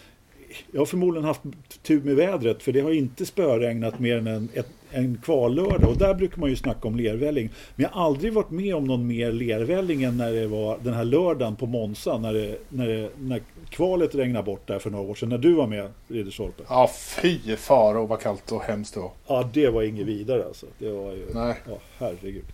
jag 0.73 0.81
har 0.81 0.87
förmodligen 0.87 1.25
haft 1.25 1.43
tur 1.83 2.03
med 2.03 2.17
vädret 2.17 2.63
för 2.63 2.73
det 2.73 2.81
har 2.81 2.91
inte 2.91 3.27
spöregnat 3.27 3.99
mer 3.99 4.19
än 4.19 4.27
en, 4.27 4.49
ett, 4.55 4.69
en 4.91 5.21
kvarlördag 5.25 5.91
och 5.91 5.97
där 5.97 6.15
brukar 6.15 6.41
man 6.41 6.51
ju 6.51 6.57
snacka 6.57 6.89
om 6.89 6.97
lervälling. 6.97 7.51
Men 7.77 7.83
jag 7.83 7.91
har 7.91 8.07
aldrig 8.07 8.33
varit 8.33 8.51
med 8.51 8.75
om 8.75 8.85
någon 8.85 9.07
mer 9.07 9.33
lervälling 9.33 10.03
än 10.03 10.17
när 10.17 10.33
det 10.33 10.47
var 10.47 10.79
den 10.83 10.95
här 10.95 11.05
lördagen 11.05 11.57
på 11.57 11.67
Monza 11.67 12.19
när, 12.19 12.33
det, 12.33 12.59
när, 12.69 12.87
det, 12.87 13.11
när 13.19 13.43
kvalet 13.69 14.15
regnade 14.15 14.45
bort 14.45 14.67
där 14.67 14.79
för 14.79 14.91
några 14.91 15.11
år 15.11 15.15
sedan 15.15 15.29
när 15.29 15.39
du 15.39 15.55
var 15.55 15.67
med 15.67 15.91
Ridderstolpe. 16.09 16.63
Ja, 16.69 16.91
fy 17.23 17.57
fara 17.57 18.05
vad 18.05 18.21
kallt 18.21 18.53
och 18.53 18.63
hemskt 18.63 18.95
då. 18.95 19.13
Ja, 19.27 19.51
det 19.53 19.69
var 19.69 19.83
inget 19.83 20.07
vidare 20.07 20.45
alltså. 20.45 20.67
Det 20.79 20.91
var 20.91 21.13
ju, 21.13 21.27
Nej. 21.35 21.55
ja, 21.69 21.79
herregud. 21.99 22.45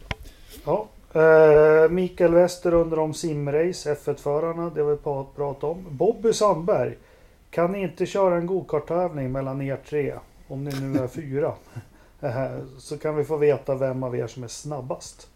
Ja. 0.65 0.89
Eh, 1.15 1.91
Mikael 1.91 2.35
Wester 2.35 2.75
undrar 2.75 2.99
om 2.99 3.15
simrace, 3.15 3.95
F1-förarna, 3.95 4.71
det 4.75 4.83
har 4.83 4.91
vi 4.91 4.97
pratat 4.97 5.65
om. 5.65 5.85
Bobby 5.91 6.33
Sandberg, 6.33 6.97
kan 7.55 7.73
ni 7.73 7.83
inte 7.83 8.07
köra 8.07 8.37
en 8.37 8.47
gokarttävling 8.47 9.33
mellan 9.33 9.63
er 9.63 9.77
tre? 9.89 10.15
Om 10.49 10.65
ni 10.65 10.81
nu 10.81 10.99
är 10.99 11.09
fyra. 11.09 11.53
Eh, 12.21 12.59
Så 12.79 12.99
kan 12.99 13.17
vi 13.17 13.25
få 13.25 13.37
veta 13.37 13.75
vem 13.75 14.03
av 14.03 14.17
er 14.17 14.27
som 14.27 14.45
är 14.45 14.49
snabbast. 14.49 15.29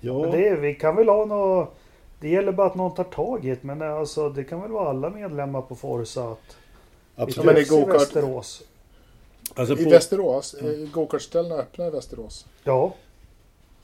Ja, 0.00 0.18
Men 0.20 0.30
det, 0.30 0.48
är- 0.48 0.56
vi 0.56 0.74
kan 0.74 0.96
väl 0.96 1.08
ha 1.08 1.24
något... 1.24 1.74
Det 2.20 2.28
gäller 2.28 2.52
bara 2.52 2.66
att 2.66 2.74
någon 2.74 2.94
tar 2.94 3.04
tag 3.04 3.44
i 3.44 3.48
det. 3.50 3.62
Men 3.62 3.82
alltså, 3.82 4.28
det 4.28 4.44
kan 4.44 4.60
väl 4.62 4.70
vara 4.70 4.88
alla 4.90 5.10
medlemmar 5.10 5.62
på 5.62 5.76
Forza 5.76 6.24
att 6.32 6.38
vi 7.16 7.22
absolut. 7.22 7.36
Ja, 7.36 7.42
men 7.44 7.54
det 7.54 7.60
i 7.60 7.64
go-kart- 7.64 7.94
Västerås. 8.00 8.62
Alltså 9.54 9.78
I 9.78 9.84
på- 9.84 9.90
Västerås, 9.90 10.54
mm. 10.60 10.90
gokartställena 10.92 11.54
öppnar 11.54 11.86
i 11.86 11.90
Västerås. 11.90 12.46
Ja, 12.64 12.94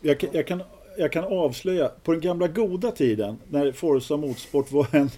Jag, 0.00 0.20
kan- 0.20 0.30
jag, 0.32 0.46
kan, 0.46 0.62
jag 0.98 1.12
kan 1.12 1.24
avslöja, 1.24 1.90
på 2.04 2.12
den 2.12 2.20
gamla 2.20 2.48
goda 2.48 2.90
tiden 2.90 3.38
när 3.48 3.72
Forza 3.72 4.16
Motorsport 4.16 4.72
var 4.72 4.86
en, 4.92 5.10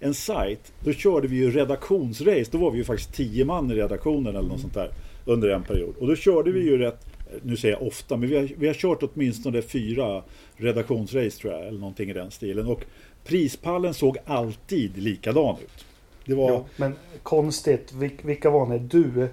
en 0.00 0.14
sajt, 0.14 0.72
då 0.84 0.92
körde 0.92 1.28
vi 1.28 1.36
ju 1.36 1.50
redaktionsrace. 1.50 2.50
Då 2.50 2.58
var 2.58 2.70
vi 2.70 2.78
ju 2.78 2.84
faktiskt 2.84 3.14
tio 3.14 3.44
man 3.44 3.70
i 3.70 3.74
redaktionen 3.74 4.36
eller 4.36 4.48
något 4.48 4.60
sånt 4.60 4.74
där 4.74 4.90
under 5.24 5.48
en 5.48 5.62
period. 5.62 5.94
Och 5.98 6.06
då 6.06 6.16
körde 6.16 6.52
vi 6.52 6.60
ju 6.60 6.78
rätt, 6.78 7.06
nu 7.42 7.56
säger 7.56 7.74
jag 7.74 7.86
ofta, 7.86 8.16
men 8.16 8.28
vi 8.28 8.36
har, 8.36 8.48
vi 8.58 8.66
har 8.66 8.74
kört 8.74 9.02
åtminstone 9.02 9.62
fyra 9.62 10.22
redaktionsrace 10.56 11.38
tror 11.40 11.52
jag, 11.52 11.66
eller 11.66 11.78
någonting 11.80 12.10
i 12.10 12.12
den 12.12 12.30
stilen. 12.30 12.66
Och 12.66 12.84
prispallen 13.24 13.94
såg 13.94 14.18
alltid 14.24 14.98
likadan 14.98 15.56
ut. 15.64 15.84
Det 16.24 16.34
var, 16.34 16.50
jo, 16.50 16.64
men 16.76 16.94
konstigt. 17.22 17.92
Vil- 17.92 18.22
vilka 18.26 18.50
var 18.50 18.66
ni? 18.66 18.78
Du, 18.78 19.28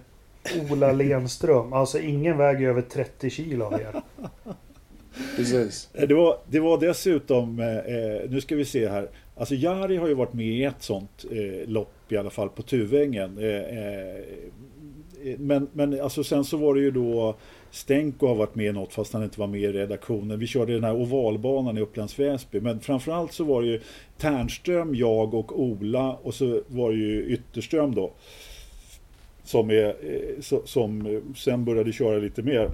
Ola 0.72 0.92
Lenström. 0.92 1.74
Alltså 1.74 2.00
ingen 2.00 2.38
väger 2.38 2.68
över 2.68 2.82
30 2.82 3.30
kilo 3.30 3.66
av 3.66 3.74
er. 3.74 4.02
Precis. 5.36 5.90
Det 6.08 6.14
var, 6.14 6.38
det 6.50 6.60
var 6.60 6.80
dessutom, 6.80 7.60
eh, 7.60 7.68
eh, 7.78 8.30
nu 8.30 8.42
ska 8.42 8.56
vi 8.56 8.66
se 8.66 8.90
här, 8.90 9.10
alltså 9.38 9.56
Jari 9.56 9.98
har 9.98 10.08
ju 10.08 10.14
varit 10.14 10.34
med 10.34 10.46
i 10.46 10.64
ett 10.64 10.84
sånt 10.84 11.26
eh, 11.32 11.70
lopp 11.70 12.12
i 12.12 12.18
alla 12.18 12.30
fall 12.30 12.50
på 12.50 12.62
Tuvängen. 12.62 13.38
Eh, 13.38 13.46
eh, 13.46 14.18
eh, 15.24 15.40
men, 15.40 15.68
men 15.74 16.02
alltså 16.02 16.24
sen 16.24 16.44
så 16.44 16.58
var 16.58 16.76
det 16.76 16.82
ju 16.82 16.92
då 16.92 17.36
Stenko 17.72 18.28
har 18.28 18.36
varit 18.36 18.56
med 18.56 18.66
i 18.66 18.72
något 18.72 18.94
fast 18.94 19.14
han 19.14 19.24
inte 19.24 19.40
var 19.40 19.48
med 19.48 19.62
i 19.62 19.68
redaktionen. 19.68 20.40
Vi 20.40 20.48
körde 20.48 20.74
den 20.74 20.84
här 20.84 20.96
ovalbanan 20.96 21.78
i 21.78 21.82
Upplands 21.82 22.20
Väsby. 22.20 22.60
Men 22.60 22.80
framförallt 22.80 23.34
så 23.34 23.44
var 23.44 23.62
det 23.62 23.68
ju 23.68 23.82
Ternström, 24.18 24.96
jag 24.96 25.34
och 25.34 25.62
Ola 25.62 26.14
och 26.14 26.34
så 26.34 26.62
var 26.68 26.92
det 26.92 26.98
ju 26.98 27.26
Ytterström 27.26 27.96
då. 27.96 28.12
Som, 29.44 29.70
är, 29.70 29.86
eh, 29.86 30.60
som 30.66 31.06
eh, 31.06 31.36
sen 31.36 31.66
började 31.66 31.92
köra 31.92 32.18
lite 32.18 32.42
mer. 32.42 32.72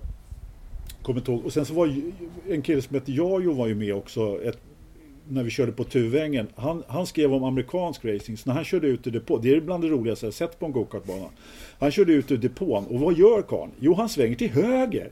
Kommer 1.01 1.29
ihåg. 1.29 1.45
Och 1.45 1.53
sen 1.53 1.65
så 1.65 1.73
var 1.73 1.85
ju 1.85 2.11
en 2.49 2.61
kille 2.61 2.81
som 2.81 2.95
hette 2.95 3.11
Jajo 3.11 3.53
var 3.53 3.67
ju 3.67 3.75
med 3.75 3.95
också. 3.95 4.43
Ett, 4.43 4.59
när 5.27 5.43
vi 5.43 5.49
körde 5.49 5.71
på 5.71 5.83
Tuvängen. 5.83 6.47
Han, 6.55 6.83
han 6.87 7.07
skrev 7.07 7.33
om 7.33 7.43
amerikansk 7.43 8.05
racing. 8.05 8.37
Så 8.37 8.49
när 8.49 8.55
han 8.55 8.63
körde 8.63 8.87
ut 8.87 9.07
ur 9.07 9.11
depån, 9.11 9.41
Det 9.41 9.51
är 9.55 9.61
bland 9.61 9.83
det 9.83 9.89
roligaste 9.89 10.25
jag 10.25 10.33
sett 10.33 10.59
på 10.59 10.65
en 10.65 10.71
gokartbana. 10.71 11.29
Han 11.79 11.91
körde 11.91 12.13
ut 12.13 12.31
ur 12.31 12.37
depån. 12.37 12.85
Och 12.85 12.99
vad 12.99 13.17
gör 13.17 13.41
karln? 13.41 13.71
Jo, 13.79 13.93
han 13.93 14.09
svänger 14.09 14.35
till 14.35 14.49
höger. 14.49 15.11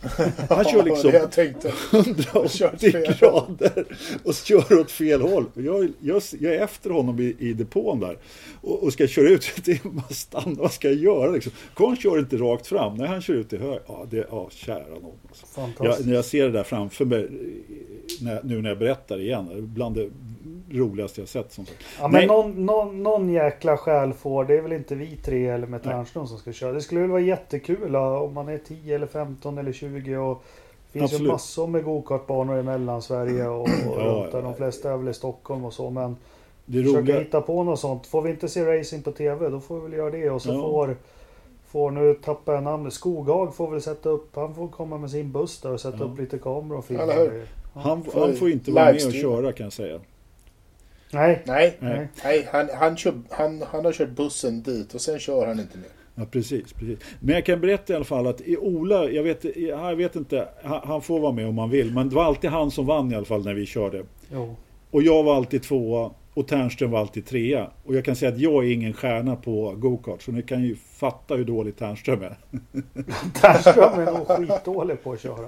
Han 0.48 0.64
kör 0.64 0.82
liksom 0.82 1.10
det 1.10 1.18
jag 1.18 1.32
tänkte. 1.32 1.72
180 1.92 2.92
fel. 2.92 3.16
grader 3.18 3.84
och 4.24 4.34
kör 4.34 4.80
åt 4.80 4.90
fel 4.90 5.20
håll. 5.20 5.44
Jag, 5.54 5.88
jag, 6.00 6.22
jag 6.40 6.54
är 6.54 6.60
efter 6.60 6.90
honom 6.90 7.20
i, 7.20 7.36
i 7.38 7.52
depån 7.52 8.00
där 8.00 8.18
och, 8.60 8.82
och 8.82 8.92
ska 8.92 9.06
köra 9.06 9.28
ut. 9.28 9.44
Stanna, 10.10 10.54
vad 10.58 10.72
ska 10.72 10.88
jag 10.88 10.96
göra 10.96 11.30
liksom? 11.30 11.52
Karln 11.74 11.96
kör 11.96 12.18
inte 12.18 12.36
rakt 12.36 12.66
fram. 12.66 12.94
Nej, 12.94 13.08
han 13.08 13.22
kör 13.22 13.34
ut 13.34 13.48
till 13.48 13.60
höger. 13.60 13.82
Ja, 13.86 14.06
det, 14.10 14.26
ja 14.30 14.48
kära 14.50 14.88
någon. 14.88 15.12
Alltså. 15.28 15.46
Jag, 15.56 15.66
Fantastiskt. 15.66 16.08
när 16.08 16.14
jag 16.14 16.24
ser 16.24 16.44
det 16.44 16.52
där 16.52 16.64
framför 16.64 17.04
mig, 17.04 17.28
när, 18.20 18.40
nu 18.42 18.62
när 18.62 18.68
jag 18.68 18.78
berättar 18.78 19.20
igen, 19.20 19.48
bland 19.74 19.94
det 19.94 20.10
roligaste 20.70 21.20
jag 21.20 21.28
sett. 21.28 21.52
Som 21.52 21.66
sagt. 21.66 21.84
Ja, 22.00 22.08
men 22.08 22.26
någon, 22.26 22.66
någon, 22.66 23.02
någon 23.02 23.28
jäkla 23.28 23.76
själ 23.76 24.12
får. 24.12 24.44
Det 24.44 24.54
är 24.54 24.62
väl 24.62 24.72
inte 24.72 24.94
vi 24.94 25.16
tre 25.16 25.46
eller 25.46 25.66
med 25.66 25.82
Ternström 25.82 26.26
som 26.26 26.38
ska 26.38 26.52
köra. 26.52 26.72
Det 26.72 26.80
skulle 26.80 27.00
väl 27.00 27.10
vara 27.10 27.20
jättekul 27.20 27.92
ja, 27.92 28.20
om 28.20 28.34
man 28.34 28.48
är 28.48 28.58
10 28.58 28.94
eller 28.94 29.06
15 29.06 29.58
eller 29.58 29.72
20 29.72 29.85
och 30.18 30.42
det 30.92 30.98
finns 30.98 31.12
ju 31.12 31.14
Absolut. 31.14 31.32
massor 31.32 31.66
med 31.66 31.84
gokartbanor 31.84 32.58
i 32.58 32.62
Mellansverige 32.62 33.48
och, 33.48 33.60
och 33.62 33.68
Ja, 33.68 34.02
runt 34.04 34.32
där. 34.32 34.38
ja, 34.38 34.42
De 34.42 34.44
ja. 34.44 34.54
flesta 34.54 34.92
är 34.92 34.96
väl 34.96 35.08
i 35.08 35.14
Stockholm 35.14 35.64
och 35.64 35.72
så. 35.72 35.90
Men 35.90 36.16
Det 36.66 36.82
försöka 36.82 36.98
roliga, 37.00 37.18
hitta 37.18 37.40
på 37.40 37.62
något 37.62 37.80
sånt. 37.80 38.06
Får 38.06 38.22
vi 38.22 38.30
inte 38.30 38.48
se 38.48 38.78
racing 38.78 39.02
på 39.04 39.12
TV 39.12 39.48
då 39.48 39.60
får 39.60 39.74
vi 39.80 39.82
väl 39.88 39.92
göra 39.98 40.10
det. 40.10 40.30
Och 40.30 40.42
så 40.42 40.48
Ja. 40.48 40.54
får, 40.60 40.96
får 41.68 41.90
nu 41.90 42.14
tappar 42.14 42.52
jag 42.54 42.62
namnet. 42.62 42.92
Skogag 42.92 43.54
får 43.54 43.70
väl 43.70 43.82
sätta 43.82 44.08
upp. 44.08 44.36
Han 44.36 44.54
får 44.54 44.68
komma 44.68 44.98
med 44.98 45.10
sin 45.10 45.32
buss 45.32 45.60
där 45.60 45.72
och 45.72 45.80
sätta 45.80 45.96
Ja. 46.00 46.04
upp 46.04 46.18
lite 46.18 46.38
kameror 46.38 46.78
och 46.78 46.84
filma. 46.84 47.06
Det. 47.06 47.46
han, 47.74 48.04
Får 48.04 48.20
han 48.20 48.36
får 48.36 48.50
inte 48.50 48.70
vara 48.72 48.84
med 48.92 49.06
och 49.06 49.12
köra 49.12 49.52
kan 49.52 49.64
jag 49.64 49.72
säga. 49.72 50.00
Nej, 51.12 51.42
Nej, 51.46 51.76
Nej. 51.80 52.08
nej 52.24 52.48
han, 52.52 52.68
han, 52.74 52.96
kör, 52.96 53.14
han, 53.30 53.62
han 53.62 53.84
har 53.84 53.92
kört 53.92 54.08
bussen 54.10 54.62
dit 54.62 54.94
och 54.94 55.00
sen 55.00 55.18
kör 55.18 55.46
han 55.46 55.60
inte 55.60 55.78
mer. 55.78 55.86
Ja, 56.18 56.24
precis, 56.30 56.72
precis. 56.72 56.98
Men 57.20 57.34
jag 57.34 57.46
kan 57.46 57.60
berätta 57.60 57.92
i 57.92 57.96
alla 57.96 58.04
fall 58.04 58.26
att 58.26 58.40
i 58.40 58.56
Ola, 58.56 59.08
jag 59.10 59.22
vet, 59.22 59.56
jag 59.56 59.96
vet 59.96 60.16
inte, 60.16 60.48
han, 60.62 61.02
får 61.02 61.20
vara 61.20 61.32
med 61.32 61.48
om 61.48 61.58
han 61.58 61.70
vill, 61.70 61.94
men 61.94 62.08
det 62.08 62.14
var 62.14 62.24
alltid 62.24 62.50
han 62.50 62.70
som 62.70 62.86
vann 62.86 63.12
i 63.12 63.14
alla 63.14 63.24
fall 63.24 63.44
när 63.44 63.54
vi 63.54 63.66
körde. 63.66 64.02
jo. 64.32 64.56
Och 64.90 65.02
jag 65.02 65.22
var 65.22 65.36
alltid 65.36 65.62
tvåa 65.62 66.10
och 66.34 66.48
Ternström 66.48 66.90
var 66.90 67.00
alltid 67.00 67.26
trea. 67.26 67.70
Och 67.84 67.94
jag 67.94 68.04
kan 68.04 68.16
säga 68.16 68.32
att 68.32 68.38
jag 68.38 68.64
är 68.64 68.72
ingen 68.72 68.92
stjärna 68.92 69.36
på 69.36 69.74
go-kart, 69.76 70.22
så 70.22 70.32
ni 70.32 70.42
kan 70.42 70.62
ju 70.64 70.76
fatta 70.76 71.34
hur 71.34 71.44
dålig 71.44 71.76
Ternström 71.76 72.22
är. 72.22 72.36
Ternström 73.40 74.00
är 74.08 74.12
nog 74.12 74.26
skitdålig 74.28 75.02
på 75.04 75.12
att 75.12 75.20
köra. 75.20 75.46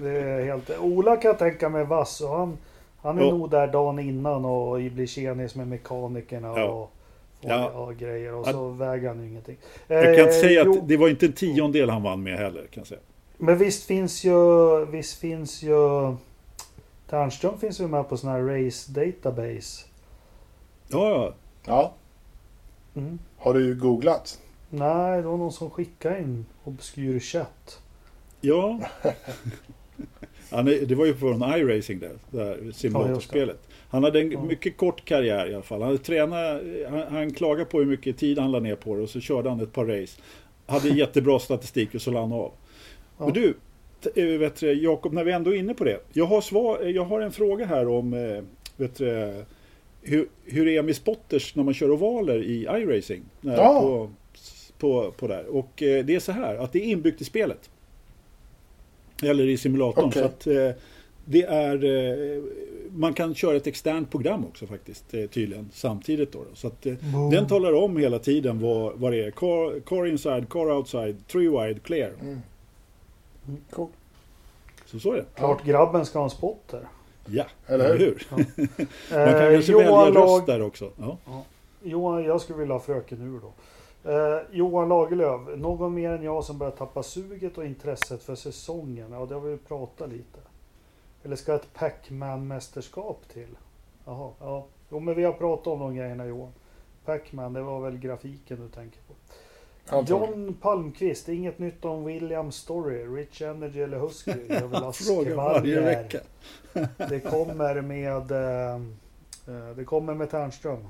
Det 0.00 0.08
är 0.10 0.44
helt... 0.44 0.70
Ola 0.80 1.16
kan 1.16 1.28
jag 1.28 1.38
tänka 1.38 1.68
mig 1.68 1.84
vass 1.84 2.20
och 2.20 2.28
han, 2.28 2.56
han 3.02 3.18
är 3.18 3.22
Ja. 3.22 3.30
nog 3.30 3.50
där 3.50 3.66
dagen 3.66 3.98
innan 3.98 4.44
och 4.44 4.76
blir 4.78 5.06
tjenis 5.06 5.54
med 5.54 5.68
mekanikerna 5.68 6.48
Ja. 6.56 6.64
och 6.64 6.92
får 7.42 7.50
Ja. 7.50 7.70
ja. 7.74 7.92
grejer 7.98 8.34
och 8.34 8.48
Ja. 8.48 8.52
så 8.52 8.68
väger 8.68 9.08
han 9.08 9.20
ju 9.22 9.28
ingenting. 9.28 9.56
Jag 9.86 10.16
kan 10.16 10.26
Eh, 10.26 10.30
säga 10.32 10.62
jo, 10.64 10.72
att 10.78 10.88
det 10.88 10.96
var 10.96 11.08
inte 11.08 11.26
en 11.26 11.32
tiondel 11.32 11.90
han 11.90 12.02
vann 12.02 12.22
med 12.22 12.38
heller, 12.38 12.66
kan 12.70 12.80
jag 12.80 12.86
säga. 12.86 13.00
Men 13.36 13.58
visst 13.58 13.84
finns 13.84 14.24
ju... 14.24 14.84
Visst 14.86 15.18
finns 15.18 15.62
ju... 15.62 16.14
Ternström 17.10 17.58
finns 17.58 17.80
ju 17.80 17.88
med 17.88 18.08
på 18.08 18.16
sån 18.16 18.30
här 18.30 18.42
race 18.42 18.92
database. 18.92 19.86
Ja, 20.88 21.10
ja. 21.10 21.34
Ja, 21.66 21.94
Mm. 22.94 23.18
har 23.36 23.54
du 23.54 23.74
googlat? 23.74 24.38
Nej, 24.70 25.16
det 25.22 25.28
var 25.28 25.36
någon 25.36 25.52
som 25.52 25.70
skickade 25.70 26.18
in 26.18 26.46
obskyr 26.64 27.18
chatt. 27.20 27.78
Ja. 28.40 28.80
Han 30.50 30.68
är, 30.68 30.86
det 30.86 30.94
var 30.94 31.06
ju 31.06 31.14
från 31.16 31.42
iRacing 31.42 31.98
där, 32.00 32.12
där 32.30 32.72
simulatorspelet. 32.72 33.67
Han 33.90 34.04
hade 34.04 34.20
en 34.20 34.46
mycket 34.46 34.76
kort 34.76 35.04
karriär 35.04 35.50
i 35.50 35.54
alla 35.54 35.62
fall. 35.62 35.82
Han, 35.82 35.98
tränat, 35.98 36.62
han, 36.90 37.02
han 37.10 37.32
klagade 37.32 37.64
på 37.64 37.78
hur 37.78 37.86
mycket 37.86 38.18
tid 38.18 38.38
han 38.38 38.52
la 38.52 38.60
ner 38.60 38.74
på 38.74 38.96
det 38.96 39.02
och 39.02 39.10
så 39.10 39.20
körde 39.20 39.48
han 39.48 39.60
ett 39.60 39.72
par 39.72 39.86
race. 39.86 40.20
hade 40.66 40.88
jättebra 40.98 41.38
statistik 41.38 41.94
och 41.94 42.02
så 42.02 42.10
la 42.10 42.20
han 42.20 42.32
av. 42.32 42.52
Ja. 43.18 43.24
Men 43.24 43.32
du, 43.32 43.54
eh, 44.14 44.38
vet 44.38 44.56
du, 44.56 44.72
Jakob, 44.72 45.12
när 45.12 45.24
vi 45.24 45.32
ändå 45.32 45.54
är 45.54 45.58
inne 45.58 45.74
på 45.74 45.84
det. 45.84 46.00
Jag 46.12 46.26
har, 46.26 46.40
svar, 46.40 46.82
jag 46.82 47.04
har 47.04 47.20
en 47.20 47.32
fråga 47.32 47.66
här 47.66 47.88
om 47.88 48.14
eh, 48.14 48.42
vet 48.76 48.96
du, 48.96 49.44
hur, 50.02 50.28
hur 50.44 50.66
det 50.66 50.76
är 50.76 50.82
med 50.82 50.96
spotters 50.96 51.54
när 51.54 51.64
man 51.64 51.74
kör 51.74 51.90
ovaler 51.90 52.42
i 52.42 52.62
iRacing. 52.62 53.22
Ja. 53.40 53.80
På, 53.80 54.10
på, 54.78 55.12
på 55.12 55.26
där. 55.26 55.46
Och 55.46 55.82
eh, 55.82 56.04
det 56.04 56.14
är 56.14 56.20
så 56.20 56.32
här 56.32 56.56
att 56.56 56.72
det 56.72 56.78
är 56.78 56.84
inbyggt 56.84 57.20
i 57.20 57.24
spelet. 57.24 57.70
Eller 59.22 59.48
i 59.48 59.56
simulatorn. 59.56 60.04
Okej. 60.04 60.22
Så 60.22 60.26
att, 60.28 60.46
eh, 60.46 60.70
det 61.30 61.42
är, 61.42 61.84
eh, 61.84 62.42
man 62.94 63.14
kan 63.14 63.34
köra 63.34 63.56
ett 63.56 63.66
externt 63.66 64.10
program 64.10 64.44
också 64.46 64.66
faktiskt, 64.66 65.14
eh, 65.14 65.26
tydligen, 65.26 65.70
samtidigt. 65.72 66.32
Då. 66.32 66.44
Så 66.54 66.66
att, 66.66 66.86
eh, 66.86 66.94
Boom. 67.12 67.30
den 67.30 67.46
talar 67.46 67.72
om 67.72 67.96
hela 67.96 68.18
tiden 68.18 68.60
vad, 68.60 68.92
vad 68.98 69.12
det 69.12 69.24
är. 69.24 69.30
Car, 69.30 69.80
car 69.80 70.06
inside, 70.06 70.48
car 70.48 70.72
outside, 70.72 71.16
three 71.26 71.48
wide, 71.48 71.80
clear. 71.80 72.12
Mm. 72.20 72.40
Cool. 73.70 73.88
Så 74.86 74.98
så 75.00 75.12
är 75.12 75.16
det. 75.16 75.24
Klart 75.34 75.64
grabben 75.64 76.06
ska 76.06 76.18
ha 76.18 76.24
en 76.24 76.30
spotter. 76.30 76.88
Ja, 77.26 77.44
Eller 77.66 77.98
hur? 77.98 77.98
hur? 77.98 78.26
Man 78.30 78.44
kan 79.08 79.18
Eh, 79.20 79.52
kanske 79.54 79.72
Johan, 79.72 80.04
välja 80.04 80.20
Lag... 80.20 80.36
röst 80.38 80.46
där 80.46 80.62
också. 80.62 80.90
Ja. 80.96 81.18
Johan, 81.82 82.24
jag 82.24 82.40
skulle 82.40 82.58
vilja 82.58 82.74
ha 82.74 82.80
fröken 82.80 83.22
ur 83.22 83.40
då. 83.40 83.52
Eh, 84.12 84.42
Johan 84.52 84.88
Lagerlöf, 84.88 85.40
någon 85.56 85.94
mer 85.94 86.10
än 86.10 86.22
jag 86.22 86.44
som 86.44 86.58
börjar 86.58 86.70
tappa 86.70 87.02
suget 87.02 87.58
och 87.58 87.64
intresset 87.66 88.22
för 88.22 88.34
säsongen? 88.34 89.06
Ja, 89.12 89.26
det 89.26 89.34
har 89.34 89.40
vi 89.40 89.56
pratat 89.56 90.10
lite. 90.10 90.38
Eller 91.28 91.36
ska 91.36 91.54
ett 91.54 91.74
Pac-Man-mästerskap 91.74 93.28
till? 93.32 93.56
Jaha, 94.04 94.32
ja. 94.40 94.66
Jo, 94.90 95.00
men 95.00 95.14
vi 95.14 95.24
har 95.24 95.32
pratat 95.32 95.66
om 95.66 95.80
de 95.80 95.96
grejerna 95.96 96.26
Johan. 96.26 96.52
Pac-Man, 97.04 97.52
det 97.52 97.62
var 97.62 97.80
väl 97.80 97.98
grafiken 97.98 98.60
du 98.60 98.68
tänker 98.68 99.00
på. 99.00 99.14
John 100.06 100.56
Palmqvist, 100.60 101.28
inget 101.28 101.58
nytt 101.58 101.84
om 101.84 102.04
Williams 102.04 102.56
story, 102.56 103.06
Rich 103.06 103.42
Energy 103.42 103.80
eller 103.80 103.98
Husky? 103.98 104.32
Jag 104.48 104.68
vill 104.68 104.78
ha 104.78 104.92
Fråga 105.06 105.36
varje 105.36 105.80
vecka. 105.80 106.18
Det 107.08 107.20
kommer 107.20 107.80
med... 107.80 108.30
Eh, 108.30 108.74
eh, 109.54 109.76
det 109.76 109.84
kommer 109.84 110.14
med 110.14 110.30
Tärnström. 110.30 110.88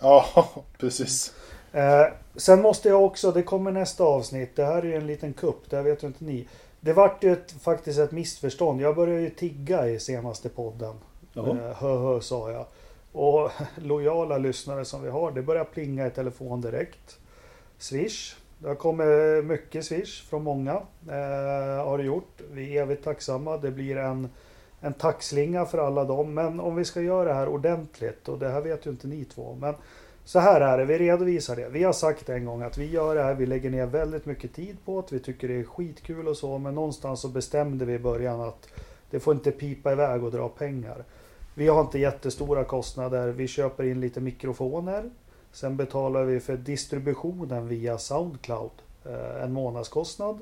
Ja, 0.00 0.24
precis. 0.78 1.34
Eh, 1.72 2.06
sen 2.36 2.62
måste 2.62 2.88
jag 2.88 3.04
också, 3.04 3.32
det 3.32 3.42
kommer 3.42 3.70
nästa 3.70 4.04
avsnitt, 4.04 4.56
det 4.56 4.64
här 4.64 4.78
är 4.78 4.86
ju 4.86 4.94
en 4.94 5.06
liten 5.06 5.32
kupp, 5.32 5.70
det 5.70 5.76
här 5.76 5.82
vet 5.82 6.02
ju 6.02 6.06
inte 6.06 6.24
ni. 6.24 6.48
Det 6.84 6.92
vart 6.92 7.24
ju 7.24 7.32
ett, 7.32 7.52
faktiskt 7.52 7.98
ett 7.98 8.12
missförstånd. 8.12 8.80
Jag 8.80 8.96
började 8.96 9.20
ju 9.20 9.30
tigga 9.30 9.88
i 9.88 10.00
senaste 10.00 10.48
podden. 10.48 10.94
Ja. 11.32 11.48
Eh, 11.48 11.56
hö 11.56 11.98
hö 11.98 12.20
sa 12.20 12.50
jag. 12.50 12.66
Och 13.12 13.50
lojala 13.76 14.38
lyssnare 14.38 14.84
som 14.84 15.02
vi 15.02 15.10
har, 15.10 15.30
det 15.32 15.42
börjar 15.42 15.64
plinga 15.64 16.06
i 16.06 16.10
telefon 16.10 16.60
direkt. 16.60 17.18
Swish. 17.78 18.36
Det 18.58 18.68
har 18.68 18.74
kommit 18.74 19.44
mycket 19.44 19.84
swish 19.84 20.28
från 20.28 20.42
många. 20.42 20.72
Eh, 21.08 21.84
har 21.86 21.98
det 21.98 22.04
gjort. 22.04 22.40
Vi 22.52 22.78
är 22.78 22.82
evigt 22.82 23.04
tacksamma. 23.04 23.56
Det 23.56 23.70
blir 23.70 23.96
en, 23.96 24.28
en 24.80 24.92
tackslinga 24.92 25.66
för 25.66 25.78
alla 25.78 26.04
dem. 26.04 26.34
Men 26.34 26.60
om 26.60 26.76
vi 26.76 26.84
ska 26.84 27.00
göra 27.00 27.28
det 27.28 27.34
här 27.34 27.48
ordentligt, 27.48 28.28
och 28.28 28.38
det 28.38 28.48
här 28.48 28.60
vet 28.60 28.86
ju 28.86 28.90
inte 28.90 29.06
ni 29.06 29.24
två. 29.24 29.56
Men 29.60 29.74
så 30.24 30.38
här 30.38 30.60
är 30.60 30.78
det, 30.78 30.84
vi 30.84 30.98
redovisar 30.98 31.56
det. 31.56 31.68
Vi 31.68 31.84
har 31.84 31.92
sagt 31.92 32.28
en 32.28 32.44
gång 32.44 32.62
att 32.62 32.78
vi 32.78 32.90
gör 32.90 33.14
det 33.14 33.22
här, 33.22 33.34
vi 33.34 33.46
lägger 33.46 33.70
ner 33.70 33.86
väldigt 33.86 34.26
mycket 34.26 34.54
tid 34.54 34.76
på 34.84 35.00
det. 35.00 35.16
Vi 35.16 35.20
tycker 35.20 35.48
det 35.48 35.54
är 35.54 35.64
skitkul 35.64 36.28
och 36.28 36.36
så. 36.36 36.58
Men 36.58 36.74
någonstans 36.74 37.20
så 37.20 37.28
bestämde 37.28 37.84
vi 37.84 37.92
i 37.92 37.98
början 37.98 38.40
att 38.40 38.68
det 39.10 39.20
får 39.20 39.34
inte 39.34 39.50
pipa 39.50 39.92
iväg 39.92 40.24
och 40.24 40.30
dra 40.30 40.48
pengar. 40.48 41.04
Vi 41.54 41.68
har 41.68 41.80
inte 41.80 41.98
jättestora 41.98 42.64
kostnader. 42.64 43.28
Vi 43.28 43.48
köper 43.48 43.84
in 43.84 44.00
lite 44.00 44.20
mikrofoner. 44.20 45.10
Sen 45.52 45.76
betalar 45.76 46.24
vi 46.24 46.40
för 46.40 46.56
distributionen 46.56 47.68
via 47.68 47.98
Soundcloud. 47.98 48.70
Eh, 49.04 49.42
en 49.42 49.52
månadskostnad. 49.52 50.38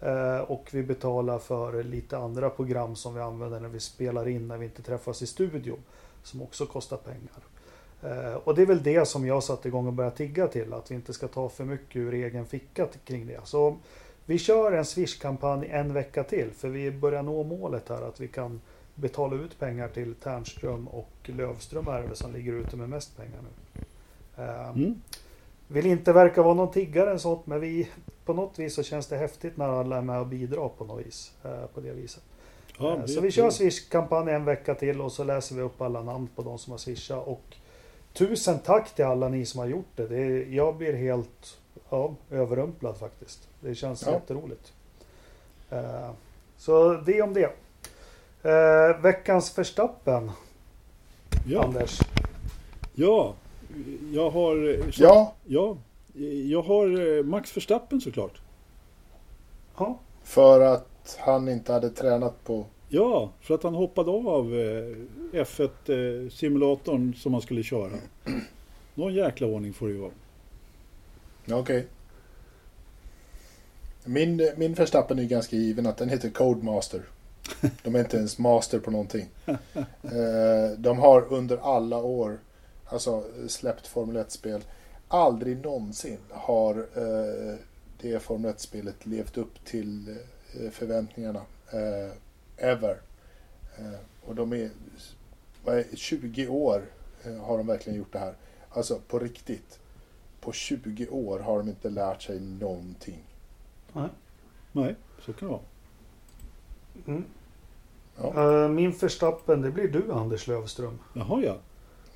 Eh, 0.00 0.38
och 0.38 0.68
vi 0.72 0.82
betalar 0.82 1.38
för 1.38 1.82
lite 1.82 2.18
andra 2.18 2.50
program 2.50 2.96
som 2.96 3.14
vi 3.14 3.20
använder 3.20 3.60
när 3.60 3.68
vi 3.68 3.80
spelar 3.80 4.28
in 4.28 4.48
när 4.48 4.58
vi 4.58 4.64
inte 4.64 4.82
träffas 4.82 5.22
i 5.22 5.26
studio. 5.26 5.76
Som 6.22 6.42
också 6.42 6.66
kostar 6.66 6.96
pengar. 6.96 7.42
Eh, 8.02 8.34
Och 8.44 8.54
det 8.54 8.62
är 8.62 8.66
väl 8.66 8.82
det 8.82 9.08
som 9.08 9.26
jag 9.26 9.42
satte 9.42 9.68
igång 9.68 9.86
och 9.86 9.92
började 9.92 10.16
tigga 10.16 10.48
till. 10.48 10.72
Att 10.72 10.90
vi 10.90 10.94
inte 10.94 11.12
ska 11.12 11.28
ta 11.28 11.48
för 11.48 11.64
mycket 11.64 11.96
ur 11.96 12.14
egen 12.14 12.46
ficka 12.46 12.86
kring 13.04 13.26
det. 13.26 13.40
Så 13.44 13.76
vi 14.26 14.38
kör 14.38 14.72
en 14.72 14.84
Swish-kampanj 14.84 15.68
en 15.70 15.92
vecka 15.92 16.24
till. 16.24 16.50
För 16.50 16.68
vi 16.68 16.90
börjar 16.90 17.22
nå 17.22 17.42
målet 17.42 17.88
här 17.88 18.02
att 18.02 18.20
vi 18.20 18.28
kan 18.28 18.60
betala 18.94 19.36
ut 19.36 19.58
pengar 19.58 19.88
till 19.88 20.14
Tärnström 20.14 20.88
och 20.88 21.10
Lövström 21.22 21.84
det 21.84 22.16
som 22.16 22.32
ligger 22.32 22.52
ute 22.52 22.76
med 22.76 22.88
mest 22.88 23.16
pengar 23.16 23.38
nu. 23.42 23.82
Eh, 24.44 24.68
Mm. 24.70 25.00
Vill 25.70 25.86
inte 25.86 26.12
verka 26.12 26.42
vara 26.42 26.54
någon 26.54 26.70
tiggare 26.70 27.10
eller 27.10 27.18
sånt, 27.18 27.46
men 27.46 27.60
vi, 27.60 27.88
på 28.24 28.34
något 28.34 28.58
vis 28.58 28.74
så 28.74 28.82
känns 28.82 29.06
det 29.06 29.16
häftigt 29.16 29.56
när 29.56 29.68
alla 29.68 29.96
är 29.96 30.02
med 30.02 30.20
och 30.20 30.26
bidrar 30.26 30.68
på 30.68 30.84
något 30.84 31.06
vis. 31.06 31.32
Eh, 31.44 31.66
på 31.74 31.80
det 31.80 31.92
viset. 31.92 32.22
Ja, 32.78 32.96
det 32.96 33.08
så 33.08 33.20
vi 33.20 33.30
kör. 33.30 33.50
Swish-kampanj 33.50 34.32
en 34.32 34.44
vecka 34.44 34.74
till 34.74 35.00
och 35.00 35.12
så 35.12 35.24
läser 35.24 35.54
vi 35.56 35.62
upp 35.62 35.80
alla 35.80 36.02
namn 36.02 36.28
på 36.36 36.42
de 36.42 36.58
som 36.58 36.70
har 36.70 36.78
swishat. 36.78 37.26
Och 37.26 37.56
tusen 38.18 38.58
tack 38.58 38.94
till 38.94 39.04
alla 39.04 39.28
ni 39.28 39.46
som 39.46 39.60
har 39.60 39.66
gjort 39.66 39.86
det. 39.96 40.06
det 40.06 40.18
är, 40.18 40.46
jag 40.54 40.76
blir 40.76 40.92
helt 40.92 41.58
ja, 41.90 42.14
överrumplad 42.30 42.96
faktiskt. 42.98 43.48
Det 43.60 43.74
känns 43.74 44.02
Ja. 44.06 44.12
jätteroligt. 44.12 44.72
Eh, 45.70 46.10
så 46.56 46.92
det 46.94 47.22
om 47.22 47.34
det. 47.34 47.52
Eh, 48.42 49.00
veckans 49.02 49.50
förstappen, 49.50 50.30
Ja, 51.46 51.62
Anders. 51.62 52.00
ja, 52.94 53.34
jag 54.12 54.30
har... 54.30 54.80
Ja, 55.02 55.34
ja, 55.44 55.76
jag 56.48 56.62
har 56.62 57.16
eh, 57.18 57.24
Max 57.24 57.56
Verstappen 57.56 58.00
såklart. 58.00 58.40
Ja, 59.78 59.98
för 60.24 60.60
att 60.60 61.18
han 61.20 61.48
inte 61.48 61.72
hade 61.72 61.90
tränat 61.90 62.44
på... 62.44 62.64
Ja, 62.88 63.32
för 63.40 63.54
att 63.54 63.62
han 63.62 63.74
hoppade 63.74 64.10
av 64.10 64.54
eh, 64.54 64.96
F1-simulatorn 65.32 67.14
som 67.14 67.32
han 67.32 67.42
skulle 67.42 67.62
köra. 67.62 67.98
Någon 68.94 69.14
jäkla 69.14 69.46
ordning 69.46 69.72
får 69.72 69.86
det 69.86 69.92
ju 69.92 70.00
vara. 70.00 70.10
Okej. 71.50 71.86
Min, 74.04 74.50
min 74.56 74.76
förstappen 74.76 75.18
är 75.18 75.24
ganska 75.24 75.56
given 75.56 75.86
att 75.86 75.96
den 75.96 76.08
heter 76.08 76.30
Codemaster. 76.30 77.02
De 77.82 77.94
är 77.94 77.98
inte 78.00 78.16
ens 78.16 78.38
master 78.38 78.78
på 78.78 78.90
någonting. 78.90 79.28
Eh, 80.02 80.78
De 80.78 80.98
har 80.98 81.32
under 81.32 81.76
alla 81.76 81.96
år 81.96 82.38
alltså, 82.84 83.24
släppt 83.48 83.86
Formel 83.86 84.16
1-spel. 84.16 84.60
Aldrig 85.08 85.64
någonsin 85.64 86.18
har 86.30 86.74
eh, 86.78 87.54
det 88.00 88.22
Formel 88.22 88.52
1-spelet 88.52 89.06
levt 89.06 89.38
upp 89.38 89.64
till 89.64 90.16
eh, 90.60 90.70
förväntningarna. 90.70 91.40
Ever. 92.58 93.00
Eh, 93.78 94.00
Och 94.26 94.34
de 94.34 94.52
är, 94.52 94.70
vad 95.64 95.78
är 95.78 95.84
20 95.96 96.48
år 96.48 96.82
eh, 97.24 97.36
har 97.36 97.58
de 97.58 97.66
verkligen 97.66 97.98
gjort 97.98 98.12
det 98.12 98.18
här. 98.18 98.34
Alltså 98.70 99.00
på 99.08 99.18
riktigt. 99.18 99.78
På 100.40 100.52
20 100.52 101.08
år 101.08 101.38
har 101.38 101.58
de 101.58 101.68
inte 101.68 101.90
lärt 101.90 102.22
sig 102.22 102.40
någonting. 102.40 103.24
Nej, 104.72 104.94
så 105.20 105.32
kan 105.32 105.48
det 105.48 105.52
vara. 105.54 105.62
mm. 107.06 107.24
Ja. 108.16 108.62
Eh, 108.64 108.68
min 108.68 108.92
förstappen, 108.92 109.62
det 109.62 109.70
blir 109.70 109.88
du 109.88 110.12
Anders 110.12 110.46
Lövström. 110.46 110.98
Jaha 111.14 111.42
ja. 111.44 111.56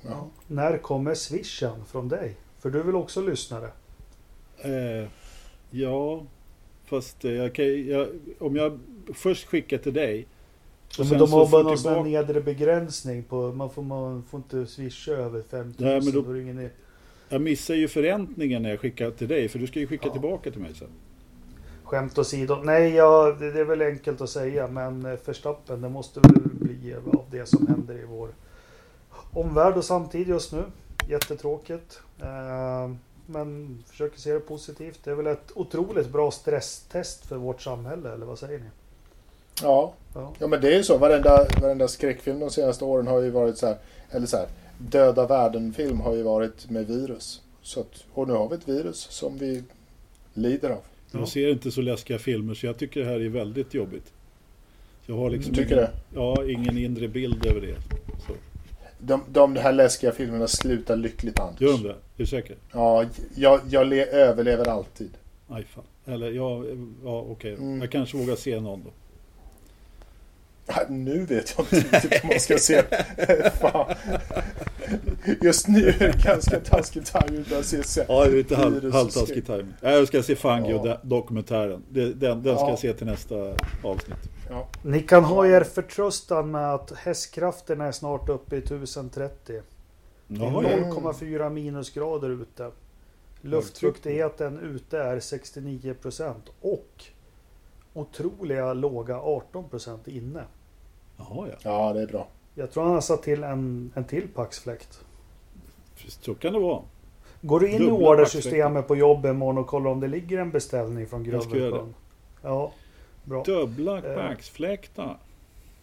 Ja. 0.01 0.27
När 0.47 0.77
kommer 0.77 1.13
swishen 1.15 1.85
från 1.85 2.09
dig? 2.09 2.35
För 2.59 2.69
du 2.69 2.79
är 2.79 2.83
väl 2.83 2.95
också 2.95 3.21
lyssnare? 3.21 3.69
Eh, 4.57 5.09
ja, 5.69 6.23
fast 6.85 7.25
eh, 7.25 7.31
jag 7.31 7.55
kan, 7.55 7.85
jag, 7.87 8.07
om 8.39 8.55
jag 8.55 8.79
först 9.13 9.47
skickar 9.47 9.77
till 9.77 9.93
dig. 9.93 10.27
Ja, 10.97 11.03
men 11.09 11.19
de 11.19 11.31
har 11.31 11.47
bara 11.49 11.63
någon 11.63 11.77
tillbaka- 11.77 12.03
nedre 12.03 12.41
begränsning 12.41 13.23
på, 13.23 13.51
man 13.51 13.69
får, 13.69 13.83
man 13.83 14.23
får 14.23 14.37
inte 14.37 14.65
swisha 14.71 15.11
över 15.11 15.41
5000. 15.41 15.73
Nej, 15.87 16.01
men 16.01 16.23
då- 16.23 16.37
ingen. 16.37 16.69
Jag 17.29 17.41
missar 17.41 17.73
ju 17.73 17.87
förräntningen 17.87 18.63
när 18.63 18.69
jag 18.69 18.79
skickar 18.79 19.11
till 19.11 19.27
dig. 19.27 19.49
För 19.49 19.59
du 19.59 19.67
ska 19.67 19.79
ju 19.79 19.87
skicka 19.87 20.07
Ja. 20.07 20.11
tillbaka 20.11 20.51
till 20.51 20.61
mig 20.61 20.73
sen. 20.75 20.87
Skämt 21.83 22.17
åsido. 22.17 22.55
Nej, 22.63 22.93
ja, 22.93 23.35
det, 23.39 23.51
det 23.51 23.59
är 23.59 23.65
väl 23.65 23.81
enkelt 23.81 24.21
att 24.21 24.29
säga, 24.29 24.67
men 24.67 25.05
eh, 25.05 25.15
förstappen, 25.15 25.81
det 25.81 25.89
måste 25.89 26.19
väl 26.19 26.31
bli 26.53 26.95
av 26.95 27.25
det 27.31 27.45
som 27.45 27.67
händer 27.67 27.93
i 27.95 28.05
vår 28.05 28.29
omvärld 29.31 29.77
och 29.77 29.85
samtid 29.85 30.27
just 30.27 30.51
nu. 30.53 30.63
Jättetråkigt. 31.09 31.99
Eh, 32.21 32.91
men 33.25 33.83
försöker 33.89 34.19
se 34.19 34.33
det 34.33 34.39
positivt. 34.39 34.99
Det 35.03 35.11
är 35.11 35.15
väl 35.15 35.27
ett 35.27 35.51
otroligt 35.55 36.09
bra 36.09 36.31
stresstest 36.31 37.25
för 37.25 37.35
vårt 37.37 37.61
samhälle, 37.61 38.13
eller 38.13 38.25
vad 38.25 38.39
säger 38.39 38.59
ni? 38.59 38.65
Ja. 39.61 39.93
Ja. 40.13 40.33
ja, 40.39 40.47
men 40.47 40.61
det 40.61 40.67
är 40.73 40.77
ju 40.77 40.83
så. 40.83 40.97
Varenda, 40.97 41.47
varenda 41.61 41.87
skräckfilm 41.87 42.39
de 42.39 42.49
senaste 42.49 42.85
åren 42.85 43.07
har 43.07 43.21
ju 43.21 43.29
varit 43.29 43.57
så 43.57 43.67
här. 43.67 43.77
Eller 44.11 44.27
så 44.27 44.37
här. 44.37 44.47
Döda 44.77 45.27
världen-film 45.27 45.99
har 45.99 46.15
ju 46.15 46.23
varit 46.23 46.69
med 46.69 46.87
virus. 46.87 47.41
Så 47.61 47.79
att, 47.79 48.05
och 48.13 48.27
nu 48.27 48.33
har 48.33 48.49
vi 48.49 48.55
ett 48.55 48.69
virus 48.69 48.97
som 48.97 49.37
vi 49.37 49.63
lider 50.33 50.69
av. 50.69 50.81
Ja. 51.11 51.19
Jag 51.19 51.27
ser 51.27 51.49
inte 51.49 51.71
så 51.71 51.81
läskiga 51.81 52.19
filmer 52.19 52.53
så 52.53 52.65
jag 52.65 52.77
tycker 52.77 52.99
det 52.99 53.05
här 53.05 53.19
är 53.19 53.29
väldigt 53.29 53.73
jobbigt. 53.73 54.13
Jag 55.05 55.15
har 55.15 55.29
liksom 55.29 55.53
Du 55.53 55.63
tycker 55.63 55.75
ingen, 55.75 55.89
det? 56.09 56.19
Ja, 56.19 56.49
ingen 56.49 56.77
inre 56.77 57.07
bild 57.07 57.45
över 57.45 57.61
det. 57.61 57.75
Så. 58.27 58.33
De, 58.99 59.23
de 59.27 59.55
här 59.55 59.73
läskiga 59.73 60.11
filmerna 60.11 60.47
slutar 60.47 60.95
lyckligt 60.95 61.39
Anders. 61.39 61.61
Gör 61.61 61.71
de 61.71 61.83
det? 61.83 61.89
Är 61.89 61.95
du 62.17 62.25
säker? 62.25 62.55
Ja, 62.71 63.05
jag, 63.35 63.61
jag 63.69 63.87
le, 63.87 64.05
överlever 64.05 64.67
alltid. 64.67 65.11
Aj 65.47 65.63
fan. 65.63 65.83
Eller 66.05 66.31
ja, 66.31 66.63
ja 67.03 67.25
okej. 67.29 67.53
Mm. 67.53 67.81
Jag 67.81 67.91
kanske 67.91 68.17
vågar 68.17 68.35
se 68.35 68.59
någon 68.59 68.83
då. 68.83 68.89
Ja, 70.67 70.75
Nu 70.89 71.25
vet 71.25 71.53
jag 71.57 71.65
inte 71.65 71.75
riktigt 71.97 72.23
om 72.23 72.29
man 72.29 72.39
ska 72.39 72.57
se. 72.57 72.83
Fan. 73.61 73.95
Just 75.41 75.67
nu 75.67 75.87
är 75.87 75.99
det 75.99 76.23
ganska 76.23 76.59
taskig 76.59 77.03
timing 77.05 77.45
att 77.59 77.65
se. 77.65 77.83
se. 77.83 78.05
Ja, 78.07 78.23
det 78.25 78.31
är 78.31 78.35
lite 78.35 78.55
halv, 78.55 78.93
halvtaskig 78.93 79.45
timing. 79.45 79.73
Nej, 79.81 79.93
Jag 79.97 80.07
ska 80.07 80.23
se 80.23 80.35
Fangio 80.35 80.81
Ja. 80.87 80.99
dokumentären. 81.03 81.83
Det- 81.89 82.13
Den, 82.13 82.43
den 82.43 82.55
ska 82.55 82.65
Ja. 82.65 82.69
jag 82.69 82.79
se 82.79 82.93
till 82.93 83.05
nästa 83.07 83.35
avsnitt. 83.83 84.17
Ja. 84.49 84.67
Ni 84.81 84.99
kan 84.99 85.23
ha 85.23 85.47
er 85.47 85.63
förtröstan 85.63 86.51
med 86.51 86.73
att 86.73 86.91
hästkrafterna 86.91 87.85
är 87.85 87.91
snart 87.91 88.29
uppe 88.29 88.55
i 88.55 88.59
1030. 88.59 89.61
Det 90.27 90.35
är 90.45 90.49
Jaha, 90.51 90.63
ja. 90.63 90.77
0,4 90.77 91.49
minusgrader 91.49 92.29
ute. 92.41 92.71
Luftfuktigheten 93.41 94.59
ute 94.59 94.99
är 94.99 95.19
69% 95.19 96.33
och 96.61 97.03
otroliga 97.93 98.73
låga 98.73 99.15
18% 99.19 100.09
inne. 100.09 100.43
Jaha, 101.17 101.47
ja. 101.51 101.55
ja, 101.63 101.93
det 101.93 102.01
är 102.01 102.07
bra. 102.07 102.27
Jag 102.55 102.71
tror 102.71 102.83
han 102.83 102.93
har 102.93 103.01
satt 103.01 103.23
till 103.23 103.43
en, 103.43 103.91
en 103.95 104.03
till 104.03 104.27
paxfläkt. 104.27 104.99
Så 106.07 106.35
kan 106.35 106.53
det 106.53 106.59
vara. 106.59 106.81
Går 107.41 107.59
du 107.59 107.69
in 107.69 107.81
i 107.81 107.85
Dubbla 107.85 108.07
ordersystemet 108.09 108.87
på 108.87 108.95
jobbet 108.95 109.29
imorgon 109.29 109.57
och 109.57 109.67
kollar 109.67 109.91
om 109.91 109.99
det 109.99 110.07
ligger 110.07 110.37
en 110.39 110.51
beställning 110.51 111.07
från 111.07 111.23
Grövelsjön? 111.23 111.93
Ja, 112.41 112.71
bra. 113.23 113.43
Dubbla 113.43 113.97
Eh. 113.97 114.15
backsfläktar. 114.15 115.17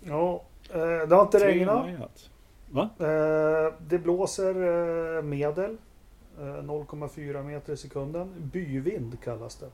Ja, 0.04 0.42
eh, 0.72 0.78
det 1.08 1.14
har 1.14 1.22
inte 1.22 1.38
Tre 1.38 1.48
regnat. 1.48 2.30
Va? 2.70 2.88
Eh, 2.98 3.72
Det 3.80 3.98
blåser 3.98 5.22
medel. 5.22 5.76
eh, 6.40 6.44
0,4 6.62 7.42
meter 7.42 7.72
i 7.72 7.76
sekunden. 7.76 8.34
Byvind 8.38 9.20
kallas 9.24 9.56
det. 9.56 9.68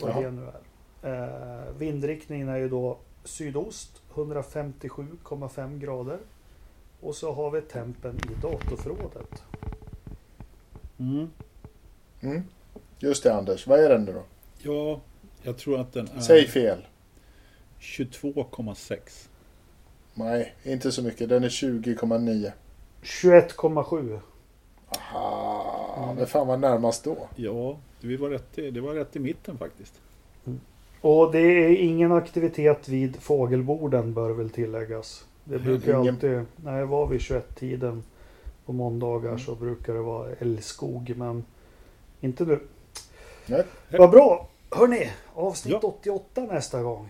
Vad 0.00 0.10
Jaha. 0.10 0.20
det 0.20 0.30
nu 0.30 0.42
är. 0.46 0.60
Eh, 1.02 1.72
Vindriktningen 1.78 2.48
är 2.48 2.56
ju 2.56 2.68
då 2.68 2.98
sydost 3.24 4.02
157,5 4.14 5.78
grader. 5.78 6.18
Och 7.00 7.16
så 7.16 7.32
har 7.32 7.50
vi 7.50 7.60
tempen 7.60 8.16
i 8.30 8.42
datorförrådet. 8.42 9.42
Mm. 10.98 11.30
Mm. 12.20 12.42
Just 12.98 13.22
det 13.22 13.34
Anders, 13.34 13.66
vad 13.66 13.80
är 13.80 13.88
den 13.88 14.04
nu 14.04 14.12
då? 14.12 14.22
Ja, 14.58 15.00
jag 15.42 15.58
tror 15.58 15.80
att 15.80 15.92
den 15.92 16.08
är 16.16 16.20
Säg 16.20 16.46
fel. 16.48 16.86
22,6. 17.80 19.28
Nej, 20.14 20.54
inte 20.62 20.92
så 20.92 21.02
mycket. 21.02 21.28
Den 21.28 21.44
är 21.44 21.48
20,9. 21.48 22.52
21,7. 23.02 24.20
Aha, 24.88 26.04
Mm. 26.04 26.16
men 26.16 26.26
fan 26.26 26.46
var 26.46 26.56
närmast 26.56 27.04
då? 27.04 27.28
Ja, 27.36 27.78
vi 28.00 28.16
var 28.16 28.28
rätt 28.30 28.58
i, 28.58 28.70
det 28.70 28.80
var 28.80 28.94
rätt 28.94 29.16
i 29.16 29.18
mitten 29.18 29.58
faktiskt. 29.58 30.00
Och 31.00 31.32
det 31.32 31.38
är 31.40 31.76
ingen 31.76 32.12
aktivitet 32.12 32.88
vid 32.88 33.16
fågelborden 33.16 34.14
bör 34.14 34.30
väl 34.30 34.50
tilläggas. 34.50 35.24
Det 35.44 35.58
brukar 35.58 36.00
Ingen- 36.00 36.14
alltid, 36.14 36.44
när 36.56 36.78
jag 36.78 36.86
var 36.86 37.06
vid 37.06 37.20
21-tiden 37.20 38.02
på 38.66 38.72
måndagar 38.72 39.28
Mm. 39.28 39.40
så 39.40 39.54
brukar 39.54 39.94
det 39.94 40.00
vara 40.00 40.28
älskog 40.38 41.12
men 41.16 41.44
inte 42.20 42.44
nu. 42.44 42.60
Nej. 43.46 43.64
Vad 43.98 44.10
bra! 44.10 44.48
Hörni, 44.70 45.10
avsnitt 45.34 45.72
Ja. 45.82 45.88
88 45.88 46.40
nästa 46.40 46.82
gång. 46.82 47.08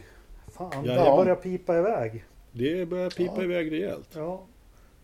Fan, 0.48 0.70
Ja, 0.74 0.80
det 0.92 0.94
ja. 0.94 1.16
börjar 1.16 1.34
pipa 1.34 1.78
iväg. 1.78 2.24
Det 2.52 2.86
börjar 2.88 3.10
pipa 3.10 3.34
Ja. 3.36 3.42
iväg 3.42 3.72
rejält. 3.72 4.08
Ja. 4.14 4.40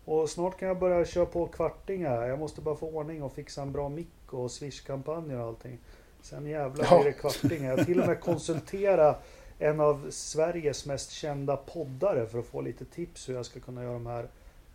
Och 0.05 0.29
snart 0.29 0.59
kan 0.59 0.67
jag 0.67 0.79
börja 0.79 1.05
köra 1.05 1.25
på 1.25 1.45
kvartingar. 1.47 2.27
Jag 2.27 2.39
måste 2.39 2.61
bara 2.61 2.75
få 2.75 2.87
ordning 2.89 3.23
och 3.23 3.31
fixa 3.33 3.61
en 3.61 3.71
bra 3.71 3.89
mick 3.89 4.33
och 4.33 4.51
swish-kampanjer 4.51 5.39
och 5.39 5.47
allting. 5.47 5.77
Sen 6.21 6.45
jävlar 6.47 6.87
Ja. 6.91 7.01
blir 7.01 7.11
det 7.11 7.17
kvartingar. 7.17 7.77
Jag 7.77 7.85
till 7.85 7.99
och 8.01 8.07
med 8.07 8.19
konsultera 8.19 9.15
en 9.59 9.79
av 9.79 10.07
Sveriges 10.09 10.85
mest 10.85 11.11
kända 11.11 11.57
poddare 11.57 12.25
för 12.27 12.39
att 12.39 12.45
få 12.45 12.61
lite 12.61 12.85
tips 12.85 13.29
hur 13.29 13.33
jag 13.33 13.45
ska 13.45 13.59
kunna 13.59 13.83
göra 13.83 13.93
de 13.93 14.05
här 14.05 14.27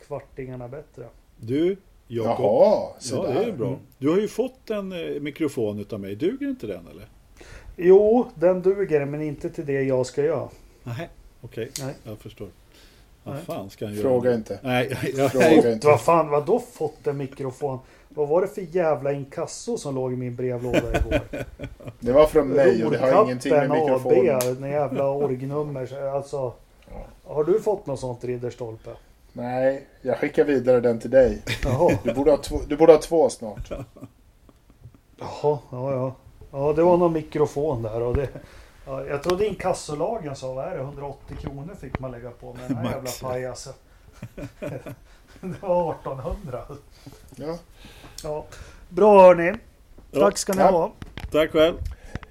kvartingarna 0.06 0.68
bättre. 0.68 1.06
Du, 1.36 1.76
Jakob. 2.06 2.44
Jaha, 2.44 2.88
så 2.98 3.16
Ja, 3.16 3.22
det 3.40 3.44
är 3.44 3.52
bra. 3.52 3.66
Mm. 3.68 3.78
Du 3.98 4.10
har 4.10 4.18
ju 4.18 4.28
fått 4.28 4.70
en 4.70 4.92
eh, 4.92 5.20
mikrofon 5.20 5.78
utav 5.78 6.00
mig. 6.00 6.16
Duger 6.16 6.48
inte 6.48 6.66
den 6.66 6.86
eller? 6.90 7.08
Jo, 7.76 8.26
den 8.34 8.62
duger 8.62 9.04
men 9.04 9.22
inte 9.22 9.50
till 9.50 9.66
det 9.66 9.82
jag 9.82 10.06
ska 10.06 10.24
göra. 10.24 10.48
Nej. 10.84 11.08
Okej, 11.40 11.70
Nej. 11.80 11.94
jag 12.04 12.18
förstår. 12.18 12.48
Vad 13.24 13.34
Nej. 13.34 13.44
fan 13.44 13.70
ska 13.70 13.84
han 13.84 13.94
göra? 13.94 14.02
Fråga 14.02 14.34
inte. 14.34 14.60
Nej, 14.62 14.98
jag, 15.02 15.14
jag, 15.18 15.32
Fråga 15.32 15.72
inte. 15.72 15.86
Vad 15.86 16.00
fan, 16.00 16.28
vad 16.28 16.46
då 16.46 16.58
fått 16.60 17.06
en 17.06 17.16
mikrofon? 17.16 17.78
Vad 18.14 18.28
var 18.28 18.40
det 18.40 18.48
för 18.48 18.60
jävla 18.76 19.12
inkasso 19.12 19.78
som 19.78 19.94
låg 19.94 20.12
i 20.12 20.16
min 20.16 20.36
brevlåda 20.36 20.78
igår? 20.78 21.20
Det 22.00 22.12
var 22.12 22.26
från 22.26 22.48
mig 22.48 22.84
och 22.84 22.90
det 22.90 22.98
har 22.98 23.24
ingenting 23.24 23.52
med 23.52 23.70
mikrofonen. 23.70 24.36
AB, 24.36 24.66
jävla 24.66 25.08
orignummer. 25.08 26.08
Alltså, 26.14 26.52
har 27.24 27.44
du 27.44 27.60
fått 27.60 27.86
något 27.86 28.00
sånt 28.00 28.24
Ridderstolpe? 28.24 28.90
Nej, 29.32 29.86
jag 30.02 30.18
skickar 30.18 30.44
vidare 30.44 30.80
den 30.80 30.98
till 31.00 31.10
dig. 31.10 31.42
Jaha, 31.64 31.98
Du 32.04 32.14
borde 32.14 32.30
ha 32.30 32.38
två, 32.38 32.60
du 32.68 32.76
borde 32.76 32.92
ha 32.92 33.00
två 33.00 33.30
snart. 33.30 33.70
Jaha 35.18 35.58
ja, 35.70 35.92
ja. 35.92 36.14
Ja, 36.52 36.72
det 36.72 36.82
var 36.82 36.96
någon 36.96 37.12
mikrofon 37.12 37.82
där 37.82 38.02
och 38.02 38.16
det... 38.16 38.28
Ja, 38.86 39.06
jag 39.06 39.22
trodde 39.22 39.46
inkassolagen 39.46 40.36
sa, 40.36 40.52
vad 40.52 40.64
är 40.64 40.76
det, 40.76 40.82
180 40.82 41.36
kronor 41.40 41.74
fick 41.80 41.98
man 41.98 42.10
lägga 42.10 42.30
på 42.30 42.54
med 42.54 42.62
den 42.68 42.76
här 42.76 42.90
jävla 42.92 43.10
pajasen. 43.22 43.72
det 45.40 45.62
var 45.62 45.92
1800. 45.92 46.64
Ja. 47.36 47.56
Ja. 48.24 48.44
Bra 48.88 49.22
hörni. 49.22 49.52
Tack 50.14 50.38
ska 50.38 50.52
ni 50.52 50.58
Ja. 50.58 50.70
ha. 50.70 50.92
Tack 51.32 51.50
själv. 51.52 51.74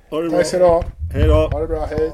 Ha 0.10 0.22
det 0.22 0.30
bra. 0.30 0.38
Tack 0.38 0.48
ska 0.48 0.58
du 0.60 0.66
ha. 0.66 0.84
Hej 1.14 1.28
då. 1.28 1.34
Ha 1.48 1.60
det 1.60 1.68
bra, 1.68 1.86
hej. 1.86 2.12